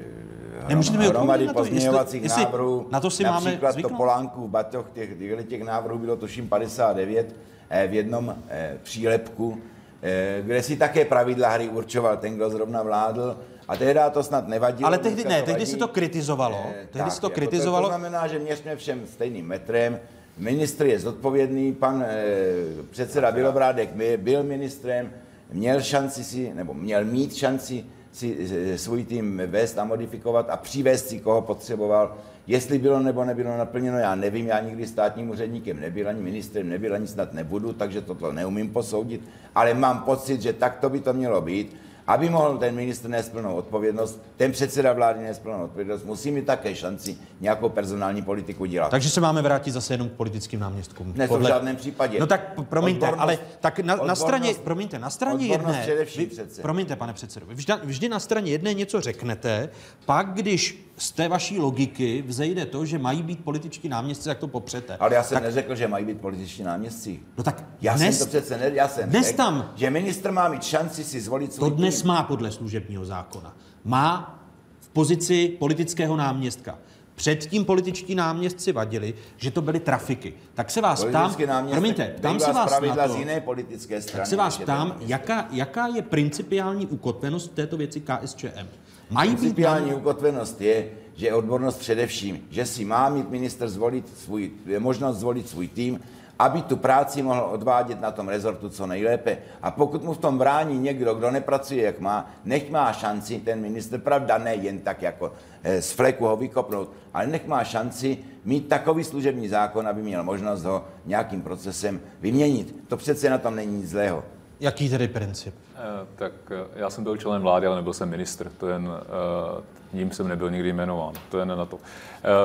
Nemůžete 0.68 0.98
mi 0.98 1.08
hromady 1.08 1.48
to, 1.48 1.54
pozměňovacích 1.54 2.24
jestli 2.24 2.44
návrhů. 2.44 2.88
na 2.92 3.00
to 3.00 3.10
si 3.10 3.24
máme 3.24 3.46
Například 3.46 3.68
to 3.70 3.74
zvyknout? 3.74 3.98
Polánkův 3.98 4.50
batoh, 4.50 4.90
těch, 4.94 5.18
těchto 5.18 5.44
těch 5.44 5.64
návrhů 5.64 5.98
bylo 6.00 6.16
tuším 6.16 6.50
59 6.50 7.36
eh, 7.70 7.88
v 7.88 7.94
jednom 7.94 8.36
eh, 8.50 8.78
přílepku, 8.84 9.62
eh, 10.02 10.42
kde 10.42 10.64
si 10.64 10.78
také 10.78 11.06
pravidla 11.06 11.50
hry 11.50 11.70
určoval 11.70 12.18
ten, 12.18 12.36
kdo 12.36 12.50
zrovna 12.50 12.84
vládl. 12.84 13.38
A 13.68 13.78
tehdy 13.78 14.00
to 14.12 14.24
snad 14.24 14.48
nevadilo. 14.48 14.88
Ale 14.88 14.98
tehdy 14.98 15.24
ne, 15.24 15.40
to 15.40 15.46
tehdy 15.46 15.66
se 15.66 15.78
to 15.78 15.88
kritizovalo. 15.88 16.64
Eh, 16.70 16.88
Tehdy 16.92 17.12
se 17.12 17.22
to 17.22 17.28
jako 17.28 17.36
kritizovalo. 17.36 17.86
To 17.86 17.90
znamená, 17.90 18.28
že 18.28 18.40
měřme 18.40 18.76
všem 18.76 19.08
stejným 19.08 19.48
metrem. 19.48 20.00
Ministr 20.38 20.86
je 20.86 21.00
zodpovědný, 21.00 21.74
pan 21.74 22.06
eh, 22.08 22.54
předseda 22.92 23.32
Bělobrádek 23.32 23.90
byl 24.18 24.44
ministrem, 24.44 25.12
měl 25.54 25.82
šanci 25.82 26.24
si, 26.24 26.54
nebo 26.54 26.74
měl 26.74 27.06
mít 27.06 27.36
šanci 27.36 27.86
si 28.12 28.38
eh, 28.40 28.78
svůj 28.78 29.04
tým 29.04 29.42
vést 29.46 29.78
a 29.78 29.84
modifikovat 29.84 30.50
a 30.50 30.58
přivést 30.58 31.08
si, 31.08 31.20
koho 31.20 31.42
potřeboval. 31.42 32.18
Jestli 32.48 32.78
bylo 32.78 33.00
nebo 33.00 33.26
nebylo 33.26 33.58
naplněno, 33.58 33.98
já 33.98 34.16
nevím, 34.16 34.48
já 34.48 34.60
nikdy 34.60 34.88
státním 34.88 35.30
úředníkem 35.30 35.80
nebyl, 35.80 36.10
ani 36.10 36.22
ministrem 36.22 36.70
nebyl, 36.70 36.94
ani 36.96 37.08
snad 37.08 37.34
nebudu, 37.34 37.74
takže 37.74 38.02
toto 38.02 38.32
neumím 38.32 38.70
posoudit, 38.70 39.22
ale 39.56 39.74
mám 39.74 40.00
pocit, 40.00 40.42
že 40.42 40.54
takto 40.54 40.90
by 40.90 41.00
to 41.00 41.14
mělo 41.14 41.42
být. 41.42 41.76
Aby 42.10 42.30
mohl 42.30 42.58
ten 42.58 42.76
ministr 42.76 43.10
nést 43.10 43.30
plnou 43.30 43.56
odpovědnost, 43.56 44.22
ten 44.38 44.52
předseda 44.52 44.94
vlády 44.94 45.20
nést 45.20 45.40
plnou 45.40 45.64
odpovědnost, 45.64 46.04
musí 46.04 46.32
mít 46.32 46.46
také 46.46 46.76
šanci 46.76 47.18
nějakou 47.42 47.70
personální 47.70 48.22
politiku 48.22 48.66
dělat. 48.66 48.90
Takže 48.90 49.10
se 49.10 49.22
máme 49.22 49.42
vrátit 49.42 49.72
zase 49.72 49.94
jenom 49.94 50.10
k 50.10 50.12
politickým 50.12 50.60
náměstkům. 50.60 51.14
Ne, 51.16 51.28
to 51.28 51.38
v 51.38 51.48
žádném 51.48 51.76
případě. 51.76 52.20
No 52.20 52.28
tak 52.28 52.62
promiňte, 52.70 53.06
Odbornost- 53.06 53.22
ale 53.22 53.38
tak 53.60 53.80
na, 53.80 53.96
na 53.96 54.16
straně, 54.16 54.54
promiňte, 54.54 55.00
na 55.00 55.10
straně 55.10 55.48
jedné, 55.48 55.82
především 55.82 56.24
vy, 56.24 56.30
přece. 56.30 56.62
promiňte, 56.62 56.96
pane 56.96 57.14
předsedo, 57.14 57.46
vy 57.46 57.56
vždy, 57.56 57.74
vždy 57.84 58.10
na 58.10 58.20
straně 58.20 58.52
jedné 58.52 58.74
něco 58.74 59.02
řeknete, 59.02 59.70
pak 60.06 60.34
když 60.34 60.89
z 61.00 61.12
té 61.12 61.28
vaší 61.28 61.60
logiky 61.60 62.24
vzejde 62.28 62.66
to, 62.66 62.86
že 62.86 63.00
mají 63.00 63.24
být 63.24 63.44
političtí 63.44 63.90
náměstci, 63.90 64.30
jak 64.30 64.38
to 64.38 64.48
popřete. 64.48 64.98
Ale 65.00 65.14
já 65.16 65.24
jsem 65.24 65.36
tak, 65.36 65.44
neřekl, 65.44 65.76
že 65.76 65.88
mají 65.88 66.06
být 66.06 66.22
političtí 66.22 66.64
náměstci. 66.64 67.20
No 67.38 67.44
tak 67.44 67.64
já 67.82 67.94
dnes- 67.96 68.18
jsem 68.18 68.28
to 68.28 68.30
přece 68.30 68.58
ne, 68.58 68.72
já 68.74 68.88
jsem 68.88 69.10
dnes 69.10 69.26
řekl, 69.26 69.38
tam- 69.38 69.72
že 69.76 69.90
ministr 69.90 70.32
má 70.32 70.50
mít 70.50 70.64
šanci 70.64 71.04
si 71.04 71.22
zvolit 71.22 71.54
svůj 71.54 71.70
To 71.70 71.76
dnes 71.76 72.02
tým. 72.02 72.08
má 72.08 72.24
podle 72.24 72.52
služebního 72.52 73.06
zákona. 73.06 73.56
Má 73.84 74.40
v 74.80 74.90
pozici 74.90 75.56
politického 75.60 76.16
náměstka. 76.16 76.78
Předtím 77.16 77.66
političtí 77.66 78.16
náměstci 78.16 78.72
vadili, 78.72 79.14
že 79.38 79.52
to 79.52 79.62
byly 79.62 79.80
trafiky. 79.80 80.34
Tak 80.54 80.72
se 80.72 80.82
vás 80.82 81.06
ptám, 81.06 81.36
promiňte, 81.72 82.16
bývá 82.18 82.40
se 82.40 82.54
vás 82.54 82.82
na 82.82 83.08
to, 83.08 83.14
z 83.14 83.16
jiné 83.16 83.42
politické 83.42 84.02
strany. 84.02 84.18
tak 84.20 84.28
se 84.28 84.36
vás 84.36 84.58
ptám, 84.58 84.96
jaká, 85.00 85.48
jaká 85.52 85.88
je 85.88 86.02
principiální 86.02 86.88
ukotvenost 86.88 87.52
v 87.52 87.54
této 87.56 87.78
věci 87.78 88.02
KSČM? 88.02 88.68
Mají 89.10 89.36
Principiální 89.36 89.94
ukotvenost 89.94 90.62
je, 90.62 90.90
že 91.16 91.34
odbornost 91.34 91.78
především, 91.78 92.48
že 92.50 92.66
si 92.66 92.86
má 92.86 93.10
mít 93.10 93.30
minister 93.30 93.70
zvolit 93.70 94.18
svůj, 94.18 94.52
možnost 94.80 95.18
zvolit 95.18 95.50
svůj 95.50 95.68
tým, 95.68 96.00
aby 96.40 96.62
tu 96.62 96.78
práci 96.78 97.22
mohl 97.22 97.50
odvádět 97.52 98.02
na 98.02 98.12
tom 98.12 98.28
rezortu 98.28 98.70
co 98.70 98.88
nejlépe. 98.88 99.38
A 99.62 99.72
pokud 99.72 100.04
mu 100.04 100.14
v 100.14 100.18
tom 100.18 100.38
brání 100.38 100.80
někdo, 100.80 101.14
kdo 101.14 101.32
nepracuje 101.32 101.84
jak 101.84 102.00
má, 102.00 102.32
nech 102.46 102.70
má 102.72 102.94
šanci 102.94 103.40
ten 103.40 103.62
minister, 103.62 104.00
pravda 104.00 104.38
ne 104.38 104.56
jen 104.56 104.80
tak 104.80 105.02
jako 105.02 105.34
eh, 105.64 105.82
z 105.82 105.92
fleku 105.92 106.26
ho 106.26 106.38
vykopnout, 106.38 106.92
ale 107.14 107.28
nech 107.28 107.48
má 107.48 107.64
šanci 107.64 108.18
mít 108.46 108.68
takový 108.68 109.04
služební 109.04 109.50
zákon, 109.50 109.88
aby 109.88 110.02
měl 110.02 110.24
možnost 110.24 110.64
ho 110.64 110.86
nějakým 111.06 111.42
procesem 111.42 112.00
vyměnit. 112.22 112.76
To 112.88 112.98
přece 112.98 113.30
na 113.30 113.38
tom 113.38 113.56
není 113.56 113.78
nic 113.78 113.90
zlého. 113.90 114.24
Jaký 114.60 114.90
tedy 114.90 115.08
princip? 115.08 115.56
Eh, 115.76 116.06
Tak 116.16 116.32
eh, 116.52 116.66
já 116.76 116.90
jsem 116.90 117.04
byl 117.04 117.18
členem 117.18 117.42
vlády, 117.42 117.68
ale 117.68 117.76
nebyl 117.76 117.94
jsem 117.94 118.10
ministr. 118.10 118.52
To 118.58 118.68
jen 118.68 118.90
eh, 118.92 119.98
ním 119.98 120.12
jsem 120.12 120.28
nebyl 120.28 120.52
nikdy 120.52 120.70
jmenován. 120.70 121.14
To 121.30 121.40
jen 121.40 121.48
na 121.48 121.66
to. 121.66 121.80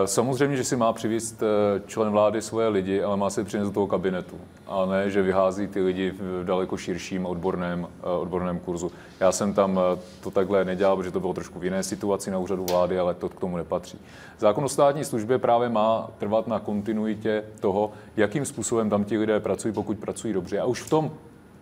Samozřejmě, 0.05 0.57
že 0.57 0.65
si 0.65 0.77
má 0.77 0.93
přivést 0.93 1.43
člen 1.87 2.13
vlády 2.13 2.43
svoje 2.43 2.69
lidi, 2.69 3.03
ale 3.03 3.17
má 3.17 3.31
se 3.31 3.45
přinést 3.45 3.67
do 3.67 3.73
toho 3.75 3.87
kabinetu. 3.87 4.37
A 4.67 4.87
ne, 4.87 5.11
že 5.11 5.23
vyhází 5.23 5.67
ty 5.67 5.83
lidi 5.83 6.11
v 6.11 6.45
daleko 6.45 6.77
širším 6.77 7.27
odborném, 7.27 7.87
odborném 8.03 8.59
kurzu. 8.59 8.93
Já 9.21 9.33
jsem 9.33 9.55
tam 9.55 9.81
to 10.21 10.31
takhle 10.31 10.65
nedělal, 10.65 10.97
protože 10.97 11.11
to 11.11 11.21
bylo 11.21 11.35
trošku 11.35 11.59
v 11.59 11.65
jiné 11.65 11.83
situaci 11.83 12.31
na 12.31 12.39
úřadu 12.39 12.65
vlády, 12.65 12.99
ale 12.99 13.15
to 13.15 13.29
k 13.29 13.41
tomu 13.41 13.57
nepatří. 13.57 13.99
Zákon 14.39 14.65
o 14.65 14.69
státní 14.69 15.05
službě 15.05 15.39
právě 15.39 15.69
má 15.69 16.11
trvat 16.19 16.47
na 16.47 16.61
kontinuitě 16.61 17.45
toho, 17.61 17.93
jakým 18.17 18.45
způsobem 18.45 18.91
tam 18.91 19.05
ti 19.05 19.19
lidé 19.19 19.41
pracují, 19.41 19.75
pokud 19.75 19.99
pracují 19.99 20.35
dobře. 20.35 20.61
A 20.61 20.65
už 20.65 20.83
v 20.83 20.91
tom 20.91 21.11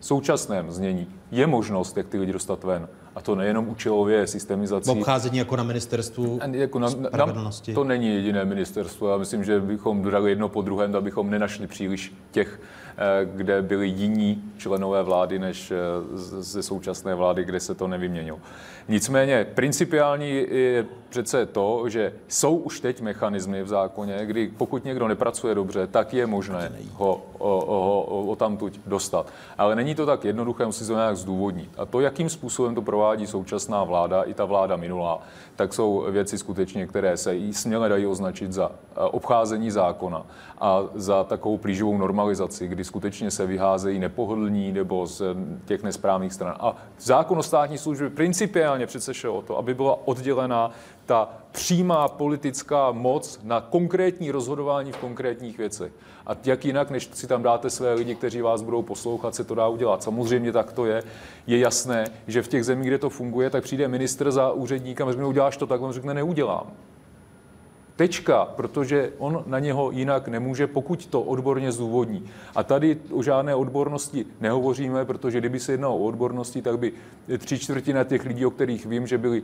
současném 0.04 0.70
znění 0.72 1.06
je 1.30 1.46
možnost, 1.46 1.96
jak 1.96 2.08
ty 2.08 2.18
lidi 2.18 2.32
dostat 2.32 2.64
ven. 2.64 2.88
A 3.14 3.20
to 3.20 3.34
nejenom 3.34 3.68
účelově 3.68 4.26
systemizací. 4.26 4.90
V 4.90 4.92
obcházení 4.92 5.38
jako 5.38 5.56
na 5.56 5.62
ministerstvu 5.62 6.40
Jako 6.52 6.78
na, 6.78 6.88
na, 6.88 7.08
spravedlnosti. 7.08 7.74
to 7.74 7.84
není 7.84 8.14
jediné 8.14 8.44
ministerstvo. 8.44 9.08
Já 9.10 9.16
myslím, 9.16 9.44
že 9.44 9.60
bychom 9.60 10.02
dodali 10.02 10.30
jedno 10.30 10.48
po 10.48 10.62
druhém, 10.62 10.96
abychom 10.96 11.30
nenašli 11.30 11.66
příliš 11.66 12.14
těch, 12.30 12.60
eh, 12.96 13.26
kde 13.34 13.62
byli 13.62 13.88
jiní 13.88 14.44
členové 14.56 15.02
vlády 15.02 15.38
než 15.38 15.70
eh, 15.70 15.76
ze 16.42 16.62
současné 16.62 17.14
vlády, 17.14 17.44
kde 17.44 17.60
se 17.60 17.74
to 17.74 17.88
nevyměnilo. 17.88 18.38
Nicméně 18.88 19.46
principiální 19.54 20.30
je 20.50 20.86
přece 21.12 21.46
to, 21.46 21.88
že 21.88 22.12
jsou 22.28 22.56
už 22.56 22.80
teď 22.80 23.00
mechanismy 23.00 23.62
v 23.62 23.68
zákoně, 23.68 24.26
kdy 24.26 24.50
pokud 24.56 24.84
někdo 24.84 25.08
nepracuje 25.08 25.54
dobře, 25.54 25.86
tak 25.86 26.14
je 26.14 26.26
možné 26.26 26.72
ho, 26.92 27.22
o, 27.38 27.58
o, 27.58 28.02
o, 28.02 28.26
o 28.26 28.36
tamtuť 28.36 28.80
dostat. 28.86 29.26
Ale 29.58 29.76
není 29.76 29.94
to 29.94 30.06
tak 30.06 30.24
jednoduché, 30.24 30.66
musí 30.66 30.84
se 30.84 30.92
to 30.92 30.96
nějak 30.96 31.16
zdůvodnit. 31.16 31.70
A 31.78 31.86
to, 31.86 32.00
jakým 32.00 32.28
způsobem 32.28 32.74
to 32.74 32.82
provádí 32.82 33.26
současná 33.26 33.84
vláda 33.84 34.22
i 34.22 34.34
ta 34.34 34.44
vláda 34.44 34.76
minulá, 34.76 35.22
tak 35.56 35.74
jsou 35.74 36.06
věci 36.10 36.38
skutečně, 36.38 36.86
které 36.86 37.16
se 37.16 37.36
i 37.36 37.52
směle 37.52 37.88
dají 37.88 38.06
označit 38.06 38.52
za 38.52 38.70
eh, 38.72 39.00
obcházení 39.00 39.70
zákona 39.70 40.26
a 40.60 40.82
za 40.94 41.24
takovou 41.24 41.58
plíživou 41.58 41.98
normalizaci, 41.98 42.68
kdy 42.68 42.84
skutečně 42.84 43.30
se 43.30 43.46
vyházejí 43.46 43.98
nepohodlní 43.98 44.72
nebo 44.72 45.06
z 45.06 45.22
těch 45.64 45.82
nesprávných 45.82 46.32
stran. 46.32 46.54
A 46.60 46.76
zákon 46.98 47.38
o 47.38 47.42
státní 47.42 47.78
službě 47.78 48.10
principiálně 48.10 48.86
přece 48.86 49.14
šel 49.14 49.32
o 49.32 49.42
to, 49.42 49.58
aby 49.58 49.74
byla 49.74 49.98
oddělená 50.04 50.70
ta 51.06 51.28
přímá 51.52 52.08
politická 52.08 52.92
moc 52.92 53.40
na 53.42 53.60
konkrétní 53.60 54.30
rozhodování 54.30 54.92
v 54.92 54.96
konkrétních 54.96 55.58
věcech. 55.58 55.92
A 56.26 56.36
jak 56.44 56.64
jinak, 56.64 56.90
než 56.90 57.08
si 57.12 57.26
tam 57.26 57.42
dáte 57.42 57.70
své 57.70 57.94
lidi, 57.94 58.14
kteří 58.14 58.40
vás 58.40 58.62
budou 58.62 58.82
poslouchat, 58.82 59.34
se 59.34 59.44
to 59.44 59.54
dá 59.54 59.68
udělat. 59.68 60.02
Samozřejmě 60.02 60.52
tak 60.52 60.72
to 60.72 60.86
je. 60.86 61.02
Je 61.46 61.58
jasné, 61.58 62.04
že 62.26 62.42
v 62.42 62.48
těch 62.48 62.64
zemích, 62.64 62.88
kde 62.88 62.98
to 62.98 63.10
funguje, 63.10 63.50
tak 63.50 63.64
přijde 63.64 63.88
ministr 63.88 64.30
za 64.30 64.52
úředníkem 64.52 65.08
a 65.08 65.12
řekne, 65.12 65.26
uděláš 65.26 65.56
to 65.56 65.66
tak, 65.66 65.80
on 65.80 65.92
řekne, 65.92 66.14
neudělám. 66.14 66.66
Tečka, 67.96 68.44
protože 68.44 69.12
on 69.18 69.44
na 69.46 69.58
něho 69.58 69.90
jinak 69.90 70.28
nemůže, 70.28 70.66
pokud 70.66 71.06
to 71.06 71.22
odborně 71.22 71.72
zdůvodní. 71.72 72.24
A 72.54 72.62
tady 72.62 72.98
o 73.10 73.22
žádné 73.22 73.54
odbornosti 73.54 74.26
nehovoříme, 74.40 75.04
protože 75.04 75.38
kdyby 75.38 75.60
se 75.60 75.72
jednalo 75.72 75.98
o 75.98 76.04
odbornosti, 76.04 76.62
tak 76.62 76.78
by 76.78 76.92
tři 77.38 77.58
čtvrtina 77.58 78.04
těch 78.04 78.24
lidí, 78.24 78.46
o 78.46 78.50
kterých 78.50 78.86
vím, 78.86 79.06
že 79.06 79.18
byli 79.18 79.42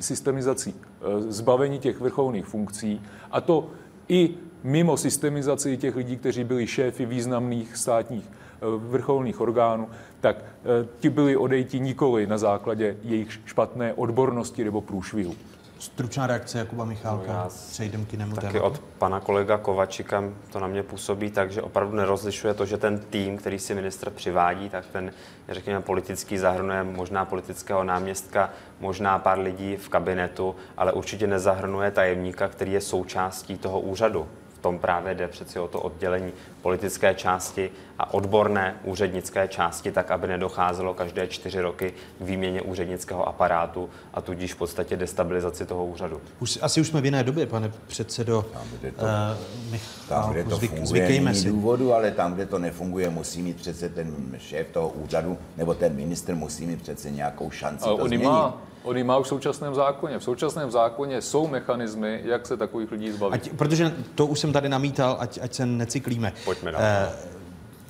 systemizací 0.00 0.74
eh, 0.74 1.04
zbaveni 1.32 1.78
těch 1.78 2.00
vrcholných 2.00 2.46
funkcí, 2.46 3.02
a 3.30 3.40
to 3.40 3.70
i 4.08 4.34
mimo 4.64 4.96
systemizaci 4.96 5.76
těch 5.76 5.96
lidí, 5.96 6.16
kteří 6.16 6.44
byli 6.44 6.66
šéfy 6.66 7.06
významných 7.06 7.76
státních 7.76 8.24
eh, 8.24 8.58
vrcholných 8.76 9.40
orgánů, 9.40 9.88
tak 10.20 10.36
eh, 10.38 10.88
ti 11.00 11.10
byli 11.10 11.36
odejti 11.36 11.80
nikoli 11.80 12.26
na 12.26 12.38
základě 12.38 12.96
jejich 13.02 13.40
špatné 13.44 13.94
odbornosti 13.94 14.64
nebo 14.64 14.80
průšvihu. 14.80 15.34
Stručná 15.78 16.26
reakce 16.26 16.58
Jakuba 16.58 16.84
Michálka. 16.84 17.32
Já 17.32 17.48
Přejdem 17.70 18.06
k 18.06 18.12
jinému 18.12 18.36
Taky 18.36 18.60
od 18.60 18.78
pana 18.78 19.20
kolega 19.20 19.58
Kovačika 19.58 20.24
to 20.52 20.60
na 20.60 20.66
mě 20.66 20.82
působí 20.82 21.30
tak, 21.30 21.52
že 21.52 21.62
opravdu 21.62 21.96
nerozlišuje 21.96 22.54
to, 22.54 22.66
že 22.66 22.76
ten 22.76 22.98
tým, 22.98 23.36
který 23.36 23.58
si 23.58 23.74
ministr 23.74 24.10
přivádí, 24.10 24.68
tak 24.68 24.86
ten, 24.86 25.12
řekněme, 25.48 25.80
politický 25.80 26.38
zahrnuje 26.38 26.84
možná 26.84 27.24
politického 27.24 27.84
náměstka, 27.84 28.50
možná 28.80 29.18
pár 29.18 29.38
lidí 29.38 29.76
v 29.76 29.88
kabinetu, 29.88 30.56
ale 30.76 30.92
určitě 30.92 31.26
nezahrnuje 31.26 31.90
tajemníka, 31.90 32.48
který 32.48 32.72
je 32.72 32.80
součástí 32.80 33.58
toho 33.58 33.80
úřadu 33.80 34.28
v 34.58 34.62
tom 34.62 34.78
právě 34.78 35.14
jde 35.14 35.28
přeci 35.28 35.58
o 35.58 35.68
to 35.68 35.80
oddělení 35.80 36.32
politické 36.62 37.14
části 37.14 37.70
a 37.98 38.14
odborné 38.14 38.74
úřednické 38.84 39.48
části, 39.48 39.92
tak 39.92 40.10
aby 40.10 40.26
nedocházelo 40.26 40.94
každé 40.94 41.26
čtyři 41.26 41.60
roky 41.60 41.94
k 42.18 42.20
výměně 42.20 42.62
úřednického 42.62 43.28
aparátu 43.28 43.90
a 44.14 44.20
tudíž 44.20 44.54
v 44.54 44.56
podstatě 44.56 44.96
destabilizaci 44.96 45.66
toho 45.66 45.86
úřadu. 45.86 46.20
Už, 46.40 46.58
asi 46.62 46.80
už 46.80 46.88
jsme 46.88 47.00
v 47.00 47.04
jiné 47.04 47.24
době, 47.24 47.46
pane 47.46 47.72
předsedo. 47.86 48.44
Tam, 48.52 48.62
kde 48.80 48.92
to, 48.92 49.04
uh, 49.04 49.78
tam, 50.08 50.30
kde 50.30 50.44
to 50.44 50.56
zvyk, 50.56 50.70
funguje, 50.70 51.34
si. 51.34 51.48
důvodu, 51.48 51.94
ale 51.94 52.10
tam, 52.10 52.34
kde 52.34 52.46
to 52.46 52.58
nefunguje, 52.58 53.10
musí 53.10 53.42
mít 53.42 53.56
přece 53.56 53.88
ten 53.88 54.14
šéf 54.38 54.66
toho 54.72 54.88
úřadu 54.88 55.38
nebo 55.56 55.74
ten 55.74 55.94
minister 55.94 56.34
musí 56.34 56.66
mít 56.66 56.82
přece 56.82 57.10
nějakou 57.10 57.50
šanci 57.50 57.84
ale 57.84 57.98
to 57.98 58.06
změnit. 58.06 58.24
Má 58.24 58.68
On 58.82 59.06
má 59.06 59.18
už 59.18 59.26
v 59.26 59.28
současném 59.28 59.74
zákoně. 59.74 60.18
V 60.18 60.24
současném 60.24 60.70
zákoně 60.70 61.22
jsou 61.22 61.46
mechanismy, 61.46 62.20
jak 62.24 62.46
se 62.46 62.56
takových 62.56 62.92
lidí 62.92 63.12
zbavit. 63.12 63.34
Ať, 63.34 63.50
protože 63.50 63.94
to 64.14 64.26
už 64.26 64.38
jsem 64.40 64.52
tady 64.52 64.68
namítal, 64.68 65.16
ať, 65.20 65.38
ať 65.42 65.54
se 65.54 65.66
necyklíme. 65.66 66.32
Pojďme 66.48 66.72
dál. 66.72 66.80
Eh, 66.84 67.12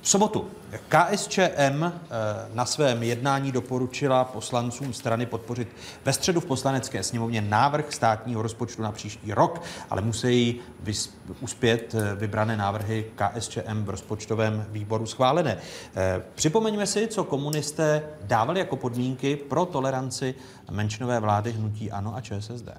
v 0.01 0.09
sobotu 0.09 0.47
KSČM 0.89 1.83
eh, 1.83 1.91
na 2.53 2.65
svém 2.65 3.03
jednání 3.03 3.51
doporučila 3.51 4.23
poslancům 4.23 4.93
strany 4.93 5.25
podpořit 5.25 5.67
ve 6.05 6.13
středu 6.13 6.39
v 6.39 6.45
poslanecké 6.45 7.03
sněmovně 7.03 7.41
návrh 7.41 7.93
státního 7.93 8.41
rozpočtu 8.41 8.81
na 8.81 8.91
příští 8.91 9.33
rok, 9.33 9.61
ale 9.89 10.01
musí 10.01 10.59
uspět 11.41 11.95
eh, 11.95 12.15
vybrané 12.15 12.57
návrhy 12.57 13.05
KSČM 13.15 13.83
v 13.83 13.89
rozpočtovém 13.89 14.65
výboru 14.69 15.05
schválené. 15.05 15.57
Připomeňme 16.35 16.85
si, 16.85 17.07
co 17.07 17.23
komunisté 17.23 18.03
dávali 18.21 18.59
jako 18.59 18.75
podmínky 18.75 19.35
pro 19.35 19.65
toleranci 19.65 20.35
menšinové 20.71 21.19
vlády 21.19 21.51
hnutí 21.51 21.91
ANO 21.91 22.15
a 22.15 22.21
ČSSD. 22.21 22.69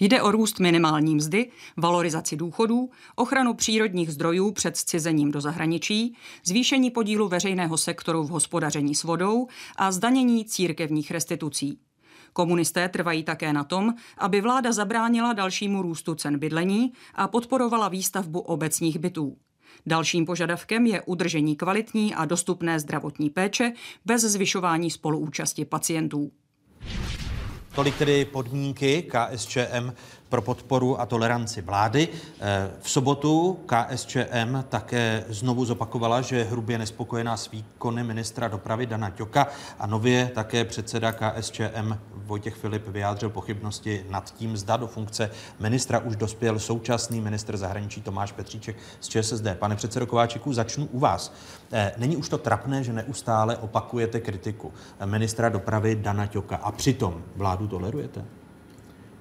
Jde 0.00 0.22
o 0.22 0.30
růst 0.30 0.60
minimální 0.60 1.14
mzdy, 1.14 1.50
valorizaci 1.76 2.36
důchodů, 2.36 2.90
ochranu 3.16 3.54
přírodních 3.54 4.10
zdrojů 4.10 4.52
před 4.52 4.76
scizením 4.76 5.30
do 5.30 5.40
zahraničí, 5.40 6.16
zvýšení 6.44 6.90
podílu 6.90 7.28
veřejného 7.28 7.76
sektoru 7.76 8.22
v 8.22 8.30
hospodaření 8.30 8.94
s 8.94 9.04
vodou 9.04 9.46
a 9.76 9.92
zdanění 9.92 10.44
církevních 10.44 11.10
restitucí. 11.10 11.78
Komunisté 12.32 12.88
trvají 12.88 13.24
také 13.24 13.52
na 13.52 13.64
tom, 13.64 13.94
aby 14.18 14.40
vláda 14.40 14.72
zabránila 14.72 15.32
dalšímu 15.32 15.82
růstu 15.82 16.14
cen 16.14 16.38
bydlení 16.38 16.92
a 17.14 17.28
podporovala 17.28 17.88
výstavbu 17.88 18.40
obecních 18.40 18.98
bytů. 18.98 19.36
Dalším 19.86 20.26
požadavkem 20.26 20.86
je 20.86 21.02
udržení 21.02 21.56
kvalitní 21.56 22.14
a 22.14 22.24
dostupné 22.24 22.80
zdravotní 22.80 23.30
péče 23.30 23.72
bez 24.04 24.22
zvyšování 24.22 24.90
spoluúčasti 24.90 25.64
pacientů. 25.64 26.30
Tolik 27.76 27.96
tedy 27.98 28.24
podmínky 28.24 29.02
KSČM 29.02 29.92
pro 30.28 30.42
podporu 30.42 31.00
a 31.00 31.06
toleranci 31.06 31.62
vlády. 31.62 32.08
Eh, 32.40 32.70
v 32.80 32.90
sobotu 32.90 33.58
KSČM 33.66 34.64
také 34.68 35.24
znovu 35.28 35.64
zopakovala, 35.64 36.20
že 36.20 36.36
je 36.36 36.44
hrubě 36.44 36.78
nespokojená 36.78 37.36
s 37.36 37.50
výkony 37.50 38.04
ministra 38.04 38.48
dopravy 38.48 38.86
Dana 38.86 39.10
Ťoka 39.10 39.46
a 39.78 39.86
nově 39.86 40.30
také 40.34 40.64
předseda 40.64 41.12
KSČM 41.12 41.98
Vojtěch 42.14 42.54
Filip 42.54 42.88
vyjádřil 42.88 43.30
pochybnosti 43.30 44.06
nad 44.10 44.34
tím, 44.34 44.56
zda 44.56 44.76
do 44.76 44.86
funkce 44.86 45.30
ministra 45.60 45.98
už 45.98 46.16
dospěl 46.16 46.58
současný 46.58 47.20
ministr 47.20 47.56
zahraničí 47.56 48.02
Tomáš 48.02 48.32
Petříček 48.32 48.76
z 49.00 49.08
ČSSD. 49.08 49.46
Pane 49.58 49.76
předsedo 49.76 50.06
Kováčiku, 50.06 50.52
začnu 50.52 50.86
u 50.86 50.98
vás. 50.98 51.34
Eh, 51.72 51.92
není 51.96 52.16
už 52.16 52.28
to 52.28 52.38
trapné, 52.38 52.84
že 52.84 52.92
neustále 52.92 53.56
opakujete 53.56 54.20
kritiku 54.20 54.72
ministra 55.04 55.48
dopravy 55.48 55.96
Dana 55.96 56.26
Ťoka 56.26 56.56
a 56.56 56.72
přitom 56.72 57.22
vládu 57.36 57.68
tolerujete? 57.68 58.24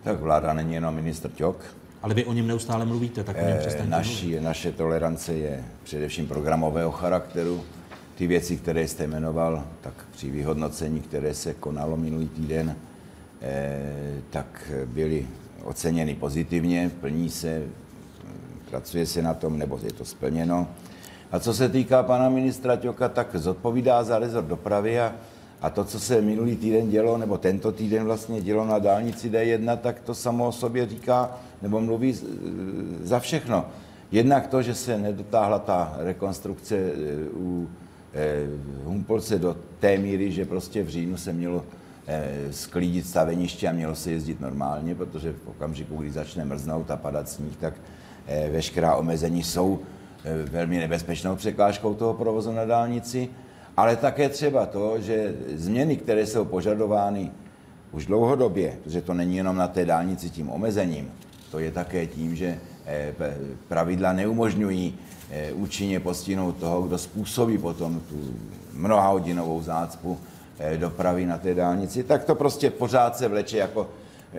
Tak 0.05 0.19
vláda 0.19 0.53
není 0.53 0.73
jenom 0.73 0.95
ministr 0.95 1.31
Ťok. 1.31 1.57
Ale 2.01 2.13
vy 2.13 2.25
o 2.25 2.33
něm 2.33 2.47
neustále 2.47 2.85
mluvíte, 2.85 3.23
tak 3.23 3.37
o 3.37 3.47
něm 3.47 3.57
eh, 3.65 3.85
naší, 3.87 4.39
Naše 4.39 4.71
tolerance 4.71 5.33
je 5.33 5.63
především 5.83 6.27
programového 6.27 6.91
charakteru. 6.91 7.63
Ty 8.15 8.27
věci, 8.27 8.57
které 8.57 8.87
jste 8.87 9.07
jmenoval, 9.07 9.63
tak 9.81 9.93
při 10.11 10.31
vyhodnocení, 10.31 10.99
které 10.99 11.33
se 11.33 11.53
konalo 11.53 11.97
minulý 11.97 12.27
týden, 12.27 12.75
eh, 13.41 14.21
tak 14.29 14.71
byly 14.85 15.27
oceněny 15.63 16.15
pozitivně, 16.15 16.91
plní 17.01 17.29
se, 17.29 17.63
pracuje 18.69 19.05
se 19.05 19.21
na 19.21 19.33
tom, 19.33 19.57
nebo 19.57 19.79
je 19.83 19.93
to 19.93 20.05
splněno. 20.05 20.67
A 21.31 21.39
co 21.39 21.53
se 21.53 21.69
týká 21.69 22.03
pana 22.03 22.29
ministra 22.29 22.75
Ťoka, 22.75 23.09
tak 23.09 23.35
zodpovídá 23.35 24.03
za 24.03 24.19
rezort 24.19 24.47
dopravy 24.47 24.99
a 24.99 25.15
a 25.65 25.69
to, 25.69 25.83
co 25.83 25.99
se 25.99 26.21
minulý 26.21 26.55
týden 26.55 26.89
dělo, 26.89 27.17
nebo 27.17 27.37
tento 27.37 27.71
týden 27.71 28.03
vlastně 28.03 28.41
dělo 28.41 28.65
na 28.65 28.79
dálnici 28.79 29.29
D1, 29.29 29.77
tak 29.77 29.99
to 29.99 30.15
samo 30.15 30.47
o 30.47 30.51
sobě 30.51 30.85
říká, 30.85 31.37
nebo 31.61 31.81
mluví 31.81 32.15
za 33.03 33.19
všechno. 33.19 33.65
Jednak 34.11 34.47
to, 34.47 34.61
že 34.61 34.75
se 34.75 34.97
nedotáhla 34.97 35.59
ta 35.59 35.95
rekonstrukce 35.97 36.75
e, 36.75 36.91
u 37.33 37.69
e, 38.13 38.45
Humpolce 38.83 39.39
do 39.39 39.57
té 39.79 39.97
míry, 39.97 40.31
že 40.31 40.45
prostě 40.45 40.83
v 40.83 40.89
říjnu 40.89 41.17
se 41.17 41.33
mělo 41.33 41.65
e, 42.07 42.53
sklídit 42.53 43.07
staveniště 43.07 43.67
a 43.67 43.71
mělo 43.71 43.95
se 43.95 44.11
jezdit 44.11 44.41
normálně, 44.41 44.95
protože 44.95 45.33
v 45.33 45.47
okamžiku, 45.47 45.97
kdy 45.97 46.11
začne 46.11 46.45
mrznout 46.45 46.91
a 46.91 46.97
padat 46.97 47.29
sníh, 47.29 47.57
tak 47.57 47.73
veškerá 48.51 48.95
omezení 48.95 49.43
jsou 49.43 49.79
velmi 50.51 50.79
nebezpečnou 50.79 51.35
překážkou 51.35 51.93
toho 51.93 52.13
provozu 52.13 52.51
na 52.51 52.65
dálnici 52.65 53.29
ale 53.77 53.95
také 53.95 54.29
třeba 54.29 54.65
to, 54.65 55.01
že 55.01 55.35
změny, 55.55 55.97
které 55.97 56.25
jsou 56.25 56.45
požadovány 56.45 57.31
už 57.91 58.05
dlouhodobě, 58.05 58.77
protože 58.83 59.01
to 59.01 59.13
není 59.13 59.37
jenom 59.37 59.55
na 59.55 59.67
té 59.67 59.85
dálnici 59.85 60.29
tím 60.29 60.49
omezením, 60.49 61.11
to 61.51 61.59
je 61.59 61.71
také 61.71 62.07
tím, 62.07 62.35
že 62.35 62.59
eh, 62.85 63.13
pravidla 63.67 64.13
neumožňují 64.13 64.95
eh, 65.31 65.53
účinně 65.53 65.99
postihnout 65.99 66.57
toho, 66.57 66.81
kdo 66.81 66.97
způsobí 66.97 67.57
potom 67.57 67.99
tu 68.09 68.33
mnohahodinovou 68.73 69.61
zácpu 69.61 70.19
eh, 70.59 70.77
dopravy 70.77 71.25
na 71.25 71.37
té 71.37 71.53
dálnici, 71.53 72.03
tak 72.03 72.23
to 72.23 72.35
prostě 72.35 72.69
pořád 72.69 73.17
se 73.17 73.27
vleče 73.27 73.57
jako 73.57 73.89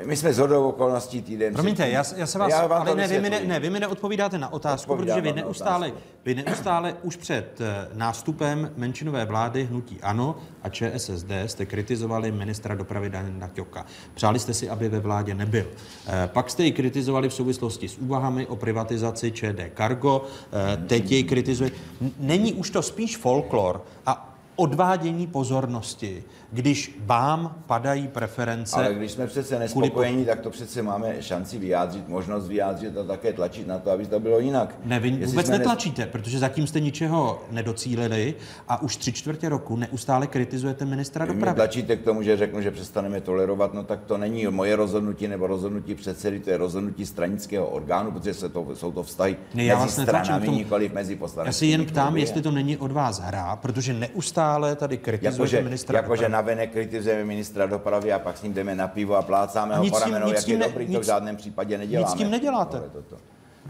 my 0.05 0.17
jsme 0.17 0.33
z 0.33 0.39
hodou 0.39 0.69
okolností 0.69 1.23
týden. 1.23 1.55
Promiňte, 1.55 1.89
já, 1.89 2.05
já 2.17 2.27
se 2.27 2.39
vás, 2.39 2.51
já 2.51 2.61
ale 2.61 2.95
ne 2.95 3.09
vy, 3.09 3.21
mi 3.21 3.31
ne, 3.31 3.41
ne, 3.45 3.61
vy 3.61 3.71
mi 3.71 3.81
neodpovídáte 3.81 4.39
na 4.39 4.53
otázku, 4.53 4.93
Odpovídám 4.93 5.21
protože 5.21 5.33
vy 5.33 5.41
neustále, 5.43 5.93
vy 6.25 6.35
neustále 6.35 6.97
už 7.03 7.17
před 7.17 7.61
eh, 7.61 7.89
nástupem 7.95 8.73
menšinové 8.77 9.25
vlády 9.25 9.65
Hnutí 9.65 9.99
Ano 10.03 10.37
a 10.63 10.69
ČSSD 10.69 11.31
jste 11.47 11.67
kritizovali 11.67 12.33
ministra 12.33 12.75
dopravy 12.75 13.11
Dana 13.11 13.49
Ťoka. 13.49 13.87
Přáli 14.15 14.39
jste 14.39 14.55
si, 14.55 14.69
aby 14.69 14.89
ve 14.89 15.01
vládě 15.01 15.35
nebyl. 15.35 15.67
Eh, 16.07 16.29
pak 16.33 16.51
jste 16.51 16.65
ji 16.65 16.73
kritizovali 16.73 17.29
v 17.29 17.35
souvislosti 17.35 17.89
s 17.89 17.99
úvahami 17.99 18.47
o 18.47 18.57
privatizaci 18.57 19.33
ČD 19.33 19.61
Cargo, 19.77 20.25
eh, 20.53 20.77
teď 20.87 21.11
jej 21.11 21.25
kritizuje. 21.25 21.71
Není 22.19 22.53
už 22.53 22.71
to 22.71 22.83
spíš 22.83 23.17
folklor 23.17 23.83
a 24.07 24.37
odvádění 24.57 25.27
pozornosti, 25.27 26.25
když 26.57 26.99
vám 27.05 27.55
padají 27.67 28.09
preference. 28.09 28.77
Ale 28.77 28.95
když 28.95 29.13
jsme 29.13 29.27
přece 29.27 29.59
nespokojení, 29.59 30.25
tak 30.25 30.41
to 30.41 30.51
přece 30.51 30.83
máme 30.83 31.23
šanci 31.23 31.59
vyjádřit, 31.59 32.09
možnost 32.09 32.49
vyjádřit 32.49 32.97
a 32.97 33.05
také 33.05 33.33
tlačit 33.33 33.67
na 33.67 33.79
to, 33.79 33.91
aby 33.91 34.07
to 34.07 34.21
bylo 34.21 34.39
jinak. 34.39 34.75
Ne, 34.85 35.01
vy 35.01 35.09
Jestli 35.09 35.27
vůbec 35.27 35.49
netlačíte, 35.49 36.03
nes... 36.03 36.11
protože 36.11 36.39
zatím 36.39 36.67
jste 36.67 36.81
ničeho 36.81 37.45
nedocílili 37.51 38.35
a 38.69 38.83
už 38.83 38.97
tři 38.97 39.13
čtvrtě 39.13 39.49
roku 39.49 39.77
neustále 39.77 40.27
kritizujete 40.27 40.85
ministra 40.85 41.27
dopravy. 41.27 41.51
Vy 41.51 41.55
tlačíte 41.55 41.97
k 41.97 42.03
tomu, 42.03 42.23
že 42.23 42.37
řeknu, 42.37 42.61
že 42.61 42.71
přestaneme 42.71 43.21
tolerovat, 43.21 43.75
no 43.75 43.85
tak 43.85 44.01
to 44.07 44.19
není 44.19 44.47
moje 44.47 44.77
rozhodnutí 44.77 45.29
nebo 45.29 45.47
rozhodnutí 45.47 45.95
předsedy, 45.95 46.41
to 46.41 46.51
je 46.51 46.57
rozhodnutí 46.57 47.07
stranického 47.07 47.67
orgánu, 47.67 48.11
protože 48.11 48.35
se 48.35 48.49
to, 48.49 48.67
jsou 48.75 48.93
to 48.93 49.03
vztahy 49.03 49.37
ne, 49.55 49.65
já 49.65 49.81
mezi 49.81 50.03
stranami, 50.03 50.49
nikoliv 50.49 50.93
mezi 50.93 51.17
poslanci. 51.17 51.49
Já 51.49 51.53
si 51.53 51.67
jen 51.67 51.85
ptám, 51.87 52.17
jestli 52.17 52.43
to 52.43 52.51
není 52.51 52.77
od 52.77 52.93
vás 52.93 53.21
hra, 53.21 53.57
protože 53.57 53.93
neustále 53.93 54.77
tady 54.77 54.99
kritizujete 54.99 55.37
jakože, 55.37 55.63
ministra 55.63 55.99
jakože 55.99 56.23
dopravy. 56.23 56.46
Navenek 56.47 56.71
kritizujeme 56.73 57.25
ministra 57.25 57.67
dopravy 57.67 58.13
a 58.13 58.19
pak 58.19 58.39
s 58.39 58.43
ním 58.43 58.55
jdeme 58.55 58.75
na 58.75 58.89
pivo 58.89 59.17
a 59.17 59.23
plácáme 59.23 59.77
ho 59.77 59.83
nic 59.85 59.93
po 59.93 59.99
ramenou, 59.99 60.33
jak 60.33 60.49
je 60.49 60.59
ne- 60.59 60.67
dobrý, 60.67 60.87
to 60.87 60.93
nic- 60.93 61.01
v 61.01 61.05
žádném 61.05 61.37
případě 61.37 61.79
neděláme. 61.79 62.07
Nic 62.07 62.15
s 62.15 62.19
tím 62.19 62.31
neděláte. 62.31 62.81
Toto. 62.93 63.17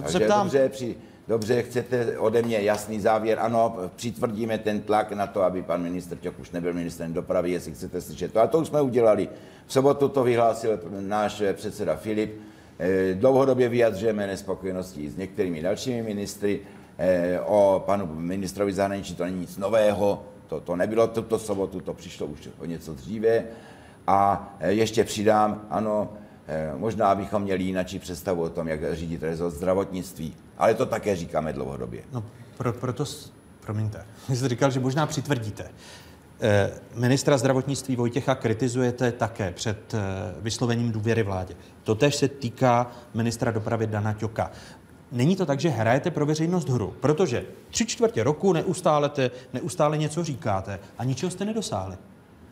Takže 0.02 0.20
ptám. 0.20 0.46
dobře, 0.46 0.68
při, 0.68 0.96
dobře, 1.28 1.62
chcete 1.62 2.18
ode 2.18 2.42
mě 2.42 2.60
jasný 2.60 3.00
závěr. 3.00 3.38
Ano, 3.40 3.76
přitvrdíme 3.96 4.58
ten 4.58 4.80
tlak 4.80 5.12
na 5.12 5.26
to, 5.26 5.42
aby 5.42 5.62
pan 5.62 5.82
ministr 5.82 6.16
Ťok 6.16 6.38
už 6.38 6.50
nebyl 6.50 6.72
ministrem 6.74 7.12
dopravy, 7.12 7.50
jestli 7.50 7.72
chcete 7.72 8.00
slyšet 8.00 8.32
to. 8.32 8.40
A 8.40 8.46
to 8.46 8.58
už 8.58 8.68
jsme 8.68 8.80
udělali. 8.80 9.28
V 9.66 9.72
sobotu 9.72 10.08
to 10.08 10.24
vyhlásil 10.24 10.80
náš 11.00 11.42
předseda 11.52 11.96
Filip. 11.96 12.40
Eh, 12.78 13.14
Dlouhodobě 13.14 13.68
vyjadřujeme 13.68 14.26
nespokojenosti 14.26 15.10
s 15.10 15.16
některými 15.16 15.62
dalšími 15.62 16.02
ministry. 16.02 16.60
Eh, 16.98 17.40
O 17.40 17.82
panu 17.86 18.06
ministrovi 18.14 18.72
zahraničí 18.72 19.14
to 19.14 19.24
není 19.24 19.40
nic 19.40 19.56
nového. 19.58 20.22
To, 20.46 20.60
to 20.60 20.76
nebylo 20.76 21.06
tuto 21.06 21.38
sobotu, 21.38 21.80
to 21.80 21.94
přišlo 21.94 22.26
už 22.26 22.48
o 22.58 22.64
něco 22.64 22.94
dříve. 22.94 23.44
A 24.06 24.48
eh, 24.60 24.72
ještě 24.72 25.04
přidám, 25.04 25.66
ano, 25.70 26.12
eh, 26.46 26.72
možná 26.76 27.14
bychom 27.14 27.42
měli 27.42 27.64
jinačí 27.64 27.98
představu 27.98 28.42
o 28.42 28.48
tom, 28.48 28.68
jak 28.68 28.94
řídit 28.94 29.22
rezort 29.22 29.54
zdravotnictví. 29.54 30.36
Ale 30.58 30.74
to 30.74 30.86
také 30.86 31.16
říkáme 31.16 31.52
dlouhodobě. 31.52 32.02
No, 32.12 32.24
pro, 32.56 32.72
proto, 32.72 33.04
promiňte, 33.60 34.06
jste 34.34 34.48
říkal, 34.48 34.70
že 34.70 34.80
možná 34.80 35.06
přitvrdíte. 35.06 35.70
Eh, 36.40 36.70
Ministra 36.94 37.38
zdravotnictví 37.38 37.96
Vojtěcha 37.96 38.34
kritizujete 38.34 39.12
také 39.12 39.52
před 39.52 39.94
vyslovením 40.40 40.92
důvěry 40.92 41.22
vládě. 41.22 41.54
Totež 41.84 42.16
se 42.16 42.28
týká 42.28 42.90
ministra 43.14 43.50
dopravy 43.50 43.86
Dana 43.86 44.12
Ťoka. 44.12 44.50
Není 45.12 45.36
to 45.36 45.46
tak, 45.46 45.60
že 45.60 45.68
hrajete 45.68 46.10
pro 46.10 46.26
veřejnost 46.26 46.68
hru, 46.68 46.94
protože 47.00 47.44
tři 47.70 47.86
čtvrtě 47.86 48.24
roku 48.24 48.52
neustále, 48.52 49.08
te, 49.08 49.30
neustále 49.52 49.98
něco 49.98 50.24
říkáte 50.24 50.80
a 50.98 51.04
ničeho 51.04 51.30
jste 51.30 51.44
nedosáhli. 51.44 51.96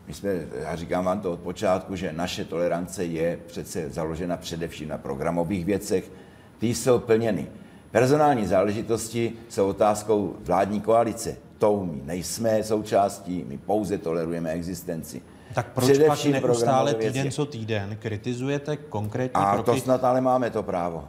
My 0.07 0.13
jsme, 0.13 0.29
já 0.61 0.75
říkám 0.75 1.05
vám 1.05 1.19
to 1.19 1.31
od 1.31 1.39
počátku, 1.39 1.95
že 1.95 2.13
naše 2.13 2.45
tolerance 2.45 3.03
je 3.03 3.39
přece 3.47 3.89
založena 3.89 4.37
především 4.37 4.89
na 4.89 4.97
programových 4.97 5.65
věcech. 5.65 6.11
Ty 6.57 6.67
jsou 6.67 6.99
plněny. 6.99 7.47
Personální 7.91 8.45
záležitosti 8.45 9.33
jsou 9.49 9.67
otázkou 9.67 10.35
vládní 10.39 10.81
koalice. 10.81 11.37
Tou 11.57 11.85
my 11.85 12.01
nejsme 12.05 12.63
součástí, 12.63 13.45
my 13.47 13.57
pouze 13.57 13.97
tolerujeme 13.97 14.51
existenci. 14.51 15.21
Tak 15.55 15.71
proč 15.73 15.97
pak 16.07 16.25
neustále 16.25 16.93
týden 16.93 17.31
co 17.31 17.45
týden 17.45 17.97
kritizujete 18.01 18.77
konkrétní 18.77 19.41
A 19.43 19.53
kroky? 19.53 19.71
to 19.71 19.77
snad 19.77 20.03
ale 20.03 20.21
máme 20.21 20.49
to 20.49 20.63
právo. 20.63 21.07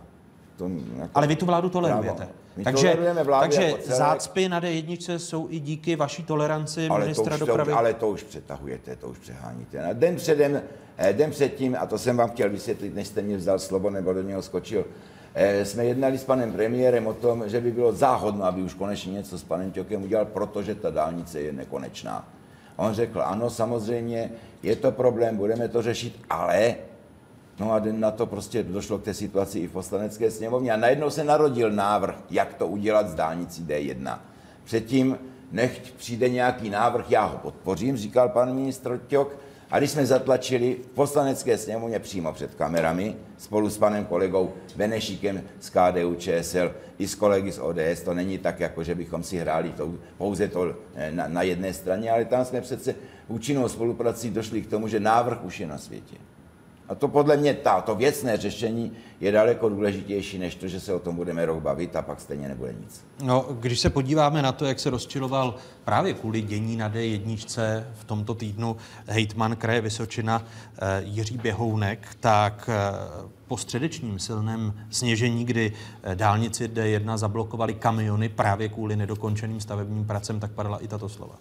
To, 0.56 0.70
jako 0.96 1.10
Ale 1.14 1.26
vy 1.26 1.36
tu 1.36 1.46
vládu 1.46 1.68
tolerujete. 1.68 2.28
My 2.56 2.64
Takže, 2.64 2.96
vládu 3.22 3.40
takže 3.40 3.62
jako 3.62 3.82
zácpy 3.84 4.48
na 4.48 4.60
D1 4.60 5.16
jsou 5.16 5.46
i 5.50 5.60
díky 5.60 5.96
vaší 5.96 6.22
toleranci 6.22 6.88
ale 6.88 7.00
to, 7.00 7.04
ministra 7.04 7.34
už, 7.34 7.40
dopravy. 7.40 7.72
to, 7.72 7.78
ale 7.78 7.94
to 7.94 8.08
už 8.08 8.22
přetahujete, 8.22 8.96
to 8.96 9.08
už 9.08 9.18
přeháníte. 9.18 9.84
A 9.84 9.92
den 9.92 10.16
předem, 10.16 10.62
eh, 10.96 11.12
den 11.12 11.30
předtím, 11.30 11.76
a 11.80 11.86
to 11.86 11.98
jsem 11.98 12.16
vám 12.16 12.30
chtěl 12.30 12.50
vysvětlit, 12.50 12.94
než 12.94 13.08
jste 13.08 13.22
mě 13.22 13.36
vzal 13.36 13.58
slovo 13.58 13.90
nebo 13.90 14.12
do 14.12 14.22
něho 14.22 14.42
skočil, 14.42 14.84
eh, 15.34 15.64
jsme 15.64 15.84
jednali 15.84 16.18
s 16.18 16.24
panem 16.24 16.52
premiérem 16.52 17.06
o 17.06 17.14
tom, 17.14 17.48
že 17.48 17.60
by 17.60 17.72
bylo 17.72 17.92
záhodno, 17.92 18.44
aby 18.44 18.62
už 18.62 18.74
konečně 18.74 19.12
něco 19.12 19.38
s 19.38 19.44
panem 19.44 19.72
Ťokem 19.72 20.02
udělal, 20.02 20.24
protože 20.24 20.74
ta 20.74 20.90
dálnice 20.90 21.40
je 21.40 21.52
nekonečná. 21.52 22.28
On 22.76 22.94
řekl, 22.94 23.22
ano, 23.22 23.50
samozřejmě, 23.50 24.30
je 24.62 24.76
to 24.76 24.92
problém, 24.92 25.36
budeme 25.36 25.68
to 25.68 25.82
řešit, 25.82 26.20
ale 26.30 26.74
No 27.58 27.72
a 27.72 27.82
na 27.92 28.10
to 28.10 28.26
prostě 28.26 28.62
došlo 28.62 28.98
k 28.98 29.02
té 29.02 29.14
situaci 29.14 29.58
i 29.58 29.66
v 29.66 29.72
poslanecké 29.72 30.30
sněmovně 30.30 30.72
a 30.72 30.76
najednou 30.76 31.10
se 31.10 31.24
narodil 31.24 31.70
návrh, 31.70 32.14
jak 32.30 32.54
to 32.54 32.66
udělat 32.66 33.08
s 33.08 33.14
dálnicí 33.14 33.64
D1. 33.64 34.18
Předtím, 34.64 35.18
nechť 35.52 35.92
přijde 35.92 36.28
nějaký 36.28 36.70
návrh, 36.70 37.10
já 37.10 37.24
ho 37.24 37.38
podpořím, 37.38 37.96
říkal 37.96 38.28
pan 38.28 38.54
ministr 38.54 39.00
Ťok, 39.06 39.36
a 39.70 39.78
když 39.78 39.90
jsme 39.90 40.06
zatlačili 40.06 40.76
v 40.84 40.86
poslanecké 40.86 41.58
sněmovně 41.58 41.98
přímo 41.98 42.32
před 42.32 42.54
kamerami, 42.54 43.16
spolu 43.38 43.70
s 43.70 43.78
panem 43.78 44.04
kolegou 44.04 44.52
Benešíkem 44.76 45.42
z 45.60 45.70
KDU 45.70 46.14
ČSL 46.14 46.74
i 46.98 47.08
s 47.08 47.14
kolegy 47.14 47.52
z 47.52 47.58
ODS, 47.58 48.02
to 48.04 48.14
není 48.14 48.38
tak, 48.38 48.60
jako 48.60 48.84
že 48.84 48.94
bychom 48.94 49.22
si 49.22 49.38
hráli 49.38 49.72
to, 49.72 49.94
pouze 50.18 50.48
to 50.48 50.74
eh, 50.94 51.12
na, 51.12 51.28
na 51.28 51.42
jedné 51.42 51.72
straně, 51.72 52.10
ale 52.10 52.24
tam 52.24 52.44
jsme 52.44 52.60
přece 52.60 52.94
účinnou 53.28 53.68
spoluprací 53.68 54.30
došli 54.30 54.62
k 54.62 54.70
tomu, 54.70 54.88
že 54.88 55.00
návrh 55.00 55.44
už 55.44 55.60
je 55.60 55.66
na 55.66 55.78
světě. 55.78 56.16
A 56.88 56.94
to 56.94 57.08
podle 57.08 57.36
mě 57.36 57.54
ta, 57.54 57.80
to 57.80 57.94
věcné 57.94 58.36
řešení 58.36 58.92
je 59.20 59.32
daleko 59.32 59.68
důležitější, 59.68 60.38
než 60.38 60.54
to, 60.54 60.68
že 60.68 60.80
se 60.80 60.94
o 60.94 60.98
tom 60.98 61.16
budeme 61.16 61.46
rok 61.46 61.62
bavit 61.62 61.96
a 61.96 62.02
pak 62.02 62.20
stejně 62.20 62.48
nebude 62.48 62.74
nic. 62.80 63.04
No, 63.22 63.46
když 63.60 63.80
se 63.80 63.90
podíváme 63.90 64.42
na 64.42 64.52
to, 64.52 64.64
jak 64.64 64.80
se 64.80 64.90
rozčiloval 64.90 65.54
právě 65.84 66.14
kvůli 66.14 66.42
dění 66.42 66.76
na 66.76 66.90
D1 66.90 67.84
v 67.94 68.04
tomto 68.04 68.34
týdnu 68.34 68.76
hejtman 69.06 69.56
kraje 69.56 69.80
Vysočina 69.80 70.42
eh, 70.78 71.02
Jiří 71.04 71.38
Běhounek, 71.38 72.08
tak 72.20 72.70
eh, 72.72 73.28
po 73.46 73.56
středečním 73.56 74.18
silném 74.18 74.74
sněžení, 74.90 75.44
kdy 75.44 75.72
eh, 76.02 76.14
dálnici 76.14 76.68
D1 76.68 77.16
zablokovali 77.18 77.74
kamiony 77.74 78.28
právě 78.28 78.68
kvůli 78.68 78.96
nedokončeným 78.96 79.60
stavebním 79.60 80.04
pracem, 80.04 80.40
tak 80.40 80.50
padala 80.50 80.78
i 80.78 80.88
tato 80.88 81.08
slova. 81.08 81.34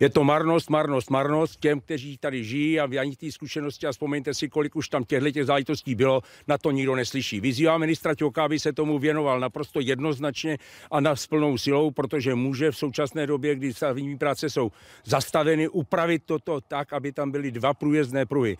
Je 0.00 0.10
to 0.10 0.24
marnost, 0.24 0.70
marnost, 0.70 1.10
marnost 1.10 1.60
těm, 1.60 1.80
kteří 1.80 2.18
tady 2.18 2.44
žijí 2.44 2.80
a 2.80 2.84
ani 3.00 3.16
té 3.16 3.32
zkušenosti 3.32 3.86
a 3.86 3.92
vzpomeňte 3.92 4.34
si, 4.34 4.48
kolik 4.48 4.76
už 4.76 4.88
tam 4.88 5.04
těchto 5.04 5.30
těch 5.30 5.46
záležitostí 5.46 5.94
bylo, 5.94 6.22
na 6.48 6.58
to 6.58 6.70
nikdo 6.70 6.94
neslyší. 6.94 7.40
Vyzývá 7.40 7.78
ministra 7.78 8.14
Ťoka, 8.14 8.44
aby 8.44 8.58
se 8.58 8.72
tomu 8.72 8.98
věnoval 8.98 9.40
naprosto 9.40 9.80
jednoznačně 9.80 10.58
a 10.90 11.00
na 11.00 11.16
s 11.16 11.26
plnou 11.26 11.58
silou, 11.58 11.90
protože 11.90 12.34
může 12.34 12.70
v 12.70 12.76
současné 12.76 13.26
době, 13.26 13.54
kdy 13.54 13.74
stavební 13.74 14.18
práce 14.18 14.50
jsou 14.50 14.72
zastaveny, 15.04 15.68
upravit 15.68 16.22
toto 16.26 16.60
tak, 16.60 16.92
aby 16.92 17.12
tam 17.12 17.30
byly 17.30 17.50
dva 17.50 17.74
průjezdné 17.74 18.26
pruhy. 18.26 18.56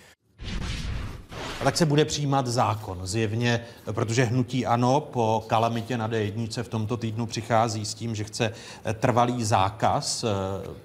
A 1.61 1.65
tak 1.65 1.77
se 1.77 1.87
bude 1.87 2.05
přijímat 2.05 2.47
zákon, 2.47 3.01
zjevně, 3.07 3.65
protože 3.93 4.25
hnutí 4.25 4.67
ANO 4.67 5.01
po 5.01 5.45
kalamitě 5.47 5.99
na 5.99 6.09
D1 6.09 6.63
v 6.63 6.69
tomto 6.69 6.97
týdnu 6.97 7.27
přichází 7.27 7.85
s 7.85 7.95
tím, 7.95 8.15
že 8.15 8.25
chce 8.25 8.53
eh, 8.85 8.95
trvalý 8.95 9.45
zákaz 9.45 10.25
eh, 10.25 10.29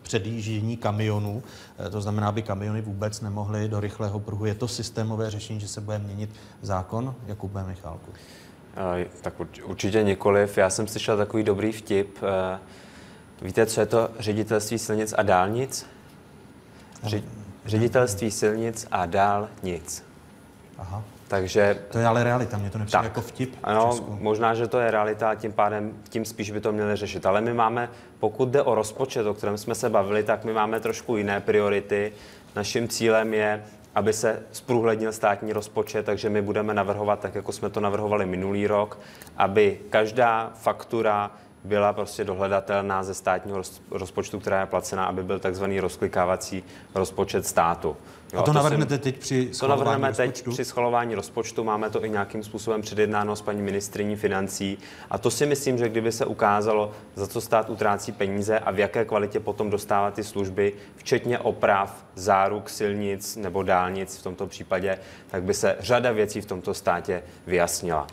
předjíždění 0.01 0.77
kamionů. 0.77 1.43
Eh, 1.79 1.89
To 1.89 2.01
znamená, 2.01 2.27
aby 2.27 2.41
kamiony 2.41 2.81
vůbec 2.81 3.21
nemohly 3.21 3.67
do 3.69 3.79
rychlého 3.79 4.19
pruhu. 4.19 4.45
Je 4.45 4.55
to 4.55 4.67
systémové 4.67 5.31
řešení, 5.31 5.59
že 5.59 5.67
se 5.67 5.81
bude 5.81 5.99
měnit 5.99 6.29
zákon? 6.61 7.15
Jakube 7.27 7.63
Michálku. 7.63 8.11
Tak 9.21 9.39
urč- 9.39 9.63
určitě 9.65 10.03
nikoliv. 10.03 10.57
Já 10.57 10.69
jsem 10.69 10.87
slyšel 10.87 11.17
takový 11.17 11.43
dobrý 11.43 11.71
vtip. 11.71 12.17
Víte, 13.41 13.65
co 13.65 13.79
je 13.79 13.85
to 13.85 14.09
ředitelství 14.19 14.79
silnic 14.79 15.13
a 15.17 15.23
dálnic? 15.23 15.85
Ři- 17.03 17.23
ředitelství 17.65 18.31
silnic 18.31 18.87
a 18.91 19.05
dálnic. 19.05 20.03
Aha. 20.83 21.03
Takže 21.27 21.79
To 21.91 21.99
je 21.99 22.05
ale 22.07 22.23
realita, 22.23 22.57
mě 22.57 22.69
to 22.69 22.77
nepřijde 22.77 23.03
jako 23.03 23.21
vtip. 23.21 23.55
v 23.55 23.59
Ano, 23.63 23.99
možná, 24.19 24.53
že 24.53 24.67
to 24.67 24.79
je 24.79 24.91
realita 24.91 25.29
a 25.29 25.35
tím 25.35 25.51
pádem 25.53 25.93
tím 26.09 26.25
spíš 26.25 26.51
by 26.51 26.61
to 26.61 26.71
měli 26.71 26.95
řešit. 26.95 27.25
Ale 27.25 27.41
my 27.41 27.53
máme, 27.53 27.89
pokud 28.19 28.49
jde 28.49 28.61
o 28.61 28.75
rozpočet, 28.75 29.27
o 29.27 29.33
kterém 29.33 29.57
jsme 29.57 29.75
se 29.75 29.89
bavili, 29.89 30.23
tak 30.23 30.43
my 30.45 30.53
máme 30.53 30.79
trošku 30.79 31.17
jiné 31.17 31.39
priority. 31.41 32.13
Naším 32.55 32.87
cílem 32.87 33.33
je, 33.33 33.63
aby 33.95 34.13
se 34.13 34.43
zprůhlednil 34.51 35.11
státní 35.11 35.53
rozpočet, 35.53 36.05
takže 36.05 36.29
my 36.29 36.41
budeme 36.41 36.73
navrhovat, 36.73 37.19
tak 37.19 37.35
jako 37.35 37.51
jsme 37.51 37.69
to 37.69 37.79
navrhovali 37.79 38.25
minulý 38.25 38.67
rok, 38.67 38.99
aby 39.37 39.79
každá 39.89 40.51
faktura 40.55 41.31
byla 41.63 41.93
prostě 41.93 42.23
dohledatelná 42.23 43.03
ze 43.03 43.13
státního 43.13 43.57
roz- 43.61 43.81
rozpočtu, 43.91 44.39
která 44.39 44.59
je 44.59 44.65
placená, 44.65 45.05
aby 45.05 45.23
byl 45.23 45.39
takzvaný 45.39 45.79
rozklikávací 45.79 46.63
rozpočet 46.95 47.47
státu. 47.47 47.97
A 48.35 48.41
to 48.41 48.51
si- 48.51 48.55
navrhnete 48.55 48.97
teď 48.97 49.17
při 49.17 49.49
to 49.59 49.67
navrhneme 49.67 50.07
teď 50.13 50.29
rozpočtu? 50.29 50.51
při 50.51 50.65
schvalování 50.65 51.15
rozpočtu. 51.15 51.63
Máme 51.63 51.89
to 51.89 52.05
i 52.05 52.09
nějakým 52.09 52.43
způsobem 52.43 52.81
předjednáno 52.81 53.35
s 53.35 53.41
paní 53.41 53.61
ministriní 53.61 54.15
financí. 54.15 54.77
A 55.09 55.17
to 55.17 55.31
si 55.31 55.45
myslím, 55.45 55.77
že 55.77 55.89
kdyby 55.89 56.11
se 56.11 56.25
ukázalo, 56.25 56.91
za 57.15 57.27
co 57.27 57.41
stát 57.41 57.69
utrácí 57.69 58.11
peníze 58.11 58.59
a 58.59 58.71
v 58.71 58.79
jaké 58.79 59.05
kvalitě 59.05 59.39
potom 59.39 59.69
dostává 59.69 60.11
ty 60.11 60.23
služby, 60.23 60.73
včetně 60.95 61.39
oprav, 61.39 62.05
záruk 62.15 62.69
silnic 62.69 63.35
nebo 63.35 63.63
dálnic 63.63 64.17
v 64.17 64.23
tomto 64.23 64.47
případě, 64.47 64.99
tak 65.31 65.43
by 65.43 65.53
se 65.53 65.75
řada 65.79 66.11
věcí 66.11 66.41
v 66.41 66.45
tomto 66.45 66.73
státě 66.73 67.23
vyjasnila. 67.47 68.07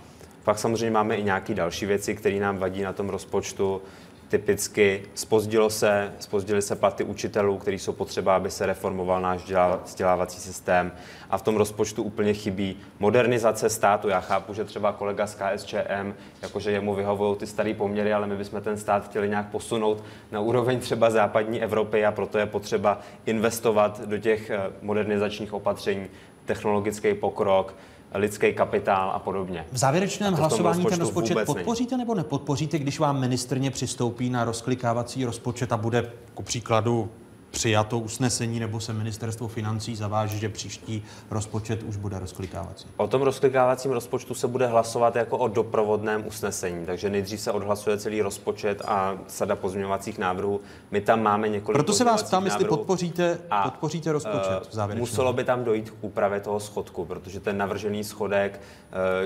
Pak 0.45 0.59
samozřejmě 0.59 0.91
máme 0.91 1.17
i 1.17 1.23
nějaké 1.23 1.55
další 1.55 1.87
věci, 1.87 2.15
které 2.15 2.37
nám 2.37 2.59
vadí 2.59 2.83
na 2.83 2.93
tom 2.93 3.09
rozpočtu. 3.09 3.83
Typicky 4.31 5.03
spozdilo 5.15 5.71
se, 5.71 6.13
spozdily 6.19 6.63
se 6.63 6.77
platy 6.77 7.05
učitelů, 7.05 7.59
který 7.59 7.79
jsou 7.79 7.93
potřeba, 7.93 8.37
aby 8.37 8.51
se 8.51 8.67
reformoval 8.67 9.21
náš 9.21 9.41
vzdělá- 9.41 9.81
vzdělávací 9.85 10.41
systém. 10.41 10.93
A 11.31 11.39
v 11.39 11.43
tom 11.43 11.57
rozpočtu 11.57 12.03
úplně 12.03 12.35
chybí 12.35 12.77
modernizace 12.99 13.69
státu. 13.69 14.09
Já 14.09 14.21
chápu, 14.21 14.55
že 14.55 14.65
třeba 14.65 14.93
kolega 14.93 15.27
z 15.27 15.35
KSČM, 15.35 16.15
jakože 16.43 16.71
jemu 16.71 16.95
vyhovují 16.95 17.37
ty 17.37 17.47
staré 17.47 17.75
poměry, 17.75 18.13
ale 18.13 18.27
my 18.27 18.37
bychom 18.37 18.61
ten 18.61 18.77
stát 18.77 19.05
chtěli 19.05 19.29
nějak 19.29 19.49
posunout 19.51 20.05
na 20.33 20.41
úroveň 20.41 20.81
třeba 20.81 21.11
západní 21.11 21.63
Evropy 21.63 22.07
a 22.07 22.13
proto 22.13 22.39
je 22.39 22.47
potřeba 22.47 23.01
investovat 23.27 24.01
do 24.01 24.19
těch 24.19 24.51
eh, 24.51 24.61
modernizačních 24.83 25.53
opatření, 25.53 26.07
technologický 26.45 27.15
pokrok, 27.15 27.75
lidský 28.15 28.53
kapitál 28.53 29.11
a 29.11 29.19
podobně. 29.19 29.67
V 29.73 29.77
závěrečném 29.77 30.35
hlasování 30.35 30.85
ten 30.85 31.01
rozpočet 31.01 31.35
není. 31.35 31.47
podpoříte 31.47 31.97
nebo 31.97 32.15
nepodpoříte, 32.15 32.79
když 32.79 32.99
vám 32.99 33.21
ministrně 33.21 33.71
přistoupí 33.71 34.31
na 34.31 34.45
rozklikávací 34.45 35.25
rozpočet 35.25 35.73
a 35.73 35.77
bude 35.77 36.13
ku 36.35 36.43
příkladu 36.43 37.11
přijato 37.51 37.99
usnesení 37.99 38.61
nebo 38.61 38.81
se 38.81 38.93
ministerstvo 38.93 39.49
financí 39.49 39.97
zaváže, 39.97 40.37
že 40.39 40.49
příští 40.49 41.05
rozpočet 41.31 41.83
už 41.83 41.97
bude 41.97 42.19
rozklikávací? 42.19 42.87
O 42.97 43.07
tom 43.07 43.23
rozklikávacím 43.23 43.91
rozpočtu 43.91 44.35
se 44.35 44.49
bude 44.49 44.67
hlasovat 44.67 45.17
jako 45.17 45.39
o 45.39 45.49
doprovodném 45.49 46.27
usnesení, 46.27 46.87
takže 46.87 47.11
nejdřív 47.11 47.41
se 47.41 47.53
odhlasuje 47.53 47.99
celý 47.99 48.23
rozpočet 48.23 48.83
a 48.85 49.19
sada 49.29 49.57
pozměňovacích 49.57 50.19
návrhů. 50.19 50.61
My 50.91 51.01
tam 51.01 51.23
máme 51.23 51.49
několik 51.49 51.77
Proto 51.77 51.93
se 51.93 52.05
vás 52.05 52.23
ptám, 52.23 52.45
jestli 52.45 52.65
podpoříte, 52.65 53.39
a, 53.51 53.63
podpoříte 53.71 54.13
rozpočet 54.13 54.53
eh, 54.63 54.71
v 54.71 54.75
závěrečném. 54.75 55.01
Muselo 55.11 55.33
by 55.33 55.45
tam 55.45 55.65
dojít 55.65 55.91
k 55.91 55.95
úpravě 56.01 56.41
toho 56.41 56.61
schodku, 56.61 57.05
protože 57.05 57.41
ten 57.41 57.59
navržený 57.59 58.05
schodek 58.05 58.61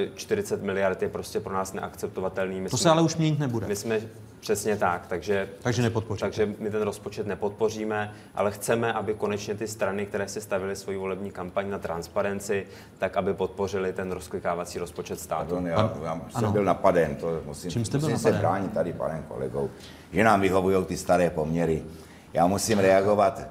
eh, 0.05 0.09
40 0.15 0.63
miliard 0.63 1.03
je 1.03 1.09
prostě 1.09 1.41
pro 1.41 1.55
nás 1.55 1.73
neakceptovatelný. 1.73 2.61
My 2.61 2.69
To 2.71 2.77
jsme- 2.77 2.83
se 2.83 2.91
ale 2.91 3.03
už 3.03 3.17
měnit 3.17 3.39
nebude. 3.39 3.67
My 3.67 3.77
jsme 3.77 4.01
přesně 4.45 4.77
tak, 4.77 5.07
takže, 5.07 5.49
takže 5.63 5.83
nepodpoříte. 5.83 6.27
Takže 6.27 6.49
my 6.59 6.71
ten 6.71 6.83
rozpočet 6.83 7.27
nepodpoříme, 7.27 8.13
ale 8.35 8.51
chceme, 8.51 8.93
aby 8.93 9.15
konečně 9.15 9.55
ty 9.55 9.69
strany, 9.69 10.07
které 10.07 10.29
si 10.29 10.41
stavily 10.41 10.77
svoji 10.77 10.99
volební 10.99 11.31
kampaň 11.31 11.71
na 11.71 11.79
transparenci, 11.79 12.67
tak 12.99 13.17
aby 13.17 13.35
podpořili 13.35 13.93
ten 13.93 14.13
rozklikávací 14.13 14.79
rozpočet 14.79 15.21
státu. 15.21 15.55
Pardon, 15.55 15.67
já, 15.67 15.93
já 16.05 16.41
jsem 16.41 16.53
byl 16.53 16.65
napaden, 16.65 17.17
to 17.17 17.41
musím, 17.45 17.71
Čím 17.71 17.85
jste 17.85 17.99
byl 17.99 18.09
musím 18.09 18.23
se 18.23 18.29
napaden? 18.29 18.51
bránit 18.51 18.73
tady 18.73 18.93
panem 18.93 19.25
kolegou, 19.29 19.71
že 20.13 20.25
nám 20.25 20.41
vyhovují 20.41 20.85
ty 20.85 20.97
staré 20.97 21.31
poměry. 21.31 21.83
Já 22.33 22.47
musím 22.47 22.79
reagovat, 22.79 23.43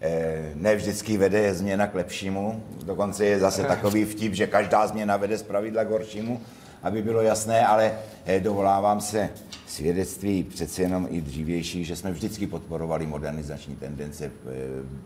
eh, 0.00 0.52
ne 0.54 0.76
vždycky 0.76 1.16
vede 1.18 1.54
změna 1.54 1.86
k 1.86 1.94
lepšímu, 1.94 2.62
dokonce 2.84 3.24
je 3.24 3.38
zase 3.38 3.62
takový 3.74 4.04
vtip, 4.04 4.34
že 4.34 4.46
každá 4.46 4.86
změna 4.86 5.16
vede 5.16 5.38
z 5.38 5.42
pravidla 5.42 5.84
k 5.84 5.90
horšímu, 5.90 6.40
aby 6.82 7.02
bylo 7.02 7.22
jasné, 7.22 7.66
ale 7.66 7.92
eh, 8.26 8.40
dovolávám 8.40 9.00
se 9.00 9.30
svědectví 9.72 10.42
přece 10.42 10.82
jenom 10.82 11.08
i 11.10 11.20
dřívější, 11.20 11.84
že 11.84 11.96
jsme 11.96 12.10
vždycky 12.12 12.46
podporovali 12.46 13.06
modernizační 13.06 13.76
tendence, 13.76 14.24
eh, 14.24 14.30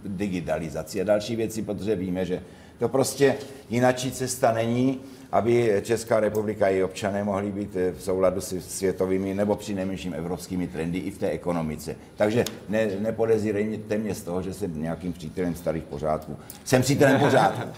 digitalizaci 0.05 1.01
a 1.01 1.05
další 1.05 1.37
věci, 1.37 1.63
protože 1.63 1.97
víme, 1.97 2.27
že 2.27 2.43
to 2.79 2.89
prostě 2.89 3.35
jinačí 3.71 4.13
cesta 4.13 4.53
není, 4.53 5.01
aby 5.33 5.81
Česká 5.83 6.21
republika 6.21 6.69
i 6.69 6.83
občané 6.83 7.25
mohli 7.25 7.53
být 7.53 7.77
eh, 7.77 7.93
v 7.93 8.03
souladu 8.03 8.41
s 8.41 8.59
světovými 8.59 9.35
nebo 9.35 9.57
přinejmenším 9.57 10.15
evropskými 10.15 10.69
trendy 10.69 10.99
i 10.99 11.11
v 11.11 11.19
té 11.19 11.31
ekonomice. 11.31 11.97
Takže 12.17 12.45
ne, 12.69 12.89
nepodezírejte 12.99 13.99
mě 13.99 14.15
z 14.15 14.23
toho, 14.23 14.43
že 14.43 14.55
jsem 14.55 14.83
nějakým 14.83 15.13
přítelem 15.13 15.55
starých 15.55 15.85
pořádků. 15.85 16.37
Jsem 16.65 16.83
přítelem 16.83 17.21
pořádků. 17.21 17.69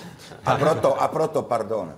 A 0.45 0.57
proto, 0.57 1.03
a 1.03 1.09
proto, 1.09 1.43
pardon, 1.43 1.95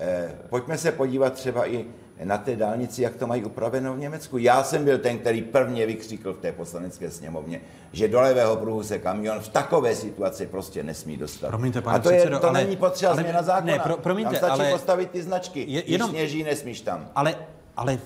eh, 0.00 0.34
pojďme 0.48 0.78
se 0.78 0.92
podívat 0.92 1.32
třeba 1.32 1.70
i 1.70 1.84
na 2.24 2.38
té 2.38 2.56
dálnici, 2.56 3.02
jak 3.02 3.16
to 3.16 3.26
mají 3.26 3.44
upraveno 3.44 3.94
v 3.94 3.98
Německu. 3.98 4.38
Já 4.38 4.64
jsem 4.64 4.84
byl 4.84 4.98
ten, 4.98 5.18
který 5.18 5.42
prvně 5.42 5.86
vykřikl 5.86 6.32
v 6.32 6.38
té 6.38 6.52
poslanecké 6.52 7.10
sněmovně, 7.10 7.60
že 7.92 8.08
do 8.08 8.20
levého 8.20 8.56
pruhu 8.56 8.82
se 8.82 8.98
kamion 8.98 9.40
v 9.40 9.48
takové 9.48 9.94
situaci 9.94 10.46
prostě 10.46 10.82
nesmí 10.82 11.16
dostat. 11.16 11.48
Promiňte, 11.48 11.80
pane 11.80 11.96
a 11.98 12.00
to, 12.02 12.10
je, 12.10 12.16
předsedo, 12.16 12.38
to 12.38 12.48
ale- 12.48 12.64
není 12.64 12.76
potřeba 12.76 13.12
ale- 13.12 13.22
změna 13.22 13.42
zákona. 13.42 13.72
ne, 13.72 13.78
pro- 13.78 13.96
promiňte, 13.96 14.30
Tam 14.36 14.48
stačí 14.50 14.60
ale- 14.62 14.72
postavit 14.72 15.10
ty 15.10 15.22
značky. 15.22 15.60
Je- 15.60 15.66
Je, 15.66 15.74
jenom- 15.74 15.86
jenom... 15.92 16.10
sněží, 16.10 16.42
nesmíš 16.42 16.80
tam. 16.80 17.08
Ale, 17.14 17.34
ale 17.76 17.98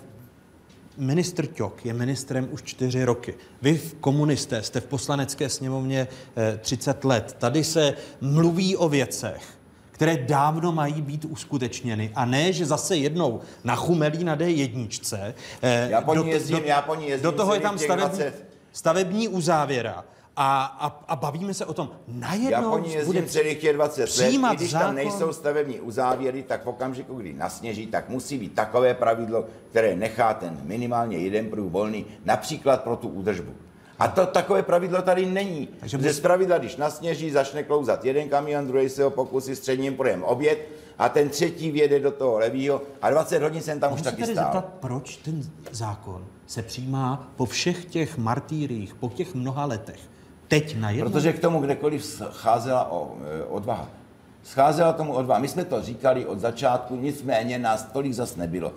ministr 0.96 1.46
Ťok 1.46 1.86
je 1.86 1.92
ministrem 1.92 2.48
už 2.50 2.62
čtyři 2.62 3.04
roky. 3.04 3.34
Vy 3.62 3.78
v 3.78 3.94
komunisté 3.94 4.62
jste 4.62 4.80
v 4.80 4.84
poslanecké 4.86 5.48
sněmovně 5.48 6.08
eh, 6.36 6.58
30 6.62 7.04
let. 7.04 7.36
Tady 7.38 7.64
se 7.64 7.94
mluví 8.20 8.76
o 8.76 8.88
věcech, 8.88 9.42
které 9.94 10.16
dávno 10.16 10.72
mají 10.72 11.02
být 11.02 11.24
uskutečněny. 11.24 12.10
A 12.14 12.24
ne, 12.24 12.52
že 12.52 12.66
zase 12.66 12.96
jednou 12.96 13.40
nachumelí 13.64 14.24
na 14.24 14.36
D1. 14.36 15.34
eh, 15.62 15.88
Já 15.90 16.00
po 16.00 16.14
ní 16.14 16.22
do- 16.24 16.28
jezdím, 16.30 16.58
do- 16.58 16.64
já 16.64 16.82
po 16.82 16.94
ní 16.94 17.08
jezdím 17.08 17.30
Do 17.30 17.32
toho 17.36 17.54
je 17.54 17.60
tam 17.60 17.78
stavební, 17.78 18.08
20. 18.18 18.44
stavební 18.72 19.28
uzávěra. 19.28 20.04
A, 20.36 20.64
a, 20.64 21.04
a 21.08 21.16
bavíme 21.16 21.54
se 21.54 21.64
o 21.66 21.74
tom. 21.74 21.90
Najednou 22.08 22.50
Já 22.50 22.62
po 22.62 23.04
bude 23.06 23.22
celých 23.22 23.58
těch 23.58 23.74
20 23.74 24.00
let, 24.18 24.28
i 24.30 24.56
když 24.56 24.70
zákon. 24.70 24.86
tam 24.86 24.94
nejsou 24.94 25.32
stavební 25.32 25.80
uzávěry, 25.80 26.42
tak 26.42 26.64
v 26.64 26.66
okamžiku, 26.68 27.14
kdy 27.14 27.32
nasněží, 27.32 27.86
tak 27.86 28.08
musí 28.08 28.38
být 28.38 28.54
takové 28.54 28.94
pravidlo, 28.94 29.44
které 29.70 29.96
nechá 29.96 30.34
ten 30.34 30.58
minimálně 30.62 31.16
jeden 31.18 31.50
pruh 31.50 31.72
volný, 31.72 32.06
například 32.24 32.82
pro 32.82 32.96
tu 32.96 33.08
údržbu. 33.08 33.52
A 33.98 34.08
to 34.08 34.26
takové 34.26 34.62
pravidlo 34.62 35.02
tady 35.02 35.26
není. 35.26 35.68
Takže 35.80 36.12
z 36.12 36.20
pravidla, 36.20 36.58
když 36.58 36.76
nasněží, 36.76 37.30
začne 37.30 37.62
klouzat 37.62 38.04
jeden 38.04 38.28
kamion, 38.28 38.66
druhý 38.66 38.88
se 38.88 39.02
ho 39.04 39.10
pokusí 39.10 39.56
středním 39.56 39.96
pruhem 39.96 40.22
obět 40.22 40.68
a 40.98 41.08
ten 41.08 41.28
třetí 41.28 41.70
vjede 41.70 42.00
do 42.00 42.10
toho 42.10 42.38
levýho 42.38 42.82
a 43.02 43.10
20 43.10 43.42
hodin 43.42 43.62
jsem 43.62 43.80
tam 43.80 43.92
už 43.92 43.98
Mohu 43.98 44.04
se 44.04 44.10
taky 44.10 44.22
tedy 44.22 44.32
stál. 44.32 44.44
zeptat, 44.44 44.72
proč 44.80 45.16
ten 45.16 45.42
zákon 45.70 46.24
se 46.46 46.62
přijímá 46.62 47.28
po 47.36 47.46
všech 47.46 47.84
těch 47.84 48.18
martýrích, 48.18 48.94
po 48.94 49.08
těch 49.08 49.34
mnoha 49.34 49.64
letech? 49.64 50.00
Teď 50.48 50.76
na 50.76 50.90
jedno? 50.90 51.10
Protože 51.10 51.32
k 51.32 51.38
tomu 51.38 51.60
kdekoliv 51.60 52.04
scházela 52.04 52.90
o, 52.92 53.16
e, 53.40 53.44
odvaha. 53.44 53.88
Scházela 54.42 54.92
tomu 54.92 55.12
odvaha. 55.12 55.40
My 55.40 55.48
jsme 55.48 55.64
to 55.64 55.82
říkali 55.82 56.26
od 56.26 56.40
začátku, 56.40 56.96
nicméně 56.96 57.58
nás 57.58 57.82
tolik 57.92 58.12
zas 58.12 58.36
nebylo. 58.36 58.72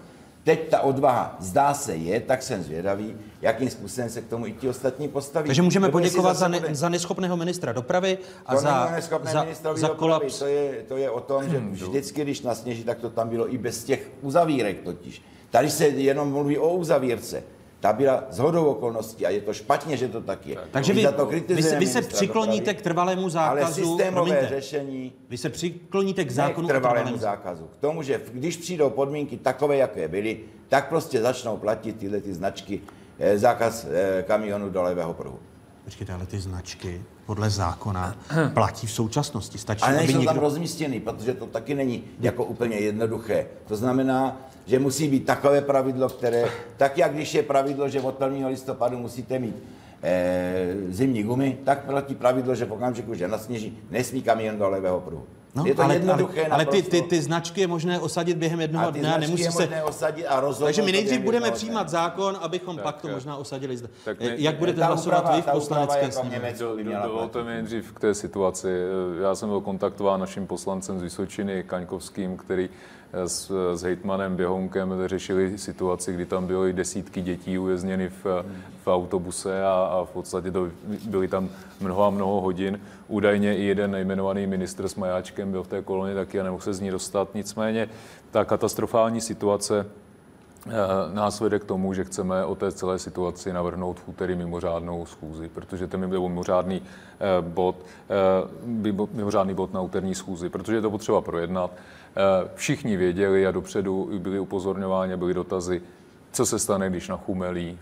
Teď 0.48 0.70
ta 0.70 0.80
odvaha, 0.80 1.36
zdá 1.39 1.74
se, 1.74 1.95
je, 1.95 2.20
tak 2.20 2.43
jsem 2.43 2.64
zvědavý, 2.64 3.16
jakým 3.41 3.70
způsobem 3.70 4.10
se 4.10 4.22
k 4.22 4.28
tomu 4.28 4.48
i 4.48 4.54
ti 4.54 4.70
ostatní 4.70 5.08
postaví. 5.08 5.48
Takže 5.48 5.62
můžeme 5.62 5.89
poděkovat 5.89 6.38
za, 6.38 6.48
ne, 6.48 6.62
za 6.72 6.89
neschopného 6.89 7.38
ministra 7.38 7.74
dopravy 7.74 8.18
a 8.45 8.56
to 8.56 8.62
za, 8.62 8.91
za, 9.24 9.45
za 9.54 9.72
dopravy. 9.72 9.95
kolaps. 9.95 10.39
To 10.39 10.45
je, 10.45 10.84
to 10.88 10.98
je 10.98 11.10
o 11.10 11.20
tom, 11.20 11.50
že 11.50 11.60
vždycky, 11.60 12.22
když 12.22 12.41
nasněží, 12.41 12.84
tak 12.84 12.98
to 12.98 13.10
tam 13.10 13.30
bylo 13.30 13.54
i 13.54 13.58
bez 13.58 13.84
těch 13.84 14.12
uzavírek 14.22 14.82
totiž. 14.82 15.22
Tady 15.50 15.70
se 15.70 15.88
jenom 15.88 16.32
mluví 16.32 16.58
o 16.58 16.74
uzavírce. 16.74 17.43
Ta 17.80 17.93
byla 17.93 18.23
zhodou 18.30 18.65
okolností 18.65 19.25
a 19.25 19.30
je 19.30 19.41
to 19.41 19.53
špatně, 19.53 19.97
že 19.97 20.07
to 20.07 20.21
tak 20.21 20.47
je. 20.47 20.57
Takže 20.71 20.93
vy, 20.93 21.03
za 21.03 21.11
to 21.11 21.25
vy, 21.25 21.63
se, 21.63 21.80
vy 21.80 21.88
se 21.88 22.01
přikloníte 22.01 22.59
dopravy. 22.59 22.80
k 22.80 22.82
trvalému 22.82 23.30
zákazu. 23.30 23.63
Ale 23.63 23.73
systémové 23.73 24.11
promiňte, 24.11 24.47
řešení 24.49 25.13
Vy 25.30 25.38
se 25.38 25.49
přikloníte 25.49 26.23
k 26.23 26.28
ne 26.28 26.34
zákonu 26.34 26.67
k 26.67 26.71
o 26.71 26.73
trvalému 26.73 27.03
trvalém 27.03 27.19
zákazu. 27.19 27.69
K 27.73 27.78
tomu, 27.78 28.01
že 28.01 28.21
když 28.34 28.57
přijdou 28.57 28.89
podmínky 28.89 29.38
takové, 29.38 29.78
jaké 29.78 30.07
byly, 30.07 30.39
tak 30.69 30.89
prostě 30.89 31.21
začnou 31.21 31.57
platit 31.57 31.97
tyhle 31.97 32.21
ty 32.21 32.34
značky, 32.34 32.82
eh, 33.19 33.38
zákaz 33.38 33.86
eh, 33.89 34.23
kamionu 34.23 34.69
do 34.69 34.82
levého 34.82 35.13
pruhu. 35.13 35.39
Počkejte, 35.84 36.13
ale 36.13 36.25
ty 36.25 36.39
značky 36.39 37.01
podle 37.28 37.49
zákona 37.49 38.15
platí 38.53 38.88
v 38.88 38.91
současnosti. 38.91 39.57
Stačí, 39.57 39.84
Ale 39.84 39.95
nejsou 39.95 40.17
někdo... 40.17 40.34
tam 40.34 40.38
rozmístěny, 40.39 40.99
protože 40.99 41.34
to 41.34 41.45
taky 41.45 41.75
není 41.75 42.03
jako 42.19 42.43
úplně 42.43 42.78
jednoduché. 42.78 43.47
To 43.67 43.75
znamená, 43.75 44.41
že 44.65 44.80
musí 44.80 45.07
být 45.07 45.25
takové 45.25 45.61
pravidlo, 45.61 46.09
které, 46.09 46.45
tak 46.78 46.97
jak 46.97 47.13
když 47.13 47.34
je 47.34 47.43
pravidlo, 47.43 47.89
že 47.89 48.01
od 48.01 48.21
1. 48.21 48.47
listopadu 48.47 48.97
musíte 48.97 49.39
mít 49.39 49.55
eh, 50.03 50.75
zimní 50.89 51.23
gumy, 51.23 51.57
tak 51.63 51.86
platí 51.86 52.15
pravidlo, 52.15 52.55
že 52.55 52.65
v 52.65 52.71
okamžiku, 52.71 53.13
že 53.13 53.28
nasněží, 53.28 53.78
nesmí 53.91 54.21
kamion 54.21 54.57
do 54.57 54.69
levého 54.69 54.99
pruhu. 54.99 55.23
No, 55.58 55.66
je 55.66 55.76
to 55.76 55.82
ale, 55.84 55.93
jednoduché 55.93 56.41
ale, 56.45 56.49
ale 56.49 56.66
ty, 56.66 56.82
ty, 56.84 57.01
ty 57.01 57.22
značky 57.22 57.62
je 57.62 57.68
možné 57.68 57.99
osadit 57.99 58.38
během 58.38 58.62
jednoho 58.62 58.88
A 58.88 58.91
ty 58.91 58.99
dne 58.99 59.16
a 59.16 59.18
nemusí 59.18 59.43
je 59.43 59.51
se... 59.51 59.62
možné 59.62 59.84
osadit 59.84 60.26
a 60.28 60.39
rozhodnout 60.39 60.68
Takže 60.68 60.82
my 60.82 60.91
nejdřív 60.91 61.20
budeme 61.22 61.36
jednoho 61.36 61.51
dne. 61.51 61.58
přijímat 61.58 61.89
zákon, 61.89 62.38
abychom 62.41 62.76
Tak, 62.76 62.84
pak 62.84 63.01
to 63.01 63.08
možná 63.08 63.36
osadili 63.38 63.78
zde. 63.78 63.88
Tak 64.05 64.20
my- 64.20 64.36
Jak 64.38 64.55
budete 64.55 64.84
hlasovat 64.84 65.36
vy 65.36 65.41
v 65.41 65.45
poslanecké 65.45 65.99
jako 66.01 66.12
v 66.12 66.14
sněmovně? 66.14 66.97
Dovolte 67.03 67.43
mi 67.43 67.49
nejdřív 67.53 67.91
k 67.93 67.99
té 67.99 68.14
situaci. 68.14 68.68
Já 69.22 69.36
jsem 69.36 69.49
byl 69.49 69.62
kontaktován 69.62 70.20
naším 70.20 70.47
poslancem 70.47 70.99
z 70.99 71.01
Vysočiny, 71.01 71.64
Kaňkovským, 71.68 72.38
který 72.38 72.70
s, 73.14 73.51
s 73.76 73.82
hejtmanem 73.82 74.36
Běhounkem 74.36 74.93
řešili 75.05 75.58
situaci, 75.58 76.14
kdy 76.14 76.26
tam 76.26 76.47
byly 76.47 76.74
desítky 76.74 77.22
dětí 77.22 77.58
uvězněny 77.58 78.10
v, 78.10 78.26
v 78.84 78.88
autobuse 78.88 79.66
a, 79.66 79.72
a 79.72 80.05
v 80.05 80.10
podstatě 80.10 80.51
to 80.51 80.70
byly 81.10 81.28
tam 81.28 81.49
mnoho 81.82 82.03
a 82.03 82.10
mnoho 82.10 82.41
hodin. 82.41 82.80
Údajně 83.08 83.58
i 83.58 83.64
jeden 83.64 83.91
nejmenovaný 83.91 84.47
ministr 84.47 84.88
s 84.88 84.95
majáčkem 84.95 85.51
byl 85.51 85.64
v 85.64 85.68
té 85.68 85.82
kolonii 85.82 86.16
taky 86.16 86.39
a 86.39 86.43
nemohl 86.43 86.64
se 86.64 86.74
z 86.74 86.80
ní 86.80 86.91
dostat. 86.91 87.36
Nicméně 87.36 87.89
ta 88.32 88.45
katastrofální 88.45 89.22
situace 89.22 89.86
Eh, 90.70 91.14
nás 91.14 91.39
vede 91.39 91.60
k 91.60 91.64
tomu, 91.64 91.93
že 91.93 92.03
chceme 92.03 92.45
o 92.45 92.55
té 92.55 92.72
celé 92.72 92.99
situaci 92.99 93.53
navrhnout 93.53 93.99
v 93.99 94.08
úterý 94.08 94.36
mimořádnou 94.36 95.05
schůzi, 95.05 95.49
protože 95.49 95.88
ten 95.88 96.10
byl 96.10 96.22
mimořádný 96.22 96.82
eh, 96.82 97.41
bod, 97.41 97.76
eh, 98.10 98.47
mimo- 98.66 99.10
mimořádný 99.12 99.53
bod 99.53 99.74
na 99.74 99.82
úterní 99.82 100.16
schůzi, 100.16 100.49
protože 100.49 100.76
je 100.76 100.82
to 100.82 100.91
potřeba 100.91 101.22
projednat. 101.22 101.72
Eh, 102.16 102.49
Všichni 102.55 102.97
věděli 102.97 103.47
a 103.47 103.51
dopředu 103.51 104.10
byli 104.20 104.39
upozorňováni, 104.39 105.18
byly 105.18 105.34
dotazy, 105.34 105.82
co 106.32 106.45
se 106.45 106.60
stane, 106.60 106.89
když 106.89 107.08
nachumelí. 107.08 107.80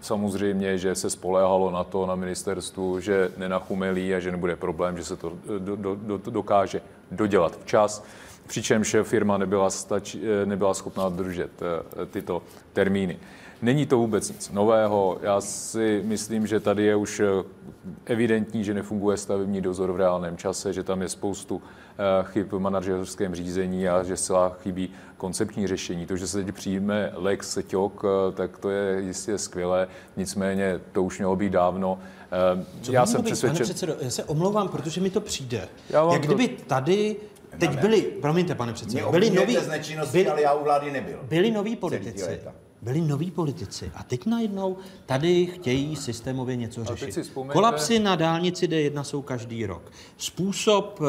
Samozřejmě, 0.00 0.78
že 0.78 0.94
se 0.94 1.10
spoléhalo 1.10 1.70
na 1.70 1.84
to 1.84 2.06
na 2.06 2.14
ministerstvu, 2.14 3.00
že 3.00 3.30
nenachumelí 3.36 4.14
a 4.14 4.20
že 4.20 4.30
nebude 4.30 4.56
problém, 4.56 4.96
že 4.96 5.04
se 5.04 5.16
to 5.16 5.32
eh, 5.56 5.58
do, 5.58 5.76
do, 5.76 5.94
do, 5.94 6.30
dokáže 6.30 6.80
dodělat 7.10 7.58
včas, 7.60 8.04
přičemž 8.46 8.96
firma 9.02 9.38
nebyla, 9.38 9.70
stač, 9.70 10.16
nebyla 10.44 10.74
schopná 10.74 11.08
dodržet 11.08 11.50
tyto 12.10 12.42
termíny. 12.72 13.18
Není 13.62 13.86
to 13.86 13.98
vůbec 13.98 14.30
nic 14.30 14.50
nového. 14.50 15.18
Já 15.22 15.40
si 15.40 16.02
myslím, 16.04 16.46
že 16.46 16.60
tady 16.60 16.82
je 16.82 16.96
už 16.96 17.22
evidentní, 18.04 18.64
že 18.64 18.74
nefunguje 18.74 19.16
stavební 19.16 19.60
dozor 19.60 19.92
v 19.92 19.96
reálném 19.96 20.36
čase, 20.36 20.72
že 20.72 20.82
tam 20.82 21.02
je 21.02 21.08
spoustu 21.08 21.62
chyb 22.22 22.46
v 22.52 22.58
manažerském 22.58 23.34
řízení 23.34 23.88
a 23.88 24.02
že 24.02 24.16
zcela 24.16 24.56
chybí 24.62 24.90
koncepční 25.16 25.66
řešení. 25.66 26.06
To, 26.06 26.16
že 26.16 26.26
se 26.26 26.44
teď 26.44 26.54
přijme 26.54 27.12
Lex 27.14 27.50
Seťok, 27.50 28.04
tak 28.34 28.58
to 28.58 28.70
je 28.70 29.00
jistě 29.00 29.38
skvělé, 29.38 29.88
nicméně 30.16 30.80
to 30.92 31.02
už 31.02 31.18
mělo 31.18 31.36
být 31.36 31.52
dávno. 31.52 31.98
Co 32.82 32.92
já 32.92 33.06
jsem 33.06 33.20
být, 33.20 33.24
přesvědčen... 33.24 33.56
Pane 33.56 33.64
předsedo, 33.64 33.96
já 34.00 34.10
se 34.10 34.24
omlouvám, 34.24 34.68
protože 34.68 35.00
mi 35.00 35.10
to 35.10 35.20
přijde. 35.20 35.68
Jak 35.90 36.20
to... 36.20 36.26
kdyby 36.26 36.48
tady 36.48 37.16
Teď 37.58 37.80
byli, 37.80 38.02
promiňte, 38.02 38.54
pane 38.54 38.72
předsedo, 38.72 39.10
byli 39.10 39.30
noví, 39.30 39.58
byli, 40.12 40.28
ale 40.28 40.42
já 40.42 40.54
u 40.54 40.64
vlády 40.64 40.90
nebyl. 40.90 41.18
Byli 41.22 41.50
noví 41.50 41.76
politici. 41.76 42.40
Byli 42.82 43.00
noví 43.00 43.30
politici 43.30 43.92
a 43.94 44.02
teď 44.02 44.26
najednou 44.26 44.76
tady 45.06 45.46
chtějí 45.46 45.96
systémově 45.96 46.56
něco 46.56 46.84
řešit. 46.84 47.32
Kolapsy 47.52 47.98
na 47.98 48.16
dálnici 48.16 48.68
D1 48.68 49.02
jsou 49.02 49.22
každý 49.22 49.66
rok. 49.66 49.92
Způsob 50.16 51.00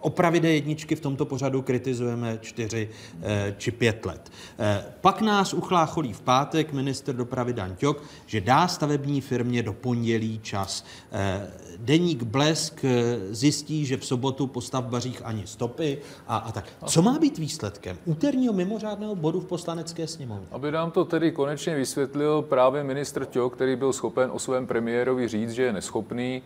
Opravy 0.00 0.40
D1 0.40 0.96
v 0.96 1.00
tomto 1.00 1.24
pořadu 1.24 1.62
kritizujeme 1.62 2.38
čtyři 2.40 2.88
eh, 3.22 3.54
či 3.58 3.70
pět 3.70 4.06
let. 4.06 4.32
Eh, 4.58 4.84
pak 5.00 5.20
nás 5.20 5.54
uchlácholí 5.54 6.12
v 6.12 6.20
pátek 6.20 6.72
minister 6.72 7.16
dopravy 7.16 7.52
Dan 7.52 7.76
Ťok, 7.76 8.02
že 8.26 8.40
dá 8.40 8.68
stavební 8.68 9.20
firmě 9.20 9.62
do 9.62 9.72
pondělí 9.72 10.40
čas. 10.42 10.84
Eh, 11.12 11.50
deník 11.78 12.22
Blesk 12.22 12.84
zjistí, 13.30 13.86
že 13.86 13.96
v 13.96 14.06
sobotu 14.06 14.46
po 14.46 14.60
stavbařích 14.60 15.20
ani 15.24 15.46
stopy 15.46 15.98
a, 16.26 16.36
a 16.36 16.52
tak. 16.52 16.64
Co 16.86 17.02
má 17.02 17.18
být 17.18 17.38
výsledkem 17.38 17.98
úterního 18.04 18.52
mimořádného 18.52 19.14
bodu 19.14 19.40
v 19.40 19.46
poslanecké 19.46 20.06
sněmovně? 20.06 20.46
Aby 20.50 20.72
nám 20.72 20.90
to 20.90 21.04
tedy 21.04 21.32
konečně 21.32 21.74
vysvětlil 21.74 22.42
právě 22.42 22.84
ministr 22.84 23.24
Ťok, 23.24 23.54
který 23.54 23.76
byl 23.76 23.92
schopen 23.92 24.30
o 24.32 24.38
svém 24.38 24.66
premiérovi 24.66 25.28
říct, 25.28 25.50
že 25.50 25.62
je 25.62 25.72
neschopný 25.72 26.42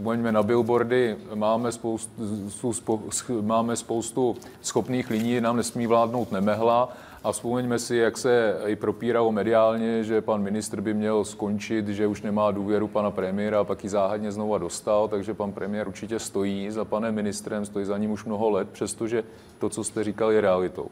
Vzpomeňme 0.00 0.32
na 0.32 0.42
billboardy, 0.42 1.16
máme 1.34 1.72
spoustu, 1.72 3.10
máme 3.40 3.76
spoustu 3.76 4.36
schopných 4.62 5.10
lidí, 5.10 5.40
nám 5.40 5.56
nesmí 5.56 5.86
vládnout 5.86 6.32
nemehla. 6.32 6.88
A 7.24 7.32
vzpomeňme 7.32 7.78
si, 7.78 7.96
jak 7.96 8.18
se 8.18 8.56
i 8.66 8.76
propíralo 8.76 9.32
mediálně, 9.32 10.04
že 10.04 10.20
pan 10.20 10.42
ministr 10.42 10.80
by 10.80 10.94
měl 10.94 11.24
skončit, 11.24 11.88
že 11.88 12.06
už 12.06 12.22
nemá 12.22 12.50
důvěru 12.50 12.88
pana 12.88 13.10
premiéra 13.10 13.60
a 13.60 13.64
pak 13.64 13.84
ji 13.84 13.90
záhadně 13.90 14.32
znova 14.32 14.58
dostal, 14.58 15.08
takže 15.08 15.34
pan 15.34 15.52
premiér 15.52 15.88
určitě 15.88 16.18
stojí 16.18 16.70
za 16.70 16.84
panem 16.84 17.14
ministrem, 17.14 17.66
stojí 17.66 17.86
za 17.86 17.98
ním 17.98 18.10
už 18.10 18.24
mnoho 18.24 18.50
let, 18.50 18.68
přestože 18.72 19.24
to, 19.58 19.68
co 19.68 19.84
jste 19.84 20.04
říkal, 20.04 20.32
je 20.32 20.40
realitou. 20.40 20.86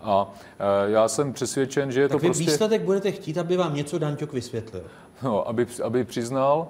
A 0.00 0.34
e, 0.86 0.90
já 0.90 1.08
jsem 1.08 1.32
přesvědčen, 1.32 1.92
že 1.92 2.00
je 2.00 2.08
tak 2.08 2.14
to 2.14 2.18
vy 2.18 2.28
prostě... 2.28 2.44
výsledek 2.44 2.82
budete 2.82 3.12
chtít, 3.12 3.38
aby 3.38 3.56
vám 3.56 3.74
něco 3.74 3.98
Danťok 3.98 4.32
vysvětlil. 4.32 4.84
No, 5.22 5.48
aby, 5.48 5.66
aby 5.84 6.04
přiznal, 6.04 6.68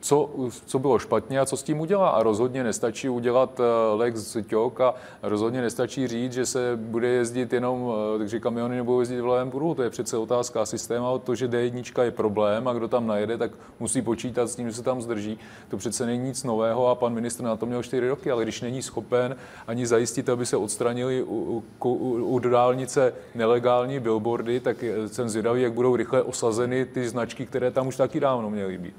co, 0.00 0.30
co 0.66 0.78
bylo 0.78 0.98
špatně 0.98 1.40
a 1.40 1.46
co 1.46 1.56
s 1.56 1.62
tím 1.62 1.80
udělá. 1.80 2.08
A 2.08 2.22
rozhodně 2.22 2.64
nestačí 2.64 3.08
udělat 3.08 3.60
eh, 3.60 3.94
Lex 3.94 4.36
Ťok 4.46 4.80
a 4.80 4.94
rozhodně 5.22 5.62
nestačí 5.62 6.06
říct, 6.06 6.32
že 6.32 6.46
se 6.46 6.72
bude 6.76 7.08
jezdit 7.08 7.52
jenom, 7.52 7.92
eh, 8.14 8.18
takže 8.18 8.40
kamiony 8.40 8.76
nebudou 8.76 9.00
jezdit 9.00 9.20
v 9.20 9.26
levém 9.26 9.50
pruhu. 9.50 9.74
To 9.74 9.82
je 9.82 9.90
přece 9.90 10.16
otázka 10.16 10.66
systému. 10.66 11.18
To, 11.18 11.34
že 11.34 11.48
D1 11.48 12.02
je 12.02 12.10
problém 12.10 12.68
a 12.68 12.72
kdo 12.72 12.88
tam 12.88 13.06
najede, 13.06 13.38
tak 13.38 13.50
musí 13.80 14.02
počítat 14.02 14.46
s 14.46 14.56
tím, 14.56 14.68
že 14.68 14.76
se 14.76 14.82
tam 14.82 15.02
zdrží. 15.02 15.38
To 15.68 15.76
přece 15.76 16.06
není 16.06 16.24
nic 16.24 16.44
nového 16.44 16.88
a 16.88 16.94
pan 16.94 17.14
ministr 17.14 17.42
na 17.42 17.56
to 17.56 17.66
měl 17.66 17.82
čtyři 17.82 18.08
roky, 18.08 18.30
ale 18.30 18.42
když 18.42 18.60
není 18.60 18.82
schopen 18.82 19.36
ani 19.66 19.86
zajistit, 19.86 20.28
aby 20.28 20.46
se 20.46 20.56
odstranili 20.56 21.22
u, 21.22 21.64
u, 21.84 21.88
u 22.24 22.38
dálnice 22.38 23.14
nelegální 23.34 24.00
billboardy, 24.00 24.60
tak 24.60 24.84
jsem 25.06 25.28
zvědavý, 25.28 25.62
jak 25.62 25.72
budou 25.72 25.96
rychle 25.96 26.22
osazeny 26.22 26.84
ty 26.84 27.08
značky, 27.08 27.46
které 27.46 27.70
tam 27.70 27.86
už 27.86 27.96
taky 27.96 28.20
dávno 28.20 28.50
měly 28.50 28.78
být. 28.78 28.94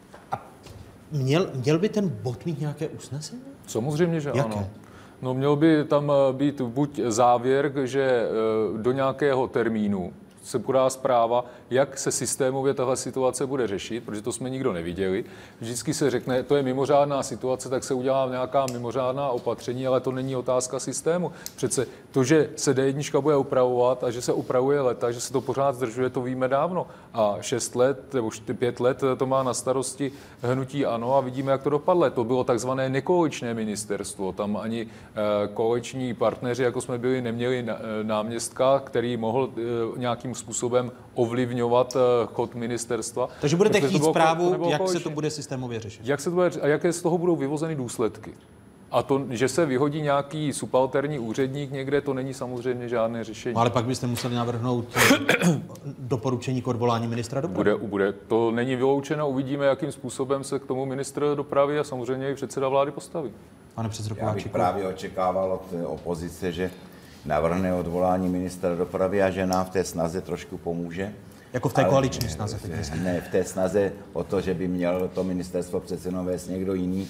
Měl, 1.11 1.49
měl 1.53 1.79
by 1.79 1.89
ten 1.89 2.09
bod 2.09 2.45
mít 2.45 2.59
nějaké 2.59 2.87
usnesení? 2.87 3.41
Samozřejmě, 3.67 4.19
že 4.21 4.29
Jaké? 4.29 4.39
ano. 4.41 4.67
No 5.21 5.33
měl 5.33 5.55
by 5.55 5.83
tam 5.83 6.11
eh, 6.11 6.33
být 6.33 6.61
buď 6.61 6.99
závěr, 7.07 7.71
že 7.83 8.01
eh, 8.01 8.27
do 8.81 8.91
nějakého 8.91 9.47
termínu 9.47 10.13
se 10.43 10.59
podá 10.59 10.89
zpráva, 10.89 11.45
jak 11.69 11.97
se 11.97 12.11
systémově 12.11 12.73
tahle 12.73 12.97
situace 12.97 13.45
bude 13.45 13.67
řešit, 13.67 14.03
protože 14.03 14.21
to 14.21 14.31
jsme 14.31 14.49
nikdo 14.49 14.73
neviděli. 14.73 15.25
Vždycky 15.59 15.93
se 15.93 16.09
řekne, 16.09 16.43
to 16.43 16.55
je 16.55 16.63
mimořádná 16.63 17.23
situace, 17.23 17.69
tak 17.69 17.83
se 17.83 17.93
udělá 17.93 18.29
nějaká 18.29 18.65
mimořádná 18.71 19.29
opatření, 19.29 19.87
ale 19.87 19.99
to 19.99 20.11
není 20.11 20.35
otázka 20.35 20.79
systému. 20.79 21.31
Přece 21.55 21.87
to, 22.11 22.23
že 22.23 22.49
se 22.55 22.73
D1 22.73 23.21
bude 23.21 23.37
upravovat 23.37 24.03
a 24.03 24.11
že 24.11 24.21
se 24.21 24.33
upravuje 24.33 24.81
leta, 24.81 25.11
že 25.11 25.21
se 25.21 25.33
to 25.33 25.41
pořád 25.41 25.75
zdržuje, 25.75 26.09
to 26.09 26.21
víme 26.21 26.47
dávno. 26.47 26.87
A 27.13 27.37
6 27.41 27.75
let 27.75 28.13
nebo 28.13 28.29
5 28.59 28.79
let 28.79 29.01
to 29.17 29.25
má 29.25 29.43
na 29.43 29.53
starosti 29.53 30.11
hnutí 30.41 30.85
ano 30.85 31.15
a 31.15 31.21
vidíme, 31.21 31.51
jak 31.51 31.63
to 31.63 31.69
dopadlo. 31.69 32.09
To 32.09 32.23
bylo 32.23 32.43
takzvané 32.43 32.89
nekoaličné 32.89 33.53
ministerstvo. 33.53 34.31
Tam 34.31 34.57
ani 34.57 34.87
eh, 34.87 35.47
koaliční 35.53 36.13
partneři, 36.13 36.63
jako 36.63 36.81
jsme 36.81 36.97
byli, 36.97 37.21
neměli 37.21 37.65
eh, 37.67 37.75
náměstka, 38.03 38.79
který 38.79 39.17
mohl 39.17 39.49
eh, 39.57 39.61
nějakým 39.99 40.35
způsobem 40.35 40.91
ovlivňovat 41.63 41.95
eh, 41.95 42.27
chod 42.33 42.55
ministerstva. 42.55 43.29
Takže 43.41 43.55
budete 43.55 43.81
chtít 43.81 44.03
zprávu, 44.03 44.69
jak 44.69 44.89
se 44.89 44.99
to 44.99 45.09
bude 45.09 45.29
systémově 45.29 45.79
řešit. 45.79 46.01
Jak 46.05 46.19
se 46.19 46.29
to 46.29 46.35
bude, 46.35 46.51
a 46.61 46.67
jaké 46.67 46.93
z 46.93 47.01
toho 47.01 47.17
budou 47.17 47.35
vyvozeny 47.35 47.75
důsledky. 47.75 48.33
A 48.91 49.03
to, 49.03 49.21
že 49.29 49.47
se 49.47 49.65
vyhodí 49.65 50.01
nějaký 50.01 50.53
subalterní 50.53 51.19
úředník 51.19 51.71
někde, 51.71 52.01
to 52.01 52.13
není 52.13 52.33
samozřejmě 52.33 52.89
žádné 52.89 53.23
řešení. 53.23 53.55
No, 53.55 53.61
ale 53.61 53.69
pak 53.69 53.85
byste 53.85 54.07
museli 54.07 54.35
navrhnout 54.35 54.85
eh, 54.95 55.61
doporučení 55.99 56.61
k 56.61 56.67
odvolání 56.67 57.07
ministra 57.07 57.41
dopravy. 57.41 57.77
Bude, 57.77 57.87
bude. 57.87 58.13
To 58.13 58.51
není 58.51 58.75
vyloučeno, 58.75 59.29
uvidíme, 59.29 59.65
jakým 59.65 59.91
způsobem 59.91 60.43
se 60.43 60.59
k 60.59 60.65
tomu 60.65 60.85
ministr 60.85 61.35
dopravy 61.35 61.79
a 61.79 61.83
samozřejmě 61.83 62.31
i 62.31 62.35
předseda 62.35 62.69
vlády 62.69 62.91
postaví. 62.91 63.31
Pane 63.75 63.89
předsedo 63.89 64.15
Já 64.19 64.33
bych 64.33 64.49
právě 64.49 64.87
očekával 64.87 65.51
od 65.51 65.87
opozice, 65.87 66.51
že 66.51 66.71
navrhne 67.25 67.73
odvolání 67.73 68.29
ministra 68.29 68.75
dopravy 68.75 69.23
a 69.23 69.29
že 69.29 69.45
nám 69.45 69.65
v 69.65 69.69
té 69.69 69.83
snaze 69.83 70.21
trošku 70.21 70.57
pomůže. 70.57 71.13
Jako 71.53 71.69
v 71.69 71.73
té 71.73 71.83
koaliční 71.83 72.29
snaze? 72.29 72.57
Ne, 73.03 73.21
v 73.21 73.27
té 73.27 73.43
snaze 73.43 73.93
o 74.13 74.23
to, 74.23 74.41
že 74.41 74.53
by 74.53 74.67
měl 74.67 75.09
to 75.13 75.23
ministerstvo 75.23 75.79
přece 75.79 76.07
jenom 76.07 76.25
vést 76.25 76.47
někdo 76.47 76.73
jiný. 76.73 77.07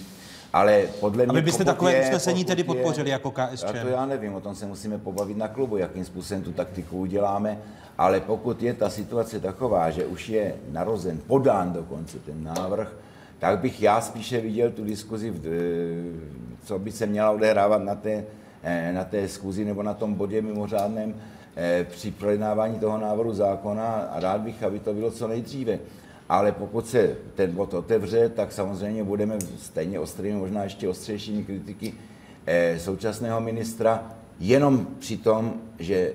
Ale 0.54 0.84
podle 1.00 1.26
mě... 1.26 1.30
Aby 1.30 1.42
byste 1.42 1.66
takové 1.66 1.94
je, 1.94 2.02
usnesení 2.02 2.46
tedy 2.46 2.64
podpořili 2.64 3.10
jako 3.10 3.32
KSČ? 3.32 3.66
To 3.82 3.88
já 3.88 4.06
nevím, 4.06 4.36
o 4.36 4.42
tom 4.42 4.56
se 4.56 4.66
musíme 4.66 4.98
pobavit 4.98 5.38
na 5.38 5.48
klubu, 5.48 5.78
jakým 5.78 6.06
způsobem 6.06 6.44
tu 6.44 6.52
taktiku 6.52 7.00
uděláme. 7.00 7.58
Ale 7.98 8.20
pokud 8.20 8.64
je 8.64 8.74
ta 8.74 8.90
situace 8.90 9.40
taková, 9.40 9.90
že 9.90 10.06
už 10.06 10.30
je 10.30 10.56
narozen, 10.72 11.18
podán 11.28 11.74
dokonce 11.74 12.20
ten 12.20 12.44
návrh, 12.44 12.94
tak 13.40 13.60
bych 13.60 13.82
já 13.82 14.02
spíše 14.02 14.42
viděl 14.42 14.72
tu 14.72 14.84
diskuzi, 14.84 15.34
co 16.64 16.80
by 16.80 16.92
se 16.92 17.06
měla 17.06 17.32
odehrávat 17.32 17.84
na 17.84 17.96
té 17.96 18.24
Eh, 18.64 18.94
na 18.94 19.04
té 19.04 19.28
schůzi 19.28 19.66
nebo 19.66 19.84
na 19.84 19.94
tom 19.94 20.14
bodě 20.14 20.42
mimořádném 20.42 21.14
eh, 21.18 21.37
při 21.84 22.12
projednávání 22.12 22.80
toho 22.80 22.98
návrhu 22.98 23.34
zákona 23.34 23.88
a 23.88 24.20
rád 24.20 24.42
bych, 24.42 24.64
aby 24.64 24.80
to 24.80 24.94
bylo 24.94 25.12
co 25.12 25.28
nejdříve. 25.28 25.80
Ale 26.30 26.52
pokud 26.52 26.88
se 26.88 27.16
ten 27.36 27.52
bod 27.52 27.74
otevře, 27.74 28.30
tak 28.30 28.52
samozřejmě 28.52 29.04
budeme 29.04 29.38
stejně 29.60 30.00
ostrými, 30.00 30.40
možná 30.40 30.64
ještě 30.64 30.90
ostřejšími 30.90 31.44
kritiky 31.44 31.94
eh, 32.46 32.80
současného 32.80 33.42
ministra, 33.42 34.12
jenom 34.40 34.88
při 35.00 35.18
tom, 35.18 35.54
že 35.80 36.14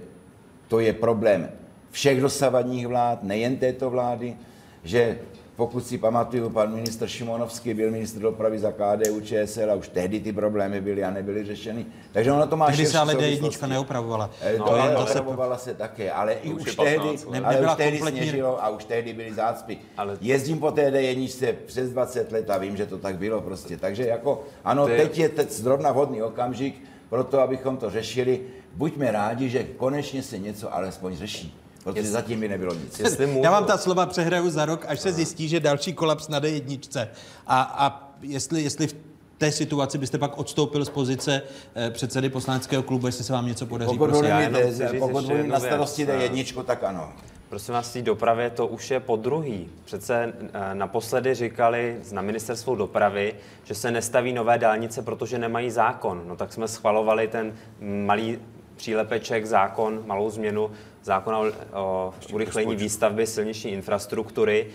to 0.68 0.80
je 0.80 0.93
problém 0.93 1.49
všech 1.90 2.20
dosavadních 2.20 2.86
vlád, 2.86 3.22
nejen 3.22 3.57
této 3.57 3.90
vlády, 3.90 4.36
že 4.84 5.18
pokud 5.62 5.86
si 5.86 5.98
pamatuju, 5.98 6.50
pan 6.50 6.74
ministr 6.74 7.06
Šimonovský 7.08 7.74
byl 7.74 7.90
ministr 7.90 8.20
dopravy 8.20 8.58
za 8.58 8.72
KDU 8.72 9.20
ČSL 9.20 9.70
a 9.70 9.74
už 9.74 9.88
tehdy 9.88 10.20
ty 10.20 10.32
problémy 10.32 10.80
byly 10.80 11.04
a 11.04 11.10
nebyly 11.10 11.44
řešeny. 11.44 11.86
Takže 12.12 12.32
ono 12.32 12.46
to 12.46 12.56
má 12.56 12.66
Tehdy 12.66 12.86
se 12.86 12.98
ale 12.98 13.14
D1 13.14 13.68
neopravovala. 13.68 14.30
No, 14.58 14.64
to 14.64 14.72
ale 14.72 14.96
opravovala 14.96 15.58
se 15.58 15.74
také, 15.74 16.12
ale 16.12 16.32
i 16.32 16.52
už, 16.52 16.62
už 16.62 16.76
tehdy, 16.76 17.08
ale 17.44 17.60
už 17.60 17.76
tehdy 17.76 17.98
sněžilo 17.98 18.64
a 18.64 18.68
už 18.68 18.84
tehdy 18.84 19.12
byly 19.12 19.34
zácpy. 19.34 19.78
Ale... 19.96 20.18
Jezdím 20.20 20.58
po 20.58 20.70
té 20.70 20.90
D1 20.90 21.54
přes 21.66 21.90
20 21.90 22.32
let 22.32 22.50
a 22.50 22.58
vím, 22.58 22.76
že 22.76 22.86
to 22.86 22.98
tak 22.98 23.16
bylo 23.16 23.40
prostě. 23.40 23.76
Takže 23.76 24.06
jako, 24.06 24.44
ano, 24.64 24.86
teď 24.86 25.18
je 25.18 25.28
teď 25.28 25.50
zrovna 25.50 25.92
vhodný 25.92 26.22
okamžik 26.22 26.82
pro 27.08 27.24
to, 27.24 27.40
abychom 27.40 27.76
to 27.76 27.90
řešili. 27.90 28.40
Buďme 28.74 29.12
rádi, 29.12 29.48
že 29.48 29.64
konečně 29.64 30.22
se 30.22 30.38
něco 30.38 30.74
alespoň 30.74 31.16
řeší. 31.16 31.61
Protože 31.85 31.99
jestli, 31.99 32.12
zatím 32.12 32.41
by 32.41 32.49
nebylo 32.49 32.74
nic. 32.74 33.03
Já 33.43 33.51
vám 33.51 33.64
ta 33.64 33.78
slova 33.78 34.07
přehraju 34.07 34.51
za 34.51 34.64
rok, 34.64 34.85
až 34.89 35.01
se 35.01 35.12
zjistí, 35.12 35.49
že 35.49 35.61
další 35.61 35.93
kolaps 35.93 36.28
na 36.28 36.41
D1. 36.41 37.09
A, 37.47 37.62
a 37.62 38.12
jestli, 38.22 38.62
jestli 38.62 38.87
v 38.87 38.97
té 39.39 39.53
situaci 39.53 39.99
byste 39.99 40.18
pak 40.18 40.39
odstoupil 40.39 40.85
z 40.85 40.91
pozice 40.91 41.43
eh, 41.74 41.91
předsedy 41.91 42.28
poslaneckého 42.28 42.83
klubu, 42.83 43.07
jestli 43.07 43.24
se 43.24 43.33
vám 43.33 43.47
něco 43.47 43.66
podaří. 43.66 43.99
Pokud 43.99 44.11
mluvím, 44.11 44.57
pokud 44.99 45.26
mluvím 45.26 45.49
na 45.49 45.61
starosti 45.61 46.07
D1, 46.07 46.64
tak 46.64 46.85
ano. 46.85 47.12
Prosím 47.49 47.74
vás, 47.74 47.91
v 47.91 47.93
té 47.93 48.03
dopravě 48.03 48.51
to 48.51 48.66
už 48.66 48.91
je 48.91 49.01
po 49.01 49.16
druhý. 49.16 49.68
Přece 49.85 50.33
eh, 50.53 50.74
naposledy 50.74 51.35
říkali 51.35 51.97
na 52.12 52.22
ministerstvu 52.22 52.74
dopravy, 52.74 53.35
že 53.64 53.74
se 53.74 53.91
nestaví 53.91 54.33
nové 54.33 54.59
dálnice, 54.59 55.03
protože 55.03 55.39
nemají 55.39 55.70
zákon. 55.70 56.22
No 56.26 56.37
tak 56.37 56.53
jsme 56.53 56.68
schvalovali 56.68 57.28
ten 57.28 57.55
malý 57.80 58.39
přílepeček, 58.76 59.47
zákon, 59.47 60.03
malou 60.07 60.30
změnu 60.30 60.70
zákona 61.05 61.38
o, 61.38 61.46
o 61.72 62.14
urychlení 62.32 62.76
výstavby 62.76 63.26
silniční 63.26 63.70
infrastruktury 63.70 64.66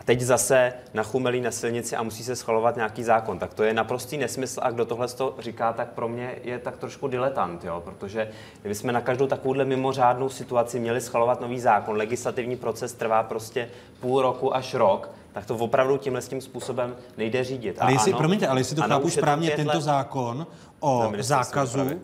a 0.00 0.04
teď 0.04 0.20
zase 0.20 0.72
nachumelí 0.94 1.40
na 1.40 1.50
silnici 1.50 1.96
a 1.96 2.02
musí 2.02 2.24
se 2.24 2.36
schvalovat 2.36 2.76
nějaký 2.76 3.04
zákon. 3.04 3.38
Tak 3.38 3.54
to 3.54 3.62
je 3.62 3.74
naprostý 3.74 4.16
nesmysl 4.16 4.60
a 4.62 4.70
kdo 4.70 4.84
tohle 4.84 5.08
to 5.08 5.34
říká, 5.38 5.72
tak 5.72 5.88
pro 5.92 6.08
mě 6.08 6.34
je 6.42 6.58
tak 6.58 6.76
trošku 6.76 7.08
diletant, 7.08 7.64
jo? 7.64 7.82
protože 7.84 8.30
kdybychom 8.60 8.92
na 8.92 9.00
každou 9.00 9.26
takovouhle 9.26 9.64
mimořádnou 9.64 10.28
situaci 10.28 10.80
měli 10.80 11.00
schvalovat 11.00 11.40
nový 11.40 11.60
zákon, 11.60 11.96
legislativní 11.96 12.56
proces 12.56 12.92
trvá 12.92 13.22
prostě 13.22 13.68
půl 14.00 14.22
roku 14.22 14.56
až 14.56 14.74
rok, 14.74 15.10
tak 15.32 15.46
to 15.46 15.56
opravdu 15.56 15.96
tímhle 15.96 16.22
tím 16.22 16.40
způsobem 16.40 16.96
nejde 17.16 17.44
řídit. 17.44 17.78
A 17.78 17.82
ale 17.82 17.92
jestli, 17.92 18.12
ano, 18.12 18.18
promiňte, 18.18 18.46
ale 18.46 18.60
jestli 18.60 18.76
to 18.76 18.82
chápu 18.82 19.10
správně, 19.10 19.50
tento 19.50 19.80
zákon 19.80 20.46
o 20.80 21.12
zákazu 21.18 22.00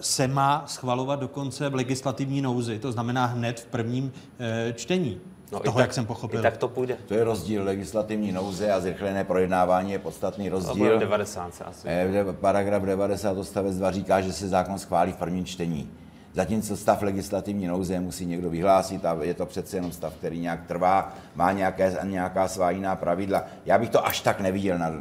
se 0.00 0.28
má 0.28 0.64
schvalovat 0.66 1.20
dokonce 1.20 1.68
v 1.68 1.74
legislativní 1.74 2.42
nouzi, 2.42 2.78
to 2.78 2.92
znamená 2.92 3.26
hned 3.26 3.60
v 3.60 3.66
prvním 3.66 4.12
eh, 4.38 4.72
čtení. 4.72 5.20
No, 5.52 5.60
toho, 5.60 5.78
tak, 5.78 5.84
jak 5.84 5.94
jsem 5.94 6.06
pochopil. 6.06 6.42
tak 6.42 6.56
to 6.56 6.68
půjde. 6.68 6.96
To 7.06 7.14
je 7.14 7.24
rozdíl 7.24 7.64
legislativní 7.64 8.32
nouze 8.32 8.72
a 8.72 8.80
zrychlené 8.80 9.24
projednávání 9.24 9.92
je 9.92 9.98
podstatný 9.98 10.48
rozdíl. 10.48 10.92
To 10.92 10.98
90 10.98 11.62
asi. 11.64 11.88
Eh, 11.88 12.24
paragraf 12.32 12.82
90 12.82 13.38
odstavec 13.38 13.76
2 13.76 13.90
říká, 13.90 14.20
že 14.20 14.32
se 14.32 14.48
zákon 14.48 14.78
schválí 14.78 15.12
v 15.12 15.16
prvním 15.16 15.44
čtení. 15.44 15.90
Zatímco 16.34 16.76
stav 16.76 17.02
legislativní 17.02 17.66
nouze 17.66 18.00
musí 18.00 18.26
někdo 18.26 18.50
vyhlásit 18.50 19.04
a 19.04 19.16
je 19.22 19.34
to 19.34 19.46
přece 19.46 19.76
jenom 19.76 19.92
stav, 19.92 20.14
který 20.14 20.40
nějak 20.40 20.66
trvá, 20.66 21.14
má 21.34 21.52
nějaké, 21.52 21.96
nějaká 22.02 22.48
svá 22.48 22.70
jiná 22.70 22.96
pravidla. 22.96 23.44
Já 23.66 23.78
bych 23.78 23.90
to 23.90 24.06
až 24.06 24.20
tak 24.20 24.40
neviděl 24.40 24.78
na 24.78 24.92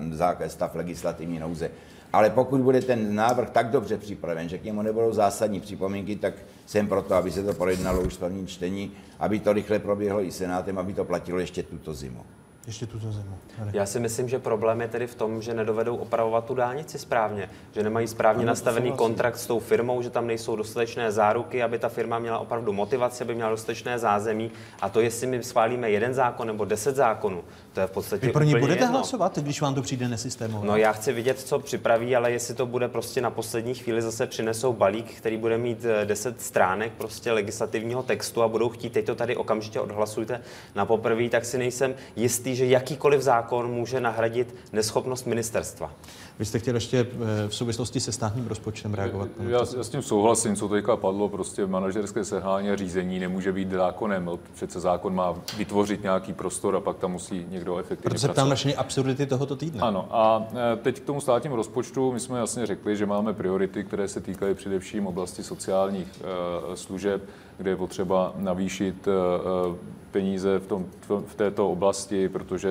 stav 0.48 0.76
legislativní 0.76 1.40
nouze. 1.40 1.72
Ale 2.16 2.30
pokud 2.30 2.62
bude 2.62 2.82
ten 2.82 3.16
návrh 3.16 3.50
tak 3.50 3.70
dobře 3.70 3.98
připraven, 3.98 4.50
že 4.50 4.58
k 4.58 4.64
němu 4.64 4.82
nebudou 4.82 5.14
zásadní 5.14 5.60
připomínky, 5.60 6.16
tak 6.16 6.34
jsem 6.66 6.88
proto, 6.88 7.16
aby 7.16 7.32
se 7.32 7.44
to 7.44 7.54
projednalo 7.54 8.02
už 8.02 8.14
v 8.14 8.20
prvním 8.20 8.48
čtení, 8.48 8.92
aby 9.20 9.40
to 9.40 9.54
rychle 9.54 9.80
proběhlo 9.80 10.24
i 10.24 10.32
senátem, 10.32 10.80
aby 10.80 10.94
to 10.94 11.06
platilo 11.06 11.40
ještě 11.40 11.64
tuto 11.64 11.94
zimu 11.94 12.26
ještě 12.68 12.86
tuto 12.86 13.12
zimu. 13.12 13.38
Tady. 13.60 13.78
Já 13.78 13.86
si 13.86 14.00
myslím, 14.00 14.30
že 14.30 14.40
problém 14.40 14.82
je 14.82 14.88
tedy 14.88 15.08
v 15.08 15.16
tom, 15.16 15.42
že 15.42 15.54
nedovedou 15.54 15.96
opravovat 15.96 16.46
tu 16.46 16.54
dálnici 16.54 17.00
správně, 17.00 17.50
že 17.72 17.84
nemají 17.84 18.08
správně 18.08 18.44
ano, 18.44 18.48
nastavený 18.48 18.92
kontrakt 18.92 19.38
s 19.38 19.48
tou 19.48 19.60
firmou, 19.60 20.02
že 20.02 20.10
tam 20.10 20.28
nejsou 20.28 20.56
dostatečné 20.56 21.12
záruky, 21.12 21.64
aby 21.64 21.80
ta 21.80 21.90
firma 21.90 22.20
měla 22.20 22.40
opravdu 22.40 22.74
motivaci, 22.74 23.24
aby 23.24 23.36
měla 23.36 23.50
dostatečné 23.50 24.00
zázemí. 24.00 24.52
A 24.82 24.90
to, 24.90 25.02
jestli 25.02 25.28
my 25.28 25.44
schválíme 25.44 25.92
jeden 25.92 26.14
zákon 26.14 26.48
nebo 26.48 26.66
deset 26.66 26.96
zákonů, 26.96 27.44
to 27.76 27.82
je 27.82 27.88
v 27.88 27.92
podstatě. 27.92 28.28
Vy 28.28 28.34
pro 28.34 28.44
ně 28.44 28.60
budete 28.60 28.84
jedno. 28.84 28.98
hlasovat, 28.98 29.40
když 29.40 29.62
vám 29.62 29.76
to 29.76 29.82
přijde 29.82 30.08
nesystémové? 30.08 30.68
No 30.68 30.76
já 30.78 30.92
chci 30.92 31.14
vidět, 31.14 31.40
co 31.40 31.60
připraví, 31.60 32.16
ale 32.16 32.32
jestli 32.32 32.54
to 32.56 32.66
bude 32.66 32.88
prostě 32.88 33.22
na 33.22 33.30
poslední 33.30 33.74
chvíli 33.74 34.02
zase 34.02 34.28
přinesou 34.28 34.74
balík, 34.74 35.14
který 35.14 35.38
bude 35.38 35.58
mít 35.58 35.86
10 36.06 36.36
eh, 36.36 36.44
stránek 36.44 36.92
prostě 36.98 37.32
legislativního 37.32 38.04
textu 38.04 38.44
a 38.44 38.48
budou 38.48 38.70
chtít, 38.70 38.94
teď 38.94 39.06
to 39.06 39.16
tady 39.16 39.36
okamžitě 39.36 39.80
odhlasujte 39.80 40.42
na 40.76 40.86
poprvé, 40.86 41.30
tak 41.30 41.46
si 41.46 41.58
nejsem 41.58 41.96
jistý, 42.16 42.56
že 42.56 42.66
jakýkoliv 42.66 43.22
zákon 43.22 43.72
může 43.72 44.02
nahradit 44.02 44.56
neschopnost 44.74 45.26
ministerstva. 45.26 45.92
Vy 46.40 46.46
jste 46.46 46.60
chtěl 46.60 46.76
ještě 46.76 47.00
eh, 47.00 47.48
v 47.48 47.56
souvislosti 47.56 48.00
se 48.00 48.12
státním 48.12 48.48
rozpočtem 48.48 48.94
reagovat? 48.94 49.28
Já, 49.40 49.60
já 49.78 49.84
s 49.84 49.90
tím 49.90 50.02
souhlasím, 50.02 50.56
co 50.56 50.68
teďka 50.68 50.96
padlo, 50.96 51.30
prostě 51.30 51.68
manažerské 51.68 52.26
selhání 52.26 52.70
a 52.70 52.76
řízení 52.76 53.20
nemůže 53.20 53.52
být 53.52 53.72
zákonem. 53.72 54.30
Přece 54.54 54.80
zákon 54.80 55.16
má 55.16 55.36
vytvořit 55.58 56.04
nějaký 56.04 56.34
prostor 56.34 56.76
a 56.76 56.80
pak 56.80 56.98
tam 56.98 57.12
musí 57.12 57.46
někdo 57.50 57.78
efektivně 57.78 58.04
Proto 58.04 58.20
se 58.20 58.30
ptám 58.30 58.50
na 58.50 58.56
absurdity 58.78 59.26
tohoto 59.26 59.56
týdne. 59.56 59.82
Ano, 59.82 60.08
a 60.12 60.48
eh, 60.52 60.76
teď 60.76 61.00
k 61.00 61.06
tomu 61.06 61.22
státnímu 61.22 61.56
rozpočtu, 61.56 62.12
my 62.12 62.20
jsme 62.20 62.40
jasně 62.40 62.66
řekli, 62.66 62.98
že 62.98 63.06
máme 63.06 63.34
priority, 63.34 63.84
které 63.84 64.08
se 64.08 64.22
týkají 64.22 64.56
především 64.56 65.08
oblasti 65.08 65.44
sociálních 65.44 66.08
uh, 66.68 66.76
služeb, 66.76 67.22
kde 67.58 67.72
je 67.72 67.76
potřeba 67.76 68.34
navýšit 68.36 69.08
uh, 69.08 69.76
peníze 70.16 70.60
v, 70.60 70.68
tom, 70.68 70.86
v 71.28 71.36
této 71.36 71.72
oblasti, 71.72 72.30
protože 72.30 72.70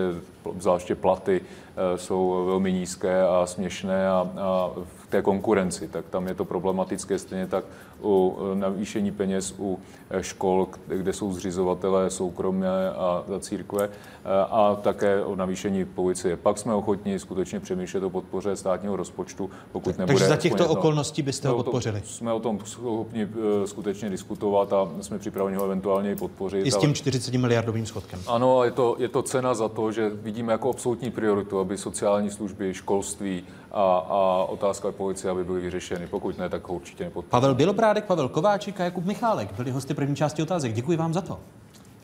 zvláště 0.58 0.94
platy 0.94 1.40
eh, 1.40 1.98
jsou 1.98 2.44
velmi 2.46 2.72
nízké 2.72 3.22
a 3.22 3.46
směšné 3.46 4.08
a, 4.08 4.30
a 4.40 4.70
té 5.14 5.22
konkurenci, 5.22 5.88
tak 5.88 6.04
tam 6.10 6.26
je 6.26 6.34
to 6.34 6.44
problematické. 6.44 7.18
Stejně 7.18 7.46
tak 7.46 7.64
u 8.02 8.38
eh, 8.38 8.54
navýšení 8.54 9.12
peněz 9.12 9.54
u 9.58 9.78
eh, 10.10 10.22
škol, 10.22 10.68
kde 10.86 11.12
jsou 11.12 11.32
zřizovatelé 11.32 12.10
soukromé 12.10 12.90
a 12.90 13.24
církve 13.40 13.88
a 14.50 14.74
také 14.74 15.24
o 15.24 15.36
navýšení 15.36 15.84
policie. 15.84 16.36
Pak 16.36 16.58
jsme 16.58 16.74
ochotni 16.74 17.18
skutečně 17.18 17.60
přemýšlet 17.60 18.02
o 18.02 18.10
podpoře 18.10 18.56
státního 18.56 18.96
rozpočtu, 18.96 19.50
pokud 19.72 19.98
nebude... 19.98 20.14
Takže 20.14 20.28
za 20.28 20.36
těchto 20.36 20.68
okolností 20.68 21.22
byste 21.22 21.48
ho 21.48 21.56
podpořili? 21.56 22.02
Jsme 22.04 22.32
o 22.32 22.40
tom 22.40 22.58
schopni 22.64 23.28
skutečně 23.64 24.10
diskutovat 24.10 24.72
a 24.72 24.88
jsme 25.00 25.18
připraveni 25.18 25.56
ho 25.56 25.64
eventuálně 25.64 26.12
i 26.12 26.16
podpořit. 26.16 26.66
I 26.66 26.70
s 26.70 26.76
tím 26.76 26.94
40 26.94 27.34
miliardovým 27.34 27.86
schodkem? 27.86 28.20
Ano, 28.26 28.64
je 28.64 28.70
to, 28.70 28.96
je 28.98 29.08
to 29.08 29.22
cena 29.22 29.54
za 29.54 29.68
to, 29.68 29.92
že 29.92 30.10
vidíme 30.10 30.52
jako 30.52 30.70
absolutní 30.70 31.10
prioritu, 31.10 31.58
aby 31.58 31.78
sociální 31.78 32.30
služby, 32.30 32.74
školství 32.74 33.44
a, 33.74 34.06
a 34.08 34.44
otázka 34.44 34.92
policie, 34.92 35.30
aby 35.30 35.44
byly 35.44 35.60
vyřešeny. 35.60 36.06
Pokud 36.06 36.38
ne, 36.38 36.48
tak 36.48 36.68
ho 36.68 36.74
určitě 36.74 37.04
nepodpořím. 37.04 37.30
Pavel 37.30 37.54
Bělobrádek, 37.54 38.04
Pavel 38.04 38.28
Kováčik 38.28 38.80
a 38.80 38.84
Jakub 38.84 39.04
Michálek 39.04 39.52
byli 39.52 39.70
hosty 39.70 39.94
první 39.94 40.16
části 40.16 40.42
otázek. 40.42 40.72
Děkuji 40.72 40.96
vám 40.96 41.14
za 41.14 41.20
to. 41.20 41.38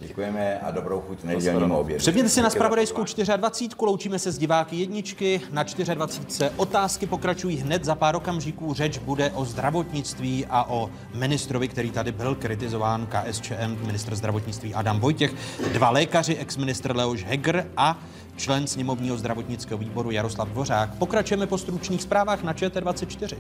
Děkujeme 0.01 0.59
a 0.59 0.71
dobrou 0.71 1.01
chuť 1.01 1.25
nedělnímu 1.25 1.79
obědu. 1.79 1.99
Přepněte 1.99 2.29
si 2.29 2.43
na 2.43 2.51
spravodajskou 2.51 3.05
24. 3.37 3.75
Loučíme 3.81 4.19
se 4.19 4.33
s 4.33 4.39
diváky 4.39 4.77
jedničky. 4.77 5.41
Na 5.51 5.63
24. 5.63 6.51
otázky 6.57 7.07
pokračují 7.07 7.57
hned 7.57 7.85
za 7.85 7.95
pár 7.95 8.17
okamžiků. 8.17 8.75
Řeč 8.75 8.99
bude 8.99 9.31
o 9.31 9.45
zdravotnictví 9.45 10.47
a 10.51 10.71
o 10.71 10.91
ministrovi, 11.15 11.69
který 11.69 11.91
tady 11.91 12.13
byl 12.13 12.35
kritizován 12.35 13.07
KSČM, 13.07 13.87
ministr 13.87 14.15
zdravotnictví 14.15 14.75
Adam 14.75 15.01
Vojtěch, 15.01 15.35
dva 15.73 15.91
lékaři, 15.91 16.37
ex-ministr 16.37 16.97
Leoš 16.97 17.25
Heger 17.25 17.67
a 17.77 17.99
člen 18.41 18.67
sněmovního 18.67 19.17
zdravotnického 19.17 19.79
výboru 19.79 20.11
Jaroslav 20.11 20.49
Dvořák. 20.49 20.95
Pokračujeme 20.95 21.47
po 21.47 21.59
stručných 21.59 22.03
zprávách 22.03 22.43
na 22.43 22.53
ČT24. 22.53 23.37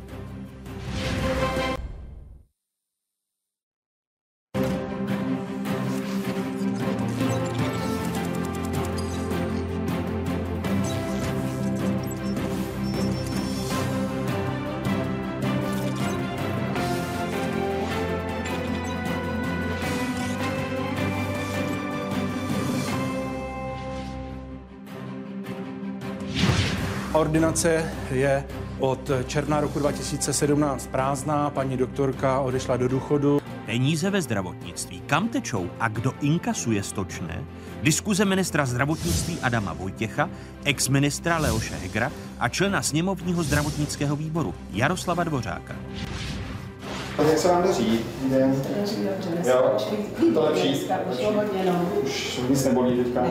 Ordinace 27.30 27.92
je 28.10 28.44
od 28.78 29.10
června 29.26 29.60
roku 29.60 29.78
2017 29.78 30.86
prázdná, 30.86 31.50
paní 31.50 31.76
doktorka 31.76 32.40
odešla 32.40 32.76
do 32.76 32.88
důchodu. 32.88 33.40
Peníze 33.66 34.10
ve 34.10 34.22
zdravotnictví, 34.22 35.02
kam 35.06 35.28
tečou 35.28 35.70
a 35.80 35.88
kdo 35.88 36.12
inkasuje 36.20 36.82
stočné? 36.82 37.44
Diskuze 37.82 38.24
ministra 38.24 38.66
zdravotnictví 38.66 39.38
Adama 39.42 39.72
Vojtěcha, 39.72 40.30
ex-ministra 40.64 41.38
Leoše 41.38 41.74
Hegra 41.74 42.12
a 42.38 42.48
člena 42.48 42.82
sněmovního 42.82 43.42
zdravotnického 43.42 44.16
výboru 44.16 44.54
Jaroslava 44.72 45.24
Dvořáka. 45.24 45.76
Jak 47.28 47.38
se 47.38 47.48
vám 47.48 47.62
daří? 47.62 48.00
Jo, 49.46 49.78
to 50.34 50.40
lepší. 50.42 50.66
Už 52.02 52.40
nic 52.48 52.64
nebolí 52.64 53.04
teďka. 53.04 53.22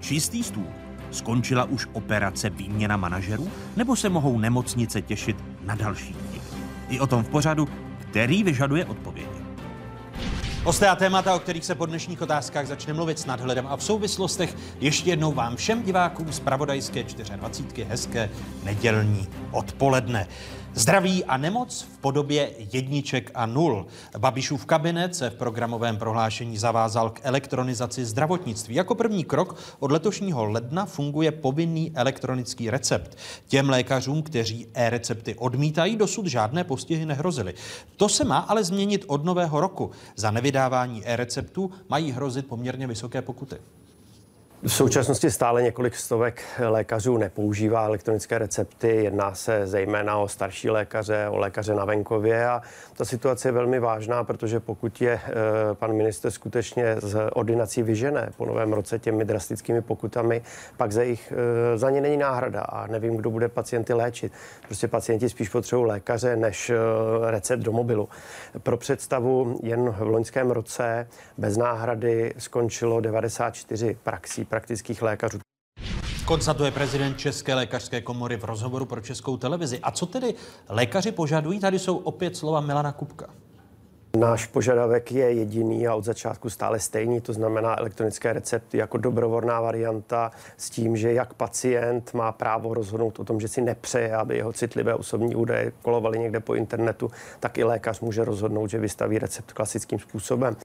Čistý 0.00 0.42
stůl. 0.44 0.81
Skončila 1.12 1.64
už 1.64 1.86
operace 1.92 2.50
výměna 2.50 2.96
manažerů, 2.96 3.48
nebo 3.76 3.96
se 3.96 4.08
mohou 4.08 4.38
nemocnice 4.38 5.02
těšit 5.02 5.36
na 5.64 5.74
další 5.74 6.12
vtip? 6.12 6.42
I 6.88 7.00
o 7.00 7.06
tom 7.06 7.24
v 7.24 7.28
pořadu, 7.28 7.68
který 8.10 8.42
vyžaduje 8.44 8.84
odpovědi. 8.84 9.42
Hosté 10.64 10.88
a 10.88 10.96
témata, 10.96 11.34
o 11.34 11.38
kterých 11.38 11.64
se 11.64 11.74
po 11.74 11.86
dnešních 11.86 12.22
otázkách 12.22 12.66
začne 12.66 12.92
mluvit 12.92 13.18
s 13.18 13.26
nadhledem 13.26 13.66
a 13.66 13.76
v 13.76 13.84
souvislostech, 13.84 14.56
ještě 14.80 15.10
jednou 15.10 15.32
vám 15.32 15.56
všem 15.56 15.82
divákům 15.82 16.32
z 16.32 16.40
Pravodajské 16.40 17.04
24. 17.36 17.84
hezké 17.88 18.30
nedělní 18.64 19.28
odpoledne. 19.50 20.26
Zdraví 20.74 21.24
a 21.24 21.36
nemoc 21.36 21.82
v 21.82 21.98
podobě 21.98 22.50
jedniček 22.72 23.30
a 23.34 23.46
nul. 23.46 23.86
Babišův 24.18 24.66
kabinet 24.66 25.14
se 25.14 25.30
v 25.30 25.34
programovém 25.34 25.96
prohlášení 25.96 26.58
zavázal 26.58 27.10
k 27.10 27.20
elektronizaci 27.22 28.04
zdravotnictví. 28.04 28.74
Jako 28.74 28.94
první 28.94 29.24
krok 29.24 29.58
od 29.78 29.92
letošního 29.92 30.44
ledna 30.44 30.86
funguje 30.86 31.32
povinný 31.32 31.92
elektronický 31.94 32.70
recept. 32.70 33.18
Těm 33.48 33.70
lékařům, 33.70 34.22
kteří 34.22 34.66
e-recepty 34.74 35.34
odmítají, 35.34 35.96
dosud 35.96 36.26
žádné 36.26 36.64
postihy 36.64 37.06
nehrozily. 37.06 37.54
To 37.96 38.08
se 38.08 38.24
má 38.24 38.38
ale 38.38 38.64
změnit 38.64 39.04
od 39.06 39.24
nového 39.24 39.60
roku. 39.60 39.90
Za 40.16 40.30
nevydávání 40.30 41.06
e-receptů 41.06 41.70
mají 41.88 42.12
hrozit 42.12 42.46
poměrně 42.46 42.86
vysoké 42.86 43.22
pokuty. 43.22 43.56
V 44.64 44.72
současnosti 44.72 45.30
stále 45.30 45.62
několik 45.62 45.96
stovek 45.96 46.42
lékařů 46.58 47.16
nepoužívá 47.16 47.84
elektronické 47.84 48.38
recepty. 48.38 48.88
Jedná 48.88 49.34
se 49.34 49.66
zejména 49.66 50.16
o 50.16 50.28
starší 50.28 50.70
lékaře, 50.70 51.28
o 51.30 51.36
lékaře 51.36 51.74
na 51.74 51.84
venkově 51.84 52.48
a 52.48 52.62
ta 52.96 53.04
situace 53.04 53.48
je 53.48 53.52
velmi 53.52 53.80
vážná, 53.80 54.24
protože 54.24 54.60
pokud 54.60 55.00
je 55.00 55.12
eh, 55.12 55.30
pan 55.74 55.92
minister 55.92 56.30
skutečně 56.30 56.96
z 56.98 57.18
ordinací 57.32 57.82
vyžené 57.82 58.30
po 58.36 58.46
novém 58.46 58.72
roce 58.72 58.98
těmi 58.98 59.24
drastickými 59.24 59.82
pokutami, 59.82 60.42
pak 60.76 60.92
za, 60.92 61.02
jich, 61.02 61.32
eh, 61.32 61.78
za 61.78 61.90
ně 61.90 62.00
není 62.00 62.16
náhrada 62.16 62.60
a 62.60 62.86
nevím, 62.86 63.16
kdo 63.16 63.30
bude 63.30 63.48
pacienty 63.48 63.92
léčit. 63.92 64.32
Prostě 64.66 64.88
pacienti 64.88 65.28
spíš 65.28 65.48
potřebují 65.48 65.88
lékaře 65.88 66.36
než 66.36 66.70
eh, 66.70 66.76
recept 67.30 67.60
do 67.60 67.72
mobilu. 67.72 68.08
Pro 68.58 68.76
představu 68.76 69.58
jen 69.62 69.90
v 69.90 70.00
loňském 70.00 70.50
roce 70.50 71.08
bez 71.38 71.56
náhrady 71.56 72.34
skončilo 72.38 73.00
94 73.00 73.96
praxí 74.02 74.44
praktických 74.52 75.02
lékařů. 75.02 75.38
Konstatuje 76.24 76.70
prezident 76.70 77.18
České 77.18 77.54
lékařské 77.54 78.00
komory 78.00 78.36
v 78.36 78.44
rozhovoru 78.44 78.86
pro 78.86 79.00
Českou 79.00 79.36
televizi. 79.36 79.80
A 79.82 79.90
co 79.90 80.06
tedy 80.06 80.34
lékaři 80.68 81.12
požadují? 81.12 81.60
Tady 81.60 81.78
jsou 81.78 81.96
opět 81.96 82.36
slova 82.36 82.60
Milana 82.60 82.92
Kupka. 82.92 83.26
Náš 84.16 84.46
požadavek 84.46 85.12
je 85.12 85.32
jediný 85.32 85.88
a 85.88 85.94
od 85.94 86.04
začátku 86.04 86.50
stále 86.50 86.80
stejný, 86.80 87.20
to 87.20 87.32
znamená 87.32 87.78
elektronické 87.78 88.32
recepty 88.32 88.78
jako 88.78 88.98
dobrovolná 88.98 89.60
varianta 89.60 90.30
s 90.56 90.70
tím, 90.70 90.96
že 90.96 91.12
jak 91.12 91.34
pacient 91.34 92.14
má 92.14 92.32
právo 92.32 92.74
rozhodnout 92.74 93.20
o 93.20 93.24
tom, 93.24 93.40
že 93.40 93.48
si 93.48 93.60
nepřeje, 93.60 94.16
aby 94.16 94.36
jeho 94.36 94.52
citlivé 94.52 94.94
osobní 94.94 95.34
údaje 95.34 95.72
kolovaly 95.82 96.18
někde 96.18 96.40
po 96.40 96.54
internetu, 96.54 97.10
tak 97.40 97.58
i 97.58 97.64
lékař 97.64 98.00
může 98.00 98.24
rozhodnout, 98.24 98.70
že 98.70 98.78
vystaví 98.78 99.18
recept 99.18 99.52
klasickým 99.52 99.98
způsobem. 99.98 100.56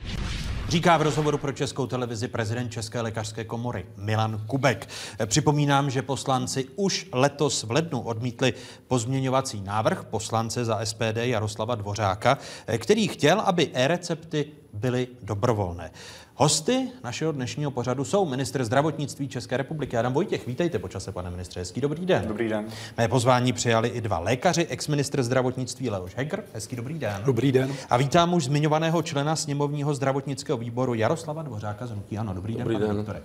Říká 0.69 0.97
v 0.97 1.01
rozhovoru 1.01 1.37
pro 1.37 1.51
Českou 1.51 1.87
televizi 1.87 2.27
prezident 2.27 2.69
České 2.69 3.01
lékařské 3.01 3.43
komory 3.43 3.85
Milan 3.97 4.41
Kubek. 4.47 4.87
Připomínám, 5.25 5.89
že 5.89 6.01
poslanci 6.01 6.65
už 6.75 7.07
letos 7.13 7.63
v 7.63 7.71
lednu 7.71 8.01
odmítli 8.01 8.53
pozměňovací 8.87 9.61
návrh 9.61 10.03
poslance 10.03 10.65
za 10.65 10.85
SPD 10.85 11.17
Jaroslava 11.17 11.75
Dvořáka, 11.75 12.37
který 12.77 13.07
chtěl, 13.07 13.36
aby 13.41 13.69
e-recepty 13.73 14.45
byly 14.73 15.07
dobrovolné. 15.21 15.91
Hosty 16.39 16.91
našeho 17.03 17.31
dnešního 17.31 17.71
pořadu 17.71 18.03
jsou 18.05 18.25
ministr 18.25 18.63
zdravotnictví 18.63 19.27
České 19.27 19.57
republiky 19.57 19.97
Adam 19.97 20.13
Vojtěch. 20.13 20.47
Vítejte 20.47 20.79
počase, 20.79 21.11
pane 21.11 21.29
ministře. 21.29 21.59
Hezký 21.59 21.81
dobrý 21.81 22.05
den. 22.05 22.23
Dobrý 22.27 22.49
den. 22.49 22.67
Mé 22.97 23.07
pozvání 23.07 23.53
přijali 23.53 23.89
i 23.89 24.01
dva 24.01 24.19
lékaři, 24.19 24.67
ex-ministr 24.67 25.23
zdravotnictví 25.23 25.89
Leoš 25.89 26.15
Heger. 26.15 26.43
Hezký 26.53 26.75
dobrý 26.75 26.99
den. 26.99 27.21
Dobrý 27.25 27.51
den. 27.51 27.73
A 27.89 27.97
vítám 27.97 28.33
už 28.33 28.45
zmiňovaného 28.45 29.01
člena 29.01 29.35
sněmovního 29.35 29.93
zdravotnického 29.93 30.57
výboru 30.57 30.93
Jaroslava 30.93 31.41
Dvořáka 31.41 31.87
z 31.87 31.91
Hnutí 31.91 32.17
Ano. 32.17 32.33
Dobrý, 32.33 32.55
dobrý 32.55 32.73
den, 32.73 32.79
den. 32.79 32.87
pane 32.87 32.97
doktore. 32.97 33.21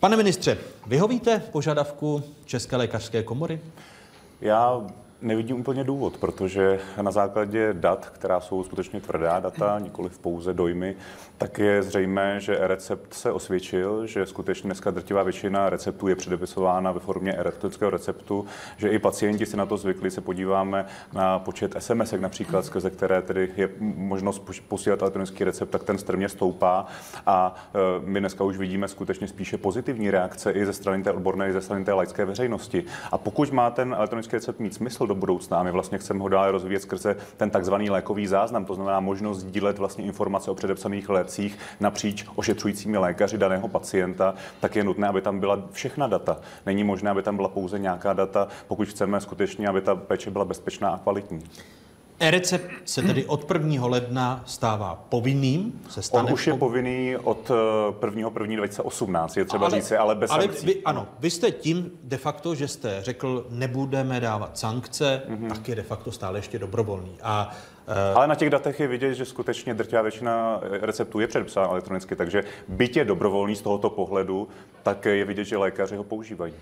Pane 0.00 0.16
ministře, 0.16 0.58
vyhovíte 0.86 1.42
požadavku 1.52 2.22
České 2.44 2.76
lékařské 2.76 3.22
komory? 3.22 3.60
Já 4.40 4.80
nevidím 5.24 5.60
úplně 5.60 5.84
důvod, 5.84 6.16
protože 6.16 6.80
na 7.02 7.10
základě 7.10 7.72
dat, 7.72 8.06
která 8.06 8.40
jsou 8.40 8.64
skutečně 8.64 9.00
tvrdá 9.00 9.40
data, 9.40 9.78
nikoli 9.78 10.08
v 10.08 10.18
pouze 10.18 10.54
dojmy, 10.54 10.96
tak 11.38 11.58
je 11.58 11.82
zřejmé, 11.82 12.40
že 12.40 12.58
e-recept 12.58 13.14
se 13.14 13.32
osvědčil, 13.32 14.06
že 14.06 14.26
skutečně 14.26 14.68
dneska 14.68 14.90
drtivá 14.90 15.22
většina 15.22 15.70
receptů 15.70 16.08
je 16.08 16.16
předepisována 16.16 16.92
ve 16.92 17.00
formě 17.00 17.32
elektronického 17.32 17.90
receptu, 17.90 18.46
že 18.76 18.88
i 18.88 18.98
pacienti 18.98 19.46
si 19.46 19.56
na 19.56 19.66
to 19.66 19.76
zvykli, 19.76 20.10
se 20.10 20.20
podíváme 20.20 20.86
na 21.12 21.38
počet 21.38 21.74
SMS, 21.78 22.14
například, 22.18 22.64
skrze 22.64 22.90
které 22.90 23.22
tedy 23.22 23.48
je 23.56 23.68
možnost 23.80 24.42
posílat 24.68 25.02
elektronický 25.02 25.44
recept, 25.44 25.70
tak 25.70 25.84
ten 25.84 25.98
strmě 25.98 26.28
stoupá 26.28 26.86
a 27.26 27.54
e, 27.74 27.78
my 28.06 28.20
dneska 28.20 28.44
už 28.44 28.56
vidíme 28.56 28.88
skutečně 28.88 29.28
spíše 29.28 29.58
pozitivní 29.58 30.10
reakce 30.10 30.52
i 30.52 30.66
ze 30.66 30.72
strany 30.72 31.02
té 31.02 31.12
odborné, 31.12 31.48
i 31.48 31.52
ze 31.52 31.60
strany 31.60 31.84
té 31.84 31.92
laické 31.92 32.24
veřejnosti. 32.24 32.84
A 33.12 33.18
pokud 33.18 33.52
má 33.52 33.70
ten 33.70 33.94
elektronický 33.98 34.36
recept 34.36 34.60
mít 34.60 34.74
smysl 34.74 35.06
do 35.14 35.20
budoucna, 35.20 35.62
my 35.62 35.70
vlastně 35.70 35.98
chceme 35.98 36.20
ho 36.20 36.28
dále 36.28 36.52
rozvíjet 36.52 36.80
skrze 36.80 37.16
ten 37.36 37.50
takzvaný 37.50 37.90
lékový 37.90 38.26
záznam, 38.26 38.64
to 38.64 38.74
znamená 38.74 39.00
možnost 39.00 39.38
sdílet 39.38 39.78
vlastně 39.78 40.04
informace 40.04 40.50
o 40.50 40.54
předepsaných 40.54 41.08
lécích 41.08 41.58
napříč 41.80 42.26
ošetřujícími 42.34 42.98
lékaři 42.98 43.38
daného 43.38 43.68
pacienta, 43.68 44.34
tak 44.60 44.76
je 44.76 44.84
nutné, 44.84 45.08
aby 45.08 45.20
tam 45.20 45.40
byla 45.40 45.62
všechna 45.72 46.06
data. 46.06 46.36
Není 46.66 46.84
možné, 46.84 47.10
aby 47.10 47.22
tam 47.22 47.36
byla 47.36 47.48
pouze 47.48 47.78
nějaká 47.78 48.12
data, 48.12 48.48
pokud 48.68 48.88
chceme 48.88 49.20
skutečně, 49.20 49.68
aby 49.68 49.80
ta 49.80 49.94
péče 49.94 50.30
byla 50.30 50.44
bezpečná 50.44 50.90
a 50.90 50.98
kvalitní. 50.98 51.44
E-recept 52.20 52.70
se 52.84 53.02
tedy 53.02 53.24
od 53.24 53.50
1. 53.50 53.86
ledna 53.86 54.42
stává 54.46 55.04
povinným. 55.08 55.80
Se 55.90 56.02
stane 56.02 56.26
On 56.28 56.32
už 56.32 56.46
je 56.46 56.54
povinný 56.54 57.16
od 57.16 57.50
1. 58.06 58.30
1. 58.40 58.56
2018, 58.56 59.36
je 59.36 59.44
třeba 59.44 59.66
ale, 59.66 59.76
říci, 59.80 59.96
ale 59.96 60.14
bez 60.14 60.30
ale 60.30 60.42
sankcí. 60.42 60.66
vy, 60.66 60.82
ano, 60.84 61.06
vy 61.18 61.30
jste 61.30 61.50
tím 61.50 61.90
de 62.02 62.16
facto, 62.16 62.54
že 62.54 62.68
jste 62.68 62.98
řekl, 63.02 63.46
nebudeme 63.50 64.20
dávat 64.20 64.58
sankce, 64.58 65.22
Mhm. 65.28 65.44
mm-hmm. 65.44 65.48
tak 65.48 65.68
je 65.68 65.74
de 65.74 65.82
facto 65.82 66.12
stále 66.12 66.38
ještě 66.38 66.58
dobrovolný. 66.58 67.12
A 67.22 67.50
Ale 68.14 68.26
na 68.26 68.34
těch 68.34 68.50
datech 68.50 68.80
je 68.80 68.86
vidět, 68.86 69.14
že 69.14 69.24
skutečně 69.24 69.74
drtivá 69.74 70.02
většina 70.02 70.60
receptů 70.80 71.20
je 71.20 71.26
předepsána 71.26 71.68
elektronicky, 71.68 72.16
takže 72.16 72.44
byť 72.68 72.96
je 72.96 73.04
dobrovolný 73.04 73.56
z 73.56 73.62
tohoto 73.62 73.90
pohledu, 73.90 74.48
tak 74.82 75.04
je 75.04 75.24
vidět, 75.24 75.44
že 75.44 75.56
lékaři 75.56 75.96
ho 75.96 76.04
používají. 76.04 76.54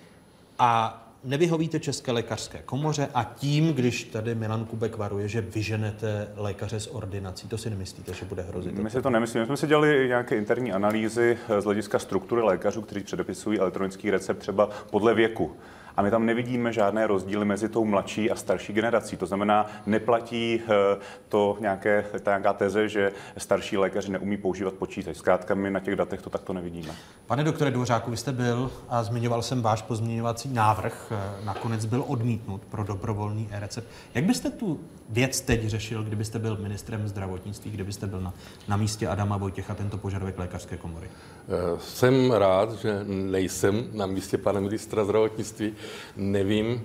A 0.58 1.02
nevyhovíte 1.24 1.80
České 1.80 2.12
lékařské 2.12 2.58
komoře 2.58 3.08
a 3.14 3.24
tím, 3.24 3.72
když 3.72 4.04
tady 4.04 4.34
Milan 4.34 4.64
Kubek 4.64 4.96
varuje, 4.96 5.28
že 5.28 5.40
vyženete 5.40 6.28
lékaře 6.36 6.80
z 6.80 6.86
ordinací, 6.86 7.48
to 7.48 7.58
si 7.58 7.70
nemyslíte, 7.70 8.14
že 8.14 8.24
bude 8.24 8.42
hrozit? 8.42 8.74
My 8.74 8.90
si 8.90 9.02
to 9.02 9.10
nemyslíme. 9.10 9.42
My 9.42 9.46
jsme 9.46 9.56
si 9.56 9.66
dělali 9.66 10.08
nějaké 10.08 10.36
interní 10.36 10.72
analýzy 10.72 11.38
z 11.60 11.64
hlediska 11.64 11.98
struktury 11.98 12.42
lékařů, 12.42 12.82
kteří 12.82 13.00
předepisují 13.00 13.58
elektronický 13.58 14.10
recept 14.10 14.38
třeba 14.38 14.68
podle 14.90 15.14
věku. 15.14 15.56
A 15.96 16.02
my 16.02 16.10
tam 16.10 16.26
nevidíme 16.26 16.72
žádné 16.72 17.06
rozdíly 17.06 17.44
mezi 17.44 17.68
tou 17.68 17.84
mladší 17.84 18.30
a 18.30 18.34
starší 18.36 18.72
generací. 18.72 19.16
To 19.16 19.26
znamená, 19.26 19.66
neplatí 19.86 20.60
eh, 20.64 20.98
to 21.28 21.56
nějaké, 21.60 22.04
ta 22.22 22.30
nějaká 22.30 22.52
teze, 22.52 22.88
že 22.88 23.12
starší 23.38 23.76
lékaři 23.76 24.12
neumí 24.12 24.36
používat 24.36 24.74
počítač. 24.74 25.16
Zkrátka 25.16 25.54
my 25.54 25.70
na 25.70 25.80
těch 25.80 25.96
datech 25.96 26.22
to 26.22 26.30
takto 26.30 26.52
nevidíme. 26.52 26.94
Pane 27.26 27.44
doktore 27.44 27.70
Dvořáku, 27.70 28.10
vy 28.10 28.16
jste 28.16 28.32
byl 28.32 28.70
a 28.88 29.02
zmiňoval 29.02 29.42
jsem 29.42 29.62
váš 29.62 29.82
pozměňovací 29.82 30.48
návrh, 30.52 31.12
eh, 31.12 31.44
nakonec 31.44 31.84
byl 31.84 32.04
odmítnut 32.08 32.62
pro 32.70 32.84
dobrovolný 32.84 33.48
e-recept. 33.50 33.86
Jak 34.14 34.24
byste 34.24 34.50
tu 34.50 34.80
věc 35.08 35.40
teď 35.40 35.66
řešil, 35.66 36.02
kdybyste 36.02 36.38
byl 36.38 36.56
ministrem 36.56 37.08
zdravotnictví, 37.08 37.70
kdybyste 37.70 38.06
byl 38.06 38.20
na, 38.20 38.32
na 38.68 38.76
místě 38.76 39.08
Adama 39.08 39.36
Vojtěcha 39.36 39.74
tento 39.74 39.98
požadavek 39.98 40.38
lékařské 40.38 40.76
komory? 40.76 41.08
Eh, 41.48 41.78
Jsem 41.80 42.32
rád, 42.32 42.72
že 42.72 43.00
nejsem 43.06 43.84
na 43.92 44.06
místě 44.06 44.38
pana 44.38 44.60
ministra 44.60 45.04
zdravotnictví. 45.04 45.72
Nevím 46.16 46.82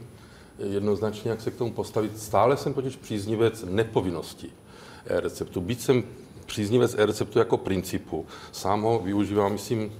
jednoznačně, 0.59 1.31
jak 1.31 1.41
se 1.41 1.51
k 1.51 1.55
tomu 1.55 1.71
postavit. 1.71 2.19
Stále 2.19 2.57
jsem 2.57 2.73
totiž 2.73 2.95
příznivec 2.95 3.65
nepovinnosti 3.69 4.51
e-receptu. 5.05 5.61
Byť 5.61 5.79
jsem 5.79 6.03
příznivec 6.45 6.95
e-receptu 6.97 7.39
jako 7.39 7.57
principu. 7.57 8.25
Sám 8.51 8.81
ho 8.81 8.99
využívám, 8.99 9.51
myslím, 9.51 9.91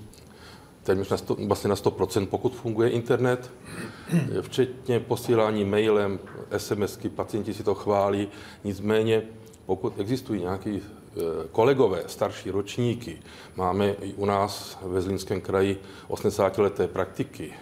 téměř 0.84 1.10
na 1.10 1.18
100, 1.18 1.36
vlastně 1.36 1.70
na 1.70 1.76
100%, 1.76 2.26
pokud 2.26 2.56
funguje 2.56 2.90
internet, 2.90 3.52
včetně 4.42 5.00
posílání 5.00 5.66
mailem, 5.66 6.20
SMSky, 6.58 7.10
pacienti 7.10 7.54
si 7.54 7.64
to 7.64 7.76
chválí. 7.76 8.28
Nicméně, 8.64 9.24
pokud 9.66 10.00
existují 10.00 10.42
nějaký 10.42 10.82
eh, 10.82 11.20
kolegové, 11.52 12.04
starší 12.08 12.52
ročníky, 12.52 13.20
máme 13.56 13.90
i 13.90 14.14
u 14.14 14.26
nás 14.26 14.78
ve 14.82 15.02
Zlínském 15.02 15.42
kraji 15.42 15.82
80-leté 16.10 16.88
praktiky, 16.88 17.54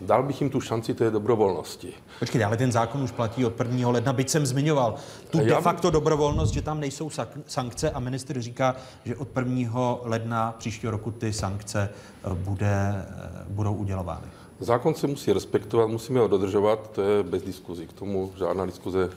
dal 0.00 0.22
bych 0.22 0.40
jim 0.40 0.50
tu 0.50 0.60
šanci 0.60 0.94
té 0.94 1.10
dobrovolnosti. 1.10 1.92
Počkejte, 2.18 2.44
ale 2.44 2.56
ten 2.56 2.72
zákon 2.72 3.02
už 3.02 3.10
platí 3.10 3.44
od 3.44 3.60
1. 3.60 3.88
ledna, 3.88 4.12
byť 4.12 4.28
jsem 4.28 4.46
zmiňoval 4.46 4.94
tu 5.30 5.38
de 5.38 5.54
facto 5.54 5.90
dobrovolnost, 5.90 6.54
že 6.54 6.62
tam 6.62 6.80
nejsou 6.80 7.10
sankce 7.46 7.90
a 7.90 8.00
minister 8.00 8.40
říká, 8.40 8.76
že 9.04 9.16
od 9.16 9.28
1. 9.36 9.98
ledna 10.02 10.54
příštího 10.58 10.90
roku 10.90 11.10
ty 11.10 11.32
sankce 11.32 11.88
eh, 11.90 12.34
bude, 12.34 13.06
eh, 13.08 13.44
budou 13.48 13.74
udělovány. 13.74 14.26
Zákon 14.60 14.94
se 14.94 15.06
musí 15.06 15.32
respektovat, 15.32 15.88
musíme 15.88 16.20
ho 16.20 16.28
dodržovat, 16.28 16.90
to 16.90 17.02
je 17.02 17.22
bez 17.22 17.42
diskuzí. 17.42 17.86
K 17.86 17.92
tomu 17.92 18.32
žádná 18.38 18.66
diskuze, 18.66 19.10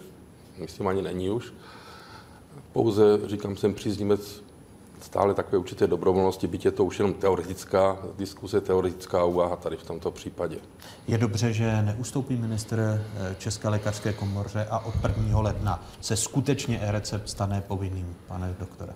myslím, 0.58 0.88
ani 0.88 1.02
není 1.02 1.30
už. 1.30 1.54
Pouze, 2.74 3.04
říkám, 3.26 3.56
jsem 3.56 3.74
příznivec 3.74 4.42
stále 5.02 5.34
takové 5.34 5.58
určité 5.58 5.88
dobrovolnosti, 5.88 6.48
byť 6.48 6.66
je 6.66 6.72
to 6.72 6.86
už 6.86 7.00
jenom 7.00 7.14
teoretická 7.14 7.98
diskuse, 8.18 8.62
teoretická 8.62 9.26
úvaha 9.26 9.56
tady 9.56 9.78
v 9.78 9.84
tomto 9.84 10.12
případě. 10.12 10.58
Je 11.08 11.18
dobře, 11.18 11.54
že 11.54 11.82
neustoupí 11.82 12.36
ministr 12.36 12.80
eh, 12.80 13.36
České 13.40 13.70
lékařské 13.70 14.14
komoře 14.14 14.68
a 14.70 14.80
od 14.80 14.94
1. 15.18 15.40
ledna 15.40 15.84
se 16.02 16.16
skutečně 16.16 16.80
e-recept 16.80 17.30
stane 17.30 17.64
povinným, 17.68 18.16
pane 18.28 18.56
doktore. 18.60 18.94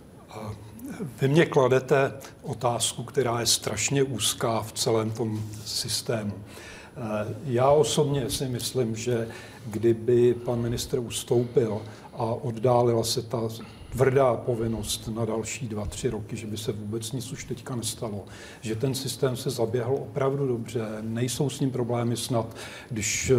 Vy 1.22 1.28
mě 1.28 1.46
kladete 1.46 2.14
otázku, 2.42 3.04
která 3.04 3.40
je 3.40 3.46
strašně 3.46 4.04
úzká 4.04 4.62
v 4.62 4.72
celém 4.72 5.12
tom 5.12 5.42
systému. 5.66 6.34
Eh, 6.34 7.36
já 7.46 7.70
osobně 7.70 8.30
si 8.30 8.48
myslím, 8.48 8.96
že 8.96 9.28
kdyby 9.66 10.34
pan 10.34 10.62
ministr 10.62 11.00
ustoupil 11.00 11.82
a 12.14 12.24
oddálila 12.24 13.04
se 13.04 13.22
ta 13.22 13.40
tvrdá 13.94 14.36
povinnost 14.36 15.08
na 15.08 15.26
další 15.26 15.68
dva, 15.68 15.86
tři 15.86 16.10
roky, 16.10 16.36
že 16.36 16.48
by 16.48 16.58
se 16.58 16.72
vůbec 16.72 17.12
nic 17.12 17.32
už 17.32 17.44
teďka 17.44 17.76
nestalo. 17.76 18.26
Že 18.62 18.76
ten 18.76 18.96
systém 18.96 19.38
se 19.38 19.50
zaběhl 19.50 19.94
opravdu 19.94 20.48
dobře, 20.48 20.82
nejsou 21.02 21.50
s 21.50 21.60
ním 21.60 21.72
problémy 21.72 22.18
snad, 22.18 22.56
když 22.90 23.32
eh, 23.32 23.36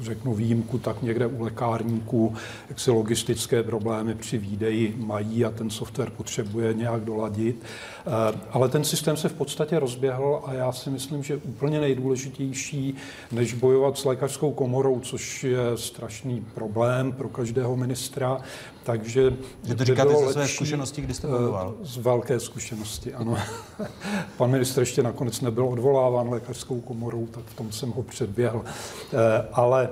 řeknu 0.00 0.34
výjimku, 0.34 0.78
tak 0.78 1.02
někde 1.02 1.26
u 1.26 1.42
lékárníků 1.42 2.34
jak 2.68 2.80
si 2.80 2.90
logistické 2.90 3.62
problémy 3.62 4.14
při 4.14 4.38
výdeji 4.38 4.94
mají 4.98 5.44
a 5.44 5.50
ten 5.50 5.70
software 5.70 6.10
potřebuje 6.10 6.74
nějak 6.74 7.04
doladit. 7.04 7.62
Eh, 8.06 8.38
ale 8.50 8.68
ten 8.68 8.84
systém 8.84 9.16
se 9.16 9.28
v 9.28 9.32
podstatě 9.32 9.78
rozběhl 9.78 10.40
a 10.44 10.52
já 10.52 10.72
si 10.72 10.90
myslím, 10.90 11.22
že 11.22 11.36
úplně 11.36 11.80
nejdůležitější, 11.80 12.94
než 13.32 13.54
bojovat 13.54 13.98
s 13.98 14.04
lékařskou 14.04 14.52
komorou, 14.52 15.00
což 15.00 15.44
je 15.44 15.58
strašný 15.74 16.46
problém 16.54 17.12
pro 17.12 17.28
každého 17.28 17.76
ministra, 17.76 18.40
takže 18.82 19.34
že 19.64 19.74
to 19.74 19.84
říkáte 19.84 20.16
ze 20.16 20.32
své 20.32 20.48
zkušenosti, 20.48 21.02
kdy 21.02 21.14
jste 21.14 21.26
bojoval? 21.26 21.74
Eh, 21.82 21.86
z 21.86 21.96
velké 21.96 22.40
zkušenosti, 22.40 23.14
ano. 23.14 23.36
Pan 24.36 24.50
ministr 24.50 24.80
ještě 24.80 25.02
nakonec 25.02 25.40
nebyl 25.40 25.66
odvoláván 25.66 26.28
lékařskou 26.28 26.80
komorou, 26.80 27.26
tak 27.26 27.44
v 27.44 27.54
tom 27.54 27.72
jsem 27.72 27.90
ho 27.90 28.02
předběhl. 28.02 28.64
Eh, 28.64 29.48
ale 29.52 29.88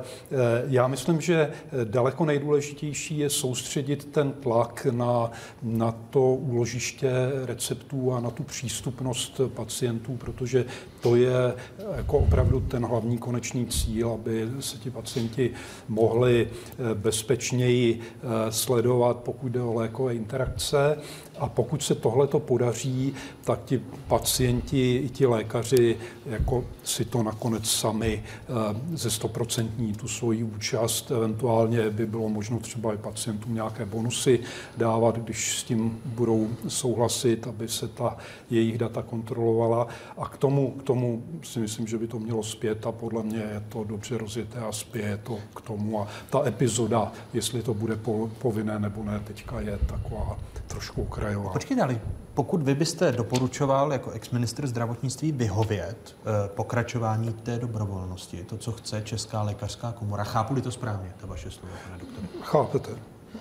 já 0.69 0.87
myslím, 0.87 1.21
že 1.21 1.51
daleko 1.85 2.25
nejdůležitější 2.25 3.19
je 3.19 3.31
soustředit 3.31 4.05
ten 4.05 4.33
tlak 4.33 4.87
na, 4.91 5.31
na 5.63 5.95
to 6.11 6.21
úložiště 6.21 7.11
receptů 7.45 8.00
a 8.13 8.21
na 8.21 8.31
tu 8.31 8.43
přístupnost 8.43 9.41
pacientů, 9.55 10.17
protože 10.17 10.65
to 11.01 11.17
je 11.17 11.55
jako 11.97 12.19
opravdu 12.19 12.61
ten 12.61 12.87
hlavní 12.87 13.19
konečný 13.19 13.67
cíl, 13.67 14.11
aby 14.11 14.49
se 14.61 14.79
ti 14.79 14.91
pacienti 14.91 15.51
mohli 15.89 16.49
bezpečněji 16.95 18.01
eh, 18.01 18.53
sledovat, 18.53 19.17
pokud 19.17 19.49
jde 19.53 19.63
o 19.63 19.75
lékové 19.75 20.15
interakce. 20.15 20.99
A 21.41 21.49
pokud 21.49 21.83
se 21.83 21.95
tohle 21.95 22.27
to 22.27 22.41
podaří, 22.41 23.15
tak 23.45 23.65
ti 23.65 23.83
pacienti 24.09 24.97
i 24.97 25.09
ti 25.09 25.27
lékaři 25.27 25.97
jako 26.27 26.65
si 26.85 27.05
to 27.05 27.23
nakonec 27.23 27.71
sami 27.71 28.23
eh, 28.25 28.97
ze 28.97 29.11
stoprocentní 29.11 29.93
tu 29.93 30.09
svoji 30.09 30.45
účast, 30.45 31.11
eventuálně 31.11 31.91
by 31.91 32.07
bylo 32.07 32.29
možno 32.29 32.59
třeba 32.59 32.95
i 32.95 32.97
pacientům 32.97 33.55
nějaké 33.55 33.85
bonusy 33.85 34.41
dávat, 34.77 35.17
když 35.17 35.59
s 35.59 35.65
tím 35.65 36.01
budou 36.05 36.49
souhlasit, 36.69 37.47
aby 37.47 37.69
se 37.69 37.89
ta 37.89 38.17
jejich 38.51 38.79
data 38.79 39.03
kontrolovala. 39.03 39.87
A 40.19 40.29
k 40.29 40.37
tomu, 40.37 40.71
k 40.71 40.83
tomu 40.83 41.23
si 41.43 41.59
myslím, 41.59 41.87
že 41.87 41.99
by 41.99 42.07
to 42.07 42.19
mělo 42.19 42.43
zpět 42.43 42.87
a 42.87 42.93
podle 42.93 43.23
mě 43.23 43.39
je 43.39 43.63
to 43.69 43.85
dobře 43.85 44.19
rozjeté 44.19 44.59
a 44.59 44.73
spěje 44.73 45.17
to 45.17 45.39
k 45.57 45.61
tomu. 45.61 46.01
A 46.01 46.09
ta 46.31 46.47
epizoda, 46.47 47.13
jestli 47.35 47.63
to 47.63 47.75
bude 47.75 47.99
povinné 48.39 48.79
nebo 48.79 49.05
ne, 49.05 49.21
teďka 49.25 49.61
je 49.61 49.79
taková 49.87 50.39
trošku 50.71 51.03
okrajová. 51.03 51.51
Počkejte, 51.51 51.83
ale 51.83 52.01
pokud 52.35 52.63
vy 52.63 52.75
byste 52.75 53.13
doporučoval 53.13 53.93
jako 53.93 54.11
ex-ministr 54.11 54.67
zdravotnictví 54.67 55.33
vyhovět 55.33 55.99
eh, 56.07 56.49
pokračování 56.49 57.33
té 57.33 57.59
dobrovolnosti, 57.59 58.45
to, 58.45 58.57
co 58.57 58.73
chce 58.73 59.03
Česká 59.05 59.43
lékařská 59.43 59.93
komora, 59.93 60.25
chápu-li 60.25 60.63
to 60.63 60.71
správně, 60.71 61.13
ta 61.21 61.27
vaše 61.27 61.51
slova, 61.51 61.75
pane 61.85 61.99
doktore? 61.99 62.27
Chápete, 62.43 62.91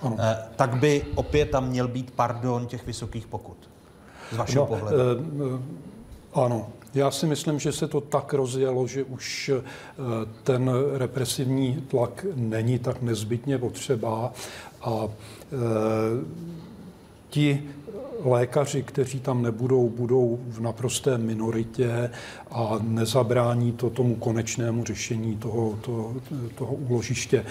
ano. 0.01 0.15
Eh, 0.19 0.37
tak 0.55 0.75
by 0.77 1.05
opět 1.15 1.45
tam 1.45 1.69
měl 1.69 1.87
být 1.87 2.11
pardon 2.11 2.65
těch 2.65 2.85
vysokých 2.85 3.27
pokut, 3.27 3.57
z 4.31 4.37
vašeho 4.37 4.67
no, 4.69 4.77
pohledu. 4.77 4.97
Eh, 4.99 5.59
ano, 6.33 6.67
já 6.93 7.11
si 7.11 7.25
myslím, 7.25 7.59
že 7.59 7.71
se 7.71 7.87
to 7.87 8.01
tak 8.01 8.33
rozjelo, 8.33 8.87
že 8.87 9.03
už 9.03 9.51
ten 10.43 10.71
represivní 10.93 11.81
tlak 11.87 12.25
není 12.35 12.79
tak 12.79 13.01
nezbytně 13.01 13.57
potřeba 13.57 14.33
a 14.81 15.07
ti 17.29 17.63
lékaři, 18.25 18.83
kteří 18.83 19.19
tam 19.19 19.41
nebudou, 19.41 19.89
budou 19.89 20.39
v 20.47 20.61
naprosté 20.61 21.17
minoritě 21.17 22.09
a 22.51 22.79
nezabrání 22.81 23.71
to 23.71 23.89
tomu 23.89 24.15
konečnému 24.15 24.83
řešení 24.83 25.35
toho, 25.35 25.79
toho, 25.81 26.13
toho 26.55 26.73
úložiště. 26.73 27.37
E, 27.37 27.45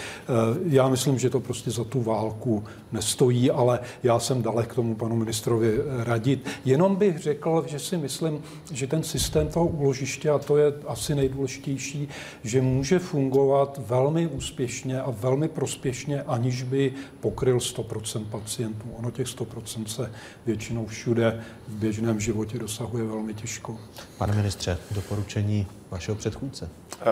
já 0.65 0.89
myslím, 0.89 1.19
že 1.19 1.31
to 1.31 1.41
prostě 1.41 1.71
za 1.71 1.85
tu 1.85 2.03
válku 2.03 2.65
nestojí, 2.93 3.51
ale 3.51 3.81
já 4.03 4.19
jsem 4.19 4.43
dalek 4.43 4.69
k 4.69 4.75
tomu 4.75 4.95
panu 4.95 5.17
ministrovi 5.17 5.79
radit. 6.05 6.49
Jenom 6.65 6.97
bych 6.97 7.19
řekl, 7.19 7.65
že 7.67 7.79
si 7.79 7.97
myslím, 7.97 8.43
že 8.73 8.87
ten 8.87 9.03
systém 9.03 9.49
toho 9.49 9.67
úložiště, 9.67 10.31
a 10.31 10.39
to 10.39 10.57
je 10.57 10.73
asi 10.87 11.15
nejdůležitější, 11.15 12.09
že 12.45 12.63
může 12.63 12.99
fungovat 12.99 13.81
velmi 13.87 14.27
úspěšně 14.27 15.01
a 15.01 15.11
velmi 15.11 15.49
prospěšně, 15.49 16.23
aniž 16.23 16.63
by 16.63 16.93
pokryl 17.21 17.59
100% 17.59 18.25
pacientů. 18.25 18.87
Ono 18.99 19.11
těch 19.11 19.27
100% 19.27 19.85
se 19.85 20.13
většinou 20.47 20.87
všude 20.87 21.45
v 21.69 21.73
běžném 21.73 22.21
životě 22.21 22.59
dosahuje 22.59 23.05
velmi 23.05 23.35
těžko. 23.35 23.79
Pane 24.19 24.35
ministře, 24.35 24.79
doporučení 24.91 25.67
vašeho 25.91 26.17
předchůdce? 26.17 26.69
Eh, 27.01 27.05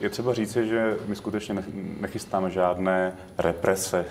je 0.00 0.10
třeba 0.10 0.34
říci, 0.34 0.68
že 0.68 0.96
my 1.06 1.16
skutečně 1.16 1.64
nechystáme 2.00 2.50
žádné 2.50 3.12
represe. 3.38 4.04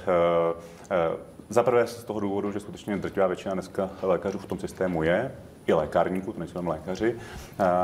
Eh, 0.94 1.14
eh, 1.14 1.34
za 1.49 1.64
prvé 1.64 1.88
z 1.88 2.03
toho 2.03 2.20
důvodu, 2.20 2.52
že 2.52 2.60
skutečně 2.60 2.98
drtivá 2.98 3.28
většina 3.28 3.53
dneska 3.53 3.90
lékařů 4.02 4.38
v 4.38 4.45
tom 4.45 4.60
systému 4.60 5.03
je, 5.03 5.32
i 5.68 5.74
lékárníků, 5.74 6.34
to 6.34 6.40
nejsou 6.40 6.53
tam 6.53 6.68
lékaři. 6.68 7.15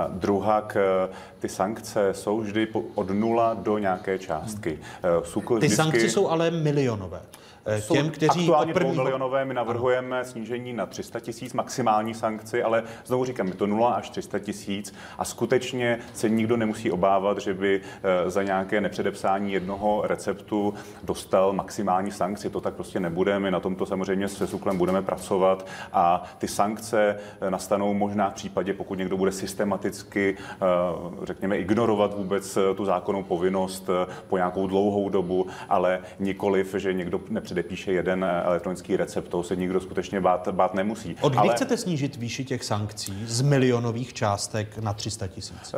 Druhá, 0.10 0.68
ty 1.40 1.50
sankce 1.50 2.14
jsou 2.14 2.40
vždy 2.40 2.68
od 2.96 3.10
nula 3.10 3.54
do 3.54 3.78
nějaké 3.78 4.20
částky. 4.20 4.80
Jsou 5.24 5.42
ty 5.42 5.54
vždycky... 5.56 5.76
sankce 5.76 6.10
jsou 6.10 6.28
ale 6.28 6.52
milionové. 6.52 7.22
Eh, 7.70 7.82
těm, 7.82 8.10
kteří 8.10 8.40
aktuálně 8.40 8.74
první... 8.74 8.96
milionové, 8.96 9.46
my 9.46 9.54
navrhujeme 9.54 10.16
ano. 10.16 10.26
snížení 10.26 10.74
na 10.74 10.86
300 10.86 11.20
tisíc 11.20 11.54
maximální 11.54 12.14
sankci, 12.14 12.64
ale 12.64 12.84
znovu 13.06 13.26
říkám, 13.26 13.48
je 13.48 13.54
to 13.54 13.68
0 13.68 13.94
až 13.94 14.10
300 14.10 14.40
tisíc 14.40 14.94
a 15.18 15.26
skutečně 15.26 16.00
se 16.14 16.30
nikdo 16.30 16.58
nemusí 16.58 16.92
obávat, 16.92 17.38
že 17.38 17.54
by 17.54 17.82
eh, 18.26 18.30
za 18.30 18.44
nějaké 18.44 18.82
nepředepsání 18.82 19.54
jednoho 19.54 20.02
receptu 20.06 20.74
dostal 21.04 21.54
maximální 21.54 22.12
sankci. 22.12 22.50
To 22.50 22.62
tak 22.62 22.74
prostě 22.74 23.00
nebude. 23.00 23.40
My 23.40 23.52
na 23.52 23.60
tomto 23.60 23.86
samozřejmě 23.86 24.28
se 24.28 24.48
Suklem 24.48 24.78
budeme 24.78 25.02
pracovat 25.02 25.68
a 25.94 26.24
ty 26.38 26.48
sankce 26.48 27.20
eh, 27.42 27.52
nastanou 27.52 27.94
možná 27.94 28.30
v 28.30 28.34
případě, 28.34 28.74
pokud 28.74 28.98
někdo 28.98 29.18
bude 29.18 29.32
systematicky, 29.32 30.38
řekněme, 31.24 31.58
ignorovat 31.58 32.14
vůbec 32.14 32.58
tu 32.76 32.86
zákonnou 32.86 33.24
povinnost 33.24 33.90
po 34.28 34.38
nějakou 34.38 34.68
dlouhou 34.68 35.10
dobu, 35.10 35.48
ale 35.70 36.00
nikoliv, 36.20 36.76
že 36.78 36.94
někdo 36.94 37.22
nepředepsal 37.30 37.59
předepíše 37.60 37.92
jeden 37.92 38.24
eh, 38.24 38.42
elektronický 38.44 38.98
recept, 38.98 39.28
toho 39.28 39.44
se 39.44 39.56
nikdo 39.56 39.80
skutečně 39.80 40.22
bát, 40.22 40.48
bát 40.48 40.74
nemusí. 40.74 41.16
Od 41.22 41.30
kdy 41.30 41.40
Ale... 41.40 41.56
chcete 41.56 41.78
snížit 41.78 42.16
výši 42.16 42.46
těch 42.46 42.64
sankcí 42.64 43.14
z 43.26 43.42
milionových 43.42 44.14
částek 44.14 44.78
na 44.78 44.94
300 44.94 45.28
tisíc? 45.28 45.76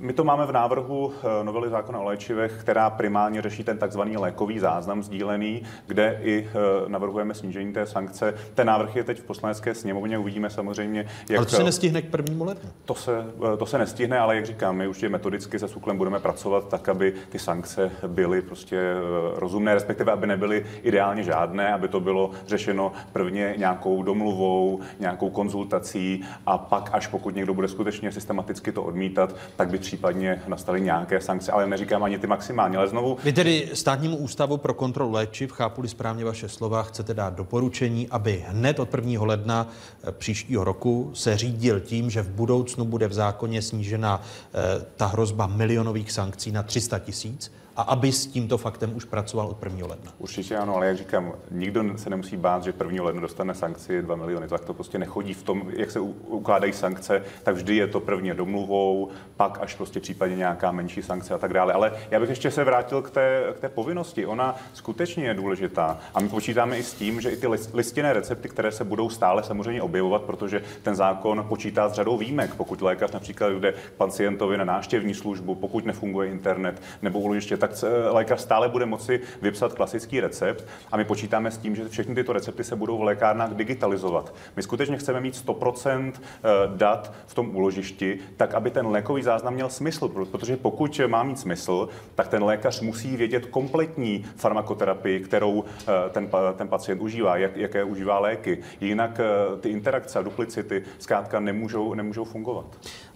Eh, 0.00 0.06
my 0.06 0.12
to 0.12 0.24
máme 0.24 0.46
v 0.46 0.52
návrhu 0.52 1.12
eh, 1.12 1.44
novely 1.44 1.70
zákona 1.70 1.98
o 1.98 2.04
léčivech, 2.04 2.52
která 2.60 2.90
primárně 2.90 3.42
řeší 3.42 3.64
ten 3.64 3.78
takzvaný 3.78 4.16
lékový 4.16 4.58
záznam 4.58 5.02
sdílený, 5.02 5.62
kde 5.86 6.18
i 6.22 6.48
navrhujeme 6.88 7.34
snížení 7.34 7.72
té 7.72 7.86
sankce. 7.86 8.34
Ten 8.54 8.66
návrh 8.66 8.96
je 8.96 9.04
teď 9.04 9.20
v 9.20 9.24
poslanecké 9.24 9.74
sněmovně, 9.74 10.18
uvidíme 10.18 10.50
samozřejmě, 10.50 11.06
jak... 11.28 11.38
Ale 11.38 11.46
to 11.46 11.56
se 11.56 11.64
nestihne 11.64 12.02
k 12.02 12.10
prvnímu 12.10 12.44
lednu? 12.44 12.70
To 12.84 12.94
se, 12.94 13.24
to 13.58 13.66
se 13.66 13.78
nestihne, 13.78 14.18
ale 14.18 14.36
jak 14.36 14.46
říkám, 14.46 14.76
my 14.76 14.88
už 14.88 15.02
je 15.02 15.08
metodicky 15.08 15.58
se 15.58 15.68
SUKLem 15.68 15.98
budeme 15.98 16.20
pracovat 16.20 16.68
tak, 16.68 16.88
aby 16.88 17.14
ty 17.28 17.38
sankce 17.38 17.90
byly 18.06 18.42
prostě 18.42 18.94
rozumné, 19.34 19.74
respektive 19.74 20.12
aby 20.12 20.26
nebyly 20.26 20.66
ideálně 20.82 21.22
žádné, 21.22 21.72
aby 21.72 21.88
to 21.88 22.00
bylo 22.00 22.30
řešeno 22.46 22.92
prvně 23.12 23.54
nějakou 23.56 24.02
domluvou, 24.02 24.80
nějakou 25.00 25.30
konzultací 25.30 26.24
a 26.46 26.58
pak, 26.58 26.90
až 26.92 27.06
pokud 27.06 27.34
někdo 27.34 27.54
bude 27.54 27.68
skutečně 27.68 28.12
systematicky 28.12 28.72
to 28.72 28.82
odmítat, 28.82 29.34
tak 29.56 29.68
by 29.68 29.78
případně 29.90 30.42
nastaly 30.46 30.80
nějaké 30.80 31.20
sankce, 31.20 31.52
ale 31.52 31.66
neříkám 31.66 32.02
ani 32.02 32.18
ty 32.18 32.26
maximální. 32.26 32.76
Ale 32.76 32.88
znovu. 32.88 33.18
Vy 33.24 33.32
tedy 33.32 33.70
státnímu 33.74 34.16
ústavu 34.16 34.56
pro 34.56 34.74
kontrolu 34.74 35.12
léčiv, 35.12 35.52
chápu 35.52 35.88
správně 35.88 36.24
vaše 36.24 36.48
slova, 36.48 36.82
chcete 36.82 37.14
dát 37.14 37.34
doporučení, 37.34 38.08
aby 38.08 38.44
hned 38.48 38.80
od 38.80 38.94
1. 38.94 39.24
ledna 39.24 39.66
eh, 39.68 40.12
příštího 40.12 40.64
roku 40.64 41.10
se 41.14 41.36
řídil 41.36 41.80
tím, 41.80 42.10
že 42.10 42.22
v 42.22 42.30
budoucnu 42.30 42.84
bude 42.84 43.08
v 43.08 43.12
zákoně 43.12 43.62
snížena 43.62 44.22
eh, 44.22 44.84
ta 44.96 45.06
hrozba 45.06 45.46
milionových 45.46 46.12
sankcí 46.12 46.52
na 46.52 46.62
300 46.62 46.98
tisíc 46.98 47.52
a 47.80 47.82
aby 47.82 48.12
s 48.12 48.26
tímto 48.26 48.58
faktem 48.58 48.96
už 48.96 49.04
pracoval 49.04 49.46
od 49.46 49.62
1. 49.64 49.86
ledna. 49.86 50.12
Určitě 50.18 50.56
ano, 50.56 50.76
ale 50.76 50.86
jak 50.86 50.96
říkám, 50.96 51.32
nikdo 51.50 51.98
se 51.98 52.10
nemusí 52.10 52.36
bát, 52.36 52.64
že 52.64 52.74
1. 52.84 53.04
ledna 53.04 53.20
dostane 53.20 53.54
sankci 53.54 54.02
2 54.02 54.16
miliony. 54.16 54.48
Tak 54.48 54.64
to 54.64 54.74
prostě 54.74 54.98
nechodí 54.98 55.34
v 55.34 55.42
tom, 55.42 55.62
jak 55.76 55.90
se 55.90 56.00
ukládají 56.00 56.72
sankce, 56.72 57.22
tak 57.42 57.54
vždy 57.54 57.76
je 57.76 57.86
to 57.86 58.00
prvně 58.00 58.34
domluvou, 58.34 59.08
pak 59.36 59.58
až 59.62 59.74
prostě 59.74 60.00
případně 60.00 60.36
nějaká 60.36 60.72
menší 60.72 61.02
sankce 61.02 61.34
a 61.34 61.38
tak 61.38 61.52
dále. 61.52 61.72
Ale 61.72 61.92
já 62.10 62.20
bych 62.20 62.28
ještě 62.28 62.50
se 62.50 62.64
vrátil 62.64 63.02
k 63.02 63.10
té, 63.10 63.42
k 63.56 63.60
té 63.60 63.68
povinnosti. 63.68 64.26
Ona 64.26 64.56
skutečně 64.72 65.24
je 65.24 65.34
důležitá. 65.34 65.98
A 66.14 66.20
my 66.20 66.28
počítáme 66.28 66.78
i 66.78 66.82
s 66.82 66.94
tím, 66.94 67.20
že 67.20 67.30
i 67.30 67.36
ty 67.36 67.46
listinné 67.72 68.12
recepty, 68.12 68.48
které 68.48 68.72
se 68.72 68.84
budou 68.84 69.10
stále 69.10 69.42
samozřejmě 69.42 69.82
objevovat, 69.82 70.22
protože 70.22 70.62
ten 70.82 70.94
zákon 70.94 71.44
počítá 71.48 71.88
s 71.88 71.92
řadou 71.92 72.18
výjimek. 72.18 72.54
Pokud 72.54 72.82
lékař 72.82 73.12
například 73.12 73.52
jde 73.52 73.74
pacientovi 73.96 74.56
na 74.56 74.64
návštěvní 74.64 75.14
službu, 75.14 75.54
pokud 75.54 75.84
nefunguje 75.84 76.30
internet 76.30 76.82
nebo 77.02 77.18
úložiště, 77.18 77.56
tak 77.56 77.69
lékař 78.10 78.40
stále 78.40 78.68
bude 78.68 78.86
moci 78.86 79.20
vypsat 79.42 79.74
klasický 79.74 80.20
recept. 80.20 80.66
A 80.92 80.96
my 80.96 81.04
počítáme 81.04 81.50
s 81.50 81.58
tím, 81.58 81.76
že 81.76 81.88
všechny 81.88 82.14
tyto 82.14 82.32
recepty 82.32 82.64
se 82.64 82.76
budou 82.76 82.98
v 82.98 83.02
lékárnách 83.02 83.54
digitalizovat. 83.54 84.34
My 84.56 84.62
skutečně 84.62 84.98
chceme 84.98 85.20
mít 85.20 85.34
100% 85.46 86.12
eh, 86.14 86.48
dat 86.76 87.12
v 87.26 87.34
tom 87.34 87.56
úložišti, 87.56 88.18
tak 88.36 88.54
aby 88.54 88.70
ten 88.70 88.86
lékový 88.86 89.22
záznam 89.22 89.54
měl 89.54 89.68
smysl, 89.68 90.08
protože 90.08 90.56
pokud 90.56 91.00
má 91.06 91.22
mít 91.22 91.38
smysl, 91.38 91.88
tak 92.14 92.28
ten 92.28 92.44
lékař 92.44 92.80
musí 92.80 93.16
vědět 93.16 93.46
kompletní 93.46 94.24
farmakoterapii, 94.36 95.20
kterou 95.20 95.64
eh, 95.64 96.10
ten, 96.10 96.28
ten 96.56 96.68
pacient 96.68 97.00
užívá, 97.00 97.36
jak, 97.36 97.56
jaké 97.56 97.84
užívá 97.84 98.18
léky. 98.18 98.58
Jinak 98.80 99.20
eh, 99.20 99.56
ty 99.60 99.68
interakce 99.68 100.18
a 100.18 100.22
duplicity 100.22 100.82
zkrátka 100.98 101.40
nemůžou, 101.40 101.94
nemůžou 101.94 102.24
fungovat. 102.24 102.66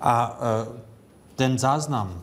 A 0.00 0.38
ten 1.36 1.58
záznam, 1.58 2.22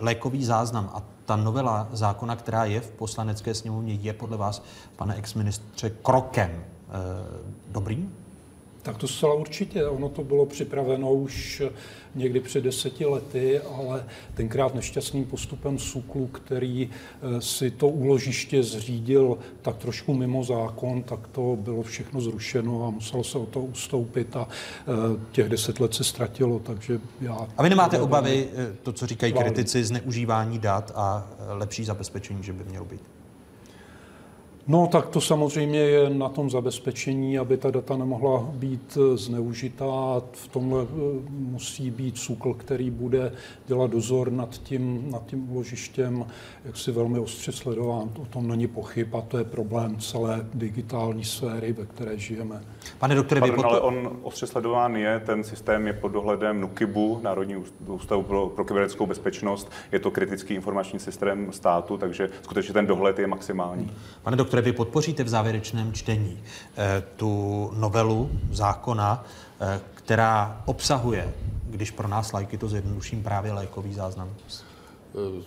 lékový 0.00 0.44
záznam 0.44 0.90
a 0.94 1.02
ta 1.28 1.36
novela 1.36 1.88
zákona, 1.92 2.36
která 2.36 2.64
je 2.64 2.80
v 2.80 2.90
poslanecké 2.90 3.54
sněmovně, 3.54 3.94
je 3.94 4.12
podle 4.12 4.36
vás, 4.36 4.64
pane 4.96 5.14
exministře, 5.14 5.90
krokem 5.90 6.64
dobrým? 7.68 8.16
Tak 8.88 8.96
to 8.96 9.08
zcela 9.08 9.34
určitě. 9.34 9.86
Ono 9.86 10.08
to 10.08 10.24
bylo 10.24 10.46
připraveno 10.46 11.12
už 11.12 11.62
někdy 12.14 12.40
před 12.40 12.64
deseti 12.64 13.04
lety, 13.04 13.60
ale 13.60 14.04
tenkrát 14.34 14.74
nešťastným 14.74 15.24
postupem 15.24 15.78
SUKLu, 15.78 16.26
který 16.26 16.90
eh, 16.90 17.40
si 17.40 17.70
to 17.70 17.88
úložiště 17.88 18.62
zřídil 18.62 19.38
tak 19.62 19.76
trošku 19.76 20.14
mimo 20.14 20.44
zákon, 20.44 21.02
tak 21.02 21.28
to 21.28 21.56
bylo 21.60 21.82
všechno 21.82 22.20
zrušeno 22.20 22.86
a 22.86 22.90
muselo 22.90 23.24
se 23.24 23.38
o 23.38 23.46
to 23.46 23.60
ustoupit 23.60 24.36
a 24.36 24.48
eh, 24.48 24.92
těch 25.32 25.48
deset 25.48 25.80
let 25.80 25.94
se 25.94 26.04
ztratilo, 26.04 26.58
takže 26.58 27.00
já... 27.20 27.48
A 27.56 27.62
vy 27.62 27.68
nemáte 27.68 28.00
obavy, 28.00 28.48
eh, 28.56 28.76
to, 28.82 28.92
co 28.92 29.06
říkají 29.06 29.32
kritici, 29.32 29.84
zneužívání 29.84 30.58
dat 30.58 30.92
a 30.94 31.30
lepší 31.48 31.84
zabezpečení, 31.84 32.42
že 32.42 32.52
by 32.52 32.64
mělo 32.64 32.84
být? 32.84 33.17
No, 34.68 34.86
tak 34.86 35.06
to 35.06 35.20
samozřejmě 35.20 35.78
je 35.78 36.10
na 36.10 36.28
tom 36.28 36.50
zabezpečení, 36.50 37.38
aby 37.38 37.56
ta 37.56 37.70
data 37.70 37.96
nemohla 37.96 38.48
být 38.52 38.98
eh, 39.00 39.16
zneužitá. 39.16 40.22
V 40.32 40.48
tomhle 40.48 40.82
eh, 40.82 40.86
musí 41.30 41.90
být 41.90 42.18
SÚKL, 42.18 42.54
který 42.54 42.90
bude 42.90 43.32
dělat 43.66 43.90
dozor 43.90 44.32
nad 44.32 44.50
tím, 44.62 45.10
nad 45.10 45.26
tím 45.26 45.52
úložištěm, 45.52 46.26
jak 46.64 46.76
si 46.76 46.92
velmi 46.92 47.18
ostře 47.18 47.52
sledován. 47.52 48.10
O 48.22 48.24
tom 48.24 48.48
není 48.48 48.66
pochyb 48.66 49.14
a 49.16 49.20
to 49.20 49.38
je 49.38 49.44
problém 49.44 49.96
celé 49.96 50.46
digitální 50.54 51.24
sféry, 51.24 51.72
ve 51.72 51.86
které 51.86 52.18
žijeme. 52.18 52.60
Pane 52.98 53.14
doktore, 53.14 53.40
Pardon, 53.40 53.66
ale 53.66 53.80
on 53.80 54.18
ostře 54.22 54.46
sledován 54.46 54.96
je, 54.96 55.20
ten 55.26 55.44
systém 55.44 55.86
je 55.86 55.92
pod 55.92 56.08
dohledem 56.08 56.60
NUKIBu, 56.60 57.20
Národní 57.22 57.56
ústavu 57.86 58.22
pro, 58.22 58.46
pro 58.46 58.64
kybernetickou 58.64 59.06
bezpečnost. 59.06 59.72
Je 59.92 59.98
to 59.98 60.10
kritický 60.10 60.54
informační 60.54 60.98
systém 60.98 61.52
státu, 61.52 61.98
takže 61.98 62.28
skutečně 62.42 62.74
ten 62.74 62.86
dohled 62.86 63.18
je 63.18 63.26
maximální. 63.26 63.90
Pane 64.22 64.36
doktore, 64.36 64.57
vy 64.60 64.72
podpoříte 64.72 65.24
v 65.24 65.28
závěrečném 65.28 65.92
čtení 65.92 66.42
eh, 66.76 67.02
tu 67.16 67.70
novelu 67.76 68.30
zákona, 68.50 69.24
eh, 69.60 69.80
která 69.94 70.62
obsahuje, 70.66 71.34
když 71.70 71.90
pro 71.90 72.08
nás 72.08 72.32
lajky 72.32 72.58
to 72.58 72.68
zjednoduším, 72.68 73.22
právě 73.22 73.52
lékový 73.52 73.94
záznam. 73.94 74.34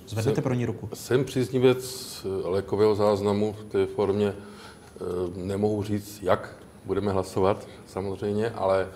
Zvednete 0.07 0.35
jsem, 0.35 0.43
pro 0.43 0.53
ní 0.53 0.65
ruku? 0.65 0.89
Jsem 0.93 1.25
příznivec 1.25 2.21
lékového 2.43 2.95
záznamu 2.95 3.53
v 3.53 3.63
té 3.63 3.85
formě. 3.85 4.27
Eh, 4.27 5.01
nemohu 5.35 5.83
říct, 5.83 6.19
jak 6.21 6.55
budeme 6.85 7.11
hlasovat 7.11 7.67
samozřejmě, 7.87 8.49
ale 8.49 8.87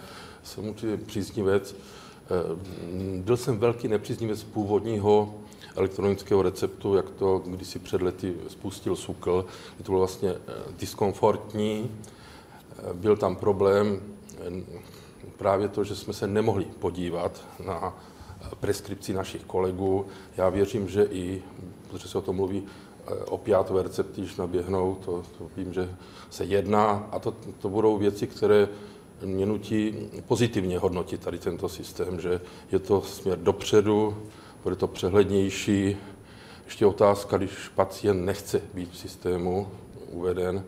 jsem 0.43 0.67
určitě 0.67 0.97
příznivec. 0.97 1.75
Byl 3.17 3.37
jsem 3.37 3.57
velký 3.57 3.87
nepříznivec 3.87 4.43
původního 4.43 5.33
elektronického 5.75 6.41
receptu, 6.41 6.95
jak 6.95 7.09
to 7.09 7.41
kdysi 7.45 7.79
před 7.79 8.01
lety 8.01 8.33
spustil 8.47 8.95
SUKL. 8.95 9.45
To 9.77 9.83
bylo 9.83 9.99
vlastně 9.99 10.29
eh, 10.29 10.53
diskomfortní, 10.79 11.91
eh, 11.91 12.93
byl 12.93 13.17
tam 13.17 13.35
problém 13.35 14.01
eh, 14.31 14.63
právě 15.37 15.67
to, 15.67 15.83
že 15.83 15.95
jsme 15.95 16.13
se 16.13 16.27
nemohli 16.27 16.65
podívat 16.65 17.41
na 17.65 17.97
preskripci 18.59 19.13
našich 19.13 19.43
kolegů. 19.43 20.05
Já 20.37 20.49
věřím, 20.49 20.89
že 20.89 21.03
i, 21.03 21.43
protože 21.89 22.07
se 22.07 22.17
o 22.17 22.21
tom 22.21 22.35
mluví, 22.35 22.63
opiátové 23.25 23.83
recepty 23.83 24.21
již 24.21 24.35
naběhnou, 24.35 24.95
to, 25.05 25.23
to 25.37 25.47
vím, 25.57 25.73
že 25.73 25.95
se 26.29 26.43
jedná 26.45 27.09
a 27.11 27.19
to, 27.19 27.33
to 27.61 27.69
budou 27.69 27.97
věci, 27.97 28.27
které 28.27 28.67
mě 29.25 29.45
nutí 29.45 29.95
pozitivně 30.27 30.79
hodnotit 30.79 31.21
tady 31.21 31.39
tento 31.39 31.69
systém, 31.69 32.19
že 32.19 32.41
je 32.71 32.79
to 32.79 33.01
směr 33.01 33.39
dopředu, 33.39 34.17
bude 34.65 34.75
to 34.75 34.87
přehlednější. 34.87 35.97
Ještě 36.65 36.85
otázka, 36.85 37.37
když 37.37 37.51
pacient 37.75 38.25
nechce 38.25 38.61
být 38.73 38.91
v 38.91 38.97
systému 38.97 39.67
uveden, 40.11 40.63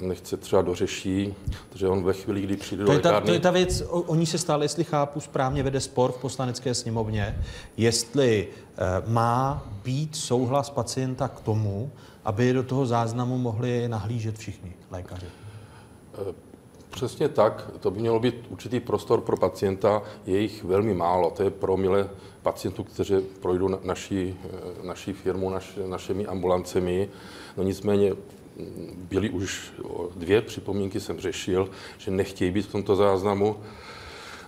nechce 0.00 0.36
třeba 0.36 0.62
dořeší, 0.62 1.34
protože 1.68 1.88
on 1.88 2.04
ve 2.04 2.12
chvíli, 2.12 2.40
kdy 2.40 2.56
přijde 2.56 2.84
to 2.84 2.90
do 2.90 2.92
je 2.92 3.00
ta, 3.02 3.08
lékárny... 3.08 3.26
To 3.26 3.32
je 3.32 3.40
ta 3.40 3.50
věc, 3.50 3.82
o, 3.88 4.00
o 4.00 4.14
ní 4.14 4.26
se 4.26 4.38
stále, 4.38 4.64
jestli 4.64 4.84
chápu 4.84 5.20
správně, 5.20 5.62
vede 5.62 5.80
spor 5.80 6.12
v 6.12 6.18
poslanecké 6.18 6.74
sněmovně, 6.74 7.38
jestli 7.76 8.48
e, 8.48 9.10
má 9.10 9.66
být 9.84 10.16
souhlas 10.16 10.70
pacienta 10.70 11.28
k 11.28 11.40
tomu, 11.40 11.90
aby 12.24 12.52
do 12.52 12.62
toho 12.62 12.86
záznamu 12.86 13.38
mohli 13.38 13.88
nahlížet 13.88 14.38
všichni 14.38 14.72
lékaři. 14.90 15.26
E, 15.26 16.52
Přesně 16.90 17.28
tak, 17.28 17.70
to 17.80 17.90
by 17.90 18.00
mělo 18.00 18.20
být 18.20 18.34
určitý 18.48 18.80
prostor 18.80 19.20
pro 19.20 19.36
pacienta, 19.36 20.02
je 20.26 20.40
jich 20.40 20.64
velmi 20.64 20.94
málo, 20.94 21.30
to 21.30 21.42
je 21.42 21.50
promile 21.50 22.08
pacientů, 22.42 22.84
kteří 22.84 23.14
projdou 23.40 23.68
na, 23.68 23.78
naší, 23.82 24.36
eh, 24.44 24.86
naší 24.86 25.12
firmu, 25.12 25.50
naš, 25.50 25.78
našimi 25.86 26.26
ambulancemi. 26.26 27.08
No 27.56 27.62
nicméně 27.62 28.12
mm, 28.12 29.06
byly 29.10 29.30
už 29.30 29.72
dvě 30.16 30.42
připomínky, 30.42 31.00
jsem 31.00 31.20
řešil, 31.20 31.70
že 31.98 32.10
nechtějí 32.10 32.50
být 32.50 32.66
v 32.66 32.72
tomto 32.72 32.96
záznamu. 32.96 33.56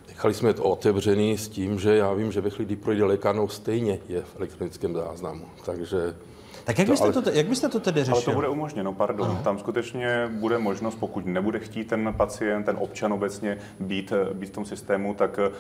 Nechali 0.09 0.35
jsme 0.35 0.55
to 0.55 0.63
otevřený 0.63 1.39
s 1.39 1.49
tím, 1.49 1.79
že 1.79 1.97
já 1.97 2.13
vím, 2.13 2.33
že 2.33 2.41
ve 2.41 2.51
chvíli, 2.51 2.67
kdy 2.67 2.77
projde 2.77 3.05
lékárnou, 3.05 3.49
stejně 3.49 3.99
je 4.09 4.23
v 4.23 4.37
elektronickém 4.37 4.95
záznamu. 4.95 5.45
Takže 5.65 6.17
tak 6.65 6.79
jak 6.79 6.89
byste, 6.89 7.13
to, 7.13 7.19
ale, 7.19 7.23
to, 7.23 7.31
jak 7.31 7.47
byste 7.47 7.69
to 7.69 7.81
tedy 7.81 8.05
řešil? 8.05 8.15
Ale 8.15 8.25
to 8.25 8.33
bude 8.33 8.49
umožněno, 8.49 8.93
pardon. 8.93 9.31
Ano. 9.31 9.41
Tam 9.45 9.59
skutečně 9.59 10.29
bude 10.33 10.59
možnost, 10.59 10.95
pokud 10.95 11.27
nebude 11.27 11.59
chtít 11.59 11.85
ten 11.85 12.15
pacient, 12.17 12.65
ten 12.65 12.77
občan 12.81 13.13
obecně 13.13 13.59
být, 13.81 14.13
být 14.33 14.47
v 14.47 14.53
tom 14.53 14.65
systému, 14.65 15.15
tak 15.15 15.39
eh, 15.39 15.51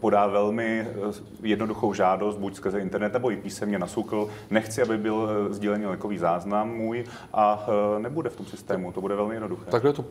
podá 0.00 0.26
velmi 0.26 0.80
eh, 0.80 1.12
jednoduchou 1.42 1.94
žádost, 1.94 2.36
buď 2.36 2.54
skrze 2.54 2.80
internet, 2.80 3.12
nebo 3.12 3.30
i 3.30 3.36
písemně 3.36 3.78
na 3.78 3.86
SUKL. 3.86 4.28
Nechci, 4.50 4.82
aby 4.82 4.98
byl 4.98 5.28
eh, 5.30 5.54
sdílený 5.54 5.86
lékový 5.86 6.18
záznam 6.18 6.70
můj 6.70 7.04
a 7.32 7.66
nebude 7.98 8.30
v 8.30 8.36
tom 8.36 8.46
systému. 8.46 8.92
To 8.92 9.00
bude 9.00 9.14
velmi 9.14 9.34
jednoduché. 9.34 9.70
Takhle 9.70 9.92
to 9.92 10.04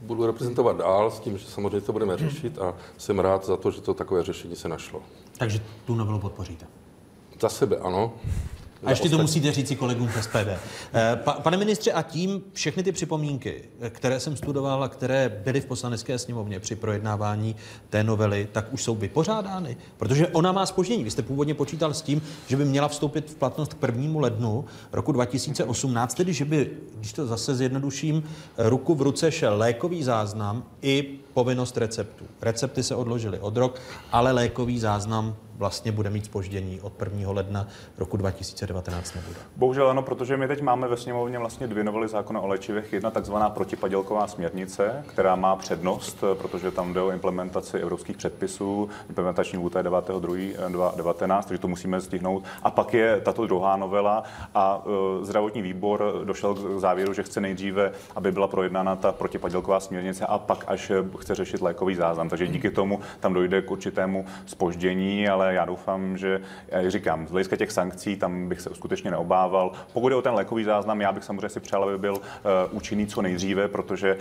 budu 0.00 0.26
reprezentovat 0.26 0.76
dál 0.76 1.10
s 1.10 1.20
tím, 1.20 1.38
že 1.38 1.46
samozřejmě 1.46 1.80
to 1.80 1.92
budeme 1.92 2.16
řešit 2.16 2.58
a 2.58 2.74
jsem 2.98 3.18
rád 3.18 3.46
za 3.46 3.56
to, 3.56 3.70
že 3.70 3.80
to 3.80 3.94
takové 3.94 4.22
řešení 4.22 4.56
se 4.56 4.68
našlo. 4.68 5.02
Takže 5.38 5.60
tu 5.84 5.94
novelu 5.94 6.18
podpoříte? 6.18 6.66
Za 7.40 7.48
sebe 7.48 7.76
ano. 7.76 8.12
A 8.84 8.90
ještě 8.90 9.08
to 9.08 9.18
musíte 9.18 9.52
říct 9.52 9.72
kolegům 9.78 10.08
v 10.08 10.22
SPD. 10.22 10.48
Eh, 10.94 11.18
pane 11.42 11.56
ministře, 11.56 11.92
a 11.92 12.02
tím 12.02 12.42
všechny 12.52 12.82
ty 12.82 12.92
připomínky, 12.92 13.62
které 13.88 14.20
jsem 14.20 14.36
studoval 14.36 14.84
a 14.84 14.88
které 14.88 15.40
byly 15.44 15.60
v 15.60 15.66
poslanecké 15.66 16.18
sněmovně 16.18 16.60
při 16.60 16.76
projednávání 16.76 17.56
té 17.90 18.04
novely, 18.04 18.48
tak 18.52 18.72
už 18.72 18.82
jsou 18.82 18.94
vypořádány? 18.94 19.76
Protože 19.96 20.28
ona 20.28 20.52
má 20.52 20.66
spoždění. 20.66 21.04
Vy 21.04 21.10
jste 21.10 21.22
původně 21.22 21.54
počítal 21.54 21.94
s 21.94 22.02
tím, 22.02 22.22
že 22.46 22.56
by 22.56 22.64
měla 22.64 22.88
vstoupit 22.88 23.30
v 23.30 23.34
platnost 23.34 23.74
k 23.74 23.86
1. 23.86 24.20
lednu 24.20 24.64
roku 24.92 25.12
2018, 25.12 26.14
tedy 26.14 26.32
že 26.32 26.44
by, 26.44 26.70
když 26.98 27.12
to 27.12 27.26
zase 27.26 27.54
zjednoduším, 27.54 28.24
ruku 28.58 28.94
v 28.94 29.02
ruce 29.02 29.32
šel 29.32 29.58
lékový 29.58 30.02
záznam 30.02 30.64
i 30.82 31.18
povinnost 31.34 31.76
receptů. 31.76 32.24
Recepty 32.42 32.82
se 32.82 32.94
odložily 32.94 33.38
od 33.38 33.56
rok, 33.56 33.80
ale 34.12 34.32
lékový 34.32 34.78
záznam 34.78 35.36
vlastně 35.62 35.92
bude 35.92 36.10
mít 36.10 36.24
spoždění 36.24 36.80
od 36.80 36.92
1. 37.02 37.32
ledna 37.32 37.68
roku 37.98 38.16
2019 38.16 39.14
nebude. 39.14 39.36
Bohužel 39.56 39.90
ano, 39.90 40.02
protože 40.02 40.36
my 40.36 40.48
teď 40.48 40.60
máme 40.60 40.88
ve 40.88 40.96
sněmovně 40.96 41.38
vlastně 41.38 41.66
dvě 41.66 41.84
novely 41.84 42.08
zákona 42.08 42.40
o 42.40 42.46
léčivech. 42.46 42.92
Jedna 42.92 43.10
takzvaná 43.10 43.50
protipadělková 43.50 44.26
směrnice, 44.26 45.04
která 45.06 45.36
má 45.36 45.56
přednost, 45.56 46.24
protože 46.34 46.70
tam 46.70 46.92
jde 46.92 47.00
o 47.00 47.10
implementaci 47.10 47.78
evropských 47.78 48.16
předpisů. 48.16 48.88
Implementační 49.08 49.58
lhůta 49.58 49.78
je 49.78 49.84
9.2.2019, 49.84 51.42
takže 51.42 51.60
to 51.60 51.68
musíme 51.68 52.00
stihnout. 52.00 52.44
A 52.62 52.70
pak 52.70 52.94
je 52.94 53.20
tato 53.20 53.46
druhá 53.46 53.76
novela 53.76 54.22
a 54.54 54.82
e, 55.22 55.24
zdravotní 55.24 55.62
výbor 55.62 56.20
došel 56.24 56.54
k 56.54 56.80
závěru, 56.80 57.12
že 57.12 57.22
chce 57.22 57.40
nejdříve, 57.40 57.92
aby 58.16 58.32
byla 58.32 58.48
projednána 58.48 58.96
ta 58.96 59.12
protipadělková 59.12 59.80
směrnice 59.80 60.26
a 60.26 60.38
pak 60.38 60.64
až 60.66 60.92
chce 61.22 61.34
řešit 61.34 61.60
lékový 61.60 61.94
záznam. 61.94 62.28
Takže 62.28 62.46
díky 62.46 62.70
tomu 62.70 63.00
tam 63.20 63.34
dojde 63.34 63.62
k 63.62 63.70
určitému 63.70 64.24
spoždění, 64.46 65.28
ale 65.28 65.54
já 65.54 65.64
doufám, 65.64 66.16
že, 66.18 66.40
jak 66.68 66.90
říkám, 66.90 67.26
z 67.26 67.30
hlediska 67.30 67.56
těch 67.56 67.72
sankcí 67.72 68.16
tam 68.16 68.48
bych 68.48 68.60
se 68.60 68.70
skutečně 68.74 69.10
neobával. 69.10 69.72
Pokud 69.92 70.08
je 70.08 70.16
o 70.16 70.22
ten 70.22 70.34
lékový 70.34 70.64
záznam, 70.64 71.00
já 71.00 71.12
bych 71.12 71.24
samozřejmě 71.24 71.48
si 71.48 71.60
přál, 71.60 71.84
aby 71.84 71.98
byl 71.98 72.12
uh, 72.12 72.20
účinný 72.70 73.06
co 73.06 73.22
nejdříve, 73.22 73.68
protože 73.68 74.18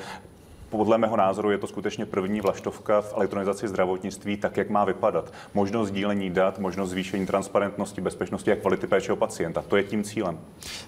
podle 0.71 0.97
mého 0.97 1.17
názoru 1.17 1.51
je 1.51 1.57
to 1.57 1.67
skutečně 1.67 2.05
první 2.05 2.41
vlaštovka 2.41 3.01
v 3.01 3.13
elektronizaci 3.13 3.67
zdravotnictví, 3.67 4.37
tak 4.37 4.57
jak 4.57 4.69
má 4.69 4.85
vypadat. 4.85 5.33
Možnost 5.53 5.87
sdílení 5.87 6.29
dat, 6.29 6.59
možnost 6.59 6.89
zvýšení 6.89 7.25
transparentnosti, 7.25 8.01
bezpečnosti 8.01 8.51
a 8.51 8.55
kvality 8.55 8.87
péče 8.87 9.13
o 9.13 9.15
pacienta. 9.15 9.63
To 9.67 9.77
je 9.77 9.83
tím 9.83 10.03
cílem. 10.03 10.39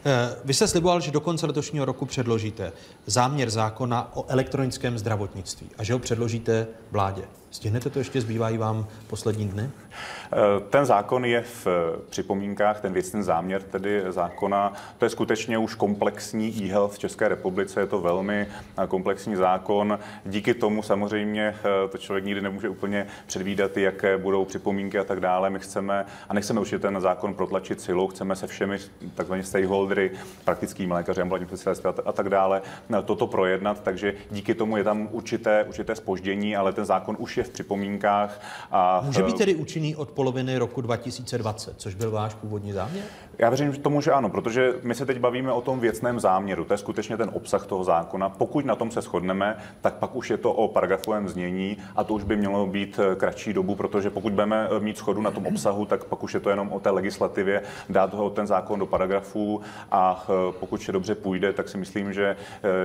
Eh, 0.06 0.36
vy 0.46 0.54
jste 0.54 0.68
sliboval, 0.68 1.02
že 1.02 1.12
do 1.12 1.20
konce 1.20 1.46
letošního 1.46 1.86
roku 1.86 2.06
předložíte 2.06 2.72
záměr 3.06 3.50
zákona 3.50 4.12
o 4.16 4.26
elektronickém 4.28 4.98
zdravotnictví 4.98 5.70
a 5.78 5.84
že 5.84 5.94
ho 5.94 6.00
předložíte 6.00 6.68
vládě. 6.92 7.24
Stihnete 7.54 7.90
to 7.90 8.00
ještě, 8.00 8.22
zbývají 8.22 8.58
vám 8.58 8.88
poslední 9.08 9.48
dny? 9.48 9.70
Eh, 10.34 10.38
ten 10.70 10.86
zákon 10.86 11.26
je 11.26 11.42
v 11.42 11.68
připomínkách, 12.10 12.82
ten 12.82 12.94
věcný 12.94 13.24
záměr 13.24 13.62
tedy 13.62 14.04
zákona, 14.10 14.74
to 14.98 15.06
je 15.06 15.10
skutečně 15.10 15.58
už 15.58 15.76
komplexní 15.76 16.72
e 16.72 16.88
v 16.88 17.00
České 17.00 17.28
republice, 17.28 17.80
je 17.80 17.88
to 17.88 18.02
velmi 18.02 18.48
eh, 18.84 18.88
komplexní 18.88 19.36
zákon. 19.36 20.00
Díky 20.26 20.54
tomu 20.54 20.84
samozřejmě 20.84 21.56
eh, 21.60 21.88
to 21.90 21.98
člověk 21.98 22.26
nikdy 22.26 22.42
nemůže 22.42 22.70
úplně 22.70 23.08
předvídat, 23.26 23.78
jaké 23.78 24.18
budou 24.18 24.46
připomínky 24.46 25.00
a 25.00 25.04
tak 25.04 25.20
dále. 25.20 25.50
My 25.50 25.60
chceme, 25.60 26.06
a 26.30 26.34
nechceme 26.34 26.60
už 26.60 26.76
ten 26.80 27.02
zákon 27.02 27.34
protlačit 27.34 27.82
silou, 27.82 28.08
chceme 28.08 28.36
se 28.36 28.48
všemi 28.48 28.78
takzvaně 29.16 29.44
stakeholdery, 29.44 30.12
praktickými 30.46 30.94
lékaři, 30.94 31.22
ambulantní 31.22 31.48
specialisty 31.48 31.88
a 32.06 32.12
tak 32.12 32.30
dále, 32.30 32.62
toto 33.06 33.28
projednat, 33.28 33.84
takže 33.84 34.14
díky 34.32 34.56
tomu 34.56 34.78
je 34.78 34.84
tam 34.84 35.08
určité, 35.12 35.64
určité 35.64 35.96
spoždění, 35.96 36.56
ale 36.56 36.74
ten 36.74 36.86
zákon 36.86 37.16
už 37.20 37.38
je 37.38 37.43
v 37.44 37.50
připomínkách. 37.50 38.42
A, 38.72 39.02
Může 39.06 39.24
být 39.24 39.38
tedy 39.38 39.56
účinný 39.56 39.96
od 39.96 40.10
poloviny 40.10 40.58
roku 40.58 40.82
2020, 40.82 41.74
což 41.78 41.96
byl 41.96 42.12
váš 42.12 42.34
původní 42.34 42.72
záměr? 42.72 43.04
Já 43.38 43.50
věřím 43.50 43.74
tomu, 43.74 44.02
že 44.02 44.12
ano, 44.12 44.30
protože 44.30 44.74
my 44.84 44.96
se 44.96 45.06
teď 45.06 45.20
bavíme 45.20 45.52
o 45.52 45.62
tom 45.62 45.80
věcném 45.80 46.20
záměru. 46.20 46.66
To 46.66 46.74
je 46.74 46.78
skutečně 46.78 47.18
ten 47.18 47.30
obsah 47.34 47.66
toho 47.66 47.84
zákona. 47.84 48.30
Pokud 48.30 48.66
na 48.66 48.76
tom 48.76 48.92
se 48.92 49.02
shodneme, 49.02 49.58
tak 49.82 49.94
pak 49.94 50.16
už 50.16 50.30
je 50.30 50.38
to 50.38 50.54
o 50.54 50.68
paragrafovém 50.68 51.30
znění 51.30 51.78
a 51.96 52.04
to 52.04 52.14
už 52.14 52.24
by 52.24 52.36
mělo 52.36 52.68
být 52.68 53.00
eh, 53.00 53.16
kratší 53.16 53.54
dobu, 53.54 53.76
protože 53.76 54.10
pokud 54.10 54.34
budeme 54.34 54.68
eh, 54.72 54.80
mít 54.80 54.98
schodu 54.98 55.22
na 55.22 55.32
tom 55.32 55.46
obsahu, 55.46 55.86
tak 55.86 56.04
pak 56.04 56.24
už 56.24 56.34
je 56.34 56.40
to 56.40 56.50
jenom 56.50 56.72
o 56.72 56.80
té 56.80 56.90
legislativě, 56.90 57.62
dát 57.90 58.14
ho 58.14 58.30
ten 58.30 58.48
zákon 58.48 58.80
do 58.80 58.86
paragrafů 58.86 59.62
a 59.92 60.26
eh, 60.30 60.54
pokud 60.60 60.80
vše 60.80 60.92
dobře 60.92 61.16
půjde, 61.16 61.54
tak 61.54 61.70
si 61.70 61.78
myslím, 61.78 62.14
že 62.14 62.38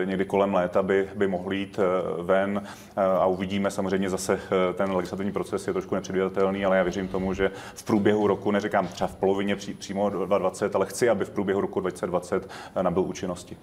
někdy 0.05 0.25
kolem 0.25 0.55
léta 0.55 0.83
by, 0.83 1.09
by 1.15 1.29
mohl 1.29 1.53
jít 1.53 1.81
ven 2.23 2.63
a 2.97 3.27
uvidíme 3.27 3.71
samozřejmě 3.71 4.11
zase 4.11 4.41
ten 4.75 4.93
legislativní 4.93 5.33
proces 5.33 5.67
je 5.67 5.73
trošku 5.73 5.95
nepředvídatelný, 5.95 6.65
ale 6.65 6.77
já 6.77 6.83
věřím 6.83 7.09
tomu, 7.09 7.35
že 7.35 7.51
v 7.75 7.83
průběhu 7.83 8.27
roku, 8.27 8.51
neříkám 8.51 8.89
třeba 8.89 9.09
v 9.09 9.17
polovině 9.17 9.57
přímo 9.57 10.11
2020, 10.11 10.77
ale 10.77 10.87
chci, 10.87 11.09
aby 11.09 11.25
v 11.25 11.31
průběhu 11.31 11.61
roku 11.61 11.81
2020 11.81 12.51
nabyl 12.83 13.03
účinnosti. 13.03 13.57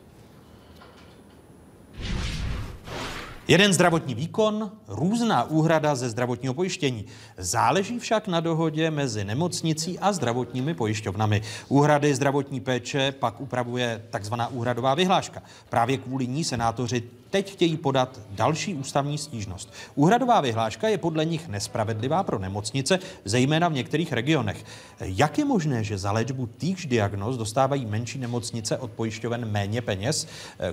Jeden 3.48 3.74
zdravotní 3.74 4.16
výkon, 4.16 4.72
různá 4.88 5.44
úhrada 5.44 5.96
ze 5.96 6.10
zdravotního 6.10 6.54
pojištění. 6.54 7.06
Záleží 7.38 8.00
však 8.00 8.28
na 8.28 8.40
dohodě 8.40 8.92
mezi 8.92 9.24
nemocnicí 9.24 10.00
a 10.00 10.14
zdravotními 10.14 10.74
pojišťovnami. 10.74 11.42
Úhrady 11.68 12.16
zdravotní 12.16 12.60
péče 12.60 13.12
pak 13.12 13.42
upravuje 13.42 14.06
takzvaná 14.10 14.48
úhradová 14.48 14.96
vyhláška. 14.96 15.44
Právě 15.70 15.98
kvůli 15.98 16.28
ní 16.28 16.44
senátoři 16.44 17.04
teď 17.30 17.52
chtějí 17.52 17.78
podat 17.78 18.20
další 18.30 18.76
ústavní 18.76 19.18
stížnost. 19.18 19.74
Úhradová 19.96 20.42
vyhláška 20.42 20.88
je 20.88 20.98
podle 20.98 21.26
nich 21.26 21.48
nespravedlivá 21.48 22.24
pro 22.24 22.40
nemocnice, 22.40 23.00
zejména 23.26 23.68
v 23.68 23.74
některých 23.74 24.14
regionech. 24.14 24.66
Jak 25.00 25.38
je 25.38 25.46
možné, 25.46 25.84
že 25.84 25.98
za 25.98 26.12
léčbu 26.12 26.48
týž 26.48 26.86
diagnóz 26.86 27.38
dostávají 27.38 27.86
menší 27.86 28.20
nemocnice 28.20 28.78
od 28.78 28.92
pojišťoven 28.92 29.52
méně 29.52 29.82
peněz? 29.82 30.28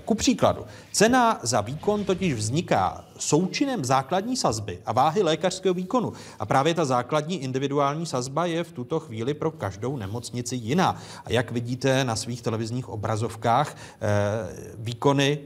Ku 0.04 0.14
příkladu, 0.14 0.64
cena 0.92 1.40
za 1.42 1.60
výkon 1.60 2.04
totiž 2.04 2.34
vzniká 2.34 3.04
součinem 3.18 3.84
základní 3.84 4.36
sazby 4.36 4.78
a 4.86 4.92
váhy 4.92 5.22
lékařského 5.22 5.74
výkonu. 5.74 6.12
A 6.38 6.46
právě 6.46 6.74
ta 6.74 6.84
základní 6.84 7.42
individuální 7.42 8.06
sazba 8.06 8.46
je 8.46 8.64
v 8.64 8.72
tuto 8.72 9.00
chvíli 9.00 9.34
pro 9.34 9.50
každou 9.50 9.96
nemocnici 9.96 10.56
jiná. 10.56 11.02
A 11.24 11.32
jak 11.32 11.52
vidíte 11.52 12.04
na 12.04 12.16
svých 12.16 12.42
televizních 12.42 12.88
obrazovkách, 12.88 13.76
eh, 13.76 14.74
výkony 14.78 15.38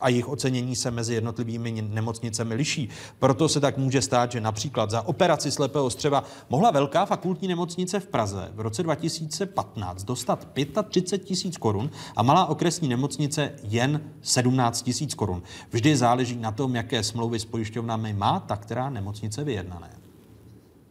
a 0.00 0.08
jejich 0.08 0.28
ocenění 0.28 0.76
se 0.76 0.90
mezi 0.90 1.14
jednotlivými 1.14 1.82
nemocnicemi 1.82 2.54
liší. 2.54 2.88
Proto 3.18 3.48
se 3.48 3.60
tak 3.60 3.76
může 3.76 4.02
stát, 4.02 4.32
že 4.32 4.40
například 4.40 4.90
za 4.90 5.02
operaci 5.02 5.50
slepého 5.50 5.90
střeva 5.90 6.24
mohla 6.48 6.70
velká 6.70 7.06
fakultní 7.06 7.48
nemocnice 7.48 8.00
v 8.00 8.06
Praze 8.06 8.48
v 8.54 8.60
roce 8.60 8.82
2015 8.82 10.04
dostat 10.04 10.48
35 10.88 11.24
tisíc 11.24 11.56
korun 11.56 11.90
a 12.16 12.22
malá 12.22 12.46
okresní 12.46 12.88
nemocnice 12.88 13.52
jen 13.62 14.00
17 14.22 14.82
tisíc 14.82 15.14
korun. 15.14 15.42
Vždy 15.70 15.96
záleží 15.96 16.36
na 16.36 16.52
tom, 16.52 16.74
jaké 16.74 17.02
smlouvy 17.02 17.40
s 17.40 17.44
pojišťovnami 17.44 18.12
má 18.12 18.40
ta 18.40 18.56
která 18.56 18.90
nemocnice 18.90 19.44
vyjednané. 19.44 19.90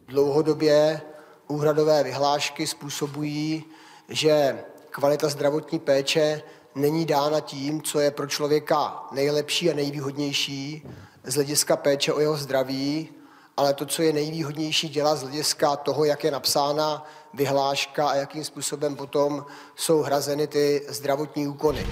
Dlouhodobě 0.08 1.00
úhradové 1.48 2.04
vyhlášky 2.04 2.66
způsobují, 2.66 3.64
že 4.08 4.58
kvalita 4.90 5.28
zdravotní 5.28 5.78
péče 5.78 6.42
není 6.74 7.06
dána 7.06 7.40
tím, 7.40 7.82
co 7.82 8.00
je 8.00 8.10
pro 8.10 8.26
člověka 8.26 9.04
nejlepší 9.12 9.70
a 9.70 9.74
nejvýhodnější 9.74 10.88
z 11.24 11.34
hlediska 11.34 11.76
péče 11.76 12.12
o 12.12 12.20
jeho 12.20 12.36
zdraví, 12.36 13.08
ale 13.56 13.74
to, 13.74 13.86
co 13.86 14.02
je 14.02 14.12
nejvýhodnější 14.12 14.88
dělat 14.88 15.16
z 15.16 15.22
hlediska 15.22 15.76
toho, 15.76 16.04
jak 16.04 16.24
je 16.24 16.30
napsána 16.30 17.06
vyhláška 17.34 18.08
a 18.08 18.14
jakým 18.14 18.44
způsobem 18.44 18.96
potom 18.96 19.46
jsou 19.76 20.02
hrazeny 20.02 20.46
ty 20.46 20.86
zdravotní 20.88 21.48
úkony. 21.48 21.86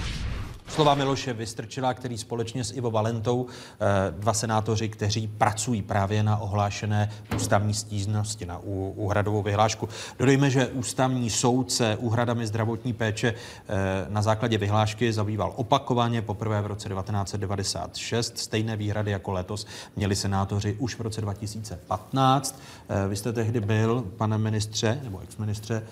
Slova 0.73 0.94
Miloše 0.94 1.32
Vystrčila, 1.32 1.94
který 1.94 2.19
společně 2.19 2.65
s 2.65 2.73
Ivo 2.73 2.90
Valentou, 2.90 3.47
eh, 3.47 4.11
dva 4.11 4.32
senátoři, 4.32 4.89
kteří 4.89 5.27
pracují 5.27 5.82
právě 5.82 6.23
na 6.23 6.36
ohlášené 6.36 7.11
ústavní 7.36 7.74
stížnosti, 7.74 8.47
na 8.47 8.59
úhradovou 8.97 9.43
vyhlášku. 9.43 9.89
Dodejme, 10.19 10.51
že 10.51 10.66
ústavní 10.66 11.31
soudce 11.31 11.97
úhradami 11.97 12.47
zdravotní 12.47 12.93
péče 12.93 13.35
eh, 13.35 14.07
na 14.09 14.23
základě 14.23 14.59
vyhlášky 14.59 15.12
zabýval 15.12 15.53
opakovaně 15.57 16.23
poprvé 16.23 16.62
v 16.62 16.66
roce 16.66 16.89
1996. 16.89 18.39
Stejné 18.39 18.77
výhrady 18.77 19.11
jako 19.11 19.32
letos 19.32 19.66
měli 19.97 20.16
senátoři 20.16 20.77
už 20.78 20.94
v 20.94 21.01
roce 21.01 21.20
2015. 21.20 22.61
Eh, 22.89 23.09
vy 23.09 23.16
jste 23.16 23.32
tehdy 23.32 23.61
byl, 23.61 24.05
pane 24.16 24.39
ministře, 24.39 25.01
nebo 25.05 25.20
exministře, 25.20 25.82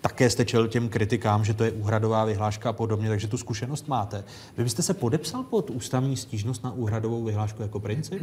také 0.00 0.30
jste 0.30 0.44
čel 0.44 0.68
těm 0.68 0.88
kritikám, 0.88 1.44
že 1.44 1.54
to 1.54 1.64
je 1.64 1.72
úhradová 1.72 2.24
vyhláška 2.24 2.70
a 2.70 2.72
podobně, 2.72 3.08
takže 3.08 3.28
tu 3.28 3.38
zkušenost 3.38 3.88
máte. 3.88 4.24
Vy 4.56 4.64
byste 4.64 4.82
se 4.82 4.94
podepsal 4.94 5.42
pod 5.42 5.70
ústavní 5.70 6.16
stížnost 6.16 6.64
na 6.64 6.72
úhradovou 6.72 7.24
vyhlášku 7.24 7.62
jako 7.62 7.80
princip? 7.80 8.22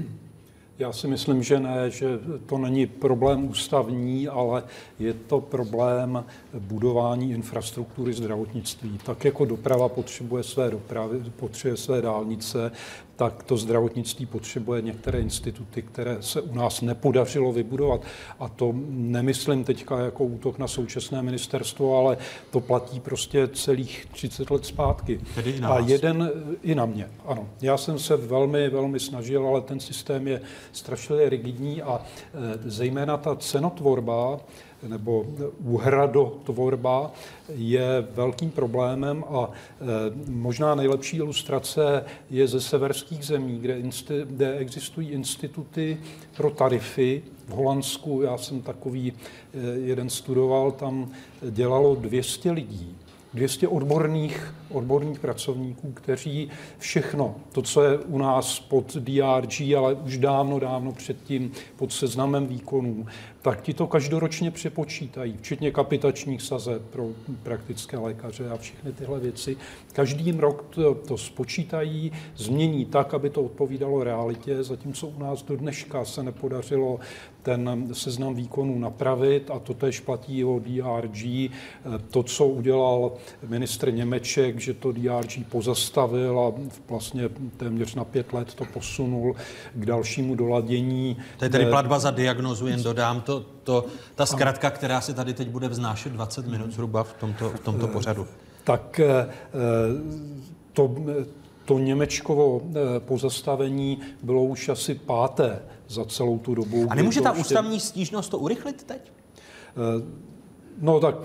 Já 0.80 0.94
si 0.94 1.08
myslím, 1.08 1.44
že 1.44 1.60
ne, 1.60 1.90
že 1.90 2.20
to 2.46 2.58
není 2.58 2.86
problém 2.86 3.50
ústavní, 3.50 4.28
ale 4.28 4.64
je 5.00 5.14
to 5.14 5.42
problém 5.42 6.26
budování 6.60 7.32
infrastruktury 7.32 8.14
zdravotnictví. 8.14 9.00
Tak 9.06 9.26
jako 9.26 9.46
doprava 9.46 9.90
potřebuje 9.90 10.44
své 10.44 10.72
dopravy, 10.72 11.20
potřebuje 11.40 11.78
své 11.78 12.02
dálnice, 12.02 12.72
tak 13.18 13.44
to 13.44 13.58
zdravotnictví 13.58 14.26
potřebuje 14.26 14.82
některé 14.82 15.20
instituty, 15.20 15.82
které 15.82 16.18
se 16.22 16.42
u 16.42 16.56
nás 16.56 16.82
nepodařilo 16.82 17.54
vybudovat. 17.54 18.02
A 18.40 18.50
to 18.50 18.74
nemyslím 18.90 19.64
teďka 19.64 20.00
jako 20.00 20.24
útok 20.24 20.58
na 20.58 20.68
současné 20.68 21.22
ministerstvo, 21.22 21.98
ale 21.98 22.18
to 22.52 22.60
platí 22.60 23.00
prostě 23.00 23.48
celých 23.48 24.08
30 24.12 24.52
let 24.52 24.66
zpátky. 24.66 25.22
Tedy 25.36 25.52
i 25.52 25.60
na 25.62 25.70
A 25.70 25.80
jeden 25.80 26.32
i 26.64 26.76
na 26.76 26.86
mě, 26.86 27.10
ano. 27.26 27.50
Já 27.62 27.78
jsem 27.78 28.00
se 28.00 28.18
velmi, 28.18 28.70
velmi 28.70 29.00
snažil, 29.00 29.48
ale 29.48 29.62
ten 29.62 29.80
systém 29.80 30.28
je 30.28 30.42
strašlivě 30.72 31.30
rigidní 31.30 31.82
a 31.82 32.02
zejména 32.66 33.18
ta 33.18 33.36
cenotvorba 33.36 34.40
nebo 34.84 35.26
úhradotvorba 35.64 37.12
je 37.56 38.08
velkým 38.12 38.52
problémem 38.52 39.24
a 39.30 39.50
možná 40.28 40.76
nejlepší 40.76 41.18
ilustrace 41.18 42.06
je 42.30 42.48
ze 42.48 42.62
severských 42.62 43.26
zemí, 43.26 43.60
kde, 43.60 43.80
insti- 43.80 44.26
kde 44.26 44.58
existují 44.58 45.10
instituty 45.10 45.98
pro 46.38 46.50
tarify. 46.50 47.22
V 47.48 47.52
Holandsku, 47.52 48.22
já 48.22 48.38
jsem 48.38 48.62
takový 48.62 49.14
jeden 49.74 50.10
studoval, 50.10 50.72
tam 50.72 51.12
dělalo 51.42 51.96
200 51.96 52.52
lidí 52.52 52.96
200 53.34 53.68
odborných, 53.68 54.54
odborných 54.70 55.20
pracovníků, 55.20 55.92
kteří 55.92 56.50
všechno, 56.78 57.36
to, 57.52 57.62
co 57.62 57.84
je 57.84 57.98
u 57.98 58.18
nás 58.18 58.60
pod 58.60 58.96
DRG, 58.96 59.62
ale 59.78 59.94
už 59.94 60.18
dávno, 60.18 60.60
dávno 60.60 60.92
předtím 60.92 61.52
pod 61.76 61.94
seznamem 61.94 62.48
výkonů, 62.48 63.06
tak 63.42 63.62
ti 63.62 63.74
to 63.74 63.88
každoročně 63.88 64.52
přepočítají, 64.52 65.38
včetně 65.38 65.72
kapitačních 65.72 66.42
sazeb 66.42 66.82
pro 66.82 67.08
praktické 67.44 67.98
lékaře 67.98 68.50
a 68.50 68.58
všechny 68.58 68.92
tyhle 68.92 69.20
věci. 69.20 69.58
Každý 69.94 70.32
rok 70.32 70.66
to, 70.70 70.96
to 70.96 71.18
spočítají, 71.18 72.12
změní 72.36 72.86
tak, 72.86 73.14
aby 73.14 73.30
to 73.30 73.42
odpovídalo 73.42 74.04
realitě, 74.04 74.64
zatímco 74.64 75.08
u 75.08 75.20
nás 75.20 75.44
do 75.44 75.58
dneška 75.58 76.06
se 76.06 76.24
nepodařilo 76.24 77.00
ten 77.42 77.88
seznam 77.94 78.36
výkonů 78.36 78.80
napravit 78.80 79.52
a 79.52 79.60
to 79.60 79.74
tež 79.74 80.00
platí 80.00 80.46
o 80.46 80.60
DRG. 80.60 81.52
To, 82.12 82.24
co 82.24 82.48
udělal 82.48 83.12
ministr 83.48 83.94
Němeček, 83.94 84.60
že 84.60 84.74
to 84.74 84.92
DRG 84.92 85.48
pozastavil 85.50 86.40
a 86.40 86.54
vlastně 86.90 87.30
téměř 87.58 87.96
na 87.96 88.06
pět 88.06 88.34
let 88.34 88.54
to 88.54 88.66
posunul 88.66 89.36
k 89.74 89.86
dalšímu 89.86 90.36
doladění. 90.36 91.18
To 91.38 91.46
je 91.46 91.50
tedy 91.50 91.66
platba 91.66 92.00
za 92.00 92.12
diagnozu, 92.12 92.68
jen 92.68 92.84
dodám 92.84 93.22
to, 93.28 93.46
to 93.64 93.86
ta 94.16 94.26
zkratka, 94.26 94.70
která 94.70 95.02
se 95.02 95.14
tady 95.14 95.34
teď 95.34 95.50
bude 95.50 95.68
vznášet 95.68 96.14
20 96.14 96.48
minut 96.48 96.72
zhruba 96.72 97.04
v 97.04 97.14
tomto, 97.14 97.50
v 97.50 97.60
tomto 97.60 97.88
pořadu. 97.88 98.28
Tak 98.64 99.02
to, 100.74 100.96
to 101.66 101.80
Němečkovo 101.80 102.62
pozastavení 103.00 104.00
bylo 104.24 104.44
už 104.44 104.70
asi 104.70 104.96
páté 104.96 105.62
za 105.88 106.06
celou 106.06 106.40
tu 106.40 106.56
dobu. 106.56 106.88
A 106.90 106.96
nemůže 106.96 107.22
ta 107.22 107.32
ústavní 107.32 107.80
stížnost 107.80 108.30
to 108.30 108.38
urychlit 108.38 108.84
teď? 108.84 109.12
No 110.82 111.00
tak 111.00 111.16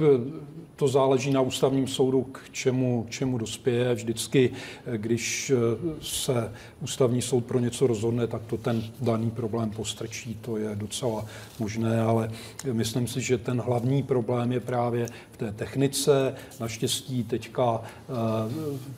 to 0.82 0.88
záleží 0.88 1.30
na 1.30 1.40
ústavním 1.40 1.86
soudu, 1.86 2.22
k 2.22 2.40
čemu, 2.52 3.02
k 3.02 3.10
čemu 3.10 3.38
dospěje. 3.38 3.94
Vždycky, 3.94 4.50
když 4.96 5.52
se 6.00 6.52
ústavní 6.80 7.22
soud 7.22 7.44
pro 7.44 7.58
něco 7.58 7.86
rozhodne, 7.86 8.26
tak 8.26 8.42
to 8.46 8.56
ten 8.56 8.82
daný 9.00 9.30
problém 9.30 9.70
postrčí. 9.70 10.34
To 10.40 10.56
je 10.56 10.70
docela 10.74 11.24
možné, 11.58 12.00
ale 12.00 12.30
myslím 12.72 13.06
si, 13.06 13.20
že 13.20 13.38
ten 13.38 13.60
hlavní 13.60 14.02
problém 14.02 14.52
je 14.52 14.60
právě 14.60 15.06
v 15.32 15.36
té 15.36 15.52
technice. 15.52 16.34
Naštěstí 16.60 17.24
teďka 17.24 17.80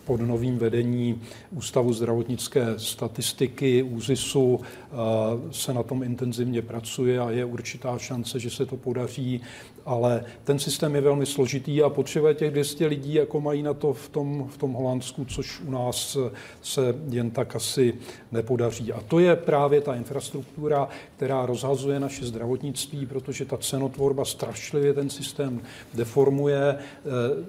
pod 0.04 0.20
novým 0.20 0.58
vedení 0.58 1.20
Ústavu 1.50 1.92
zdravotnické 1.92 2.66
statistiky, 2.76 3.82
ÚZISu, 3.82 4.60
se 5.50 5.74
na 5.74 5.82
tom 5.82 6.02
intenzivně 6.02 6.62
pracuje 6.62 7.20
a 7.20 7.30
je 7.30 7.44
určitá 7.44 7.98
šance, 7.98 8.40
že 8.40 8.50
se 8.50 8.66
to 8.66 8.76
podaří 8.76 9.40
ale 9.86 10.24
ten 10.44 10.58
systém 10.58 10.94
je 10.94 11.00
velmi 11.00 11.26
složitý 11.26 11.82
a 11.82 11.88
potřebuje 11.88 12.34
těch 12.34 12.50
200 12.50 12.86
lidí, 12.86 13.14
jako 13.14 13.40
mají 13.40 13.62
na 13.62 13.74
to 13.74 13.92
v 13.92 14.08
tom, 14.08 14.48
v 14.48 14.58
tom 14.58 14.72
Holandsku, 14.72 15.24
což 15.24 15.60
u 15.60 15.70
nás 15.70 16.16
se 16.62 16.94
jen 17.08 17.30
tak 17.30 17.56
asi 17.56 17.94
nepodaří. 18.32 18.92
A 18.92 19.00
to 19.00 19.18
je 19.18 19.36
právě 19.36 19.80
ta 19.80 19.94
infrastruktura, 19.94 20.88
která 21.16 21.46
rozhazuje 21.46 22.00
naše 22.00 22.26
zdravotnictví, 22.26 23.06
protože 23.06 23.44
ta 23.44 23.56
cenotvorba 23.56 24.24
strašlivě 24.24 24.94
ten 24.94 25.10
systém 25.10 25.60
deformuje. 25.94 26.78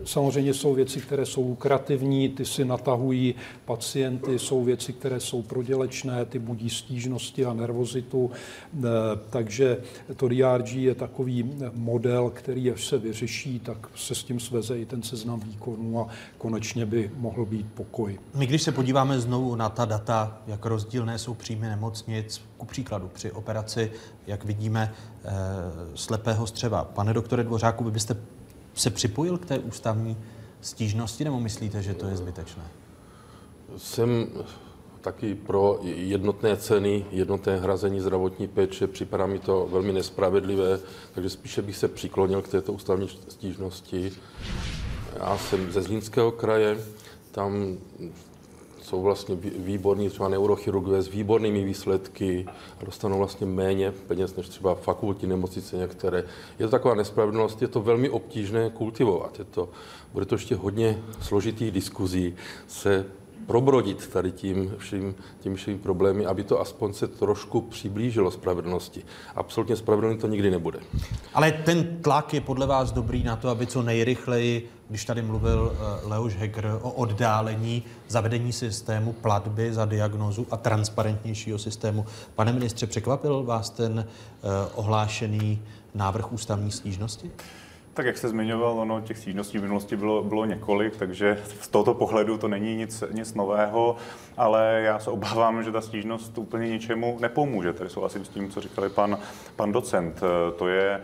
Samozřejmě 0.03 0.53
jsou 0.53 0.73
věci, 0.73 1.01
které 1.01 1.25
jsou 1.25 1.47
lukrativní, 1.47 2.29
ty 2.29 2.45
si 2.45 2.65
natahují 2.65 3.35
pacienty, 3.65 4.39
jsou 4.39 4.63
věci, 4.63 4.93
které 4.93 5.19
jsou 5.19 5.41
prodělečné, 5.41 6.25
ty 6.25 6.39
budí 6.39 6.69
stížnosti 6.69 7.45
a 7.45 7.53
nervozitu. 7.53 8.31
Takže 9.29 9.77
to 10.15 10.27
DRG 10.27 10.73
je 10.73 10.95
takový 10.95 11.51
model, 11.73 12.24
který 12.29 12.71
až 12.71 12.85
se 12.85 12.97
vyřeší, 12.97 13.59
tak 13.59 13.89
se 13.95 14.15
s 14.15 14.23
tím 14.23 14.39
sveze 14.39 14.79
i 14.79 14.85
ten 14.85 15.03
seznam 15.03 15.39
výkonů 15.39 16.01
a 16.01 16.07
konečně 16.37 16.85
by 16.85 17.11
mohl 17.17 17.45
být 17.45 17.67
pokoj. 17.73 18.19
My 18.35 18.47
když 18.47 18.61
se 18.61 18.71
podíváme 18.71 19.19
znovu 19.19 19.55
na 19.55 19.69
ta 19.69 19.85
data, 19.85 20.37
jak 20.47 20.65
rozdílné 20.65 21.17
jsou 21.17 21.33
příjmy 21.33 21.67
nemocnic, 21.67 22.41
ku 22.57 22.65
příkladu 22.65 23.07
při 23.13 23.31
operaci, 23.31 23.91
jak 24.27 24.45
vidíme, 24.45 24.93
eh, 25.23 25.31
slepého 25.95 26.47
střeva. 26.47 26.83
Pane 26.83 27.13
doktore 27.13 27.43
Dvořáku, 27.43 27.83
vy 27.83 27.91
byste 27.91 28.17
se 28.73 28.89
připojil 28.89 29.37
k 29.37 29.45
té 29.45 29.59
ústavní 29.59 30.17
stížnosti, 30.61 31.23
nebo 31.23 31.39
myslíte, 31.39 31.83
že 31.83 31.93
to 31.93 32.07
je 32.07 32.17
zbytečné? 32.17 32.63
Jsem 33.77 34.27
taky 35.05 35.35
pro 35.35 35.79
jednotné 35.83 36.57
ceny, 36.57 37.05
jednotné 37.11 37.57
hrazení 37.57 37.99
zdravotní 37.99 38.47
péče. 38.47 38.87
Připadá 38.87 39.25
mi 39.25 39.39
to 39.39 39.67
velmi 39.71 39.93
nespravedlivé, 39.93 40.79
takže 41.13 41.29
spíše 41.29 41.61
bych 41.61 41.77
se 41.77 41.87
přiklonil 41.87 42.41
k 42.41 42.47
této 42.47 42.73
ústavní 42.73 43.09
stížnosti. 43.27 44.11
Já 45.19 45.37
jsem 45.37 45.71
ze 45.71 45.81
Zlínského 45.81 46.31
kraje, 46.31 46.77
tam 47.31 47.77
jsou 48.81 49.01
vlastně 49.01 49.35
výborní 49.41 50.09
třeba 50.09 50.29
neurochirurgové 50.29 51.01
s 51.01 51.07
výbornými 51.07 51.63
výsledky 51.63 52.45
a 52.81 52.85
dostanou 52.85 53.17
vlastně 53.17 53.45
méně 53.45 53.91
peněz 53.91 54.35
než 54.35 54.49
třeba 54.49 54.75
fakultní 54.75 55.29
nemocnice 55.29 55.77
některé. 55.77 56.23
Je 56.59 56.65
to 56.65 56.71
taková 56.71 56.95
nespravedlnost, 56.95 57.61
je 57.61 57.67
to 57.67 57.81
velmi 57.81 58.09
obtížné 58.09 58.69
kultivovat. 58.69 59.39
Je 59.39 59.45
to, 59.45 59.69
bude 60.13 60.25
to 60.25 60.35
ještě 60.35 60.55
hodně 60.55 60.97
složitých 61.21 61.71
diskuzí 61.71 62.35
se 62.67 63.05
probrodit 63.47 64.07
tady 64.07 64.31
tím 64.31 64.75
vším, 64.77 65.15
tím 65.39 65.55
vším 65.55 65.79
problémy, 65.79 66.25
aby 66.25 66.43
to 66.43 66.61
aspoň 66.61 66.93
se 66.93 67.07
trošku 67.07 67.61
přiblížilo 67.61 68.31
spravedlnosti. 68.31 69.05
Absolutně 69.35 69.75
spravedlný 69.75 70.17
to 70.17 70.27
nikdy 70.27 70.51
nebude. 70.51 70.79
Ale 71.33 71.51
ten 71.51 71.97
tlak 72.01 72.33
je 72.33 72.41
podle 72.41 72.67
vás 72.67 72.91
dobrý 72.91 73.23
na 73.23 73.35
to, 73.35 73.49
aby 73.49 73.67
co 73.67 73.81
nejrychleji, 73.81 74.69
když 74.89 75.05
tady 75.05 75.21
mluvil 75.21 75.71
uh, 76.03 76.11
Leoš 76.11 76.35
Heger 76.35 76.79
o 76.81 76.91
oddálení 76.91 77.83
zavedení 78.07 78.53
systému 78.53 79.13
platby 79.13 79.73
za 79.73 79.85
diagnozu 79.85 80.47
a 80.51 80.57
transparentnějšího 80.57 81.59
systému. 81.59 82.05
Pane 82.35 82.53
ministře, 82.53 82.87
překvapil 82.87 83.43
vás 83.43 83.69
ten 83.69 84.05
uh, 84.43 84.49
ohlášený 84.75 85.61
návrh 85.93 86.33
ústavní 86.33 86.71
stížnosti? 86.71 87.31
Tak 87.95 88.05
jak 88.05 88.17
jste 88.17 88.27
zmiňoval, 88.27 88.79
ono 88.79 89.01
těch 89.01 89.17
stížností 89.17 89.57
v 89.57 89.61
minulosti 89.61 89.97
bylo, 89.97 90.23
bylo 90.23 90.45
několik, 90.45 90.97
takže 90.97 91.43
z 91.61 91.67
tohoto 91.67 91.93
pohledu 91.93 92.37
to 92.37 92.47
není 92.47 92.75
nic, 92.75 93.03
nic 93.11 93.33
nového, 93.33 93.95
ale 94.37 94.81
já 94.83 94.99
se 94.99 95.09
obávám, 95.09 95.63
že 95.63 95.71
ta 95.71 95.81
stížnost 95.81 96.37
úplně 96.37 96.69
ničemu 96.69 97.17
nepomůže. 97.21 97.73
Tady 97.73 97.89
souhlasím 97.89 98.25
s 98.25 98.29
tím, 98.29 98.49
co 98.49 98.61
říkali 98.61 98.89
pan, 98.89 99.17
pan 99.55 99.71
docent. 99.71 100.21
To 100.57 100.67
je 100.67 101.01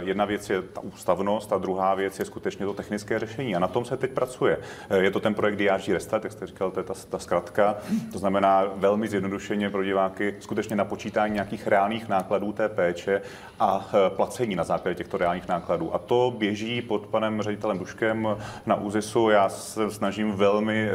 Jedna 0.00 0.24
věc 0.24 0.50
je 0.50 0.62
ta 0.62 0.80
ústavnost 0.80 1.52
a 1.52 1.58
druhá 1.58 1.94
věc 1.94 2.18
je 2.18 2.24
skutečně 2.24 2.66
to 2.66 2.74
technické 2.74 3.18
řešení. 3.18 3.56
A 3.56 3.58
na 3.58 3.68
tom 3.68 3.84
se 3.84 3.96
teď 3.96 4.10
pracuje. 4.10 4.58
Je 5.00 5.10
to 5.10 5.20
ten 5.20 5.34
projekt 5.34 5.56
DRG 5.56 5.88
Restart, 5.88 6.24
jak 6.24 6.32
jste 6.32 6.46
říkal, 6.46 6.70
to 6.70 6.80
je 6.80 6.84
ta, 6.84 6.94
ta 7.10 7.18
zkratka. 7.18 7.76
To 8.12 8.18
znamená 8.18 8.64
velmi 8.76 9.08
zjednodušeně 9.08 9.70
pro 9.70 9.84
diváky 9.84 10.34
skutečně 10.40 10.76
na 10.76 10.84
počítání 10.84 11.34
nějakých 11.34 11.66
reálných 11.66 12.08
nákladů 12.08 12.52
té 12.52 12.68
péče 12.68 13.22
a 13.60 13.88
placení 14.08 14.56
na 14.56 14.64
základě 14.64 14.94
těchto 14.94 15.18
reálných 15.18 15.48
nákladů. 15.48 15.94
A 15.94 15.98
to 15.98 16.13
běží 16.38 16.82
pod 16.82 17.06
panem 17.06 17.42
ředitelem 17.42 17.78
Duškem 17.78 18.28
na 18.66 18.76
ÚZISu. 18.76 19.30
Já 19.30 19.48
se 19.48 19.90
snažím 19.90 20.32
velmi 20.32 20.88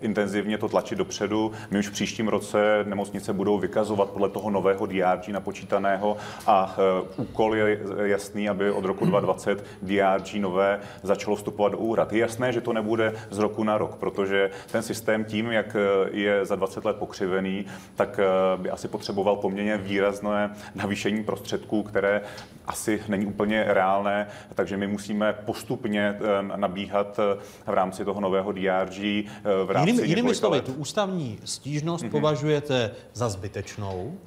intenzivně 0.00 0.58
to 0.58 0.68
tlačit 0.68 0.98
dopředu. 0.98 1.52
My 1.70 1.78
už 1.78 1.88
v 1.88 1.92
příštím 1.92 2.28
roce 2.28 2.84
nemocnice 2.84 3.32
budou 3.32 3.58
vykazovat 3.58 4.10
podle 4.10 4.28
toho 4.28 4.50
nového 4.50 4.86
DRG 4.86 5.28
napočítaného 5.28 6.16
a 6.46 6.76
úkol 7.16 7.54
je 7.54 7.78
jasný, 8.02 8.48
aby 8.48 8.70
od 8.70 8.84
roku 8.84 9.06
2020 9.06 9.64
DRG 9.82 10.34
nové 10.34 10.80
začalo 11.02 11.36
vstupovat 11.36 11.72
do 11.72 11.78
úhrad. 11.78 12.12
Je 12.12 12.18
jasné, 12.18 12.52
že 12.52 12.60
to 12.60 12.72
nebude 12.72 13.14
z 13.30 13.38
roku 13.38 13.64
na 13.64 13.78
rok, 13.78 13.96
protože 13.96 14.50
ten 14.72 14.82
systém 14.82 15.24
tím, 15.24 15.52
jak 15.52 15.76
je 16.10 16.44
za 16.46 16.56
20 16.56 16.84
let 16.84 16.96
pokřivený, 16.96 17.66
tak 17.94 18.20
by 18.56 18.70
asi 18.70 18.88
potřeboval 18.88 19.36
poměrně 19.36 19.76
výrazné 19.76 20.50
navýšení 20.74 21.24
prostředků, 21.24 21.82
které 21.82 22.20
asi 22.66 23.02
není 23.08 23.26
úplně 23.26 23.64
reálné, 23.68 24.26
takže 24.62 24.76
my 24.76 24.86
musíme 24.86 25.32
postupně 25.32 26.18
nabíhat 26.56 27.20
v 27.66 27.74
rámci 27.74 28.04
toho 28.04 28.20
nového 28.20 28.52
DRG 28.52 28.98
v 29.64 29.70
rámci 29.70 29.90
Jinými, 29.90 30.08
jinými 30.08 30.34
slovy, 30.34 30.60
tu 30.60 30.72
ústavní 30.72 31.38
stížnost 31.44 32.04
mm-hmm. 32.04 32.10
považujete 32.10 32.90
za 33.12 33.28
zbytečnou? 33.28 34.18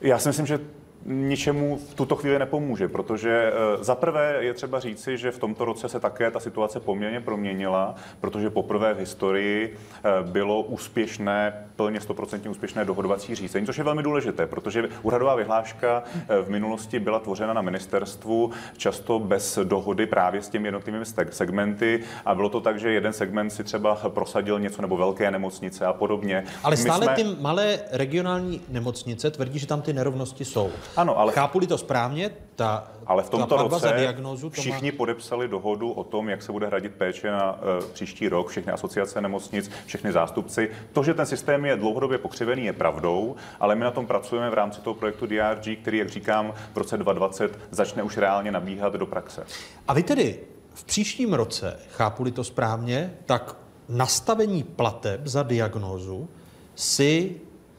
Já 0.00 0.18
si 0.18 0.28
myslím, 0.28 0.46
že 0.46 0.60
ničemu 1.06 1.76
v 1.76 1.94
tuto 1.94 2.16
chvíli 2.16 2.38
nepomůže, 2.38 2.88
protože 2.88 3.52
eh, 3.52 3.84
za 3.84 3.94
prvé 3.94 4.36
je 4.40 4.54
třeba 4.54 4.80
říci, 4.80 5.18
že 5.18 5.30
v 5.30 5.38
tomto 5.38 5.64
roce 5.64 5.88
se 5.88 6.00
také 6.00 6.30
ta 6.30 6.40
situace 6.40 6.80
poměrně 6.80 7.20
proměnila, 7.20 7.94
protože 8.20 8.50
poprvé 8.50 8.94
v 8.94 8.98
historii 8.98 9.76
eh, 10.04 10.10
bylo 10.22 10.62
úspěšné, 10.62 11.66
plně 11.76 11.98
100% 11.98 12.50
úspěšné 12.50 12.84
dohodovací 12.84 13.34
řízení, 13.34 13.66
což 13.66 13.78
je 13.78 13.84
velmi 13.84 14.02
důležité, 14.02 14.46
protože 14.46 14.88
úhradová 15.02 15.34
vyhláška 15.34 16.02
eh, 16.28 16.42
v 16.42 16.50
minulosti 16.50 16.98
byla 16.98 17.18
tvořena 17.18 17.52
na 17.52 17.62
ministerstvu 17.62 18.50
často 18.76 19.18
bez 19.18 19.58
dohody 19.64 20.06
právě 20.06 20.42
s 20.42 20.48
těmi 20.48 20.68
jednotlivými 20.68 21.04
segmenty 21.30 22.00
a 22.24 22.34
bylo 22.34 22.48
to 22.48 22.60
tak, 22.60 22.78
že 22.78 22.92
jeden 22.92 23.12
segment 23.12 23.50
si 23.50 23.64
třeba 23.64 23.94
prosadil 23.94 24.60
něco 24.60 24.82
nebo 24.82 24.96
velké 24.96 25.30
nemocnice 25.30 25.86
a 25.86 25.92
podobně. 25.92 26.44
Ale 26.64 26.76
stále 26.76 27.04
jsme... 27.04 27.14
ty 27.14 27.24
malé 27.40 27.78
regionální 27.92 28.60
nemocnice 28.68 29.30
tvrdí, 29.30 29.58
že 29.58 29.66
tam 29.66 29.82
ty 29.82 29.92
nerovnosti 29.92 30.44
jsou. 30.44 30.70
Ano, 30.96 31.18
ale... 31.18 31.32
Chápu-li 31.32 31.66
to 31.66 31.78
správně, 31.78 32.30
ta, 32.54 32.90
ale 33.06 33.22
v 33.22 33.30
tomto 33.30 33.56
roce 33.56 33.78
za 33.78 33.92
diagnózu 33.92 34.50
to 34.50 34.60
všichni 34.60 34.90
má... 34.90 34.96
podepsali 34.96 35.48
dohodu 35.48 35.90
o 35.90 36.04
tom, 36.04 36.28
jak 36.28 36.42
se 36.42 36.52
bude 36.52 36.66
hradit 36.66 36.94
péče 36.94 37.30
na 37.30 37.52
uh, 37.52 37.58
příští 37.92 38.28
rok, 38.28 38.48
všechny 38.48 38.72
asociace 38.72 39.20
nemocnic, 39.20 39.70
všechny 39.86 40.12
zástupci. 40.12 40.70
To, 40.92 41.02
že 41.02 41.14
ten 41.14 41.26
systém 41.26 41.64
je 41.64 41.76
dlouhodobě 41.76 42.18
pokřivený, 42.18 42.64
je 42.64 42.72
pravdou, 42.72 43.36
ale 43.60 43.74
my 43.74 43.84
na 43.84 43.90
tom 43.90 44.06
pracujeme 44.06 44.50
v 44.50 44.54
rámci 44.54 44.80
toho 44.80 44.94
projektu 44.94 45.26
DRG, 45.26 45.78
který, 45.82 45.98
jak 45.98 46.08
říkám, 46.08 46.54
v 46.74 46.76
roce 46.76 46.96
2020 46.96 47.58
začne 47.70 48.02
už 48.02 48.16
reálně 48.16 48.52
nabíhat 48.52 48.92
do 48.92 49.06
praxe. 49.06 49.44
A 49.88 49.94
vy 49.94 50.02
tedy 50.02 50.40
v 50.74 50.84
příštím 50.84 51.34
roce, 51.34 51.78
chápu-li 51.90 52.30
to 52.32 52.44
správně, 52.44 53.14
tak 53.26 53.56
nastavení 53.88 54.62
plateb 54.62 55.20
za 55.24 55.42
diagnózu 55.42 56.28
si 56.74 57.36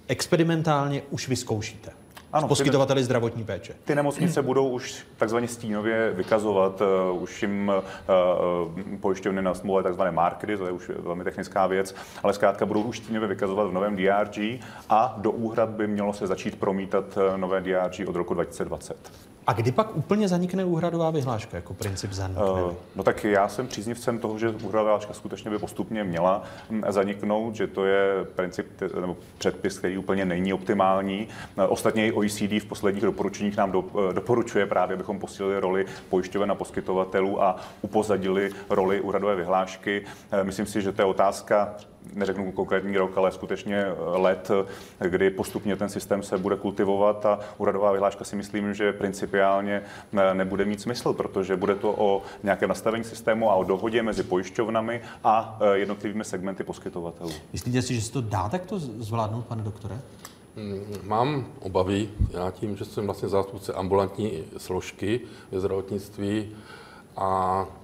experimentálně 0.08 1.02
už 1.10 1.28
vyzkoušíte. 1.28 1.92
Ano, 2.34 2.48
poskytovateli 2.48 3.04
zdravotní 3.04 3.44
péče. 3.44 3.74
Ty 3.86 3.96
nemocnice 3.96 4.42
budou 4.42 4.70
už 4.70 5.06
takzvaně 5.18 5.48
stínově 5.48 6.12
vykazovat, 6.12 6.82
uh, 6.82 7.24
už 7.24 7.42
jim 7.42 7.72
uh, 7.72 9.00
pojišťovny 9.00 9.42
na 9.42 9.54
smlouvě 9.54 9.84
takzvané 9.84 10.12
markety, 10.12 10.58
to 10.58 10.66
je 10.66 10.72
už 10.72 10.92
velmi 11.00 11.24
technická 11.24 11.68
věc, 11.68 11.96
ale 12.24 12.34
zkrátka 12.34 12.66
budou 12.66 12.82
už 12.82 12.98
stínově 12.98 13.28
vykazovat 13.28 13.68
v 13.68 13.74
novém 13.74 13.96
DRG 13.96 14.38
a 14.90 15.16
do 15.18 15.32
úhrad 15.32 15.70
by 15.70 15.88
mělo 15.88 16.14
se 16.14 16.28
začít 16.28 16.60
promítat 16.60 17.18
nové 17.36 17.62
DRG 17.62 18.08
od 18.08 18.16
roku 18.16 18.34
2020. 18.34 19.12
A 19.48 19.54
kdy 19.54 19.72
pak 19.72 19.96
úplně 19.96 20.28
zanikne 20.28 20.66
úhradová 20.66 21.12
vyhláška 21.12 21.58
jako 21.58 21.74
princip 21.74 22.12
zanikne? 22.12 22.44
Uh, 22.44 22.74
no 22.96 23.04
tak 23.04 23.24
já 23.24 23.48
jsem 23.48 23.68
příznivcem 23.68 24.20
toho, 24.20 24.40
že 24.40 24.50
úhradová 24.50 24.84
vyhláška 24.84 25.14
skutečně 25.14 25.52
by 25.52 25.60
postupně 25.60 26.04
měla 26.04 26.44
hm, 26.70 26.84
zaniknout, 26.90 27.56
že 27.56 27.68
to 27.68 27.86
je 27.86 28.26
princip 28.36 28.68
nebo 29.02 29.18
předpis, 29.38 29.80
který 29.80 29.98
úplně 29.98 30.26
není 30.26 30.54
optimální. 30.54 31.28
Ostatně 31.68 32.08
i 32.08 32.12
OECD 32.12 32.42
v 32.42 32.66
posledních 32.66 33.04
doporučeních 33.04 33.58
nám 33.58 33.72
do, 33.72 33.84
eh, 34.10 34.14
doporučuje 34.14 34.66
právě, 34.66 34.94
abychom 34.94 35.20
posílili 35.20 35.60
roli 35.60 35.86
pojišťoven 36.10 36.52
a 36.52 36.56
poskytovatelů 36.56 37.44
a 37.44 37.56
upozadili 37.82 38.52
roli 38.70 39.02
úhradové 39.02 39.36
vyhlášky. 39.36 40.06
Eh, 40.32 40.44
myslím 40.44 40.66
si, 40.66 40.82
že 40.82 40.92
to 40.92 41.02
je 41.02 41.06
otázka 41.06 41.76
neřeknu 42.14 42.52
konkrétní 42.52 42.98
rok, 42.98 43.18
ale 43.18 43.32
skutečně 43.32 43.86
let, 43.98 44.52
kdy 45.00 45.30
postupně 45.30 45.76
ten 45.76 45.90
systém 45.90 46.24
se 46.24 46.38
bude 46.38 46.56
kultivovat 46.56 47.26
a 47.26 47.40
úradová 47.58 47.92
vyhláška 47.92 48.24
si 48.24 48.36
myslím, 48.36 48.74
že 48.74 48.94
principiálně 48.94 49.82
nebude 50.34 50.66
mít 50.66 50.82
smysl, 50.82 51.14
protože 51.14 51.56
bude 51.56 51.76
to 51.76 51.96
o 51.98 52.22
nějakém 52.44 52.70
nastavení 52.70 53.04
systému 53.04 53.52
a 53.52 53.56
o 53.56 53.64
dohodě 53.64 54.04
mezi 54.04 54.24
pojišťovnami 54.24 55.02
a 55.24 55.60
jednotlivými 55.74 56.24
segmenty 56.24 56.64
poskytovatelů. 56.64 57.32
Myslíte 57.54 57.82
si, 57.82 57.96
že 57.96 58.02
se 58.02 58.12
to 58.12 58.22
dá 58.22 58.50
takto 58.50 58.80
zvládnout, 58.80 59.46
pane 59.46 59.64
doktore? 59.64 60.02
Hmm, 60.56 60.84
mám 61.04 61.46
obavy, 61.60 62.10
já 62.30 62.52
tím, 62.52 62.76
že 62.76 62.86
jsem 62.86 63.06
vlastně 63.06 63.30
zástupce 63.30 63.74
ambulantní 63.74 64.44
složky 64.58 65.22
ve 65.52 65.60
zdravotnictví 65.60 66.56
a 67.18 67.62
mm, 67.62 67.77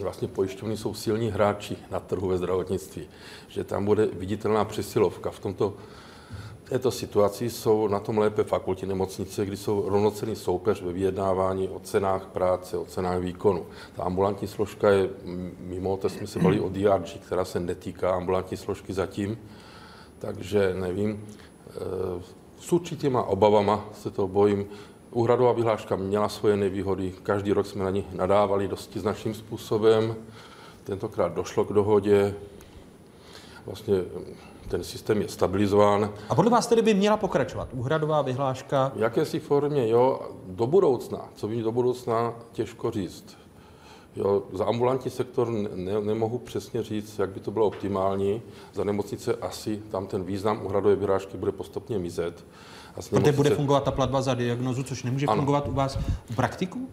vlastně 0.00 0.28
pojišťovny 0.28 0.76
jsou 0.76 0.94
silní 0.94 1.30
hráči 1.30 1.76
na 1.90 2.00
trhu 2.00 2.28
ve 2.28 2.38
zdravotnictví, 2.38 3.08
že 3.48 3.64
tam 3.64 3.84
bude 3.84 4.06
viditelná 4.06 4.64
přesilovka. 4.64 5.30
V 5.30 5.38
tomto 5.38 5.74
této 6.68 6.90
situaci 6.90 7.50
jsou 7.50 7.88
na 7.88 8.00
tom 8.00 8.18
lépe 8.18 8.44
fakultní 8.44 8.88
nemocnice, 8.88 9.46
kdy 9.46 9.56
jsou 9.56 9.88
rovnocený 9.88 10.36
soupeř 10.36 10.82
ve 10.82 10.92
vyjednávání 10.92 11.68
o 11.68 11.80
cenách 11.80 12.26
práce, 12.26 12.78
o 12.78 12.84
cenách 12.84 13.20
výkonu. 13.20 13.66
Ta 13.96 14.02
ambulantní 14.02 14.48
složka 14.48 14.90
je 14.90 15.08
mimo, 15.60 15.96
to 15.96 16.08
jsme 16.08 16.26
se 16.26 16.38
bavili 16.38 16.60
o 16.60 16.68
DRG, 16.68 17.20
která 17.26 17.44
se 17.44 17.60
netýká 17.60 18.10
ambulantní 18.10 18.56
složky 18.56 18.92
zatím, 18.92 19.38
takže 20.18 20.74
nevím. 20.74 21.26
Eh, 21.68 22.22
s 22.60 22.72
určitýma 22.72 23.22
obavama 23.22 23.84
se 23.92 24.10
to 24.10 24.28
bojím. 24.28 24.66
Úhradová 25.10 25.52
vyhláška 25.52 25.96
měla 25.96 26.28
svoje 26.28 26.56
nevýhody, 26.56 27.14
každý 27.22 27.52
rok 27.52 27.66
jsme 27.66 27.84
na 27.84 27.90
ní 27.90 28.04
nadávali 28.12 28.68
dosti 28.68 29.00
značným 29.00 29.34
způsobem. 29.34 30.16
Tentokrát 30.84 31.34
došlo 31.34 31.64
k 31.64 31.72
dohodě, 31.72 32.34
vlastně 33.66 33.94
ten 34.68 34.84
systém 34.84 35.22
je 35.22 35.28
stabilizován. 35.28 36.10
A 36.28 36.34
podle 36.34 36.50
vás 36.50 36.66
tedy 36.66 36.82
by 36.82 36.94
měla 36.94 37.16
pokračovat 37.16 37.68
úhradová 37.72 38.22
vyhláška? 38.22 38.92
V 38.96 39.00
jakési 39.00 39.40
formě, 39.40 39.88
jo, 39.88 40.20
do 40.46 40.66
budoucna, 40.66 41.28
co 41.34 41.48
by 41.48 41.62
do 41.62 41.72
budoucna, 41.72 42.34
těžko 42.52 42.90
říct. 42.90 43.36
Jo, 44.16 44.42
za 44.52 44.64
ambulantní 44.64 45.10
sektor 45.10 45.48
ne, 45.50 46.00
nemohu 46.00 46.38
přesně 46.38 46.82
říct, 46.82 47.18
jak 47.18 47.30
by 47.30 47.40
to 47.40 47.50
bylo 47.50 47.66
optimální. 47.66 48.42
Za 48.74 48.84
nemocnice 48.84 49.34
asi 49.34 49.82
tam 49.90 50.06
ten 50.06 50.24
význam 50.24 50.66
úhradové 50.66 50.96
vyrážky 50.96 51.36
bude 51.36 51.52
postupně 51.52 51.98
mizet. 51.98 52.44
Protože 53.10 53.32
bude 53.32 53.50
fungovat 53.50 53.84
ta 53.84 53.90
platba 53.90 54.22
za 54.22 54.34
diagnozu, 54.34 54.82
což 54.82 55.02
nemůže 55.02 55.26
ano. 55.26 55.36
fungovat 55.36 55.68
u 55.68 55.72
vás 55.72 55.98
u 56.30 56.34
praktiku? 56.34 56.88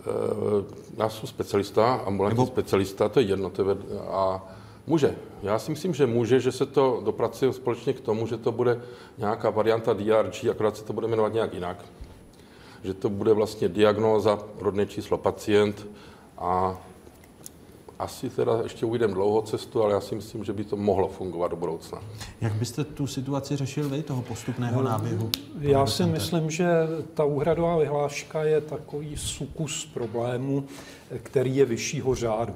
E, 0.00 1.02
já 1.02 1.08
jsem 1.08 1.28
specialista, 1.28 1.94
ambulantní 1.94 2.38
Nebo... 2.38 2.46
specialista, 2.46 3.08
to 3.08 3.20
je 3.20 3.26
jedno. 3.26 3.50
To 3.50 3.70
je, 3.70 3.76
a 4.10 4.44
může. 4.86 5.14
Já 5.42 5.58
si 5.58 5.70
myslím, 5.70 5.94
že 5.94 6.06
může, 6.06 6.40
že 6.40 6.52
se 6.52 6.66
to 6.66 7.02
dopracuje 7.04 7.52
společně 7.52 7.92
k 7.92 8.00
tomu, 8.00 8.26
že 8.26 8.36
to 8.36 8.52
bude 8.52 8.80
nějaká 9.18 9.50
varianta 9.50 9.92
DRG, 9.92 10.44
akorát 10.50 10.76
se 10.76 10.84
to 10.84 10.92
bude 10.92 11.08
jmenovat 11.08 11.32
nějak 11.32 11.54
jinak. 11.54 11.84
Že 12.84 12.94
to 12.94 13.08
bude 13.08 13.32
vlastně 13.32 13.68
diagnóza, 13.68 14.38
rodné 14.58 14.86
číslo 14.86 15.18
pacient, 15.18 15.86
a 16.38 16.76
asi 17.98 18.30
teda 18.30 18.60
ještě 18.62 18.86
ujdeme 18.86 19.14
dlouho 19.14 19.42
cestu, 19.42 19.82
ale 19.82 19.92
já 19.92 20.00
si 20.00 20.14
myslím, 20.14 20.44
že 20.44 20.52
by 20.52 20.64
to 20.64 20.76
mohlo 20.76 21.08
fungovat 21.08 21.48
do 21.48 21.56
budoucna. 21.56 22.00
Jak 22.40 22.52
byste 22.52 22.84
tu 22.84 23.06
situaci 23.06 23.56
řešil 23.56 23.88
vy, 23.88 24.02
toho 24.02 24.22
postupného 24.22 24.82
no, 24.82 24.88
náběhu? 24.88 25.30
Já 25.60 25.86
si 25.86 26.04
myslím, 26.04 26.50
že 26.50 26.66
ta 27.14 27.24
úhradová 27.24 27.78
vyhláška 27.78 28.44
je 28.44 28.60
takový 28.60 29.16
sukus 29.16 29.86
problému, 29.86 30.64
který 31.22 31.56
je 31.56 31.64
vyššího 31.64 32.14
řádu. 32.14 32.54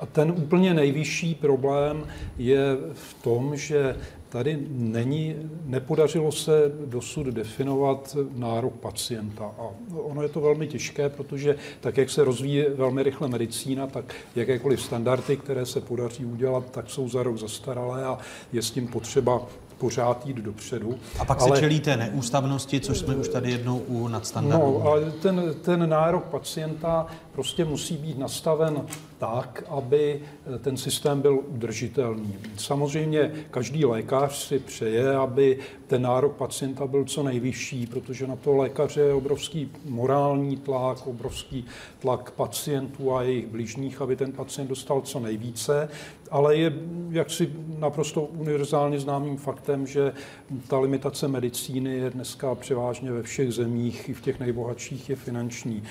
A 0.00 0.06
ten 0.06 0.30
úplně 0.30 0.74
nejvyšší 0.74 1.34
problém 1.34 2.06
je 2.38 2.76
v 2.92 3.22
tom, 3.22 3.56
že 3.56 3.96
tady 4.32 4.58
není, 4.70 5.36
nepodařilo 5.64 6.32
se 6.32 6.72
dosud 6.86 7.26
definovat 7.26 8.16
nárok 8.34 8.72
pacienta. 8.72 9.44
A 9.44 9.62
ono 9.92 10.22
je 10.22 10.28
to 10.28 10.40
velmi 10.40 10.66
těžké, 10.66 11.08
protože 11.08 11.56
tak, 11.80 11.96
jak 11.96 12.10
se 12.10 12.24
rozvíjí 12.24 12.64
velmi 12.74 13.02
rychle 13.02 13.28
medicína, 13.28 13.86
tak 13.86 14.14
jakékoliv 14.36 14.82
standardy, 14.82 15.36
které 15.36 15.66
se 15.66 15.80
podaří 15.80 16.24
udělat, 16.24 16.70
tak 16.70 16.90
jsou 16.90 17.08
za 17.08 17.22
rok 17.22 17.36
zastaralé 17.36 18.04
a 18.04 18.18
je 18.52 18.62
s 18.62 18.70
tím 18.70 18.88
potřeba 18.88 19.46
pořád 19.82 20.26
jít 20.26 20.36
dopředu. 20.36 20.94
A 21.18 21.24
pak 21.24 21.42
ale... 21.42 21.56
se 21.56 21.60
čelí 21.60 21.80
té 21.80 21.96
neústavnosti, 21.96 22.80
což 22.80 22.98
jsme 22.98 23.16
už 23.16 23.28
tady 23.28 23.50
jednou 23.50 23.78
u 23.78 24.08
nadstandardu. 24.08 24.66
No, 24.66 24.90
ale 24.90 25.10
ten, 25.10 25.54
ten 25.62 25.88
nárok 25.88 26.24
pacienta 26.24 27.06
prostě 27.32 27.64
musí 27.64 27.96
být 27.96 28.18
nastaven 28.18 28.86
tak, 29.18 29.64
aby 29.68 30.20
ten 30.60 30.76
systém 30.76 31.20
byl 31.20 31.38
udržitelný. 31.48 32.34
Samozřejmě 32.56 33.32
každý 33.50 33.84
lékař 33.84 34.46
si 34.46 34.58
přeje, 34.58 35.16
aby 35.16 35.58
ten 35.86 36.02
nárok 36.02 36.32
pacienta 36.32 36.86
byl 36.86 37.04
co 37.04 37.22
nejvyšší, 37.22 37.86
protože 37.86 38.26
na 38.26 38.36
to 38.36 38.56
lékaře 38.56 39.00
je 39.00 39.14
obrovský 39.14 39.70
morální 39.84 40.56
tlak, 40.56 41.06
obrovský 41.06 41.64
tlak 41.98 42.30
pacientů 42.30 43.14
a 43.14 43.22
jejich 43.22 43.46
blížních, 43.46 44.00
aby 44.00 44.16
ten 44.16 44.32
pacient 44.32 44.68
dostal 44.68 45.00
co 45.00 45.20
nejvíce 45.20 45.88
ale 46.32 46.56
je 46.56 46.72
jaksi 47.10 47.52
naprosto 47.78 48.22
univerzálně 48.22 49.00
známým 49.00 49.36
faktem, 49.36 49.86
že 49.86 50.12
ta 50.68 50.78
limitace 50.78 51.28
medicíny 51.28 51.96
je 51.96 52.10
dneska 52.10 52.54
převážně 52.54 53.12
ve 53.12 53.22
všech 53.22 53.52
zemích, 53.52 54.08
i 54.08 54.14
v 54.14 54.20
těch 54.20 54.40
nejbohatších, 54.40 55.10
je 55.10 55.16
finanční. 55.16 55.82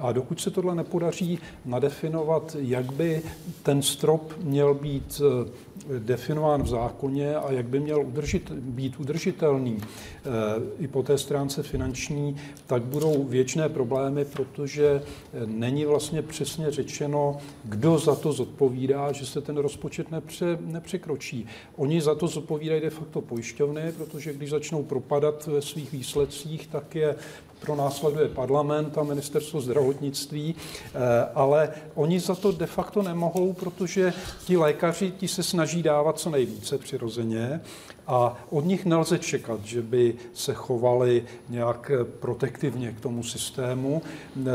A 0.00 0.12
dokud 0.12 0.40
se 0.40 0.50
tohle 0.50 0.74
nepodaří 0.74 1.38
nadefinovat, 1.64 2.56
jak 2.60 2.92
by 2.92 3.22
ten 3.62 3.82
strop 3.82 4.32
měl 4.42 4.74
být 4.74 5.20
eh, 5.20 5.50
definován 5.98 6.62
v 6.62 6.68
zákoně 6.68 7.36
a 7.36 7.52
jak 7.52 7.66
by 7.66 7.80
měl 7.80 8.00
udržit, 8.00 8.50
být 8.50 9.00
udržitelný 9.00 9.78
eh, 9.80 10.30
i 10.78 10.88
po 10.88 11.02
té 11.02 11.18
stránce 11.18 11.62
finanční, 11.62 12.36
tak 12.66 12.82
budou 12.82 13.24
věčné 13.24 13.68
problémy, 13.68 14.24
protože 14.24 15.02
není 15.46 15.84
vlastně 15.84 16.22
přesně 16.22 16.70
řečeno, 16.70 17.38
kdo 17.64 17.98
za 17.98 18.14
to 18.14 18.32
zodpovídá, 18.32 19.12
že 19.12 19.26
se 19.26 19.40
ten 19.40 19.56
rozpočet 19.56 20.10
nepře, 20.10 20.58
nepřekročí. 20.60 21.46
Oni 21.76 22.00
za 22.00 22.14
to 22.14 22.26
zodpovídají 22.26 22.80
de 22.80 22.90
facto 22.90 23.20
pojišťovny, 23.20 23.92
protože 23.92 24.32
když 24.32 24.50
začnou 24.50 24.82
propadat 24.82 25.46
ve 25.46 25.62
svých 25.62 25.92
výsledcích, 25.92 26.66
tak 26.66 26.94
je 26.94 27.14
pro 27.60 27.76
následuje 27.76 28.28
parlament 28.28 28.98
a 28.98 29.02
ministerstvo 29.02 29.60
zdravotnictví, 29.60 30.54
eh, 30.54 30.98
ale 31.34 31.70
oni 31.94 32.20
za 32.20 32.34
to 32.34 32.52
de 32.52 32.66
facto 32.66 33.02
nemohou, 33.02 33.52
protože 33.52 34.12
ti 34.44 34.56
lékaři 34.56 35.10
ti 35.10 35.28
se 35.28 35.42
snaží 35.42 35.82
dávat 35.82 36.18
co 36.18 36.30
nejvíce 36.30 36.78
přirozeně 36.78 37.60
a 38.08 38.36
od 38.50 38.64
nich 38.64 38.84
nelze 38.84 39.18
čekat, 39.18 39.64
že 39.64 39.82
by 39.82 40.14
se 40.34 40.54
chovali 40.54 41.24
nějak 41.48 41.90
protektivně 42.20 42.92
k 42.92 43.00
tomu 43.00 43.22
systému. 43.22 44.02
Eh, 44.36 44.50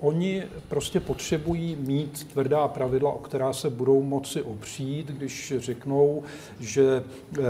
oni 0.00 0.42
prostě 0.68 1.00
potřebují 1.00 1.76
mít 1.76 2.26
tvrdá 2.32 2.68
pravidla, 2.68 3.12
o 3.12 3.18
která 3.18 3.52
se 3.52 3.70
budou 3.70 4.02
moci 4.02 4.42
opřít, 4.42 5.06
když 5.06 5.52
řeknou, 5.58 6.22
že 6.60 7.02
eh, 7.38 7.42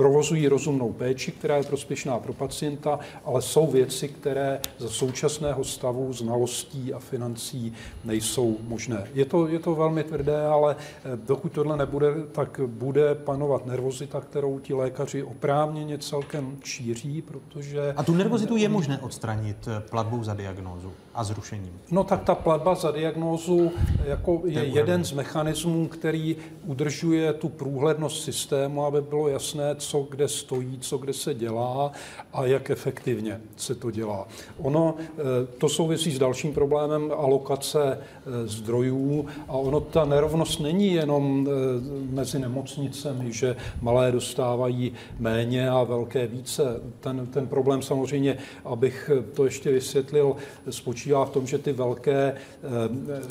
provozují 0.00 0.48
rozumnou 0.48 0.92
péči, 0.92 1.32
která 1.32 1.56
je 1.56 1.62
prospěšná 1.62 2.18
pro 2.18 2.32
pacienta, 2.32 2.98
ale 3.24 3.42
jsou 3.42 3.66
věci, 3.66 4.08
které 4.08 4.60
za 4.78 4.88
současného 4.88 5.64
stavu 5.64 6.12
znalostí 6.12 6.94
a 6.94 6.98
financí 6.98 7.72
nejsou 8.04 8.56
možné. 8.68 9.08
Je 9.14 9.24
to, 9.24 9.48
je 9.48 9.58
to 9.58 9.74
velmi 9.74 10.04
tvrdé, 10.04 10.46
ale 10.46 10.76
eh, 10.78 11.16
dokud 11.16 11.52
tohle 11.52 11.76
nebude, 11.76 12.06
tak 12.32 12.60
bude 12.66 13.14
panovat 13.14 13.66
nervozita, 13.66 14.20
kterou 14.20 14.58
ti 14.58 14.74
lékaři 14.74 15.22
oprávněně 15.22 15.98
celkem 15.98 16.56
šíří, 16.64 17.22
protože... 17.22 17.92
A 17.96 18.02
tu 18.02 18.14
nervozitu 18.14 18.56
je 18.56 18.68
možné 18.68 18.98
odstranit 18.98 19.68
eh, 19.68 19.80
platbou 19.90 20.24
za 20.24 20.34
diagnózu 20.34 20.92
a 21.14 21.24
zrušením? 21.24 21.80
No 21.90 22.04
tak 22.04 22.24
ta 22.24 22.34
platba 22.34 22.74
za 22.74 22.90
diagnózu 22.90 23.72
jako 24.04 24.42
je 24.44 24.64
jeden 24.64 25.04
z 25.04 25.12
mechanismů, 25.12 25.88
který 25.88 26.36
udržuje 26.66 27.32
tu 27.32 27.48
průhlednost 27.48 28.24
systému, 28.24 28.84
aby 28.84 29.00
bylo 29.00 29.28
jasné, 29.28 29.74
co 29.78 30.06
kde 30.10 30.28
stojí, 30.28 30.78
co 30.80 30.98
kde 30.98 31.12
se 31.12 31.34
dělá 31.34 31.92
a 32.32 32.44
jak 32.44 32.70
efektivně 32.70 33.40
se 33.56 33.74
to 33.74 33.90
dělá. 33.90 34.28
Ono 34.58 34.94
eh, 34.98 35.12
to 35.58 35.68
souvisí 35.68 36.10
s 36.10 36.18
dalším 36.18 36.54
problémem 36.54 37.12
alokace 37.16 37.98
eh, 37.98 38.46
zdrojů 38.46 39.26
a 39.48 39.52
ono 39.52 39.80
ta 39.80 40.04
nerovnost 40.04 40.60
není 40.60 40.92
jenom 40.92 41.48
eh, 41.48 42.14
mezi 42.14 42.38
nemocnicemi, 42.38 43.32
že 43.32 43.56
malé 43.82 44.12
dostávají 44.12 44.92
méně 45.18 45.70
a 45.70 45.82
velké 45.82 46.26
více. 46.26 46.80
Ten, 47.00 47.26
ten 47.26 47.46
problém 47.46 47.82
samozřejmě, 47.82 48.38
abych 48.64 49.10
to 49.34 49.44
ještě 49.44 49.72
vysvětlil, 49.72 50.36
spočívá 50.70 50.99
v 51.08 51.30
tom, 51.30 51.46
že 51.46 51.58
ty 51.58 51.72
velké 51.72 52.34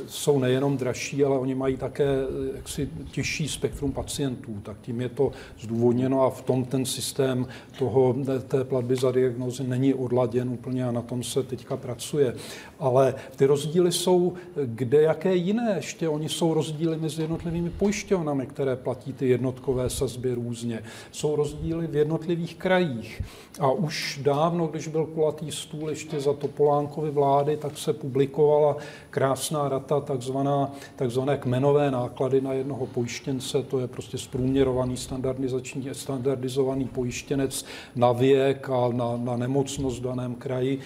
jsou 0.07 0.39
nejenom 0.39 0.77
dražší, 0.77 1.23
ale 1.23 1.39
oni 1.39 1.55
mají 1.55 1.77
také 1.77 2.07
jaksi 2.55 2.89
těžší 3.11 3.47
spektrum 3.47 3.91
pacientů, 3.91 4.55
tak 4.63 4.77
tím 4.81 5.01
je 5.01 5.09
to 5.09 5.31
zdůvodněno 5.59 6.21
a 6.21 6.29
v 6.29 6.41
tom 6.41 6.65
ten 6.65 6.85
systém 6.85 7.47
toho, 7.79 8.15
té 8.47 8.63
platby 8.63 8.95
za 8.95 9.11
diagnózy 9.11 9.63
není 9.63 9.93
odladěn 9.93 10.49
úplně 10.49 10.85
a 10.85 10.91
na 10.91 11.01
tom 11.01 11.23
se 11.23 11.43
teďka 11.43 11.77
pracuje. 11.77 12.35
Ale 12.79 13.15
ty 13.35 13.45
rozdíly 13.45 13.91
jsou 13.91 14.33
kde 14.65 15.01
jaké 15.01 15.35
jiné 15.35 15.73
ještě. 15.75 16.09
Oni 16.09 16.29
jsou 16.29 16.53
rozdíly 16.53 16.97
mezi 16.97 17.21
jednotlivými 17.21 17.69
pojišťovnami, 17.69 18.45
které 18.45 18.75
platí 18.75 19.13
ty 19.13 19.29
jednotkové 19.29 19.89
sazby 19.89 20.33
různě. 20.33 20.83
Jsou 21.11 21.35
rozdíly 21.35 21.87
v 21.87 21.95
jednotlivých 21.95 22.55
krajích. 22.55 23.21
A 23.59 23.71
už 23.71 24.19
dávno, 24.23 24.67
když 24.67 24.87
byl 24.87 25.05
kulatý 25.05 25.51
stůl 25.51 25.89
ještě 25.89 26.19
za 26.19 26.33
Topolánkovy 26.33 27.11
vlády, 27.11 27.57
tak 27.59 27.77
se 27.77 27.93
publikovala 27.93 28.77
krásná 29.09 29.69
data, 29.69 29.99
takzvaná, 29.99 30.71
takzvané 30.95 31.37
kmenové 31.37 31.91
náklady 31.91 32.41
na 32.41 32.53
jednoho 32.53 32.85
pojištěnce, 32.85 33.63
to 33.63 33.79
je 33.79 33.87
prostě 33.87 34.17
zprůměrovaný 34.17 34.97
standardizační, 34.97 35.89
standardizovaný 35.91 36.85
pojištěnec 36.85 37.65
na 37.95 38.11
věk 38.11 38.69
a 38.69 38.89
na, 38.93 39.17
na 39.17 39.37
nemocnost 39.37 39.99
v 39.99 40.03
daném 40.03 40.35
kraji. 40.35 40.79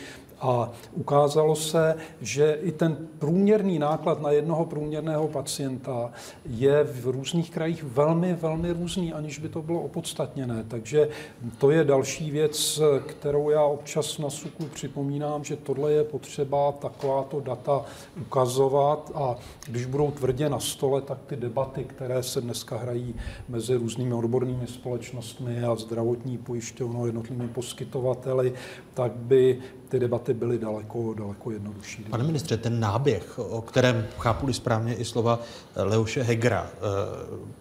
A 0.43 0.71
ukázalo 0.93 1.55
se, 1.55 1.95
že 2.21 2.57
i 2.61 2.71
ten 2.71 2.97
průměrný 3.19 3.79
náklad 3.79 4.21
na 4.21 4.31
jednoho 4.31 4.65
průměrného 4.65 5.27
pacienta 5.27 6.11
je 6.45 6.83
v 6.83 7.07
různých 7.07 7.51
krajích 7.51 7.83
velmi, 7.83 8.33
velmi 8.33 8.71
různý, 8.71 9.13
aniž 9.13 9.39
by 9.39 9.49
to 9.49 9.61
bylo 9.61 9.81
opodstatněné. 9.81 10.65
Takže 10.67 11.09
to 11.57 11.71
je 11.71 11.83
další 11.83 12.31
věc, 12.31 12.81
kterou 13.05 13.49
já 13.49 13.63
občas 13.63 14.17
na 14.17 14.29
SUKu 14.29 14.65
připomínám, 14.65 15.43
že 15.43 15.55
tohle 15.55 15.91
je 15.91 16.03
potřeba 16.03 16.71
takováto 16.71 17.39
data 17.39 17.85
ukazovat 18.21 19.11
a 19.15 19.35
když 19.67 19.85
budou 19.85 20.11
tvrdě 20.11 20.49
na 20.49 20.59
stole, 20.59 21.01
tak 21.01 21.17
ty 21.25 21.35
debaty, 21.35 21.83
které 21.83 22.23
se 22.23 22.41
dneska 22.41 22.77
hrají 22.77 23.15
mezi 23.49 23.75
různými 23.75 24.13
odbornými 24.13 24.67
společnostmi 24.67 25.63
a 25.63 25.75
zdravotní 25.75 26.37
pojišťovnou, 26.37 27.05
jednotlivými 27.05 27.47
poskytovateli, 27.47 28.53
tak 28.93 29.11
by 29.11 29.59
ty 29.93 29.99
debaty 29.99 30.33
byly 30.33 30.57
daleko, 30.57 31.13
daleko 31.13 31.51
jednodušší. 31.51 32.03
Pane 32.03 32.23
ministře, 32.23 32.57
ten 32.57 32.79
náběh, 32.79 33.39
o 33.39 33.61
kterém 33.61 34.07
chápu 34.17 34.53
správně 34.53 34.95
i 34.95 35.05
slova 35.05 35.39
Leoše 35.75 36.23
Hegra, 36.23 36.67
eh, 36.67 36.79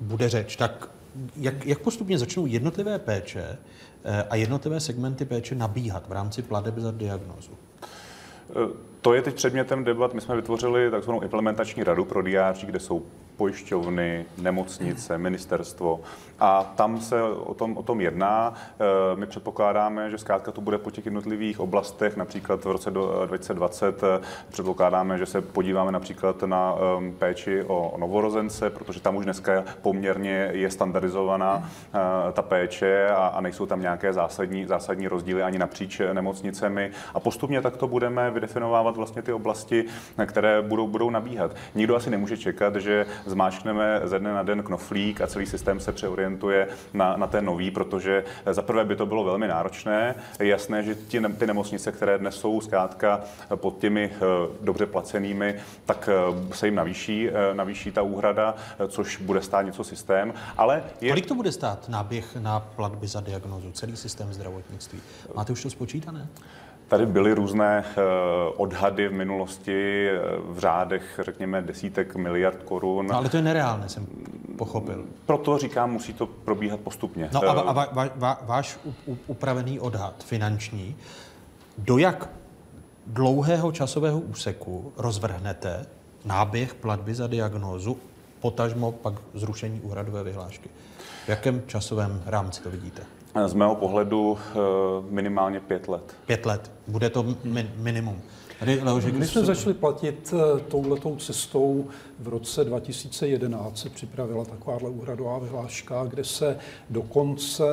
bude 0.01 0.29
řeč, 0.29 0.57
tak 0.57 0.89
jak, 1.37 1.67
jak 1.67 1.79
postupně 1.79 2.19
začnou 2.19 2.47
jednotlivé 2.47 2.99
péče 2.99 3.59
eh, 4.05 4.23
a 4.31 4.37
jednotlivé 4.37 4.81
segmenty 4.81 5.25
péče 5.25 5.55
nabíhat 5.55 6.09
v 6.09 6.13
rámci 6.13 6.43
plateb 6.43 6.79
za 6.79 6.91
diagnózu? 6.91 7.51
Eh, 7.53 8.55
to 9.01 9.15
je 9.15 9.23
teď 9.23 9.35
předmětem 9.35 9.85
debat. 9.85 10.15
My 10.15 10.21
jsme 10.21 10.37
vytvořili 10.37 10.91
takzvanou 10.91 11.21
implementační 11.21 11.85
radu 11.85 12.05
pro 12.05 12.23
diáři, 12.23 12.67
kde 12.67 12.81
jsou 12.81 13.03
pojišťovny, 13.37 14.25
nemocnice, 14.39 15.19
ministerstvo 15.19 16.01
a 16.41 16.73
tam 16.77 17.01
se 17.01 17.23
o 17.23 17.55
tom, 17.55 17.77
o 17.77 17.83
tom 17.83 18.01
jedná. 18.01 18.55
E, 19.15 19.17
my 19.17 19.27
předpokládáme, 19.27 20.11
že 20.11 20.19
zkrátka 20.19 20.53
to 20.53 20.61
bude 20.61 20.79
po 20.79 20.91
těch 20.91 21.05
jednotlivých 21.05 21.61
oblastech, 21.61 22.17
například 22.17 22.65
v 22.65 22.71
roce 22.71 22.91
2020 22.91 24.03
e, 24.03 24.21
předpokládáme, 24.49 25.19
že 25.19 25.27
se 25.27 25.41
podíváme 25.41 25.93
například 25.93 26.43
na 26.43 26.75
péči 27.19 27.63
o 27.67 27.95
novorozence, 27.99 28.71
protože 28.71 29.01
tam 29.01 29.17
už 29.17 29.25
dneska 29.25 29.65
poměrně 29.83 30.51
je 30.53 30.71
standardizovaná 30.71 31.71
e, 32.29 32.33
ta 32.33 32.43
péče 32.43 33.09
a, 33.09 33.27
a 33.27 33.41
nejsou 33.41 33.67
tam 33.67 33.81
nějaké 33.81 34.13
zásadní, 34.13 34.67
zásadní 34.67 35.09
rozdíly 35.09 35.43
ani 35.43 35.59
napříč 35.59 36.01
nemocnicemi 36.13 36.91
a 37.15 37.21
postupně 37.21 37.63
takto 37.63 37.89
budeme 37.89 38.31
vydefinovávat 38.31 38.97
vlastně 38.97 39.23
ty 39.23 39.33
oblasti, 39.33 39.85
které 40.27 40.63
budou, 40.63 40.89
budou 40.89 41.11
nabíhat. 41.11 41.57
Nikdo 41.75 41.97
asi 41.97 42.11
nemůže 42.11 42.37
čekat, 42.37 42.77
že 42.77 43.07
zmáčkneme 43.27 44.01
ze 44.05 44.19
dne 44.19 44.33
na 44.33 44.43
den 44.43 44.63
knoflík 44.63 45.21
a 45.21 45.27
celý 45.27 45.47
systém 45.47 45.81
se 45.81 45.93
přeorientuje 45.93 46.22
na, 46.95 47.17
na 47.17 47.27
ten 47.27 47.45
nový, 47.45 47.71
protože 47.71 48.25
za 48.51 48.63
prvé 48.63 48.85
by 48.85 48.97
to 48.97 49.07
bylo 49.07 49.25
velmi 49.25 49.49
náročné. 49.49 50.15
Je 50.41 50.49
jasné, 50.49 50.83
že 50.83 50.95
ti, 50.95 51.21
ty 51.39 51.47
nemocnice, 51.47 51.93
které 51.93 52.19
dnes 52.19 52.35
jsou 52.35 52.61
zkrátka 52.61 53.21
pod 53.55 53.79
těmi 53.79 54.11
eh, 54.15 54.19
dobře 54.61 54.87
placenými, 54.87 55.55
tak 55.85 56.09
eh, 56.09 56.55
se 56.55 56.67
jim 56.67 56.75
navýší, 56.75 57.29
eh, 57.29 57.55
navýší 57.55 57.93
ta 57.93 58.03
úhrada, 58.03 58.55
což 58.89 59.17
bude 59.17 59.43
stát 59.43 59.63
něco 59.63 59.85
systém. 59.85 60.35
Ale 60.57 60.85
je... 61.01 61.11
Kolik 61.11 61.27
to 61.27 61.35
bude 61.35 61.53
stát 61.53 61.89
náběh 61.89 62.37
na 62.37 62.61
platby 62.61 63.07
za 63.07 63.21
diagnózu, 63.21 63.73
celý 63.73 63.97
systém 63.97 64.33
zdravotnictví? 64.33 65.01
Máte 65.35 65.53
už 65.53 65.63
to 65.63 65.71
spočítané? 65.71 66.29
Tady 66.93 67.07
byly 67.07 67.33
různé 67.33 67.85
eh, 67.87 68.01
odhady 68.57 69.09
v 69.09 69.13
minulosti 69.13 70.09
eh, 70.09 70.21
v 70.49 70.59
řádech, 70.59 71.21
řekněme, 71.23 71.63
desítek 71.63 72.17
miliard 72.17 72.63
korun. 72.63 73.07
No, 73.07 73.17
ale 73.17 73.29
to 73.29 73.37
je 73.37 73.43
nereálné, 73.43 73.89
jsem 73.89 74.07
pochopil. 74.59 75.05
Proto 75.27 75.59
říkám, 75.59 75.91
musí 75.91 76.13
to 76.13 76.27
probíhat 76.27 76.81
postupně. 76.81 77.29
No 77.33 77.49
a, 77.49 77.53
a 77.53 77.73
va, 77.73 78.09
va, 78.17 78.41
váš 78.43 78.79
upravený 79.27 79.81
odhad 79.81 80.25
finanční, 80.25 80.97
do 81.79 81.99
jak 81.99 82.29
dlouhého 83.07 83.73
časového 83.73 84.21
úseku 84.21 84.93
rozvrhnete 84.97 85.87
náběh 86.25 86.75
platby 86.75 87.15
za 87.15 87.27
diagnózu, 87.27 87.97
potažmo 88.41 88.93
pak 88.93 89.15
zrušení 89.35 89.81
úhradové 89.81 90.23
vyhlášky? 90.23 90.69
V 91.25 91.29
jakém 91.29 91.63
časovém 91.67 92.23
rámci 92.27 92.63
to 92.63 92.71
vidíte? 92.71 93.03
Z 93.47 93.55
mého 93.55 93.75
pohledu 93.75 94.39
eh, 94.39 94.57
minimálně 95.11 95.61
pět 95.61 95.89
let. 95.89 96.17
Pět 96.27 96.47
let. 96.47 96.71
Bude 96.89 97.11
to 97.11 97.23
min- 97.45 97.71
minimum. 97.77 98.21
My 99.13 99.27
jsme 99.27 99.45
začali 99.45 99.75
platit 99.75 100.35
eh, 100.37 100.61
touhletou 100.61 101.17
cestou 101.17 101.89
v 102.23 102.29
roce 102.29 102.65
2011 102.65 103.79
se 103.79 103.91
připravila 103.91 104.45
takováhle 104.45 104.91
úhradová 104.91 105.39
vyhláška, 105.39 106.05
kde 106.05 106.25
se 106.25 106.59
dokonce 106.91 107.65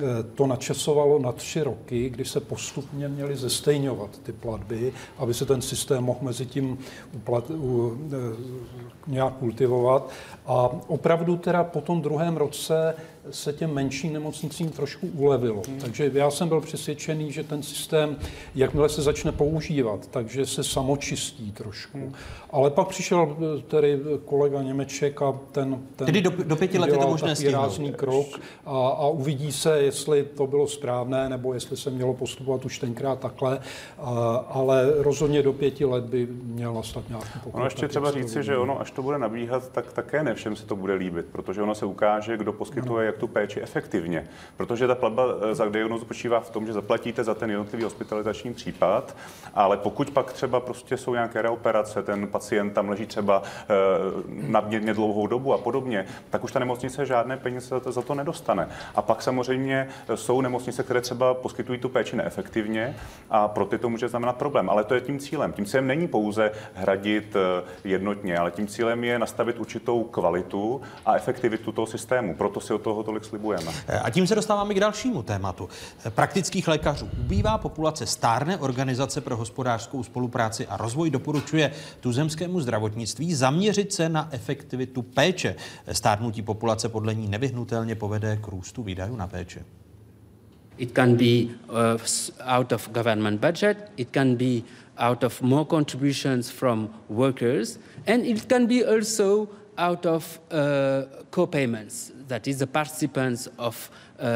eh, 0.00 0.02
to 0.34 0.46
načasovalo 0.46 1.18
na 1.18 1.32
tři 1.32 1.62
roky, 1.62 2.10
kdy 2.10 2.24
se 2.24 2.40
postupně 2.40 3.08
měly 3.08 3.36
zestejňovat 3.36 4.18
ty 4.22 4.32
platby, 4.32 4.92
aby 5.18 5.34
se 5.34 5.46
ten 5.46 5.62
systém 5.62 6.04
mohl 6.04 6.18
mezi 6.22 6.46
tím 6.46 6.78
uplat, 7.14 7.50
u, 7.50 7.98
eh, 8.12 8.36
nějak 9.06 9.34
kultivovat. 9.34 10.10
A 10.46 10.70
opravdu 10.86 11.36
teda 11.36 11.64
po 11.64 11.80
tom 11.80 12.02
druhém 12.02 12.36
roce 12.36 12.94
se 13.30 13.52
těm 13.52 13.74
menším 13.74 14.12
nemocnicím 14.12 14.70
trošku 14.70 15.08
ulevilo. 15.14 15.62
Hmm. 15.68 15.80
Takže 15.80 16.10
já 16.14 16.30
jsem 16.30 16.48
byl 16.48 16.60
přesvědčený, 16.60 17.32
že 17.32 17.44
ten 17.44 17.62
systém, 17.62 18.16
jakmile 18.54 18.88
se 18.88 19.02
začne 19.02 19.32
používat, 19.32 20.06
takže 20.10 20.46
se 20.46 20.64
samočistí 20.64 21.52
trošku. 21.52 21.98
Hmm. 21.98 22.14
Ale 22.50 22.70
pak 22.70 22.88
přišel 22.88 23.36
eh, 23.38 23.62
tedy 23.86 24.18
kolega 24.24 24.62
Němeček 24.62 25.22
a 25.22 25.38
ten, 25.52 25.82
ten 25.96 26.06
Tedy 26.06 26.20
do, 26.20 26.30
do 26.30 26.56
pěti 26.56 26.78
let 26.78 26.90
je 26.90 26.98
to 26.98 27.08
možné 27.08 27.34
rázný 27.50 27.92
krok 27.92 28.26
a, 28.66 28.88
a 28.88 29.08
uvidí 29.08 29.52
se, 29.52 29.78
jestli 29.82 30.22
to 30.22 30.46
bylo 30.46 30.66
správné, 30.66 31.28
nebo 31.28 31.54
jestli 31.54 31.76
se 31.76 31.90
mělo 31.90 32.14
postupovat 32.14 32.64
už 32.64 32.78
tenkrát 32.78 33.18
takhle, 33.18 33.60
a, 33.98 34.10
ale 34.48 34.92
rozhodně 34.98 35.42
do 35.42 35.52
pěti 35.52 35.84
let 35.84 36.04
by 36.04 36.28
měl 36.42 36.74
nastat 36.74 37.08
nějaký 37.08 37.28
pokrok. 37.34 37.54
Ono 37.54 37.66
ještě 37.66 37.88
třeba 37.88 38.10
říci, 38.10 38.42
že 38.42 38.58
ono, 38.58 38.80
až 38.80 38.90
to 38.90 39.02
bude 39.02 39.18
nabíhat, 39.18 39.68
tak 39.68 39.92
také 39.92 40.22
ne 40.22 40.34
všem 40.34 40.56
se 40.56 40.66
to 40.66 40.76
bude 40.76 40.94
líbit, 40.94 41.26
protože 41.32 41.62
ono 41.62 41.74
se 41.74 41.86
ukáže, 41.86 42.36
kdo 42.36 42.52
poskytuje 42.52 43.02
no. 43.04 43.06
jak 43.06 43.18
tu 43.18 43.26
péči 43.26 43.60
efektivně. 43.60 44.28
Protože 44.56 44.86
ta 44.86 44.94
platba 44.94 45.24
eh, 45.50 45.54
za 45.54 45.68
diagnozu 45.68 46.04
spočívá 46.04 46.40
v 46.40 46.50
tom, 46.50 46.66
že 46.66 46.72
zaplatíte 46.72 47.24
za 47.24 47.34
ten 47.34 47.50
jednotlivý 47.50 47.84
hospitalizační 47.84 48.54
případ, 48.54 49.16
ale 49.54 49.76
pokud 49.76 50.10
pak 50.10 50.32
třeba 50.32 50.60
prostě 50.60 50.96
jsou 50.96 51.14
nějaké 51.14 51.42
reoperace, 51.42 52.02
ten 52.02 52.26
pacient 52.26 52.70
tam 52.70 52.88
leží 52.88 53.06
třeba 53.06 53.42
nadměrně 54.28 54.94
dlouhou 54.94 55.26
dobu 55.26 55.52
a 55.52 55.58
podobně, 55.58 56.06
tak 56.30 56.44
už 56.44 56.52
ta 56.52 56.58
nemocnice 56.58 57.06
žádné 57.06 57.36
peníze 57.36 57.80
za 57.84 58.02
to, 58.02 58.14
nedostane. 58.14 58.68
A 58.94 59.02
pak 59.02 59.22
samozřejmě 59.22 59.88
jsou 60.14 60.40
nemocnice, 60.40 60.82
které 60.82 61.00
třeba 61.00 61.34
poskytují 61.34 61.78
tu 61.78 61.88
péči 61.88 62.16
neefektivně 62.16 62.96
a 63.30 63.48
pro 63.48 63.66
ty 63.66 63.78
to 63.78 63.88
může 63.88 64.08
znamenat 64.08 64.36
problém. 64.36 64.70
Ale 64.70 64.84
to 64.84 64.94
je 64.94 65.00
tím 65.00 65.18
cílem. 65.18 65.52
Tím 65.52 65.64
cílem 65.64 65.86
není 65.86 66.08
pouze 66.08 66.50
hradit 66.74 67.36
eh, 67.36 67.64
jednotně, 67.84 68.38
ale 68.38 68.50
tím 68.50 68.66
cílem 68.66 69.04
je 69.04 69.18
nastavit 69.18 69.58
určitou 69.58 70.04
kvalitu 70.04 70.80
a 71.06 71.16
efektivitu 71.16 71.72
toho 71.72 71.86
systému. 71.86 72.34
Proto 72.34 72.60
si 72.60 72.72
od 72.72 72.82
toho 72.82 73.02
tolik 73.02 73.24
slibujeme. 73.24 73.72
A 74.02 74.10
tím 74.10 74.26
se 74.26 74.34
dostáváme 74.34 74.74
k 74.74 74.80
dalšímu 74.80 75.22
tématu. 75.22 75.68
Praktických 76.10 76.68
lékařů 76.68 77.08
ubývá 77.20 77.58
populace 77.58 78.06
stárné 78.06 78.58
organizace 78.58 79.20
pro 79.20 79.36
hospodářskou 79.36 80.02
spolupráci 80.02 80.66
a 80.66 80.76
rozvoj 80.76 81.10
doporučuje 81.10 81.72
tuzemskému 82.00 82.60
zdravotnictví 82.60 83.34
zaměřit 83.34 83.55
se 83.88 84.08
na 84.08 84.28
efektivitu 84.32 85.02
péče. 85.02 85.56
Stárnutí 85.92 86.42
populace 86.42 86.88
podle 86.88 87.14
ní 87.14 87.28
nevyhnutelně 87.28 87.94
povede 87.94 88.36
k 88.36 88.48
růstu 88.48 88.82
výdajů 88.82 89.16
na 89.16 89.26
péče. 89.26 89.64
It 90.78 90.92
can 90.92 91.16
be 91.16 91.44
uh, 91.68 92.00
out 92.44 92.72
of 92.72 92.88
government 92.88 93.40
budget, 93.40 93.90
it 93.96 94.08
can 94.12 94.36
be 94.36 94.62
out 94.98 95.24
of 95.24 95.42
more 95.42 95.64
contributions 95.64 96.50
from 96.50 96.90
workers, 97.08 97.78
and 98.06 98.24
it 98.24 98.44
can 98.44 98.66
be 98.66 98.84
also 98.84 99.48
out 99.78 100.06
of 100.06 100.40
uh, 100.50 101.04
co-payments, 101.30 102.12
that 102.28 102.46
is 102.46 102.58
the 102.58 102.66
participants 102.66 103.48
of 103.58 103.90
uh, 104.18 104.26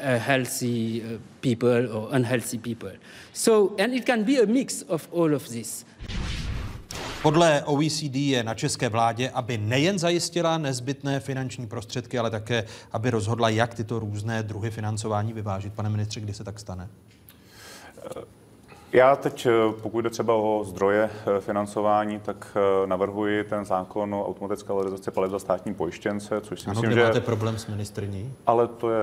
a, 0.00 0.18
healthy 0.18 1.02
uh, 1.02 1.18
people 1.40 1.96
or 1.96 2.08
unhealthy 2.12 2.58
people. 2.58 2.92
So, 3.32 3.74
and 3.78 3.94
it 3.94 4.04
can 4.04 4.24
be 4.24 4.40
a 4.40 4.46
mix 4.46 4.82
of 4.82 5.08
all 5.12 5.34
of 5.34 5.48
this. 5.48 5.84
Podle 7.22 7.62
OECD 7.64 8.14
je 8.14 8.42
na 8.42 8.54
české 8.54 8.88
vládě, 8.88 9.30
aby 9.30 9.58
nejen 9.58 9.98
zajistila 9.98 10.58
nezbytné 10.58 11.20
finanční 11.20 11.66
prostředky, 11.66 12.18
ale 12.18 12.30
také, 12.30 12.64
aby 12.92 13.10
rozhodla, 13.10 13.48
jak 13.48 13.74
tyto 13.74 13.98
různé 13.98 14.42
druhy 14.42 14.70
financování 14.70 15.32
vyvážit. 15.32 15.72
Pane 15.72 15.88
ministře, 15.88 16.20
kdy 16.20 16.34
se 16.34 16.44
tak 16.44 16.58
stane? 16.60 16.88
Já 18.92 19.16
teď, 19.16 19.46
eh, 19.46 19.52
pokud 19.82 20.00
jde 20.00 20.10
třeba 20.10 20.34
o 20.34 20.64
zdroje 20.64 21.10
eh, 21.12 21.40
financování, 21.40 22.20
tak 22.20 22.56
eh, 22.56 22.86
navrhuji 22.86 23.44
ten 23.44 23.64
zákon 23.64 24.14
o 24.14 24.28
automatické 24.28 24.68
valorizaci 24.68 25.10
paliv 25.10 25.30
za 25.30 25.38
státní 25.38 25.74
pojištěnce, 25.74 26.40
což 26.40 26.60
si 26.60 26.70
ano, 26.70 26.80
myslím, 26.80 26.98
že... 26.98 27.04
máte 27.04 27.20
problém 27.20 27.58
s 27.58 27.66
ministrní? 27.66 28.32
Ale 28.46 28.68
to 28.68 28.90
je 28.90 29.02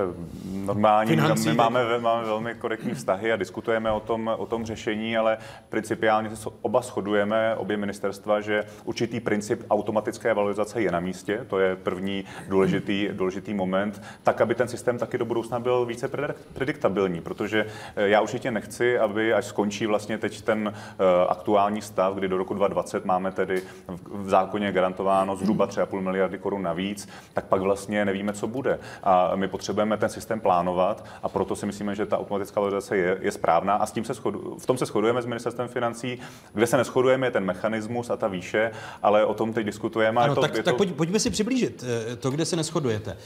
normální. 0.52 1.10
Financí, 1.10 1.48
My 1.48 1.54
máme, 1.54 1.98
máme 1.98 2.24
velmi 2.24 2.54
korektní 2.54 2.94
vztahy 2.94 3.32
a 3.32 3.36
diskutujeme 3.36 3.90
o 3.90 4.00
tom, 4.00 4.30
o 4.38 4.46
tom 4.46 4.66
řešení, 4.66 5.16
ale 5.16 5.38
principiálně 5.68 6.36
se 6.36 6.48
oba 6.62 6.80
shodujeme, 6.80 7.56
obě 7.56 7.76
ministerstva, 7.76 8.40
že 8.40 8.64
určitý 8.84 9.20
princip 9.20 9.64
automatické 9.70 10.34
valorizace 10.34 10.82
je 10.82 10.92
na 10.92 11.00
místě. 11.00 11.46
To 11.48 11.58
je 11.58 11.76
první 11.76 12.24
důležitý, 12.48 13.08
důležitý 13.12 13.54
moment, 13.54 14.02
tak, 14.22 14.40
aby 14.40 14.54
ten 14.54 14.68
systém 14.68 14.98
taky 14.98 15.18
do 15.18 15.24
budoucna 15.24 15.60
byl 15.60 15.84
více 15.84 16.10
prediktabilní, 16.52 17.20
protože 17.20 17.66
já 17.96 18.20
určitě 18.20 18.50
nechci, 18.50 18.98
aby 18.98 19.32
až 19.32 19.44
skončí 19.44 19.75
končí 19.76 19.86
vlastně 19.86 20.18
teď 20.18 20.42
ten 20.42 20.68
uh, 20.68 21.04
aktuální 21.28 21.82
stav, 21.82 22.14
kdy 22.14 22.28
do 22.28 22.36
roku 22.36 22.54
2020 22.54 23.04
máme 23.04 23.32
tedy 23.32 23.62
v 24.10 24.30
zákoně 24.30 24.72
garantováno 24.72 25.36
zhruba 25.36 25.66
3,5 25.66 26.00
miliardy 26.00 26.38
korun 26.38 26.62
navíc, 26.62 27.08
tak 27.32 27.44
pak 27.44 27.60
vlastně 27.60 28.04
nevíme, 28.04 28.32
co 28.32 28.46
bude. 28.46 28.78
A 29.02 29.36
my 29.36 29.48
potřebujeme 29.48 29.96
ten 29.96 30.08
systém 30.08 30.40
plánovat 30.40 31.04
a 31.22 31.28
proto 31.28 31.56
si 31.56 31.66
myslíme, 31.66 31.94
že 31.94 32.06
ta 32.06 32.18
automatická 32.18 32.60
valorizace 32.60 32.96
je, 32.96 33.18
je 33.20 33.32
správná 33.32 33.74
a 33.74 33.86
s 33.86 33.92
tím 33.92 34.04
se 34.04 34.14
shodu, 34.14 34.56
v 34.58 34.66
tom 34.66 34.78
se 34.78 34.86
shodujeme 34.86 35.22
s 35.22 35.26
ministerstvem 35.26 35.68
financí. 35.68 36.18
Kde 36.52 36.66
se 36.66 36.76
neschodujeme, 36.76 37.26
je 37.26 37.30
ten 37.30 37.44
mechanismus 37.44 38.10
a 38.10 38.16
ta 38.16 38.28
výše, 38.28 38.70
ale 39.02 39.24
o 39.24 39.34
tom 39.34 39.52
teď 39.52 39.66
diskutujeme. 39.66 40.20
Ano, 40.20 40.34
to, 40.34 40.40
tak, 40.40 40.54
je 40.54 40.62
tak 40.62 40.74
to... 40.74 40.76
Pojď, 40.76 40.94
pojďme 40.94 41.18
si 41.18 41.30
přiblížit 41.30 41.84
eh, 41.84 42.16
to, 42.16 42.30
kde 42.30 42.44
se 42.44 42.56
neschodujete. 42.56 43.16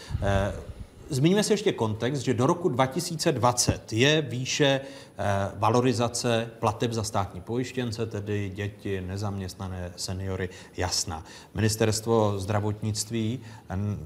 Eh, 1.10 1.14
Zmíníme 1.14 1.42
si 1.42 1.52
ještě 1.52 1.72
kontext, 1.72 2.22
že 2.22 2.34
do 2.34 2.46
roku 2.46 2.68
2020 2.68 3.92
je 3.92 4.22
výše 4.22 4.80
eh, 5.18 5.24
valorizace 5.56 6.50
plateb 6.58 6.92
za 6.92 7.02
státní 7.02 7.40
pojištěnce, 7.40 8.06
tedy 8.06 8.52
děti, 8.54 9.00
nezaměstnané 9.00 9.92
seniory, 9.96 10.48
jasná. 10.76 11.24
Ministerstvo 11.54 12.38
zdravotnictví 12.38 13.40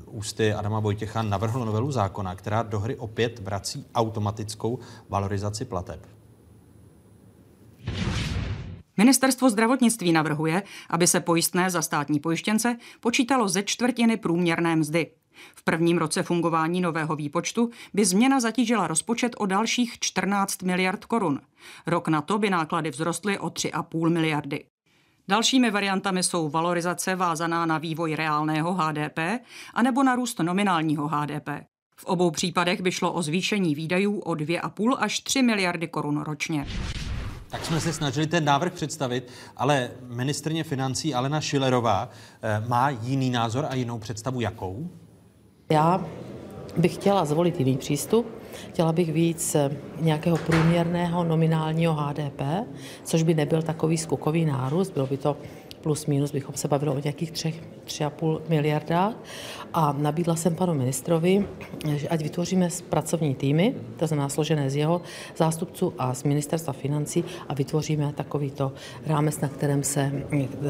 ústy 0.06 0.52
Adama 0.52 0.80
Vojtěcha 0.80 1.22
navrhlo 1.22 1.64
novelu 1.64 1.92
zákona, 1.92 2.34
která 2.34 2.62
do 2.62 2.80
hry 2.80 2.96
opět 2.96 3.38
vrací 3.38 3.86
automatickou 3.94 4.78
valorizaci 5.08 5.64
plateb. 5.64 6.06
Ministerstvo 8.96 9.50
zdravotnictví 9.50 10.12
navrhuje, 10.12 10.62
aby 10.90 11.06
se 11.06 11.20
pojistné 11.20 11.70
za 11.70 11.82
státní 11.82 12.20
pojištěnce 12.20 12.76
počítalo 13.00 13.48
ze 13.48 13.62
čtvrtiny 13.62 14.16
průměrné 14.16 14.76
mzdy. 14.76 15.10
V 15.54 15.64
prvním 15.64 15.98
roce 15.98 16.22
fungování 16.22 16.80
nového 16.80 17.16
výpočtu 17.16 17.70
by 17.94 18.04
změna 18.04 18.40
zatížila 18.40 18.86
rozpočet 18.86 19.32
o 19.38 19.46
dalších 19.46 19.98
14 19.98 20.62
miliard 20.62 21.04
korun. 21.04 21.40
Rok 21.86 22.08
na 22.08 22.22
to 22.22 22.38
by 22.38 22.50
náklady 22.50 22.90
vzrostly 22.90 23.38
o 23.38 23.46
3,5 23.46 24.10
miliardy. 24.10 24.64
Dalšími 25.28 25.70
variantami 25.70 26.22
jsou 26.22 26.48
valorizace 26.48 27.16
vázaná 27.16 27.66
na 27.66 27.78
vývoj 27.78 28.14
reálného 28.14 28.74
HDP 28.74 29.18
anebo 29.74 30.02
na 30.02 30.14
růst 30.14 30.38
nominálního 30.38 31.08
HDP. 31.08 31.48
V 31.96 32.04
obou 32.04 32.30
případech 32.30 32.82
by 32.82 32.92
šlo 32.92 33.12
o 33.12 33.22
zvýšení 33.22 33.74
výdajů 33.74 34.18
o 34.18 34.32
2,5 34.32 34.96
až 34.98 35.20
3 35.20 35.42
miliardy 35.42 35.88
korun 35.88 36.20
ročně. 36.20 36.66
Tak 37.48 37.64
jsme 37.64 37.80
se 37.80 37.92
snažili 37.92 38.26
ten 38.26 38.44
návrh 38.44 38.72
představit, 38.72 39.32
ale 39.56 39.90
ministrně 40.08 40.64
financí 40.64 41.14
Alena 41.14 41.40
Šilerová 41.40 42.08
eh, 42.42 42.64
má 42.68 42.90
jiný 42.90 43.30
názor 43.30 43.66
a 43.70 43.74
jinou 43.74 43.98
představu 43.98 44.40
jakou? 44.40 44.90
Já 45.70 46.06
bych 46.76 46.94
chtěla 46.94 47.24
zvolit 47.24 47.58
jiný 47.58 47.76
přístup. 47.76 48.26
Chtěla 48.68 48.92
bych 48.92 49.12
víc 49.12 49.54
eh, 49.54 49.70
nějakého 50.00 50.36
průměrného 50.36 51.24
nominálního 51.24 51.94
HDP, 51.94 52.42
což 53.04 53.22
by 53.22 53.34
nebyl 53.34 53.62
takový 53.62 53.98
skokový 53.98 54.44
nárůst, 54.44 54.90
bylo 54.90 55.06
by 55.06 55.16
to 55.16 55.36
plus 55.84 56.06
minus 56.06 56.32
bychom 56.32 56.54
se 56.54 56.68
bavili 56.68 56.90
o 56.90 57.00
nějakých 57.00 57.32
3,5 57.32 58.40
miliardách. 58.48 59.14
A 59.74 59.92
nabídla 59.92 60.36
jsem 60.36 60.54
panu 60.54 60.74
ministrovi, 60.74 61.46
že 61.96 62.08
ať 62.08 62.22
vytvoříme 62.22 62.68
pracovní 62.88 63.34
týmy, 63.34 63.74
to 63.96 64.06
znamená 64.06 64.28
složené 64.28 64.70
z 64.70 64.76
jeho 64.76 65.02
zástupců 65.36 65.92
a 65.98 66.14
z 66.14 66.22
ministerstva 66.24 66.72
financí 66.72 67.24
a 67.48 67.54
vytvoříme 67.54 68.12
takovýto 68.12 68.72
rámec, 69.06 69.40
na 69.40 69.48
kterém 69.48 69.82
se 69.82 70.12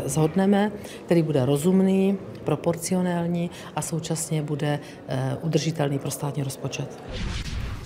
zhodneme, 0.05 0.73
který 1.07 1.23
bude 1.23 1.47
rozumný, 1.47 2.19
proporcionální 2.45 3.51
a 3.77 3.83
současně 3.83 4.43
bude 4.43 4.81
eh, 5.09 5.37
udržitelný 5.43 5.99
pro 5.99 6.11
státní 6.11 6.43
rozpočet 6.43 6.91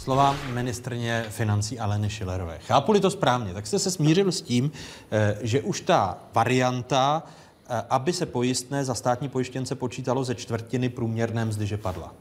slova 0.08 0.36
ministrně 0.54 1.26
financí 1.28 1.78
Aleny 1.78 2.10
Šilerové. 2.10 2.58
Chápu-li 2.66 3.00
to 3.00 3.10
správně, 3.10 3.54
tak 3.54 3.66
jste 3.66 3.78
se 3.78 3.90
smířil 3.90 4.32
s 4.32 4.42
tím, 4.42 4.70
eh, 5.10 5.38
že 5.40 5.62
už 5.62 5.80
ta 5.80 6.18
varianta, 6.34 7.22
eh, 7.68 7.82
aby 7.90 8.12
se 8.12 8.26
pojistné 8.26 8.84
za 8.84 8.94
státní 8.94 9.28
pojištěnce 9.28 9.74
počítalo 9.74 10.24
ze 10.24 10.34
čtvrtiny 10.34 10.88
průměrné 10.88 11.44
mzdy, 11.44 11.66
že 11.66 11.76
padla. 11.76 12.12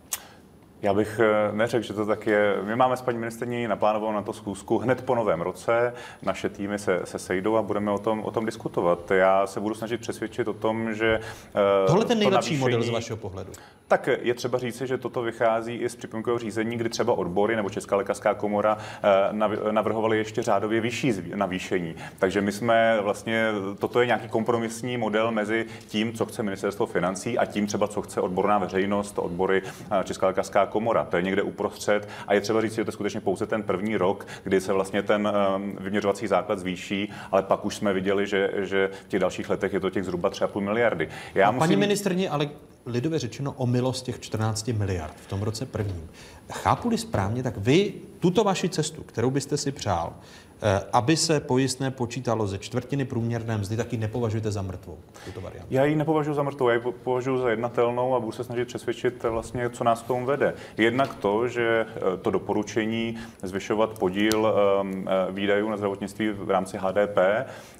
Já 0.82 0.94
bych 0.94 1.20
eh, 1.20 1.56
neřekl, 1.56 1.86
že 1.86 1.94
to 1.94 2.06
tak 2.06 2.28
je. 2.28 2.58
My 2.64 2.76
máme 2.76 2.98
s 2.98 3.02
paní 3.02 3.18
ministrní 3.18 3.68
naplánovanou 3.68 4.14
na 4.14 4.22
to 4.22 4.34
schůzku 4.34 4.78
hned 4.78 5.06
po 5.06 5.16
novém 5.16 5.42
roce. 5.42 5.94
Naše 6.22 6.50
týmy 6.50 6.80
se, 6.80 7.02
se 7.04 7.20
sejdou 7.20 7.56
a 7.56 7.62
budeme 7.62 7.92
o 7.92 7.98
tom, 7.98 8.24
o 8.24 8.32
tom 8.32 8.46
diskutovat. 8.46 9.12
Já 9.12 9.48
se 9.48 9.60
budu 9.60 9.76
snažit 9.76 10.02
přesvědčit 10.02 10.48
o 10.48 10.54
tom, 10.54 10.94
že. 10.94 11.20
Eh, 11.56 11.88
Tohle 11.88 12.06
ten 12.06 12.20
nejlepší 12.20 12.54
navýšení, 12.54 12.60
model 12.60 12.84
z 12.84 12.90
vašeho 12.90 13.18
pohledu. 13.18 13.52
Tak 13.88 14.10
je 14.22 14.34
třeba 14.34 14.58
říci, 14.58 14.88
že 14.88 14.98
toto 14.98 15.22
vychází 15.22 15.76
i 15.76 15.90
z 15.90 15.96
připomínkového 15.96 16.40
řízení, 16.40 16.78
kdy 16.78 16.90
třeba 16.90 17.14
odbory 17.14 17.56
nebo 17.56 17.70
Česká 17.70 17.96
lékařská 17.96 18.34
komora 18.34 18.78
eh, 19.04 19.72
navrhovali 19.72 20.18
ještě 20.18 20.44
řádově 20.44 20.82
vyšší 20.82 21.14
navýšení. 21.36 21.96
Takže 22.20 22.42
my 22.42 22.52
jsme 22.52 22.98
vlastně, 23.02 23.52
toto 23.80 24.00
je 24.00 24.06
nějaký 24.06 24.30
kompromisní 24.30 24.98
model 24.98 25.32
mezi 25.32 25.66
tím, 25.88 26.14
co 26.14 26.26
chce 26.26 26.44
ministerstvo 26.44 26.86
financí 26.86 27.38
a 27.38 27.46
tím 27.46 27.68
třeba, 27.68 27.88
co 27.88 28.02
chce 28.02 28.22
odborná 28.22 28.58
veřejnost, 28.58 29.20
odbory 29.20 29.62
Česká 30.04 30.28
lékařská 30.28 30.67
komora. 30.68 31.06
To 31.06 31.18
je 31.18 31.24
někde 31.24 31.42
uprostřed 31.42 32.10
a 32.28 32.34
je 32.34 32.42
třeba 32.42 32.62
říct, 32.62 32.74
že 32.74 32.84
to 32.84 32.90
je 32.90 32.94
skutečně 32.94 33.22
pouze 33.22 33.48
ten 33.48 33.64
první 33.64 33.98
rok, 33.98 34.28
kdy 34.44 34.62
se 34.62 34.74
vlastně 34.74 35.04
ten 35.04 35.28
um, 35.56 35.78
vyměřovací 35.80 36.28
základ 36.28 36.60
zvýší, 36.60 37.12
ale 37.32 37.44
pak 37.44 37.66
už 37.66 37.76
jsme 37.76 37.94
viděli, 37.94 38.28
že, 38.28 38.52
že 38.58 38.90
v 39.06 39.08
těch 39.08 39.20
dalších 39.20 39.50
letech 39.50 39.74
je 39.74 39.80
to 39.80 39.90
těch 39.90 40.04
zhruba 40.04 40.30
3,5 40.30 40.62
miliardy. 40.62 41.10
Já 41.36 41.48
a 41.48 41.52
musím... 41.52 41.60
Paní 41.60 41.76
ministrně, 41.76 42.30
ale 42.30 42.50
lidově 42.86 43.20
řečeno 43.20 43.54
o 43.58 43.66
milost 43.66 44.06
těch 44.06 44.20
14 44.20 44.68
miliard 44.68 45.14
v 45.16 45.28
tom 45.28 45.42
roce 45.42 45.66
prvním. 45.66 46.10
Chápu-li 46.52 46.98
správně, 46.98 47.44
tak 47.44 47.58
vy 47.58 47.94
tuto 48.20 48.44
vaši 48.44 48.70
cestu, 48.70 49.04
kterou 49.04 49.30
byste 49.30 49.58
si 49.58 49.72
přál, 49.72 50.14
Eh, 50.14 50.47
aby 50.94 51.18
se 51.18 51.40
pojistné 51.40 51.92
počítalo 51.92 52.48
ze 52.48 52.58
čtvrtiny 52.58 53.06
průměrné 53.06 53.58
mzdy, 53.58 53.78
taky 53.78 53.98
nepovažujete 53.98 54.52
za 54.52 54.62
mrtvou 54.62 54.98
tuto 55.26 55.42
variantu? 55.42 55.68
Já 55.70 55.86
ji 55.86 55.96
nepovažuji 55.96 56.34
za 56.34 56.44
mrtvou, 56.44 56.70
já 56.70 56.76
ji 56.76 56.82
považuji 57.04 57.38
za 57.38 57.50
jednatelnou 57.50 58.16
a 58.16 58.20
budu 58.20 58.32
se 58.32 58.44
snažit 58.44 58.66
přesvědčit 58.66 59.26
eh, 59.26 59.30
vlastně, 59.30 59.70
co 59.70 59.84
nás 59.84 60.02
k 60.02 60.08
tomu 60.08 60.26
vede. 60.26 60.54
Jednak 60.78 61.16
to, 61.16 61.48
že 61.48 61.86
eh, 61.96 62.18
to 62.18 62.32
doporučení 62.32 63.18
zvyšovat 63.44 64.00
podíl 64.00 64.54
ehm, 64.82 65.10
výdajů 65.32 65.70
na 65.70 65.78
zdravotnictví 65.78 66.30
v 66.30 66.50
rámci 66.52 66.78
HDP, 66.78 67.18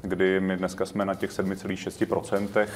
kdy 0.02 0.40
my 0.40 0.58
dneska 0.58 0.86
jsme 0.86 1.06
na 1.06 1.16
těch 1.16 1.32
7,6% 1.32 2.68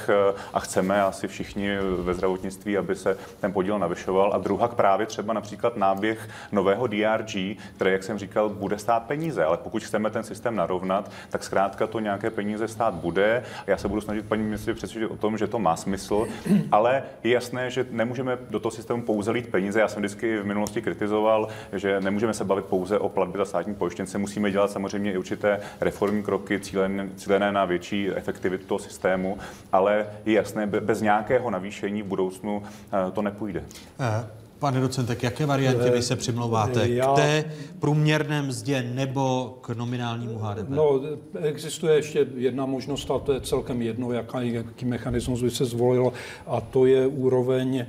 a 0.52 0.60
chceme 0.60 1.02
asi 1.02 1.28
všichni 1.28 1.76
ve 1.98 2.14
zdravotnictví, 2.14 2.78
aby 2.78 2.96
se 2.96 3.16
ten 3.40 3.52
podíl 3.52 3.78
navyšoval. 3.78 4.32
A 4.34 4.38
druhá 4.38 4.68
právě 4.68 5.06
třeba 5.06 5.32
například 5.32 5.76
náběh 5.76 6.28
nového 6.52 6.86
DRG, 6.86 7.58
který, 7.74 7.92
jak 7.92 8.02
jsem 8.02 8.18
říkal, 8.18 8.48
bude 8.48 8.78
stát 8.78 9.02
peníze, 9.02 9.44
ale 9.44 9.56
pokud 9.56 9.82
chceme 9.92 10.10
ten 10.10 10.22
systém 10.22 10.56
narovnat, 10.56 11.10
tak 11.30 11.44
zkrátka 11.44 11.86
to 11.86 12.00
nějaké 12.00 12.30
peníze 12.30 12.68
stát 12.68 12.94
bude. 12.94 13.42
Já 13.66 13.76
se 13.76 13.88
budu 13.88 14.00
snažit 14.00 14.28
paní 14.28 14.42
ministře 14.42 14.74
přesvědčit 14.74 15.10
o 15.10 15.16
tom, 15.16 15.38
že 15.38 15.46
to 15.46 15.58
má 15.58 15.76
smysl, 15.76 16.26
ale 16.72 17.02
je 17.24 17.32
jasné, 17.32 17.70
že 17.70 17.86
nemůžeme 17.90 18.38
do 18.50 18.60
toho 18.60 18.72
systému 18.72 19.02
pouze 19.02 19.30
lít 19.30 19.48
peníze. 19.48 19.80
Já 19.80 19.88
jsem 19.88 20.02
vždycky 20.02 20.38
v 20.38 20.46
minulosti 20.46 20.82
kritizoval, 20.82 21.48
že 21.72 22.00
nemůžeme 22.00 22.34
se 22.34 22.44
bavit 22.44 22.64
pouze 22.64 22.98
o 22.98 23.08
platbě 23.08 23.38
za 23.38 23.44
státní 23.44 23.74
pojištěnce, 23.74 24.18
musíme 24.18 24.50
dělat 24.50 24.70
samozřejmě 24.70 25.12
i 25.12 25.18
určité 25.18 25.60
reformní 25.80 26.22
kroky 26.22 26.60
cílené, 26.60 27.08
cílené 27.16 27.52
na 27.52 27.64
větší 27.64 28.10
efektivitu 28.10 28.66
toho 28.66 28.78
systému, 28.78 29.38
ale 29.72 30.06
je 30.24 30.32
jasné, 30.32 30.66
bez 30.66 31.00
nějakého 31.00 31.50
navýšení 31.50 32.02
v 32.02 32.06
budoucnu 32.06 32.62
eh, 32.62 33.10
to 33.10 33.22
nepůjde. 33.22 33.64
Uh. 34.00 34.41
Pane 34.62 34.80
docente, 34.80 35.16
k 35.16 35.22
jaké 35.22 35.46
variantě 35.46 35.90
vy 35.90 36.02
se 36.02 36.16
přimlouváte? 36.16 36.88
Já... 36.88 37.12
K 37.12 37.16
té 37.16 37.44
průměrné 37.78 38.42
mzdě 38.42 38.90
nebo 38.94 39.54
k 39.60 39.68
nominálnímu 39.68 40.38
HDP? 40.38 40.68
No, 40.68 41.00
existuje 41.38 41.94
ještě 41.94 42.26
jedna 42.36 42.66
možnost, 42.66 43.10
a 43.10 43.18
to 43.18 43.32
je 43.32 43.40
celkem 43.40 43.82
jedno, 43.82 44.12
jaký, 44.12 44.52
jaký 44.52 44.84
mechanismus 44.84 45.42
by 45.42 45.50
se 45.50 45.64
zvolil, 45.64 46.12
a 46.46 46.60
to 46.60 46.86
je 46.86 47.06
úroveň 47.06 47.78
eh, 47.78 47.86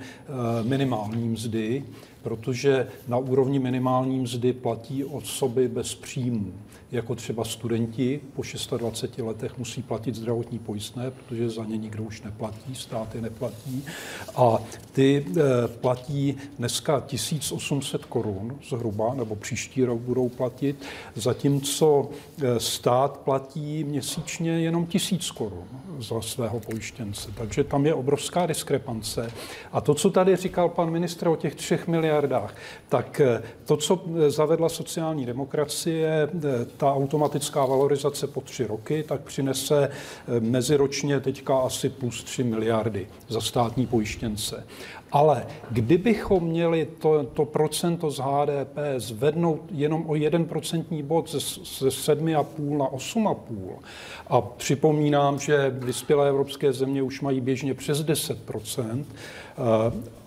minimální 0.64 1.30
mzdy, 1.30 1.84
protože 2.24 2.88
na 3.08 3.18
úrovni 3.18 3.60
minimální 3.60 4.20
mzdy 4.20 4.54
platí 4.54 5.04
osoby 5.04 5.68
bez 5.68 5.96
příjmů 5.96 6.54
jako 6.94 7.16
třeba 7.16 7.44
studenti 7.44 8.22
po 8.36 8.42
26 8.78 9.18
letech 9.18 9.58
musí 9.58 9.82
platit 9.82 10.16
zdravotní 10.16 10.60
pojistné, 10.60 11.12
protože 11.12 11.50
za 11.50 11.66
ně 11.66 11.78
nikdo 11.78 12.04
už 12.04 12.22
neplatí, 12.22 12.76
státy 12.76 13.22
neplatí. 13.22 13.86
A 14.36 14.58
ty 14.92 15.26
eh, 15.38 15.42
platí 15.68 16.38
dneska 16.60 17.00
1800 17.00 18.06
korun 18.06 18.58
zhruba, 18.70 19.14
nebo 19.14 19.36
příští 19.36 19.86
rok 19.86 20.00
budou 20.00 20.30
platit, 20.30 20.76
zatímco 21.16 22.10
eh, 22.44 22.60
stát 22.60 23.18
platí 23.18 23.84
měsíčně 23.84 24.52
jenom 24.52 24.86
1000 24.86 25.32
korun 25.32 25.68
za 26.00 26.22
svého 26.22 26.60
pojištěnce. 26.60 27.32
Takže 27.38 27.64
tam 27.64 27.86
je 27.86 27.94
obrovská 27.94 28.46
diskrepance. 28.46 29.32
A 29.72 29.82
to, 29.82 29.94
co 29.94 30.10
tady 30.10 30.36
říkal 30.36 30.70
pan 30.70 30.90
ministr 30.90 31.28
o 31.28 31.36
těch 31.36 31.56
třech 31.56 31.88
miliardách, 31.88 32.56
tak 32.90 33.20
eh, 33.20 33.44
to, 33.66 33.78
co 33.78 34.04
zavedla 34.28 34.70
sociální 34.70 35.26
demokracie, 35.26 36.30
ta 36.84 36.94
automatická 36.94 37.66
valorizace 37.66 38.28
po 38.28 38.42
tři 38.42 38.68
roky, 38.68 39.04
tak 39.04 39.22
přinese 39.22 39.90
eh, 39.90 40.40
meziročně 40.40 41.20
teďka 41.20 41.58
asi 41.58 41.90
plus 41.90 42.24
3 42.24 42.44
miliardy 42.44 43.08
za 43.28 43.42
státní 43.42 43.88
pojištěnce. 43.88 44.66
Ale 45.12 45.48
kdybychom 45.72 46.44
měli 46.44 46.88
to, 47.00 47.24
to 47.24 47.46
procento 47.46 48.12
z 48.12 48.20
HDP 48.20 48.78
zvednout 48.98 49.62
jenom 49.72 50.04
o 50.08 50.16
jeden 50.16 50.46
procentní 50.46 51.04
bod 51.04 51.30
ze, 51.30 51.40
ze 51.40 52.14
7,5 52.16 52.78
na 52.78 52.86
8,5 52.86 53.36
a 54.28 54.42
připomínám, 54.42 55.40
že 55.40 55.70
vyspělé 55.70 56.30
evropské 56.30 56.74
země 56.74 57.02
už 57.02 57.22
mají 57.22 57.42
běžně 57.42 57.74
přes 57.74 58.04
10 58.04 58.38
Eh, 58.78 58.96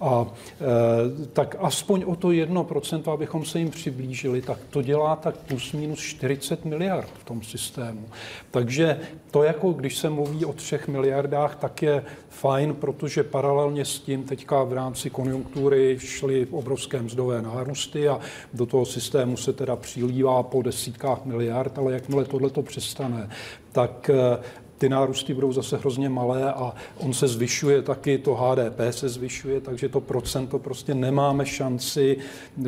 a 0.01 0.27
eh, 0.27 1.27
tak 1.32 1.57
aspoň 1.59 2.05
o 2.07 2.16
to 2.16 2.32
jedno 2.32 2.65
procento, 2.65 3.12
abychom 3.12 3.44
se 3.44 3.59
jim 3.59 3.70
přiblížili, 3.70 4.43
tak 4.43 4.59
to 4.70 4.82
dělá 4.82 5.16
tak 5.16 5.36
plus 5.36 5.73
minus 5.73 5.98
40 5.98 6.65
miliard 6.65 7.09
v 7.20 7.24
tom 7.24 7.43
systému. 7.43 8.09
Takže 8.51 9.01
to 9.31 9.43
jako, 9.43 9.73
když 9.73 9.98
se 9.98 10.11
mluví 10.11 10.44
o 10.44 10.53
třech 10.53 10.89
miliardách, 10.89 11.57
tak 11.57 11.82
je 11.82 12.05
fajn, 12.28 12.74
protože 12.74 13.23
paralelně 13.23 13.85
s 13.85 13.98
tím 13.98 14.24
teďka 14.24 14.65
v 14.65 14.73
rámci 14.73 15.11
konjunktury 15.11 15.98
šly 16.01 16.47
obrovské 16.51 17.03
mzdové 17.03 17.43
nárůsty 17.43 18.09
a 18.09 18.20
do 18.55 18.66
toho 18.66 18.86
systému 18.86 19.36
se 19.36 19.53
teda 19.53 19.77
přilívá 19.77 20.43
po 20.43 20.62
desítkách 20.62 21.24
miliard, 21.24 21.78
ale 21.78 21.93
jakmile 21.93 22.24
tohle 22.24 22.51
to 22.51 22.62
přestane, 22.62 23.28
tak 23.73 24.11
eh, 24.11 24.39
ty 24.78 24.89
nárůsty 24.89 25.35
budou 25.35 25.53
zase 25.53 25.77
hrozně 25.77 26.09
malé 26.09 26.53
a 26.53 26.74
on 26.97 27.12
se 27.12 27.28
zvyšuje 27.28 27.82
taky, 27.82 28.19
to 28.19 28.35
HDP 28.35 28.81
se 28.90 29.09
zvyšuje, 29.09 29.61
takže 29.61 29.89
to 29.89 30.01
procento 30.01 30.59
prostě 30.59 30.94
nemáme 30.94 31.47
šanci 31.47 32.16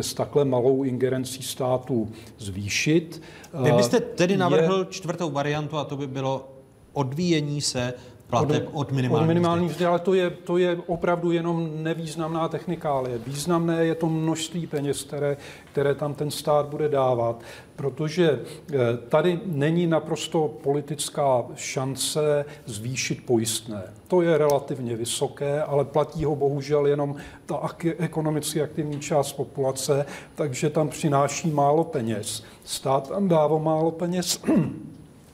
s 0.01 0.15
takhle 0.15 0.45
malou 0.45 0.83
ingerencí 0.83 1.43
státu 1.43 2.09
zvýšit. 2.39 3.23
Vy 3.63 3.73
byste 3.73 4.01
tedy 4.01 4.37
navrhl 4.37 4.79
Je... 4.79 4.87
čtvrtou 4.91 5.31
variantu 5.31 5.77
a 5.77 5.85
to 5.85 5.97
by 5.97 6.07
bylo 6.07 6.49
odvíjení 6.93 7.61
se 7.61 7.95
plateb 8.31 8.69
od, 8.73 8.81
od 8.81 8.93
minimální, 8.93 9.25
od 9.25 9.27
minimální 9.27 9.67
mzdy. 9.67 9.85
Ale 9.85 9.99
to 9.99 10.15
je, 10.15 10.31
to 10.31 10.59
je 10.59 10.79
opravdu 10.87 11.31
jenom 11.33 11.71
nevýznamná 11.83 12.49
technikálie. 12.49 13.19
Významné 13.19 13.85
je 13.85 13.95
to 13.95 14.09
množství 14.09 14.67
peněz, 14.67 15.03
které, 15.03 15.37
které 15.73 15.95
tam 15.95 16.15
ten 16.15 16.31
stát 16.31 16.67
bude 16.67 16.89
dávat, 16.89 17.41
protože 17.77 18.41
eh, 18.73 18.77
tady 19.09 19.41
není 19.47 19.87
naprosto 19.87 20.49
politická 20.63 21.45
šance 21.55 22.45
zvýšit 22.67 23.27
pojistné. 23.27 23.83
To 24.09 24.23
je 24.23 24.39
relativně 24.39 24.97
vysoké, 24.97 25.63
ale 25.63 25.85
platí 25.85 26.25
ho 26.25 26.37
bohužel 26.37 26.87
jenom 26.87 27.17
ta 27.47 27.69
ekonomicky 27.99 28.63
aktivní 28.63 29.01
část 29.01 29.33
populace, 29.33 30.07
takže 30.35 30.71
tam 30.71 30.89
přináší 30.89 31.51
málo 31.51 31.85
peněz. 31.85 32.45
Stát 32.65 33.09
tam 33.09 33.29
dává 33.29 33.59
málo 33.59 33.91
peněz. 33.91 34.41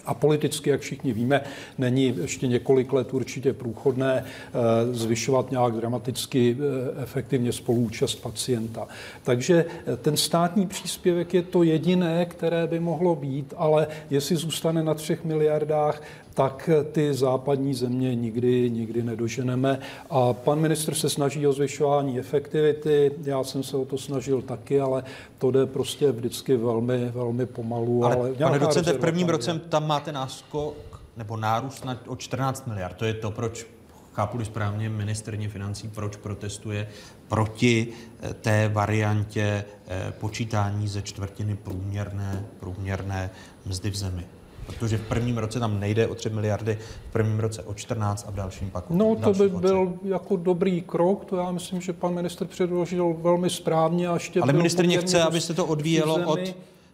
A 0.06 0.14
politicky, 0.14 0.70
jak 0.70 0.80
všichni 0.80 1.12
víme, 1.12 1.40
není 1.78 2.14
ještě 2.20 2.46
několik 2.46 2.92
let 2.92 3.14
určitě 3.14 3.52
průchodné 3.52 4.24
eh, 4.24 4.94
zvyšovat 4.94 5.50
nějak 5.50 5.74
dramaticky 5.74 6.56
eh, 6.58 7.02
efektivně 7.02 7.52
spolúčast 7.52 8.22
pacienta. 8.22 8.88
Takže 9.22 9.64
eh, 9.86 9.96
ten 9.96 10.16
státní 10.16 10.66
příspěvek 10.66 11.34
je 11.34 11.42
to 11.42 11.62
jediné, 11.62 12.26
které 12.26 12.66
by 12.66 12.80
mohlo 12.80 13.16
být, 13.16 13.54
ale 13.56 13.86
jestli 14.10 14.36
zůstane 14.36 14.82
na 14.82 14.94
třech 14.94 15.24
miliardách, 15.24 16.02
tak 16.34 16.70
ty 16.92 17.14
západní 17.14 17.74
země 17.74 18.14
nikdy, 18.14 18.70
nikdy 18.70 19.02
nedoženeme. 19.02 19.78
A 20.10 20.32
pan 20.32 20.60
ministr 20.60 20.94
se 20.94 21.10
snaží 21.10 21.46
o 21.46 21.52
zvyšování 21.52 22.18
efektivity, 22.18 23.12
já 23.22 23.44
jsem 23.44 23.62
se 23.62 23.76
o 23.76 23.84
to 23.84 23.98
snažil 23.98 24.42
taky, 24.42 24.80
ale 24.80 25.04
to 25.38 25.50
jde 25.50 25.66
prostě 25.66 26.12
vždycky 26.12 26.56
velmi, 26.56 27.10
velmi 27.10 27.46
pomalu. 27.46 28.04
Ale, 28.04 28.16
ale 28.16 28.34
pane 28.38 28.58
docente, 28.58 28.92
v 28.92 28.98
prvním 28.98 29.28
roce 29.28 29.60
tam 29.68 29.86
máte 29.86 30.12
náskok 30.12 30.74
nebo 31.16 31.36
nárůst 31.36 31.84
na, 31.84 32.00
o 32.06 32.16
14 32.16 32.66
miliard. 32.66 32.96
To 32.96 33.04
je 33.04 33.14
to, 33.14 33.30
proč 33.30 33.66
chápu 34.12 34.44
správně 34.44 34.88
ministrně 34.88 35.48
financí, 35.48 35.88
proč 35.88 36.16
protestuje 36.16 36.88
proti 37.28 37.88
eh, 38.22 38.34
té 38.34 38.68
variantě 38.68 39.64
eh, 39.86 40.12
počítání 40.20 40.88
ze 40.88 41.02
čtvrtiny 41.02 41.56
průměrné, 41.56 42.46
průměrné 42.60 43.30
mzdy 43.66 43.90
v 43.90 43.96
zemi. 43.96 44.24
Protože 44.66 44.98
v 44.98 45.00
prvním 45.08 45.38
roce 45.38 45.60
tam 45.60 45.80
nejde 45.80 46.06
o 46.06 46.14
3 46.14 46.30
miliardy, 46.30 46.78
v 47.08 47.12
prvním 47.12 47.40
roce 47.40 47.62
o 47.62 47.74
14 47.74 48.24
a 48.28 48.30
v 48.30 48.34
dalším 48.34 48.70
pak 48.70 48.84
No 48.90 49.16
to 49.16 49.32
by 49.32 49.48
byl 49.48 49.92
jako 50.04 50.36
dobrý 50.36 50.82
krok, 50.82 51.24
to 51.24 51.36
já 51.36 51.50
myslím, 51.50 51.80
že 51.80 51.92
pan 51.92 52.14
ministr 52.14 52.44
předložil 52.44 53.16
velmi 53.18 53.50
správně 53.50 54.08
a 54.08 54.14
ještě 54.14 54.40
Ale 54.40 54.52
ministrně 54.52 54.98
chce, 54.98 55.22
aby 55.22 55.40
se 55.40 55.54
to 55.54 55.66
odvíjelo 55.66 56.14
od 56.26 56.40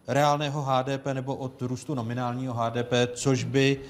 reálného 0.09 0.62
HDP 0.62 1.06
nebo 1.12 1.34
od 1.34 1.62
růstu 1.62 1.94
nominálního 1.94 2.55
HDP, 2.55 2.92
což 3.14 3.44
by 3.44 3.80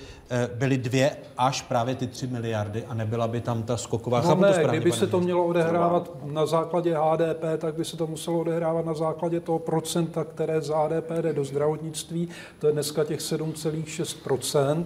byly 0.54 0.78
dvě 0.78 1.16
až 1.38 1.62
právě 1.62 1.94
ty 1.94 2.06
3 2.06 2.26
miliardy 2.26 2.84
a 2.84 2.94
nebyla 2.94 3.28
by 3.28 3.40
tam 3.40 3.62
ta 3.62 3.76
skoková. 3.76 4.20
No 4.20 4.28
Chápu 4.28 4.40
to 4.40 4.46
ne, 4.46 4.54
správně, 4.54 4.80
kdyby 4.80 4.92
se 4.96 5.06
to 5.06 5.20
mělo 5.20 5.44
odehrávat 5.44 6.10
na 6.24 6.46
základě 6.46 6.96
HDP, 6.96 7.44
tak 7.58 7.74
by 7.74 7.84
se 7.84 7.96
to 7.96 8.06
muselo 8.06 8.40
odehrávat 8.40 8.86
na 8.86 8.94
základě 8.94 9.40
toho 9.40 9.58
procenta, 9.58 10.24
které 10.24 10.60
z 10.60 10.68
HDP 10.68 11.10
jde 11.20 11.32
do 11.32 11.44
zdravotnictví. 11.44 12.28
To 12.58 12.66
je 12.66 12.72
dneska 12.72 13.04
těch 13.04 13.20
7,6 13.20 14.84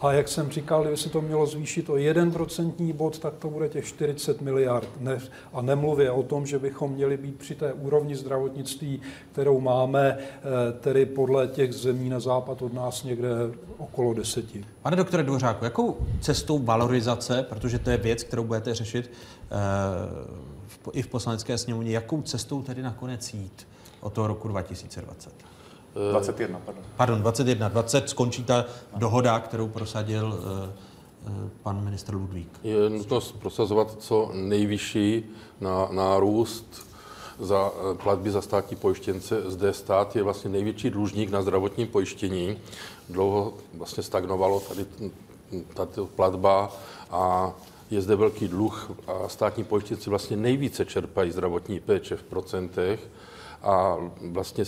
A 0.00 0.12
jak 0.12 0.28
jsem 0.28 0.50
říkal, 0.50 0.82
kdyby 0.82 0.96
se 0.96 1.08
to 1.08 1.20
mělo 1.20 1.46
zvýšit 1.46 1.90
o 1.90 1.96
1 1.96 2.30
procentní 2.30 2.92
bod, 2.92 3.18
tak 3.18 3.34
to 3.34 3.50
bude 3.50 3.68
těch 3.68 3.84
40 3.86 4.40
miliard. 4.40 4.88
Ne, 5.00 5.18
a 5.52 5.62
nemluvě 5.62 6.10
o 6.10 6.22
tom, 6.22 6.46
že 6.46 6.58
bychom 6.58 6.92
měli 6.92 7.16
být 7.16 7.38
při 7.38 7.54
té 7.54 7.72
úrovni 7.72 8.16
zdravotnictví, 8.16 9.00
kterou 9.32 9.60
máme, 9.60 10.18
eh, 10.18 10.72
tedy 10.80 11.06
podle 11.06 11.48
těch 11.48 11.72
zemí 11.72 12.08
na 12.08 12.20
západ 12.20 12.62
od 12.62 12.72
nás 12.72 13.04
někde 13.04 13.28
okolo 13.78 14.14
deseti. 14.14 14.64
Pane 14.82 14.96
doktore 14.96 15.22
Dvořáku, 15.22 15.64
jakou 15.64 15.96
cestou 16.20 16.58
valorizace, 16.58 17.42
protože 17.48 17.78
to 17.78 17.90
je 17.90 17.96
věc, 17.96 18.22
kterou 18.22 18.44
budete 18.44 18.74
řešit 18.74 19.10
v- 20.66 20.88
i 20.92 21.02
v 21.02 21.06
poslanecké 21.06 21.58
sněmovně, 21.58 21.90
jakou 21.92 22.22
cestou 22.22 22.62
tedy 22.62 22.82
nakonec 22.82 23.34
jít 23.34 23.68
od 24.00 24.12
toho 24.12 24.26
roku 24.26 24.48
2020? 24.48 25.45
21, 26.10 26.60
pardon. 26.64 26.84
Pardon, 26.96 27.20
21, 27.20 27.68
20 27.68 28.08
skončí 28.08 28.44
ta 28.44 28.64
dohoda, 28.96 29.38
kterou 29.38 29.68
prosadil 29.68 30.38
eh, 30.38 30.72
eh, 31.26 31.50
pan 31.62 31.84
ministr 31.84 32.14
Ludvík. 32.14 32.48
Je 32.64 32.90
nutnost 32.90 33.32
prosazovat 33.32 33.96
co 33.98 34.30
nejvyšší 34.34 35.24
na, 35.60 35.88
nárůst 35.90 36.86
za 37.40 37.70
eh, 37.70 37.94
platby 38.02 38.30
za 38.30 38.42
státní 38.42 38.76
pojištěnce. 38.76 39.50
Zde 39.50 39.72
stát 39.72 40.16
je 40.16 40.22
vlastně 40.22 40.50
největší 40.50 40.90
dlužník 40.90 41.30
na 41.30 41.42
zdravotním 41.42 41.86
pojištění. 41.86 42.58
Dlouho 43.08 43.54
vlastně 43.74 44.02
stagnovalo 44.02 44.60
tady 44.60 44.86
tato 45.74 46.06
platba 46.06 46.72
a 47.10 47.52
je 47.90 48.02
zde 48.02 48.16
velký 48.16 48.48
dluh 48.48 48.90
a 49.06 49.28
státní 49.28 49.64
pojištěnci 49.64 50.10
vlastně 50.10 50.36
nejvíce 50.36 50.84
čerpají 50.84 51.30
zdravotní 51.30 51.80
péče 51.80 52.16
v 52.16 52.22
procentech 52.22 53.00
a 53.66 53.96
vlastně 54.20 54.64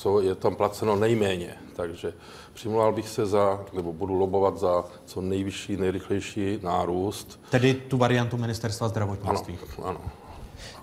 co 0.00 0.20
je 0.20 0.34
tam 0.34 0.56
placeno 0.56 0.96
nejméně. 0.96 1.54
Takže 1.76 2.12
přimlouval 2.54 2.92
bych 2.92 3.08
se 3.08 3.26
za, 3.26 3.64
nebo 3.72 3.92
budu 3.92 4.14
lobovat 4.14 4.58
za 4.58 4.84
co 5.06 5.20
nejvyšší, 5.20 5.76
nejrychlejší 5.76 6.58
nárůst. 6.62 7.40
Tedy 7.50 7.74
tu 7.74 7.98
variantu 7.98 8.36
ministerstva 8.36 8.88
zdravotnictví. 8.88 9.58
Ano, 9.78 9.88
ano. 9.88 10.00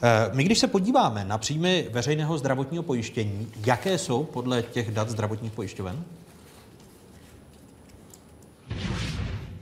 Eh, 0.03 0.30
My, 0.34 0.44
když 0.44 0.60
se 0.60 0.68
podíváme 0.68 1.26
na 1.26 1.38
příjmy 1.38 1.88
veřejného 1.91 2.38
zdravotního 2.38 2.84
pojištění, 2.84 3.52
jaké 3.65 3.98
jsou 3.98 4.23
podle 4.23 4.61
těch 4.64 4.91
dat 4.91 5.10
zdravotních 5.10 5.52
pojišťoven? 5.52 6.03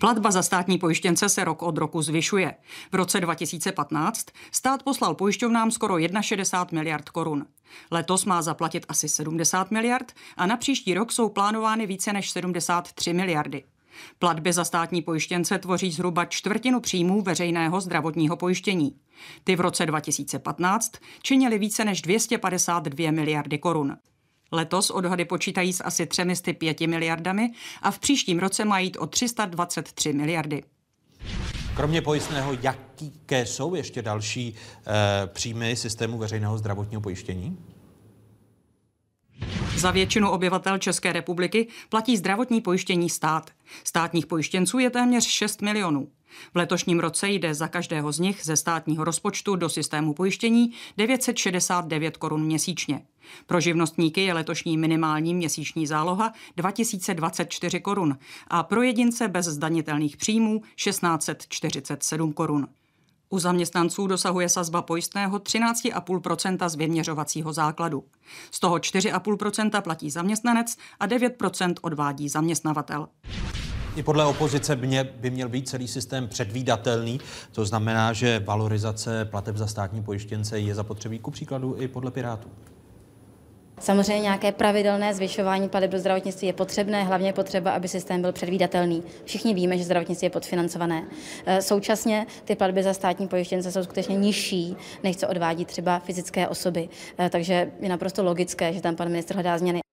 Platba 0.03 0.31
za 0.31 0.43
státní 0.43 0.77
pojištěnce 0.77 1.29
se 1.29 1.43
rok 1.43 1.61
od 1.61 1.77
roku 1.77 2.01
zvyšuje. 2.01 2.55
V 2.91 2.95
roce 2.95 3.21
2015 3.21 4.25
stát 4.51 4.83
poslal 4.83 5.15
pojišťovnám 5.15 5.71
skoro 5.71 5.97
61 6.21 6.79
miliard 6.79 7.09
korun. 7.09 7.45
Letos 7.91 8.25
má 8.25 8.41
zaplatit 8.41 8.85
asi 8.89 9.09
70 9.09 9.71
miliard 9.71 10.11
a 10.37 10.45
na 10.45 10.57
příští 10.57 10.93
rok 10.93 11.11
jsou 11.11 11.29
plánovány 11.29 11.87
více 11.87 12.13
než 12.13 12.31
73 12.31 13.13
miliardy. 13.13 13.63
Platby 14.19 14.53
za 14.53 14.63
státní 14.63 15.01
pojištěnce 15.01 15.57
tvoří 15.57 15.91
zhruba 15.91 16.25
čtvrtinu 16.25 16.79
příjmů 16.79 17.21
veřejného 17.21 17.81
zdravotního 17.81 18.37
pojištění. 18.37 18.95
Ty 19.43 19.55
v 19.55 19.59
roce 19.59 19.85
2015 19.85 20.91
činily 21.21 21.59
více 21.59 21.85
než 21.85 22.01
252 22.01 23.11
miliardy 23.11 23.57
korun. 23.57 23.97
Letos 24.53 24.89
odhady 24.89 25.25
počítají 25.25 25.73
s 25.73 25.83
asi 25.83 26.05
305 26.05 26.81
miliardami 26.81 27.51
a 27.81 27.91
v 27.91 27.99
příštím 27.99 28.39
roce 28.39 28.65
mají 28.65 28.87
jít 28.87 28.97
o 28.97 29.07
323 29.07 30.13
miliardy. 30.13 30.63
Kromě 31.75 32.01
pojistného, 32.01 32.57
jaké 32.61 33.45
jsou 33.45 33.75
ještě 33.75 34.01
další 34.01 34.55
eh, 34.55 34.91
příjmy 35.27 35.75
systému 35.75 36.17
veřejného 36.17 36.57
zdravotního 36.57 37.01
pojištění? 37.01 37.57
Za 39.77 39.91
většinu 39.91 40.29
obyvatel 40.29 40.77
České 40.77 41.13
republiky 41.13 41.67
platí 41.89 42.17
zdravotní 42.17 42.61
pojištění 42.61 43.09
stát. 43.09 43.51
Státních 43.83 44.25
pojištěnců 44.25 44.79
je 44.79 44.89
téměř 44.89 45.27
6 45.27 45.61
milionů. 45.61 46.07
V 46.53 46.57
letošním 46.57 46.99
roce 46.99 47.29
jde 47.29 47.53
za 47.53 47.67
každého 47.67 48.11
z 48.11 48.19
nich 48.19 48.39
ze 48.43 48.57
státního 48.57 49.03
rozpočtu 49.03 49.55
do 49.55 49.69
systému 49.69 50.13
pojištění 50.13 50.71
969 50.97 52.17
korun 52.17 52.43
měsíčně. 52.43 53.01
Pro 53.45 53.59
živnostníky 53.59 54.21
je 54.21 54.33
letošní 54.33 54.77
minimální 54.77 55.33
měsíční 55.33 55.87
záloha 55.87 56.33
2024 56.57 57.79
korun 57.79 58.17
a 58.47 58.63
pro 58.63 58.81
jedince 58.81 59.27
bez 59.27 59.45
zdanitelných 59.45 60.17
příjmů 60.17 60.61
1647 60.75 62.33
korun. 62.33 62.67
U 63.33 63.39
zaměstnanců 63.39 64.07
dosahuje 64.07 64.49
sazba 64.49 64.81
pojistného 64.81 65.37
13,5% 65.37 66.69
z 66.69 66.75
vyměřovacího 66.75 67.53
základu. 67.53 68.03
Z 68.51 68.59
toho 68.59 68.75
4,5% 68.75 69.81
platí 69.81 70.09
zaměstnanec 70.09 70.75
a 70.99 71.07
9% 71.07 71.73
odvádí 71.81 72.29
zaměstnavatel. 72.29 73.07
I 73.95 74.03
podle 74.03 74.25
opozice 74.25 74.75
mě, 74.75 75.03
by 75.03 75.29
měl 75.29 75.49
být 75.49 75.69
celý 75.69 75.87
systém 75.87 76.27
předvídatelný, 76.27 77.19
to 77.51 77.65
znamená, 77.65 78.13
že 78.13 78.39
valorizace 78.45 79.25
plateb 79.25 79.57
za 79.57 79.67
státní 79.67 80.03
pojištěnce 80.03 80.59
je 80.59 80.75
zapotřebí 80.75 81.19
ku 81.19 81.31
příkladu 81.31 81.75
i 81.79 81.87
podle 81.87 82.11
Pirátů. 82.11 82.49
Samozřejmě 83.79 84.19
nějaké 84.19 84.51
pravidelné 84.51 85.13
zvyšování 85.13 85.69
plateb 85.69 85.91
do 85.91 85.99
zdravotnictví 85.99 86.47
je 86.47 86.53
potřebné, 86.53 87.03
hlavně 87.03 87.29
je 87.29 87.33
potřeba, 87.33 87.71
aby 87.71 87.87
systém 87.87 88.21
byl 88.21 88.31
předvídatelný. 88.31 89.03
Všichni 89.25 89.53
víme, 89.53 89.77
že 89.77 89.83
zdravotnictví 89.83 90.25
je 90.25 90.29
podfinancované. 90.29 91.03
E, 91.45 91.61
Současně 91.61 92.25
ty 92.45 92.55
platby 92.55 92.83
za 92.83 92.93
státní 92.93 93.27
pojištěnce 93.27 93.71
jsou 93.71 93.83
skutečně 93.83 94.15
nižší, 94.15 94.75
než 95.03 95.17
co 95.17 95.27
odvádí 95.27 95.65
třeba 95.65 95.99
fyzické 95.99 96.47
osoby. 96.47 96.89
E, 97.19 97.29
Takže 97.29 97.71
je 97.79 97.89
naprosto 97.89 98.23
logické, 98.23 98.73
že 98.73 98.81
tam 98.81 98.95
pan 98.95 99.09
ministr 99.09 99.33
hledá 99.33 99.57
změny. 99.57 99.83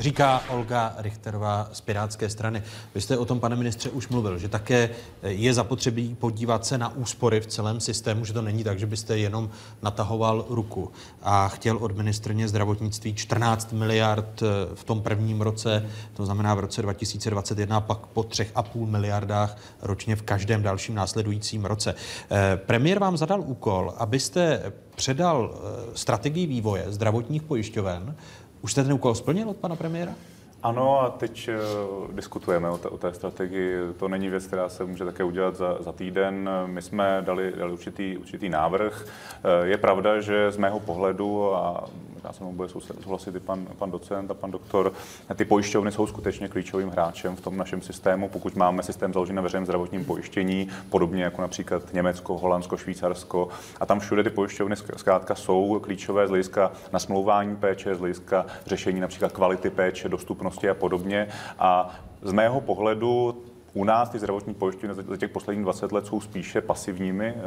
Říká 0.00 0.42
Olga 0.48 0.94
Richterová 0.98 1.68
z 1.72 1.80
Pirátské 1.80 2.28
strany. 2.28 2.62
Vy 2.94 3.00
jste 3.00 3.18
o 3.18 3.24
tom, 3.24 3.40
pane 3.40 3.56
ministře, 3.56 3.90
už 3.90 4.08
mluvil, 4.08 4.38
že 4.38 4.48
také 4.48 4.90
je 5.22 5.54
zapotřebí 5.54 6.14
podívat 6.14 6.66
se 6.66 6.78
na 6.78 6.96
úspory 6.96 7.40
v 7.40 7.46
celém 7.46 7.80
systému, 7.80 8.24
že 8.24 8.32
to 8.32 8.42
není 8.42 8.64
tak, 8.64 8.78
že 8.78 8.86
byste 8.86 9.18
jenom 9.18 9.50
natahoval 9.82 10.46
ruku 10.48 10.92
a 11.22 11.48
chtěl 11.48 11.76
od 11.76 11.96
ministrně 11.96 12.48
zdravotnictví 12.48 13.14
14 13.14 13.72
miliard 13.72 14.42
v 14.74 14.84
tom 14.84 15.02
prvním 15.02 15.40
roce, 15.40 15.86
to 16.14 16.24
znamená 16.24 16.54
v 16.54 16.60
roce 16.60 16.82
2021, 16.82 17.80
pak 17.80 17.98
po 17.98 18.20
3,5 18.20 18.86
miliardách 18.86 19.56
ročně 19.82 20.16
v 20.16 20.22
každém 20.22 20.62
dalším 20.62 20.94
následujícím 20.94 21.64
roce. 21.64 21.94
Eh, 22.30 22.56
Premiér 22.56 22.98
vám 22.98 23.16
zadal 23.16 23.40
úkol, 23.40 23.94
abyste 23.96 24.72
předal 24.96 25.54
eh, 25.54 25.96
strategii 25.96 26.46
vývoje 26.46 26.84
zdravotních 26.88 27.42
pojišťoven 27.42 28.16
už 28.66 28.72
jste 28.72 28.84
ten 28.84 28.92
úkol 28.92 29.14
splnil 29.14 29.50
od 29.50 29.56
pana 29.56 29.76
premiéra? 29.76 30.12
Ano, 30.62 31.00
a 31.00 31.10
teď 31.10 31.48
uh, 31.48 32.14
diskutujeme 32.14 32.70
o 32.70 32.78
té, 32.78 32.88
o 32.88 32.98
té 32.98 33.14
strategii. 33.14 33.76
To 33.96 34.08
není 34.08 34.28
věc, 34.28 34.46
která 34.46 34.68
se 34.68 34.84
může 34.84 35.04
také 35.04 35.24
udělat 35.24 35.56
za, 35.56 35.76
za 35.80 35.92
týden. 35.92 36.50
My 36.66 36.82
jsme 36.82 37.18
dali, 37.20 37.52
dali 37.56 37.72
určitý, 37.72 38.16
určitý 38.16 38.48
návrh. 38.48 39.06
Uh, 39.06 39.66
je 39.66 39.76
pravda, 39.78 40.20
že 40.20 40.50
z 40.50 40.56
mého 40.56 40.80
pohledu, 40.80 41.54
a 41.54 41.84
já 42.26 42.32
se 42.32 42.44
mnou 42.44 42.52
bude 42.52 42.68
souhlasit 43.02 43.36
i 43.36 43.40
pan, 43.40 43.66
pan 43.78 43.90
docent 43.90 44.30
a 44.30 44.34
pan 44.34 44.50
doktor, 44.50 44.92
ty 45.34 45.44
pojišťovny 45.44 45.92
jsou 45.92 46.06
skutečně 46.06 46.48
klíčovým 46.48 46.88
hráčem 46.88 47.36
v 47.36 47.40
tom 47.40 47.56
našem 47.56 47.82
systému. 47.82 48.28
Pokud 48.28 48.56
máme 48.56 48.82
systém 48.82 49.12
založený 49.12 49.36
na 49.36 49.42
veřejném 49.42 49.66
zdravotním 49.66 50.04
pojištění, 50.04 50.68
podobně 50.90 51.24
jako 51.24 51.42
například 51.42 51.92
Německo, 51.92 52.38
Holandsko, 52.38 52.76
Švýcarsko, 52.76 53.48
a 53.80 53.86
tam 53.86 54.00
všude 54.00 54.22
ty 54.22 54.30
pojišťovny 54.30 54.76
zkrátka 54.96 55.34
jsou 55.34 55.80
klíčové 55.82 56.26
z 56.26 56.30
hlediska 56.30 56.72
nasmlouvání 56.92 57.56
péče, 57.56 57.94
z 57.94 57.98
hlediska 57.98 58.46
řešení 58.66 59.00
například 59.00 59.32
kvality 59.32 59.70
péče, 59.70 60.08
dostupnosti 60.08 60.68
a 60.68 60.74
podobně. 60.74 61.28
A 61.58 62.00
z 62.22 62.32
mého 62.32 62.60
pohledu 62.60 63.42
u 63.76 63.84
nás 63.84 64.08
ty 64.08 64.18
zdravotní 64.18 64.54
pojišťovny 64.54 64.94
za 64.94 65.16
těch 65.16 65.30
posledních 65.30 65.64
20 65.64 65.92
let 65.92 66.06
jsou 66.06 66.20
spíše 66.20 66.60
pasivními 66.60 67.34
uh, 67.36 67.42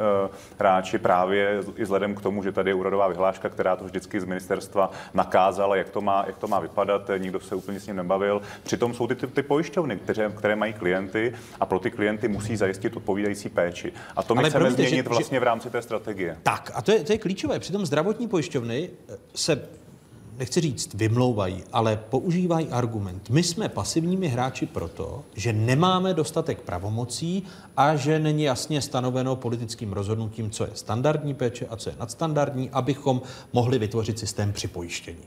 hráči 0.58 0.98
právě 0.98 1.62
i 1.76 1.82
vzhledem 1.82 2.14
k 2.14 2.20
tomu, 2.20 2.42
že 2.42 2.52
tady 2.52 2.70
je 2.70 2.74
úradová 2.74 3.08
vyhláška, 3.08 3.48
která 3.48 3.76
to 3.76 3.84
vždycky 3.84 4.20
z 4.20 4.24
ministerstva 4.24 4.90
nakázala, 5.14 5.76
jak 5.76 5.90
to 5.90 6.00
má, 6.00 6.24
jak 6.26 6.38
to 6.38 6.48
má 6.48 6.60
vypadat, 6.60 7.10
nikdo 7.18 7.40
se 7.40 7.54
úplně 7.54 7.80
s 7.80 7.86
ním 7.86 7.96
nebavil. 7.96 8.42
Přitom 8.62 8.94
jsou 8.94 9.06
ty, 9.06 9.14
ty, 9.14 9.26
ty 9.26 9.42
pojišťovny, 9.42 9.96
které, 9.96 10.30
které 10.30 10.56
mají 10.56 10.72
klienty 10.72 11.32
a 11.60 11.66
pro 11.66 11.78
ty 11.78 11.90
klienty 11.90 12.28
musí 12.28 12.56
zajistit 12.56 12.96
odpovídající 12.96 13.48
péči. 13.48 13.92
A 14.16 14.22
to 14.22 14.34
my 14.34 14.38
Ale 14.38 14.48
chceme 14.48 14.60
promiňte, 14.60 14.82
změnit 14.82 15.02
že- 15.04 15.08
vlastně 15.08 15.40
v 15.40 15.42
rámci 15.42 15.70
té 15.70 15.82
strategie. 15.82 16.36
Tak, 16.42 16.70
a 16.74 16.82
to 16.82 16.92
je, 16.92 17.04
to 17.04 17.12
je 17.12 17.18
klíčové. 17.18 17.58
Přitom 17.58 17.86
zdravotní 17.86 18.28
pojišťovny 18.28 18.90
se 19.34 19.68
nechci 20.40 20.60
říct 20.60 20.94
vymlouvají, 20.94 21.64
ale 21.72 21.96
používají 21.96 22.68
argument. 22.68 23.30
My 23.30 23.42
jsme 23.42 23.68
pasivními 23.68 24.28
hráči 24.28 24.66
proto, 24.66 25.24
že 25.34 25.52
nemáme 25.52 26.14
dostatek 26.14 26.60
pravomocí 26.60 27.42
a 27.80 27.96
že 27.96 28.18
není 28.18 28.42
jasně 28.42 28.82
stanoveno 28.82 29.36
politickým 29.36 29.92
rozhodnutím, 29.92 30.50
co 30.50 30.64
je 30.64 30.70
standardní 30.74 31.34
péče 31.34 31.66
a 31.70 31.76
co 31.76 31.90
je 31.90 31.96
nadstandardní, 32.00 32.70
abychom 32.70 33.22
mohli 33.52 33.78
vytvořit 33.78 34.18
systém 34.18 34.52
připojištění. 34.52 35.22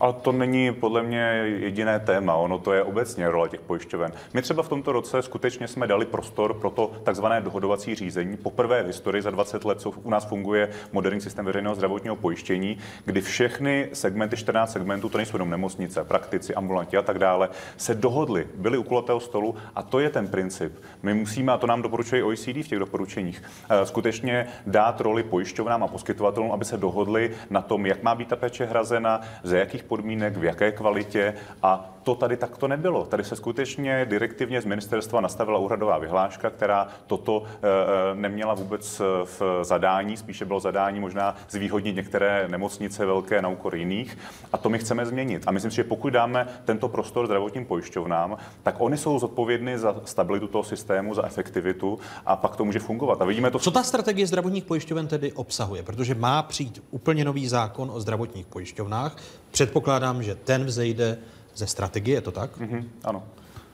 Ale 0.00 0.12
to 0.12 0.32
není 0.32 0.72
podle 0.72 1.02
mě 1.02 1.20
jediné 1.58 2.00
téma, 2.00 2.34
ono 2.34 2.58
to 2.58 2.72
je 2.72 2.82
obecně 2.82 3.30
role 3.30 3.48
těch 3.48 3.60
pojišťoven. 3.60 4.12
My 4.34 4.42
třeba 4.42 4.62
v 4.62 4.68
tomto 4.68 4.92
roce 4.92 5.22
skutečně 5.22 5.68
jsme 5.68 5.86
dali 5.86 6.06
prostor 6.06 6.54
pro 6.54 6.70
to 6.70 6.90
takzvané 7.04 7.40
dohodovací 7.40 7.94
řízení. 7.94 8.36
Poprvé 8.36 8.82
v 8.82 8.86
historii 8.86 9.22
za 9.22 9.30
20 9.30 9.64
let, 9.64 9.80
co 9.80 9.90
u 9.90 10.10
nás 10.10 10.24
funguje 10.24 10.68
moderní 10.92 11.20
systém 11.20 11.44
veřejného 11.44 11.74
zdravotního 11.74 12.16
pojištění, 12.16 12.78
kdy 13.04 13.20
všechny 13.20 13.88
segmenty, 13.92 14.36
14 14.36 14.72
segmentů, 14.72 15.08
to 15.08 15.18
nejsou 15.18 15.36
jenom 15.36 15.50
nemocnice, 15.50 16.04
praktici, 16.04 16.54
ambulanti 16.54 16.96
a 16.96 17.02
tak 17.02 17.18
dále, 17.18 17.48
se 17.76 17.94
dohodli, 17.94 18.46
byli 18.54 18.78
u 18.78 18.82
kulatého 18.82 19.20
stolu 19.20 19.54
a 19.74 19.82
to 19.82 20.00
je 20.00 20.10
ten 20.10 20.28
princip. 20.28 20.72
My 21.02 21.14
musíme, 21.14 21.52
a 21.52 21.58
to 21.58 21.66
nám 21.66 21.87
doporučuje 21.88 22.24
OECD 22.24 22.62
v 22.62 22.68
těch 22.68 22.78
doporučeních, 22.78 23.42
eh, 23.70 23.86
skutečně 23.86 24.46
dát 24.66 25.00
roli 25.00 25.22
pojišťovnám 25.22 25.82
a 25.82 25.88
poskytovatelům, 25.88 26.52
aby 26.52 26.64
se 26.64 26.76
dohodli 26.76 27.30
na 27.50 27.62
tom, 27.62 27.86
jak 27.86 28.02
má 28.02 28.14
být 28.14 28.28
ta 28.28 28.36
péče 28.36 28.64
hrazena, 28.64 29.20
ze 29.42 29.58
jakých 29.58 29.82
podmínek, 29.82 30.36
v 30.36 30.44
jaké 30.44 30.72
kvalitě 30.72 31.34
a 31.62 31.97
to 32.08 32.14
tady 32.14 32.36
takto 32.36 32.68
nebylo. 32.68 33.04
Tady 33.04 33.24
se 33.24 33.36
skutečně 33.36 34.06
direktivně 34.08 34.60
z 34.60 34.64
ministerstva 34.64 35.20
nastavila 35.20 35.58
úhradová 35.58 35.98
vyhláška, 35.98 36.50
která 36.50 36.88
toto 37.06 37.42
eh, 37.44 37.48
eh, 37.60 38.14
neměla 38.14 38.54
vůbec 38.54 39.02
v 39.24 39.42
zadání, 39.62 40.16
spíše 40.16 40.44
bylo 40.44 40.60
zadání 40.60 41.00
možná 41.00 41.36
zvýhodnit 41.50 41.96
některé 41.96 42.48
nemocnice 42.48 43.06
velké 43.06 43.42
na 43.42 43.48
úkor 43.48 43.76
jiných. 43.76 44.18
A 44.52 44.58
to 44.58 44.68
my 44.68 44.78
chceme 44.78 45.06
změnit. 45.06 45.42
A 45.46 45.50
myslím 45.50 45.70
si, 45.70 45.76
že 45.76 45.84
pokud 45.84 46.10
dáme 46.10 46.48
tento 46.64 46.88
prostor 46.88 47.26
zdravotním 47.26 47.64
pojišťovnám, 47.64 48.36
tak 48.62 48.74
oni 48.78 48.96
jsou 48.96 49.18
zodpovědní 49.18 49.76
za 49.76 49.96
stabilitu 50.04 50.46
toho 50.48 50.64
systému, 50.64 51.14
za 51.14 51.26
efektivitu 51.26 51.98
a 52.26 52.36
pak 52.36 52.56
to 52.56 52.64
může 52.64 52.78
fungovat. 52.78 53.22
A 53.22 53.24
vidíme 53.24 53.50
to. 53.50 53.58
Co 53.58 53.70
ta 53.70 53.82
strategie 53.82 54.26
zdravotních 54.26 54.64
pojišťoven 54.64 55.06
tedy 55.06 55.32
obsahuje? 55.32 55.82
Protože 55.82 56.14
má 56.14 56.42
přijít 56.42 56.82
úplně 56.90 57.24
nový 57.24 57.48
zákon 57.48 57.90
o 57.94 58.00
zdravotních 58.00 58.46
pojišťovnách. 58.46 59.16
Předpokládám, 59.50 60.22
že 60.22 60.34
ten 60.34 60.64
vzejde 60.64 61.18
ze 61.58 61.66
strategie, 61.66 62.16
je 62.16 62.20
to 62.20 62.32
tak? 62.32 62.58
Mm-hmm, 62.58 62.84
ano. 63.04 63.22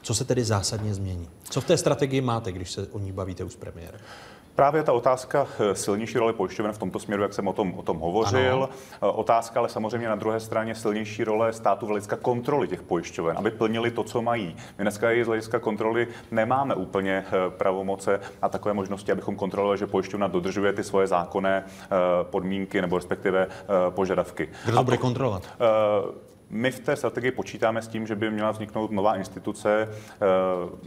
Co 0.03 0.15
se 0.15 0.25
tedy 0.25 0.45
zásadně 0.45 0.95
změní? 0.95 1.29
Co 1.43 1.61
v 1.61 1.65
té 1.65 1.77
strategii 1.77 2.21
máte, 2.21 2.53
když 2.53 2.71
se 2.71 2.87
o 2.93 2.99
ní 2.99 3.13
bavíte 3.13 3.45
už 3.45 3.53
s 3.53 3.57
premiérem? 3.57 4.01
Právě 4.55 4.83
ta 4.83 4.93
otázka 4.93 5.47
eh, 5.59 5.75
silnější 5.75 6.19
role 6.19 6.33
pojišťoven 6.33 6.73
v 6.73 6.79
tomto 6.79 6.99
směru, 6.99 7.23
jak 7.23 7.35
jsem 7.35 7.49
o 7.49 7.53
tom, 7.53 7.75
o 7.75 7.83
tom 7.83 7.99
hovořil. 7.99 8.55
Ano. 8.55 8.69
Eh, 8.93 9.07
otázka 9.07 9.61
ale 9.61 9.69
samozřejmě 9.69 10.09
na 10.09 10.15
druhé 10.15 10.41
straně 10.41 10.75
silnější 10.75 11.25
role 11.25 11.53
státu 11.53 11.87
v 11.87 11.89
hlediska 11.89 12.17
kontroly 12.17 12.69
těch 12.69 12.83
pojišťoven, 12.83 13.39
aby 13.39 13.51
plnili 13.51 13.91
to, 13.91 14.05
co 14.05 14.23
mají. 14.23 14.57
My 14.79 14.85
dneska 14.85 15.13
i 15.13 15.25
z 15.25 15.27
hlediska 15.27 15.59
kontroly 15.59 16.09
nemáme 16.31 16.75
úplně 16.75 17.25
eh, 17.27 17.51
pravomoce 17.51 18.21
a 18.43 18.49
takové 18.49 18.75
možnosti, 18.75 19.13
abychom 19.13 19.37
kontrolovali, 19.37 19.79
že 19.79 19.87
pojišťovna 19.87 20.27
dodržuje 20.29 20.73
ty 20.73 20.85
svoje 20.85 21.07
zákonné 21.07 21.65
podmínky 22.23 22.81
nebo 22.81 22.97
respektive 22.97 23.49
požadavky. 23.91 24.49
Kdo 24.65 24.77
to 24.77 24.85
bude 24.85 24.97
kontrolovat? 24.97 25.43
My 26.55 26.71
v 26.71 26.81
té 26.81 26.97
strategii 26.97 27.31
počítáme 27.31 27.83
s 27.83 27.89
tím, 27.89 28.07
že 28.07 28.15
by 28.15 28.31
měla 28.31 28.51
vzniknout 28.51 28.91
nová 28.91 29.17
instituce, 29.17 29.89
eh, 29.89 30.27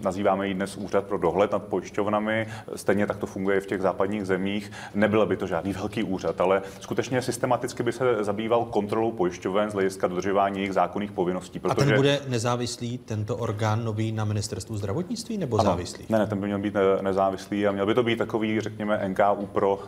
nazýváme 0.01 0.47
ji 0.47 0.53
dnes 0.53 0.77
Úřad 0.77 1.03
pro 1.03 1.17
dohled 1.17 1.51
nad 1.51 1.63
pojišťovnami, 1.63 2.47
stejně 2.75 3.07
tak 3.07 3.17
to 3.17 3.25
funguje 3.25 3.61
v 3.61 3.65
těch 3.65 3.81
západních 3.81 4.25
zemích. 4.25 4.71
Nebyl 4.95 5.25
by 5.25 5.37
to 5.37 5.47
žádný 5.47 5.73
velký 5.73 6.03
úřad, 6.03 6.41
ale 6.41 6.61
skutečně 6.79 7.21
systematicky 7.21 7.83
by 7.83 7.91
se 7.91 8.23
zabýval 8.23 8.65
kontrolou 8.65 9.11
pojišťoven 9.11 9.69
z 9.69 9.73
hlediska 9.73 10.07
dodržování 10.07 10.57
jejich 10.57 10.73
zákonných 10.73 11.11
povinností. 11.11 11.59
Protože... 11.59 11.85
A 11.85 11.85
ten 11.85 11.95
bude 11.95 12.19
nezávislý, 12.27 12.97
tento 12.97 13.37
orgán 13.37 13.85
nový 13.85 14.11
na 14.11 14.25
ministerstvu 14.25 14.77
zdravotnictví 14.77 15.37
nebo 15.37 15.59
ano. 15.59 15.69
závislý? 15.69 16.05
Ne, 16.09 16.19
ne, 16.19 16.27
ten 16.27 16.39
by 16.39 16.45
měl 16.45 16.59
být 16.59 16.73
nezávislý 17.01 17.67
a 17.67 17.71
měl 17.71 17.85
by 17.85 17.93
to 17.93 18.03
být 18.03 18.17
takový, 18.17 18.61
řekněme, 18.61 19.09
NKU 19.09 19.45
pro 19.45 19.75
uh, 19.75 19.81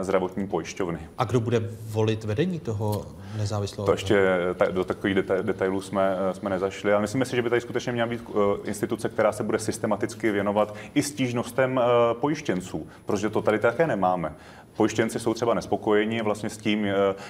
zdravotní 0.00 0.46
pojišťovny. 0.46 0.98
A 1.18 1.24
kdo 1.24 1.40
bude 1.40 1.62
volit 1.86 2.24
vedení 2.24 2.60
toho 2.60 3.06
nezávislého? 3.36 3.86
To 3.86 3.92
ještě 3.92 4.38
do 4.70 4.87
takových 4.88 5.16
detailů 5.42 5.80
jsme, 5.80 6.16
eh, 6.30 6.34
jsme 6.34 6.50
nezašli. 6.50 6.92
Ale 6.92 7.00
myslíme 7.00 7.24
si, 7.24 7.36
že 7.36 7.42
by 7.42 7.50
tady 7.50 7.60
skutečně 7.60 7.92
měla 7.92 8.08
být 8.08 8.22
eh, 8.28 8.68
instituce, 8.68 9.08
která 9.08 9.32
se 9.32 9.42
bude 9.42 9.58
systematicky 9.58 10.30
věnovat 10.30 10.74
i 10.94 11.02
stížnostem 11.02 11.80
eh, 11.80 12.14
pojištěnců, 12.14 12.86
protože 13.06 13.30
to 13.30 13.42
tady 13.42 13.58
také 13.58 13.86
nemáme. 13.86 14.34
Pojištěnci 14.78 15.20
jsou 15.20 15.34
třeba 15.34 15.54
nespokojeni 15.54 16.22
vlastně 16.22 16.50
s 16.50 16.58
tím, 16.58 16.86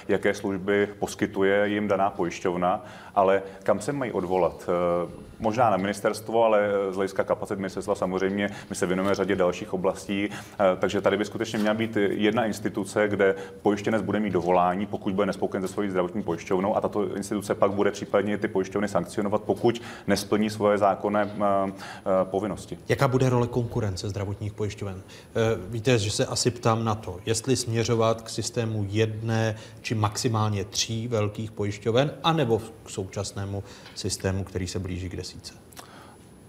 jaké 0.07 0.33
služby 0.33 0.87
poskytuje 0.99 1.67
jim 1.67 1.87
daná 1.87 2.09
pojišťovna, 2.09 2.85
ale 3.15 3.41
kam 3.63 3.79
se 3.79 3.91
mají 3.91 4.11
odvolat? 4.11 4.69
možná 5.39 5.69
na 5.69 5.77
ministerstvo, 5.77 6.43
ale 6.43 6.69
z 6.91 6.95
hlediska 6.95 7.23
kapacit 7.23 7.59
ministerstva 7.59 7.95
samozřejmě 7.95 8.49
my 8.69 8.75
se 8.75 8.85
věnujeme 8.85 9.15
řadě 9.15 9.35
dalších 9.35 9.73
oblastí, 9.73 10.29
eh, 10.29 10.63
takže 10.79 11.01
tady 11.01 11.17
by 11.17 11.25
skutečně 11.25 11.59
měla 11.59 11.73
být 11.73 11.97
jedna 12.09 12.45
instituce, 12.45 13.07
kde 13.07 13.35
pojištěnec 13.61 14.01
bude 14.01 14.19
mít 14.19 14.33
dovolání, 14.33 14.85
pokud 14.85 15.13
bude 15.13 15.25
nespokojen 15.25 15.67
se 15.67 15.73
svojí 15.73 15.89
zdravotní 15.89 16.23
pojišťovnou 16.23 16.75
a 16.75 16.81
tato 16.81 17.15
instituce 17.15 17.55
pak 17.55 17.71
bude 17.71 17.91
případně 17.91 18.37
ty 18.37 18.47
pojišťovny 18.47 18.87
sankcionovat, 18.87 19.41
pokud 19.41 19.81
nesplní 20.07 20.49
svoje 20.49 20.77
zákonné 20.77 21.23
eh, 21.23 21.71
eh, 21.71 22.03
povinnosti. 22.23 22.77
Jaká 22.89 23.07
bude 23.07 23.29
role 23.29 23.47
konkurence 23.47 24.09
zdravotních 24.09 24.53
pojišťoven? 24.53 25.01
Víte, 25.69 25.97
že 25.97 26.11
se 26.11 26.25
asi 26.25 26.51
ptám 26.51 26.85
na 26.85 26.95
to, 26.95 27.19
jestli 27.25 27.38
směřovat 27.55 28.21
k 28.21 28.29
systému 28.29 28.85
jedné 28.89 29.55
či 29.81 29.95
maximálně 29.95 30.65
tří 30.65 31.07
velkých 31.07 31.51
pojišťoven, 31.51 32.11
anebo 32.23 32.61
k 32.83 32.89
současnému 32.89 33.63
systému, 33.95 34.43
který 34.43 34.67
se 34.67 34.79
blíží 34.79 35.09
k 35.09 35.15
desíce? 35.15 35.53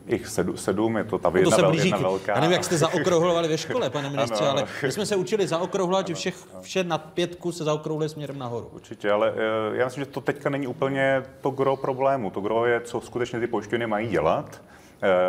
Ich 0.07 0.29
sedm, 0.29 0.57
sedm, 0.57 0.97
je 0.97 1.05
to 1.05 1.19
ta 1.19 1.31
no 1.31 1.37
jedna, 1.37 1.51
to 1.51 1.57
se 1.57 1.69
blíží, 1.69 1.89
jedna 1.89 2.09
velká. 2.09 2.33
Já 2.33 2.41
nevím, 2.41 2.53
jak 2.53 2.65
jste 2.65 2.79
zaokrouhlovali 2.87 3.49
ve 3.49 3.59
škole, 3.59 3.91
pane 3.91 4.11
ministře, 4.11 4.45
ano, 4.45 4.51
ale 4.51 4.67
my 4.83 4.93
jsme 4.93 5.07
se 5.07 5.17
učili 5.17 5.47
zaokrouhlovat, 5.47 6.09
že 6.09 6.15
všech, 6.15 6.37
vše 6.61 6.85
nad 6.85 7.05
pětku 7.05 7.53
se 7.53 7.65
zaokrouhluje 7.65 8.09
směrem 8.09 8.39
nahoru. 8.39 8.69
Určitě, 8.73 9.11
ale 9.11 9.35
eh, 9.37 9.77
já 9.77 9.85
myslím, 9.85 10.05
že 10.05 10.11
to 10.11 10.21
teďka 10.21 10.51
není 10.51 10.67
úplně 10.67 11.23
to 11.41 11.51
gro 11.51 11.77
problému. 11.77 12.31
To 12.31 12.41
gro 12.41 12.67
je, 12.67 12.81
co 12.81 13.01
skutečně 13.01 13.41
ty 13.41 13.47
pojišťovny 13.47 13.87
mají 13.87 14.09
dělat 14.09 14.63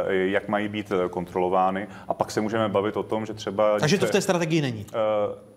jak 0.10 0.48
mají 0.48 0.68
být 0.68 0.92
eh, 0.92 1.10
kontrolovány. 1.10 1.88
A 2.08 2.14
pak 2.14 2.32
se 2.32 2.42
můžeme 2.42 2.70
bavit 2.70 2.98
o 2.98 3.04
tom, 3.04 3.26
že 3.26 3.34
třeba... 3.34 3.80
Takže 3.80 3.98
to 3.98 4.06
v 4.06 4.12
té 4.12 4.22
strategii 4.22 4.62
není? 4.62 4.86
Eh, 4.94 4.98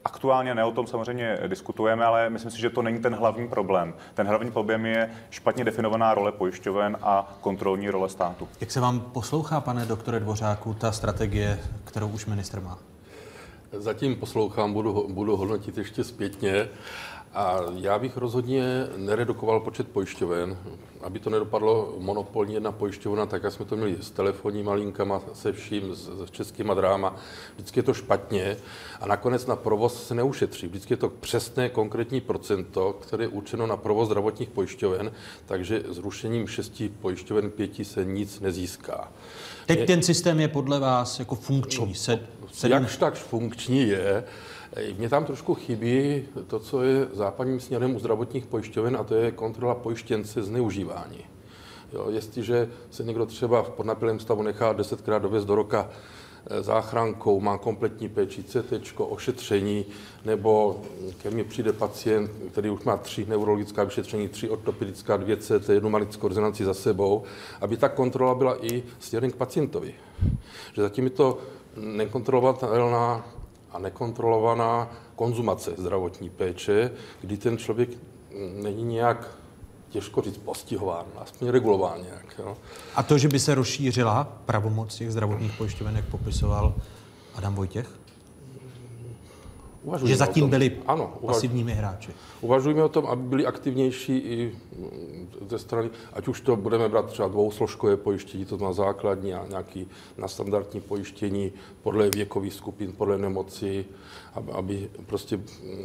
aktuálně 0.05 0.55
ne 0.55 0.65
o 0.65 0.71
tom 0.71 0.87
samozřejmě 0.87 1.39
diskutujeme, 1.47 2.05
ale 2.05 2.31
myslím 2.31 2.51
si, 2.51 2.61
že 2.61 2.71
to 2.71 2.83
není 2.83 2.99
ten 2.99 3.15
hlavní 3.15 3.49
problém. 3.49 3.95
Ten 4.15 4.27
hlavní 4.27 4.51
problém 4.51 4.87
je 4.87 5.11
špatně 5.31 5.65
definovaná 5.65 6.15
role 6.15 6.33
pojišťoven 6.33 6.97
a 7.03 7.37
kontrolní 7.41 7.91
role 7.91 8.09
státu. 8.09 8.49
Jak 8.61 8.71
se 8.71 8.81
vám 8.81 9.01
poslouchá, 9.01 9.61
pane 9.61 9.87
doktore 9.87 10.21
Dvořáku, 10.21 10.75
ta 10.75 10.93
strategie, 10.93 11.59
kterou 11.85 12.09
už 12.09 12.27
ministr 12.27 12.61
má? 12.61 12.79
Zatím 13.73 14.17
poslouchám, 14.17 14.73
budu, 14.73 15.09
budu 15.09 15.37
hodnotit 15.37 15.79
ještě 15.79 16.05
zpětně. 16.05 16.69
A 17.35 17.61
já 17.75 17.99
bych 17.99 18.17
rozhodně 18.17 18.87
neredukoval 18.97 19.61
počet 19.61 19.89
pojišťoven, 19.89 20.59
aby 21.03 21.21
to 21.21 21.31
nedopadlo 21.31 21.95
monopolní 21.99 22.55
jedna 22.55 22.73
pojišťovna, 22.73 23.27
tak 23.27 23.43
jak 23.43 23.53
jsme 23.53 23.65
to 23.65 23.77
měli 23.77 23.97
s 24.01 24.11
telefonníma 24.11 24.73
linkama, 24.73 25.23
se 25.33 25.53
vším, 25.53 25.95
s, 25.95 26.27
s 26.27 26.31
českýma 26.31 26.75
dráma. 26.75 27.17
Vždycky 27.55 27.79
je 27.79 27.83
to 27.83 27.95
špatně 27.95 28.57
a 29.01 29.07
nakonec 29.07 29.47
na 29.47 29.57
provoz 29.57 30.07
se 30.07 30.15
neušetří. 30.15 30.67
Vždycky 30.67 30.93
je 30.93 30.97
to 30.97 31.09
přesné 31.09 31.69
konkrétní 31.69 32.21
procento, 32.21 32.93
které 32.93 33.25
je 33.25 33.29
určeno 33.29 33.67
na 33.67 33.77
provoz 33.77 34.07
zdravotních 34.07 34.51
pojišťoven, 34.51 35.13
takže 35.47 35.83
zrušením 35.89 36.47
šesti 36.47 36.89
pojišťoven 36.89 37.51
pěti 37.51 37.85
se 37.85 38.05
nic 38.05 38.41
nezíská. 38.41 39.13
Teď 39.67 39.79
je, 39.79 39.87
ten 39.87 40.03
systém 40.03 40.41
je 40.41 40.49
podle 40.49 40.81
vás 40.81 41.19
jako 41.19 41.35
funkční? 41.35 41.89
No, 41.89 41.95
se, 41.95 42.27
se... 42.53 42.69
Jakž 42.69 42.97
tak 42.97 43.15
funkční 43.15 43.89
je, 43.89 44.25
mně 44.99 45.09
tam 45.09 45.25
trošku 45.25 45.55
chybí 45.55 46.25
to, 46.47 46.59
co 46.59 46.83
je 46.83 47.09
západním 47.13 47.61
směrem 47.61 47.97
u 47.97 47.99
zdravotních 47.99 48.47
pojišťoven, 48.47 48.97
a 48.97 49.05
to 49.05 49.15
je 49.15 49.31
kontrola 49.31 49.75
pojištěnce 49.75 50.43
zneužívání. 50.43 51.19
Jo, 51.93 52.07
jestliže 52.11 52.69
se 52.91 53.05
někdo 53.05 53.27
třeba 53.27 53.63
v 53.63 53.71
podnapilém 53.71 54.21
stavu 54.21 54.43
nechá 54.43 54.73
desetkrát 54.73 55.23
dovést 55.23 55.47
do 55.47 55.55
roka 55.55 55.91
eh, 56.47 56.63
záchrankou, 56.63 57.41
má 57.41 57.59
kompletní 57.59 58.09
péči, 58.09 58.43
CT, 58.43 58.73
ošetření, 58.99 59.85
nebo 60.25 60.81
ke 61.23 61.31
mně 61.31 61.45
přijde 61.45 61.73
pacient, 61.73 62.31
který 62.53 62.71
už 62.71 62.85
má 62.85 62.97
tři 62.97 63.27
neurologická 63.29 63.85
vyšetření, 63.85 64.29
tři 64.29 64.49
ortopedická, 64.49 65.17
dvě 65.17 65.37
CT, 65.37 65.69
jednu 65.69 65.91
malickou 65.91 66.29
rezonanci 66.29 66.65
za 66.65 66.75
sebou, 66.75 67.23
aby 67.61 67.77
ta 67.77 67.89
kontrola 67.89 68.35
byla 68.35 68.67
i 68.67 68.83
směrem 68.99 69.31
k 69.31 69.37
pacientovi. 69.37 69.95
Že 70.73 70.83
zatím 70.83 71.05
je 71.05 71.11
to 71.11 71.39
nekontrolovatelná 71.77 73.25
a 73.75 73.79
nekontrolovaná 73.79 74.91
konzumace 75.17 75.75
zdravotní 75.77 76.31
péče, 76.31 76.91
kdy 77.21 77.37
ten 77.37 77.59
člověk 77.59 77.89
není 78.63 78.85
nějak 78.85 79.29
těžko 79.89 80.21
říct 80.21 80.39
postihován, 80.39 81.07
aspoň 81.17 81.49
regulován 81.49 82.03
nějak. 82.03 82.35
Jo. 82.39 82.57
A 82.95 83.03
to, 83.03 83.19
že 83.19 83.29
by 83.29 83.39
se 83.39 83.55
rozšířila 83.55 84.25
pravomoc 84.47 84.95
těch 84.95 85.13
zdravotních 85.13 85.53
pojišťoven, 85.53 85.97
jak 85.97 86.05
popisoval 86.05 86.75
Adam 87.35 87.55
Vojtěch? 87.55 88.04
Uvažujeme 89.85 90.09
že 90.09 90.17
zatím 90.17 90.49
byli 90.49 90.77
ano, 90.87 91.15
uvaž... 91.21 91.37
pasivními 91.37 91.73
hráči. 91.73 92.13
Uvažujeme 92.41 92.83
o 92.85 92.89
tom, 92.89 93.07
aby 93.07 93.23
byli 93.23 93.47
aktivnější 93.47 94.17
i 94.19 94.53
mm, 94.79 95.29
ze 95.49 95.59
strany, 95.59 95.91
ať 96.13 96.29
už 96.29 96.41
to 96.41 96.57
budeme 96.57 96.89
brát 96.89 97.07
třeba 97.07 97.29
dvousložkové 97.29 97.97
pojištění, 97.97 98.45
to 98.45 98.57
na 98.57 98.73
základní 98.73 99.35
a 99.35 99.47
nějaký 99.49 99.89
na 100.19 100.29
standardní 100.29 100.81
pojištění 100.81 101.53
podle 101.83 102.11
věkových 102.11 102.55
skupin, 102.55 102.93
podle 102.93 103.19
nemoci, 103.19 103.85
aby, 104.53 104.91
prostě 105.07 105.41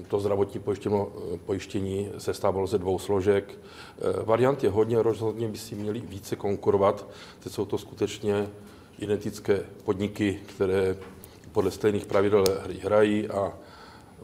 to 0.08 0.20
zdravotní 0.20 0.60
pojištění, 0.60 1.06
pojištění 1.46 2.10
se 2.18 2.34
stávalo 2.34 2.68
ze 2.68 2.78
dvou 2.78 3.00
složek. 3.00 3.52
E, 3.52 4.24
variant 4.24 4.64
je 4.64 4.70
hodně, 4.70 5.02
rozhodně 5.02 5.48
by 5.48 5.58
si 5.58 5.76
měli 5.76 6.00
více 6.00 6.36
konkurovat. 6.36 7.08
Teď 7.40 7.54
jsou 7.54 7.66
to 7.66 7.78
skutečně 7.78 8.48
identické 9.00 9.64
podniky, 9.84 10.40
které 10.46 10.96
podle 11.52 11.72
stejných 11.72 12.06
pravidel 12.06 12.44
hrají 12.84 13.28
a 13.28 13.54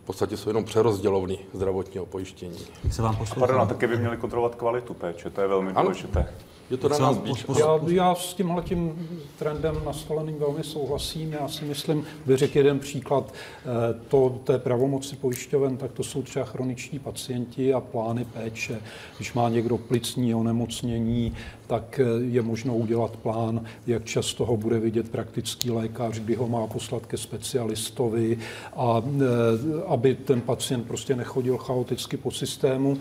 podstatě 0.06 0.38
jsou 0.38 0.50
jenom 0.50 0.64
přerozdělovny 0.66 1.38
zdravotního 1.54 2.06
pojištění. 2.06 2.58
Jak 2.84 2.94
se 2.94 3.02
vám 3.02 3.18
A 3.32 3.36
pardon, 3.40 3.62
a 3.62 3.66
taky 3.66 3.88
by 3.88 3.98
měli 3.98 4.18
kontrolovat 4.18 4.56
kvalitu 4.56 4.94
péče, 4.94 5.30
to 5.30 5.42
je 5.42 5.48
velmi 5.48 5.72
Ano. 5.72 5.82
důležité. 5.82 6.28
Je 6.70 6.78
to 6.78 6.90
na 6.90 6.98
nás. 6.98 7.18
Já, 7.60 7.80
já 7.88 8.16
s 8.16 8.34
tímhle 8.34 8.62
tím 8.62 9.10
trendem 9.40 9.76
nastoleným 9.86 10.36
velmi 10.40 10.64
souhlasím. 10.64 11.34
Já 11.34 11.48
si 11.48 11.66
myslím, 11.66 12.06
bych 12.26 12.38
řekl 12.38 12.58
jeden 12.58 12.80
příklad 12.80 13.34
eh, 13.34 13.66
to, 14.08 14.42
té 14.44 14.60
pravomoci 14.60 15.16
pojišťoven, 15.16 15.78
tak 15.78 15.92
to 15.92 16.04
jsou 16.04 16.22
třeba 16.22 16.46
chroniční 16.46 17.00
pacienti 17.00 17.74
a 17.74 17.80
plány 17.80 18.26
péče. 18.26 18.82
Když 19.18 19.34
má 19.34 19.50
někdo 19.50 19.78
plicní 19.78 20.36
onemocnění, 20.36 21.34
tak 21.68 22.00
eh, 22.00 22.06
je 22.24 22.42
možno 22.42 22.76
udělat 22.76 23.18
plán, 23.18 23.66
jak 23.88 24.06
často 24.06 24.46
ho 24.46 24.58
bude 24.58 24.80
vidět 24.80 25.10
praktický 25.10 25.72
lékař, 25.72 26.20
kdy 26.20 26.36
ho 26.36 26.48
má 26.48 26.68
poslat 26.68 27.06
ke 27.06 27.18
specialistovi, 27.18 28.38
a 28.76 29.02
eh, 29.06 29.84
aby 29.88 30.16
ten 30.16 30.42
pacient 30.42 30.88
prostě 30.88 31.16
nechodil 31.16 31.58
chaoticky 31.58 32.18
po 32.18 32.32
systému. 32.32 32.98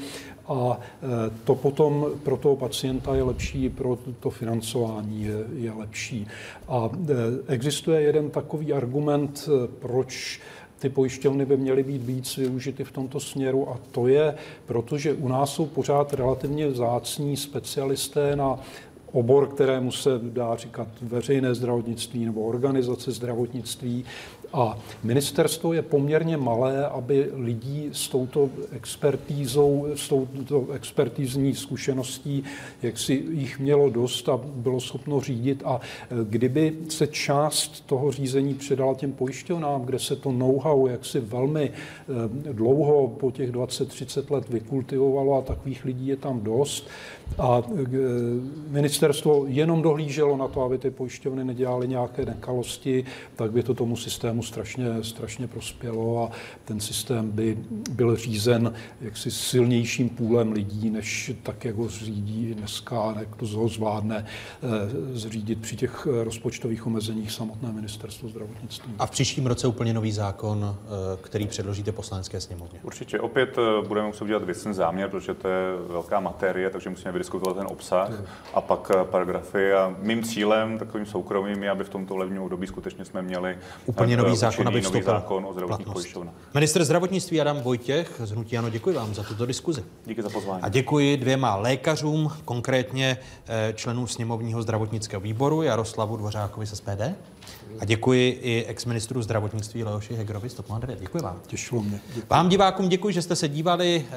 A 0.46 0.78
e, 0.78 1.30
to 1.44 1.54
potom 1.54 2.06
pro 2.22 2.36
toho 2.36 2.56
pacienta 2.56 3.14
je 3.14 3.22
lepší, 3.22 3.68
pro 3.68 3.98
to 4.20 4.30
financování 4.30 5.24
je, 5.24 5.44
je 5.54 5.72
lepší. 5.72 6.26
A 6.68 6.90
e, 7.08 7.52
existuje 7.52 8.00
jeden 8.00 8.30
takový 8.30 8.72
argument, 8.72 9.48
e, 9.48 9.66
proč 9.66 10.40
ty 10.78 10.88
pojišťovny 10.88 11.46
by 11.46 11.56
měly 11.56 11.82
být 11.82 12.02
víc 12.02 12.36
využity 12.36 12.84
v 12.84 12.92
tomto 12.92 13.20
směru 13.20 13.70
a 13.70 13.78
to 13.90 14.08
je, 14.08 14.34
protože 14.66 15.12
u 15.12 15.28
nás 15.28 15.54
jsou 15.54 15.66
pořád 15.66 16.14
relativně 16.14 16.68
vzácní 16.68 17.36
specialisté 17.36 18.36
na 18.36 18.58
obor, 19.14 19.46
kterému 19.46 19.92
se 19.92 20.10
dá 20.22 20.56
říkat 20.56 20.88
veřejné 21.02 21.54
zdravotnictví 21.54 22.24
nebo 22.24 22.40
organizace 22.40 23.12
zdravotnictví. 23.12 24.04
A 24.54 24.78
ministerstvo 25.02 25.72
je 25.72 25.82
poměrně 25.82 26.36
malé, 26.36 26.86
aby 26.86 27.30
lidí 27.34 27.88
s 27.92 28.08
touto 28.08 28.50
expertízou, 28.72 29.86
s 29.94 30.08
touto 30.08 30.72
expertizní 30.72 31.54
zkušeností, 31.54 32.44
jak 32.82 32.98
si 32.98 33.24
jich 33.30 33.58
mělo 33.58 33.90
dost 33.90 34.28
a 34.28 34.36
bylo 34.36 34.80
schopno 34.80 35.20
řídit. 35.20 35.62
A 35.66 35.80
kdyby 36.24 36.72
se 36.88 37.06
část 37.06 37.86
toho 37.86 38.12
řízení 38.12 38.54
předala 38.54 38.94
těm 38.94 39.12
pojišťovnám, 39.12 39.82
kde 39.82 39.98
se 39.98 40.16
to 40.16 40.32
know-how 40.32 40.86
jaksi 40.86 41.20
velmi 41.20 41.70
eh, 41.70 42.52
dlouho 42.52 43.08
po 43.08 43.30
těch 43.30 43.52
20-30 43.52 44.32
let 44.32 44.48
vykultivovalo 44.48 45.38
a 45.38 45.42
takových 45.42 45.84
lidí 45.84 46.06
je 46.06 46.16
tam 46.16 46.40
dost, 46.40 46.88
a 47.38 47.62
eh, 47.66 47.86
ministerstvo 48.68 49.44
jenom 49.46 49.82
dohlíželo 49.82 50.36
na 50.36 50.48
to, 50.48 50.62
aby 50.62 50.78
ty 50.78 50.90
pojišťovny 50.90 51.44
nedělaly 51.44 51.88
nějaké 51.88 52.26
nekalosti, 52.26 53.04
tak 53.36 53.52
by 53.52 53.62
to 53.62 53.74
tomu 53.74 53.96
systému 53.96 54.42
strašně, 54.42 54.86
strašně 55.02 55.46
prospělo 55.46 56.24
a 56.24 56.30
ten 56.64 56.80
systém 56.80 57.30
by 57.30 57.58
byl 57.90 58.16
řízen 58.16 58.74
jaksi 59.00 59.30
silnějším 59.30 60.08
půlem 60.08 60.52
lidí, 60.52 60.90
než 60.90 61.32
tak, 61.42 61.64
jak 61.64 61.76
ho 61.76 61.88
řídí 61.88 62.54
dneska, 62.54 63.14
jak 63.18 63.36
to 63.36 63.46
ho 63.46 63.68
zvládne 63.68 64.26
eh, 64.26 64.68
zřídit 65.12 65.60
při 65.60 65.76
těch 65.76 66.06
rozpočtových 66.06 66.86
omezeních 66.86 67.32
samotné 67.32 67.72
ministerstvo 67.72 68.28
zdravotnictví. 68.28 68.92
A 68.98 69.06
v 69.06 69.10
příštím 69.10 69.46
roce 69.46 69.66
úplně 69.66 69.94
nový 69.94 70.12
zákon, 70.12 70.76
který 71.22 71.46
předložíte 71.46 71.92
poslanecké 71.92 72.40
sněmovně. 72.40 72.80
Určitě. 72.82 73.20
Opět 73.20 73.56
budeme 73.88 74.06
muset 74.06 74.24
udělat 74.24 74.44
věcný 74.44 74.74
záměr, 74.74 75.08
protože 75.08 75.34
to 75.34 75.48
je 75.48 75.76
velká 75.88 76.20
materie, 76.20 76.70
takže 76.70 76.90
musíme 76.90 77.12
vydiskutovat 77.14 77.56
ten 77.56 77.66
obsah 77.66 78.10
a 78.54 78.60
pak 78.60 78.90
paragrafy. 79.04 79.72
A 79.72 79.94
mým 79.98 80.22
cílem, 80.22 80.78
takovým 80.78 81.06
soukromým, 81.06 81.62
je, 81.62 81.70
aby 81.70 81.84
v 81.84 81.88
tomto 81.88 82.16
levním 82.16 82.42
období 82.42 82.66
skutečně 82.66 83.04
jsme 83.04 83.22
měli 83.22 83.58
Úplně 83.86 84.16
nový 84.16 84.32
eh, 84.32 84.36
zákon, 84.36 84.68
aby 84.68 84.80
nový 84.80 85.02
zákon 85.02 85.46
o 85.46 85.52
zdravotních 85.52 85.76
platnost. 85.76 85.94
pojišťovnách. 85.94 86.34
Minister 86.54 86.84
zdravotnictví 86.84 87.40
Adam 87.40 87.60
Vojtěch 87.60 88.20
z 88.24 88.30
Hnutí 88.30 88.58
Ano, 88.58 88.70
děkuji 88.70 88.94
vám 88.96 89.14
za 89.14 89.22
tuto 89.22 89.46
diskuzi. 89.46 89.84
Díky 90.06 90.22
za 90.22 90.30
pozvání. 90.30 90.62
A 90.62 90.68
děkuji 90.68 91.16
dvěma 91.16 91.56
lékařům, 91.56 92.30
konkrétně 92.44 93.18
eh, 93.48 93.72
členům 93.76 94.06
sněmovního 94.06 94.62
zdravotnického 94.62 95.20
výboru 95.20 95.62
Jaroslavu 95.62 96.16
Dvořákovi 96.16 96.66
z 96.66 96.74
SPD. 96.74 97.02
A 97.80 97.84
děkuji 97.84 98.38
i 98.42 98.64
exministru 98.64 99.22
zdravotnictví 99.22 99.84
Leoši 99.84 100.14
Hegerovi 100.14 100.50
z 100.50 100.54
TOP 100.54 100.66
09. 100.78 101.00
Děkuji 101.00 101.22
vám. 101.22 101.40
Těšilo 101.46 101.82
mě. 101.82 102.00
Děkuji. 102.08 102.26
Vám 102.30 102.48
divákům 102.48 102.88
děkuji, 102.88 103.14
že 103.14 103.22
jste 103.22 103.36
se 103.36 103.48
dívali. 103.48 104.06
Eh, 104.10 104.14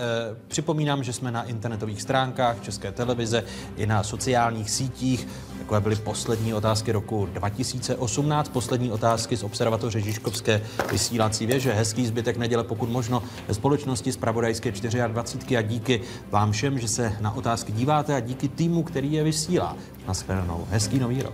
Připomínám, 0.47 1.03
že 1.03 1.13
jsme 1.13 1.31
na 1.31 1.43
internetových 1.43 2.01
stránkách 2.01 2.61
České 2.61 2.91
televize 2.91 3.43
i 3.77 3.85
na 3.85 4.03
sociálních 4.03 4.69
sítích. 4.69 5.27
Takové 5.59 5.81
byly 5.81 5.95
poslední 5.95 6.53
otázky 6.53 6.91
roku 6.91 7.25
2018, 7.33 8.49
poslední 8.49 8.91
otázky 8.91 9.37
z 9.37 9.43
observatoře 9.43 10.01
Žižkovské 10.01 10.61
vysílací 10.91 11.45
věže. 11.45 11.73
Hezký 11.73 12.07
zbytek 12.07 12.37
neděle, 12.37 12.63
pokud 12.63 12.89
možno, 12.89 13.23
ve 13.47 13.53
společnosti 13.53 14.11
z 14.11 14.17
Pravodajské 14.17 14.71
24 15.07 15.57
a 15.57 15.61
díky 15.61 16.01
vám 16.29 16.51
všem, 16.51 16.79
že 16.79 16.87
se 16.87 17.17
na 17.21 17.31
otázky 17.35 17.71
díváte 17.71 18.15
a 18.15 18.19
díky 18.19 18.47
týmu, 18.47 18.83
který 18.83 19.13
je 19.13 19.23
vysílá. 19.23 19.77
Naschledanou. 20.07 20.67
Hezký 20.69 20.99
nový 20.99 21.21
rok. 21.21 21.33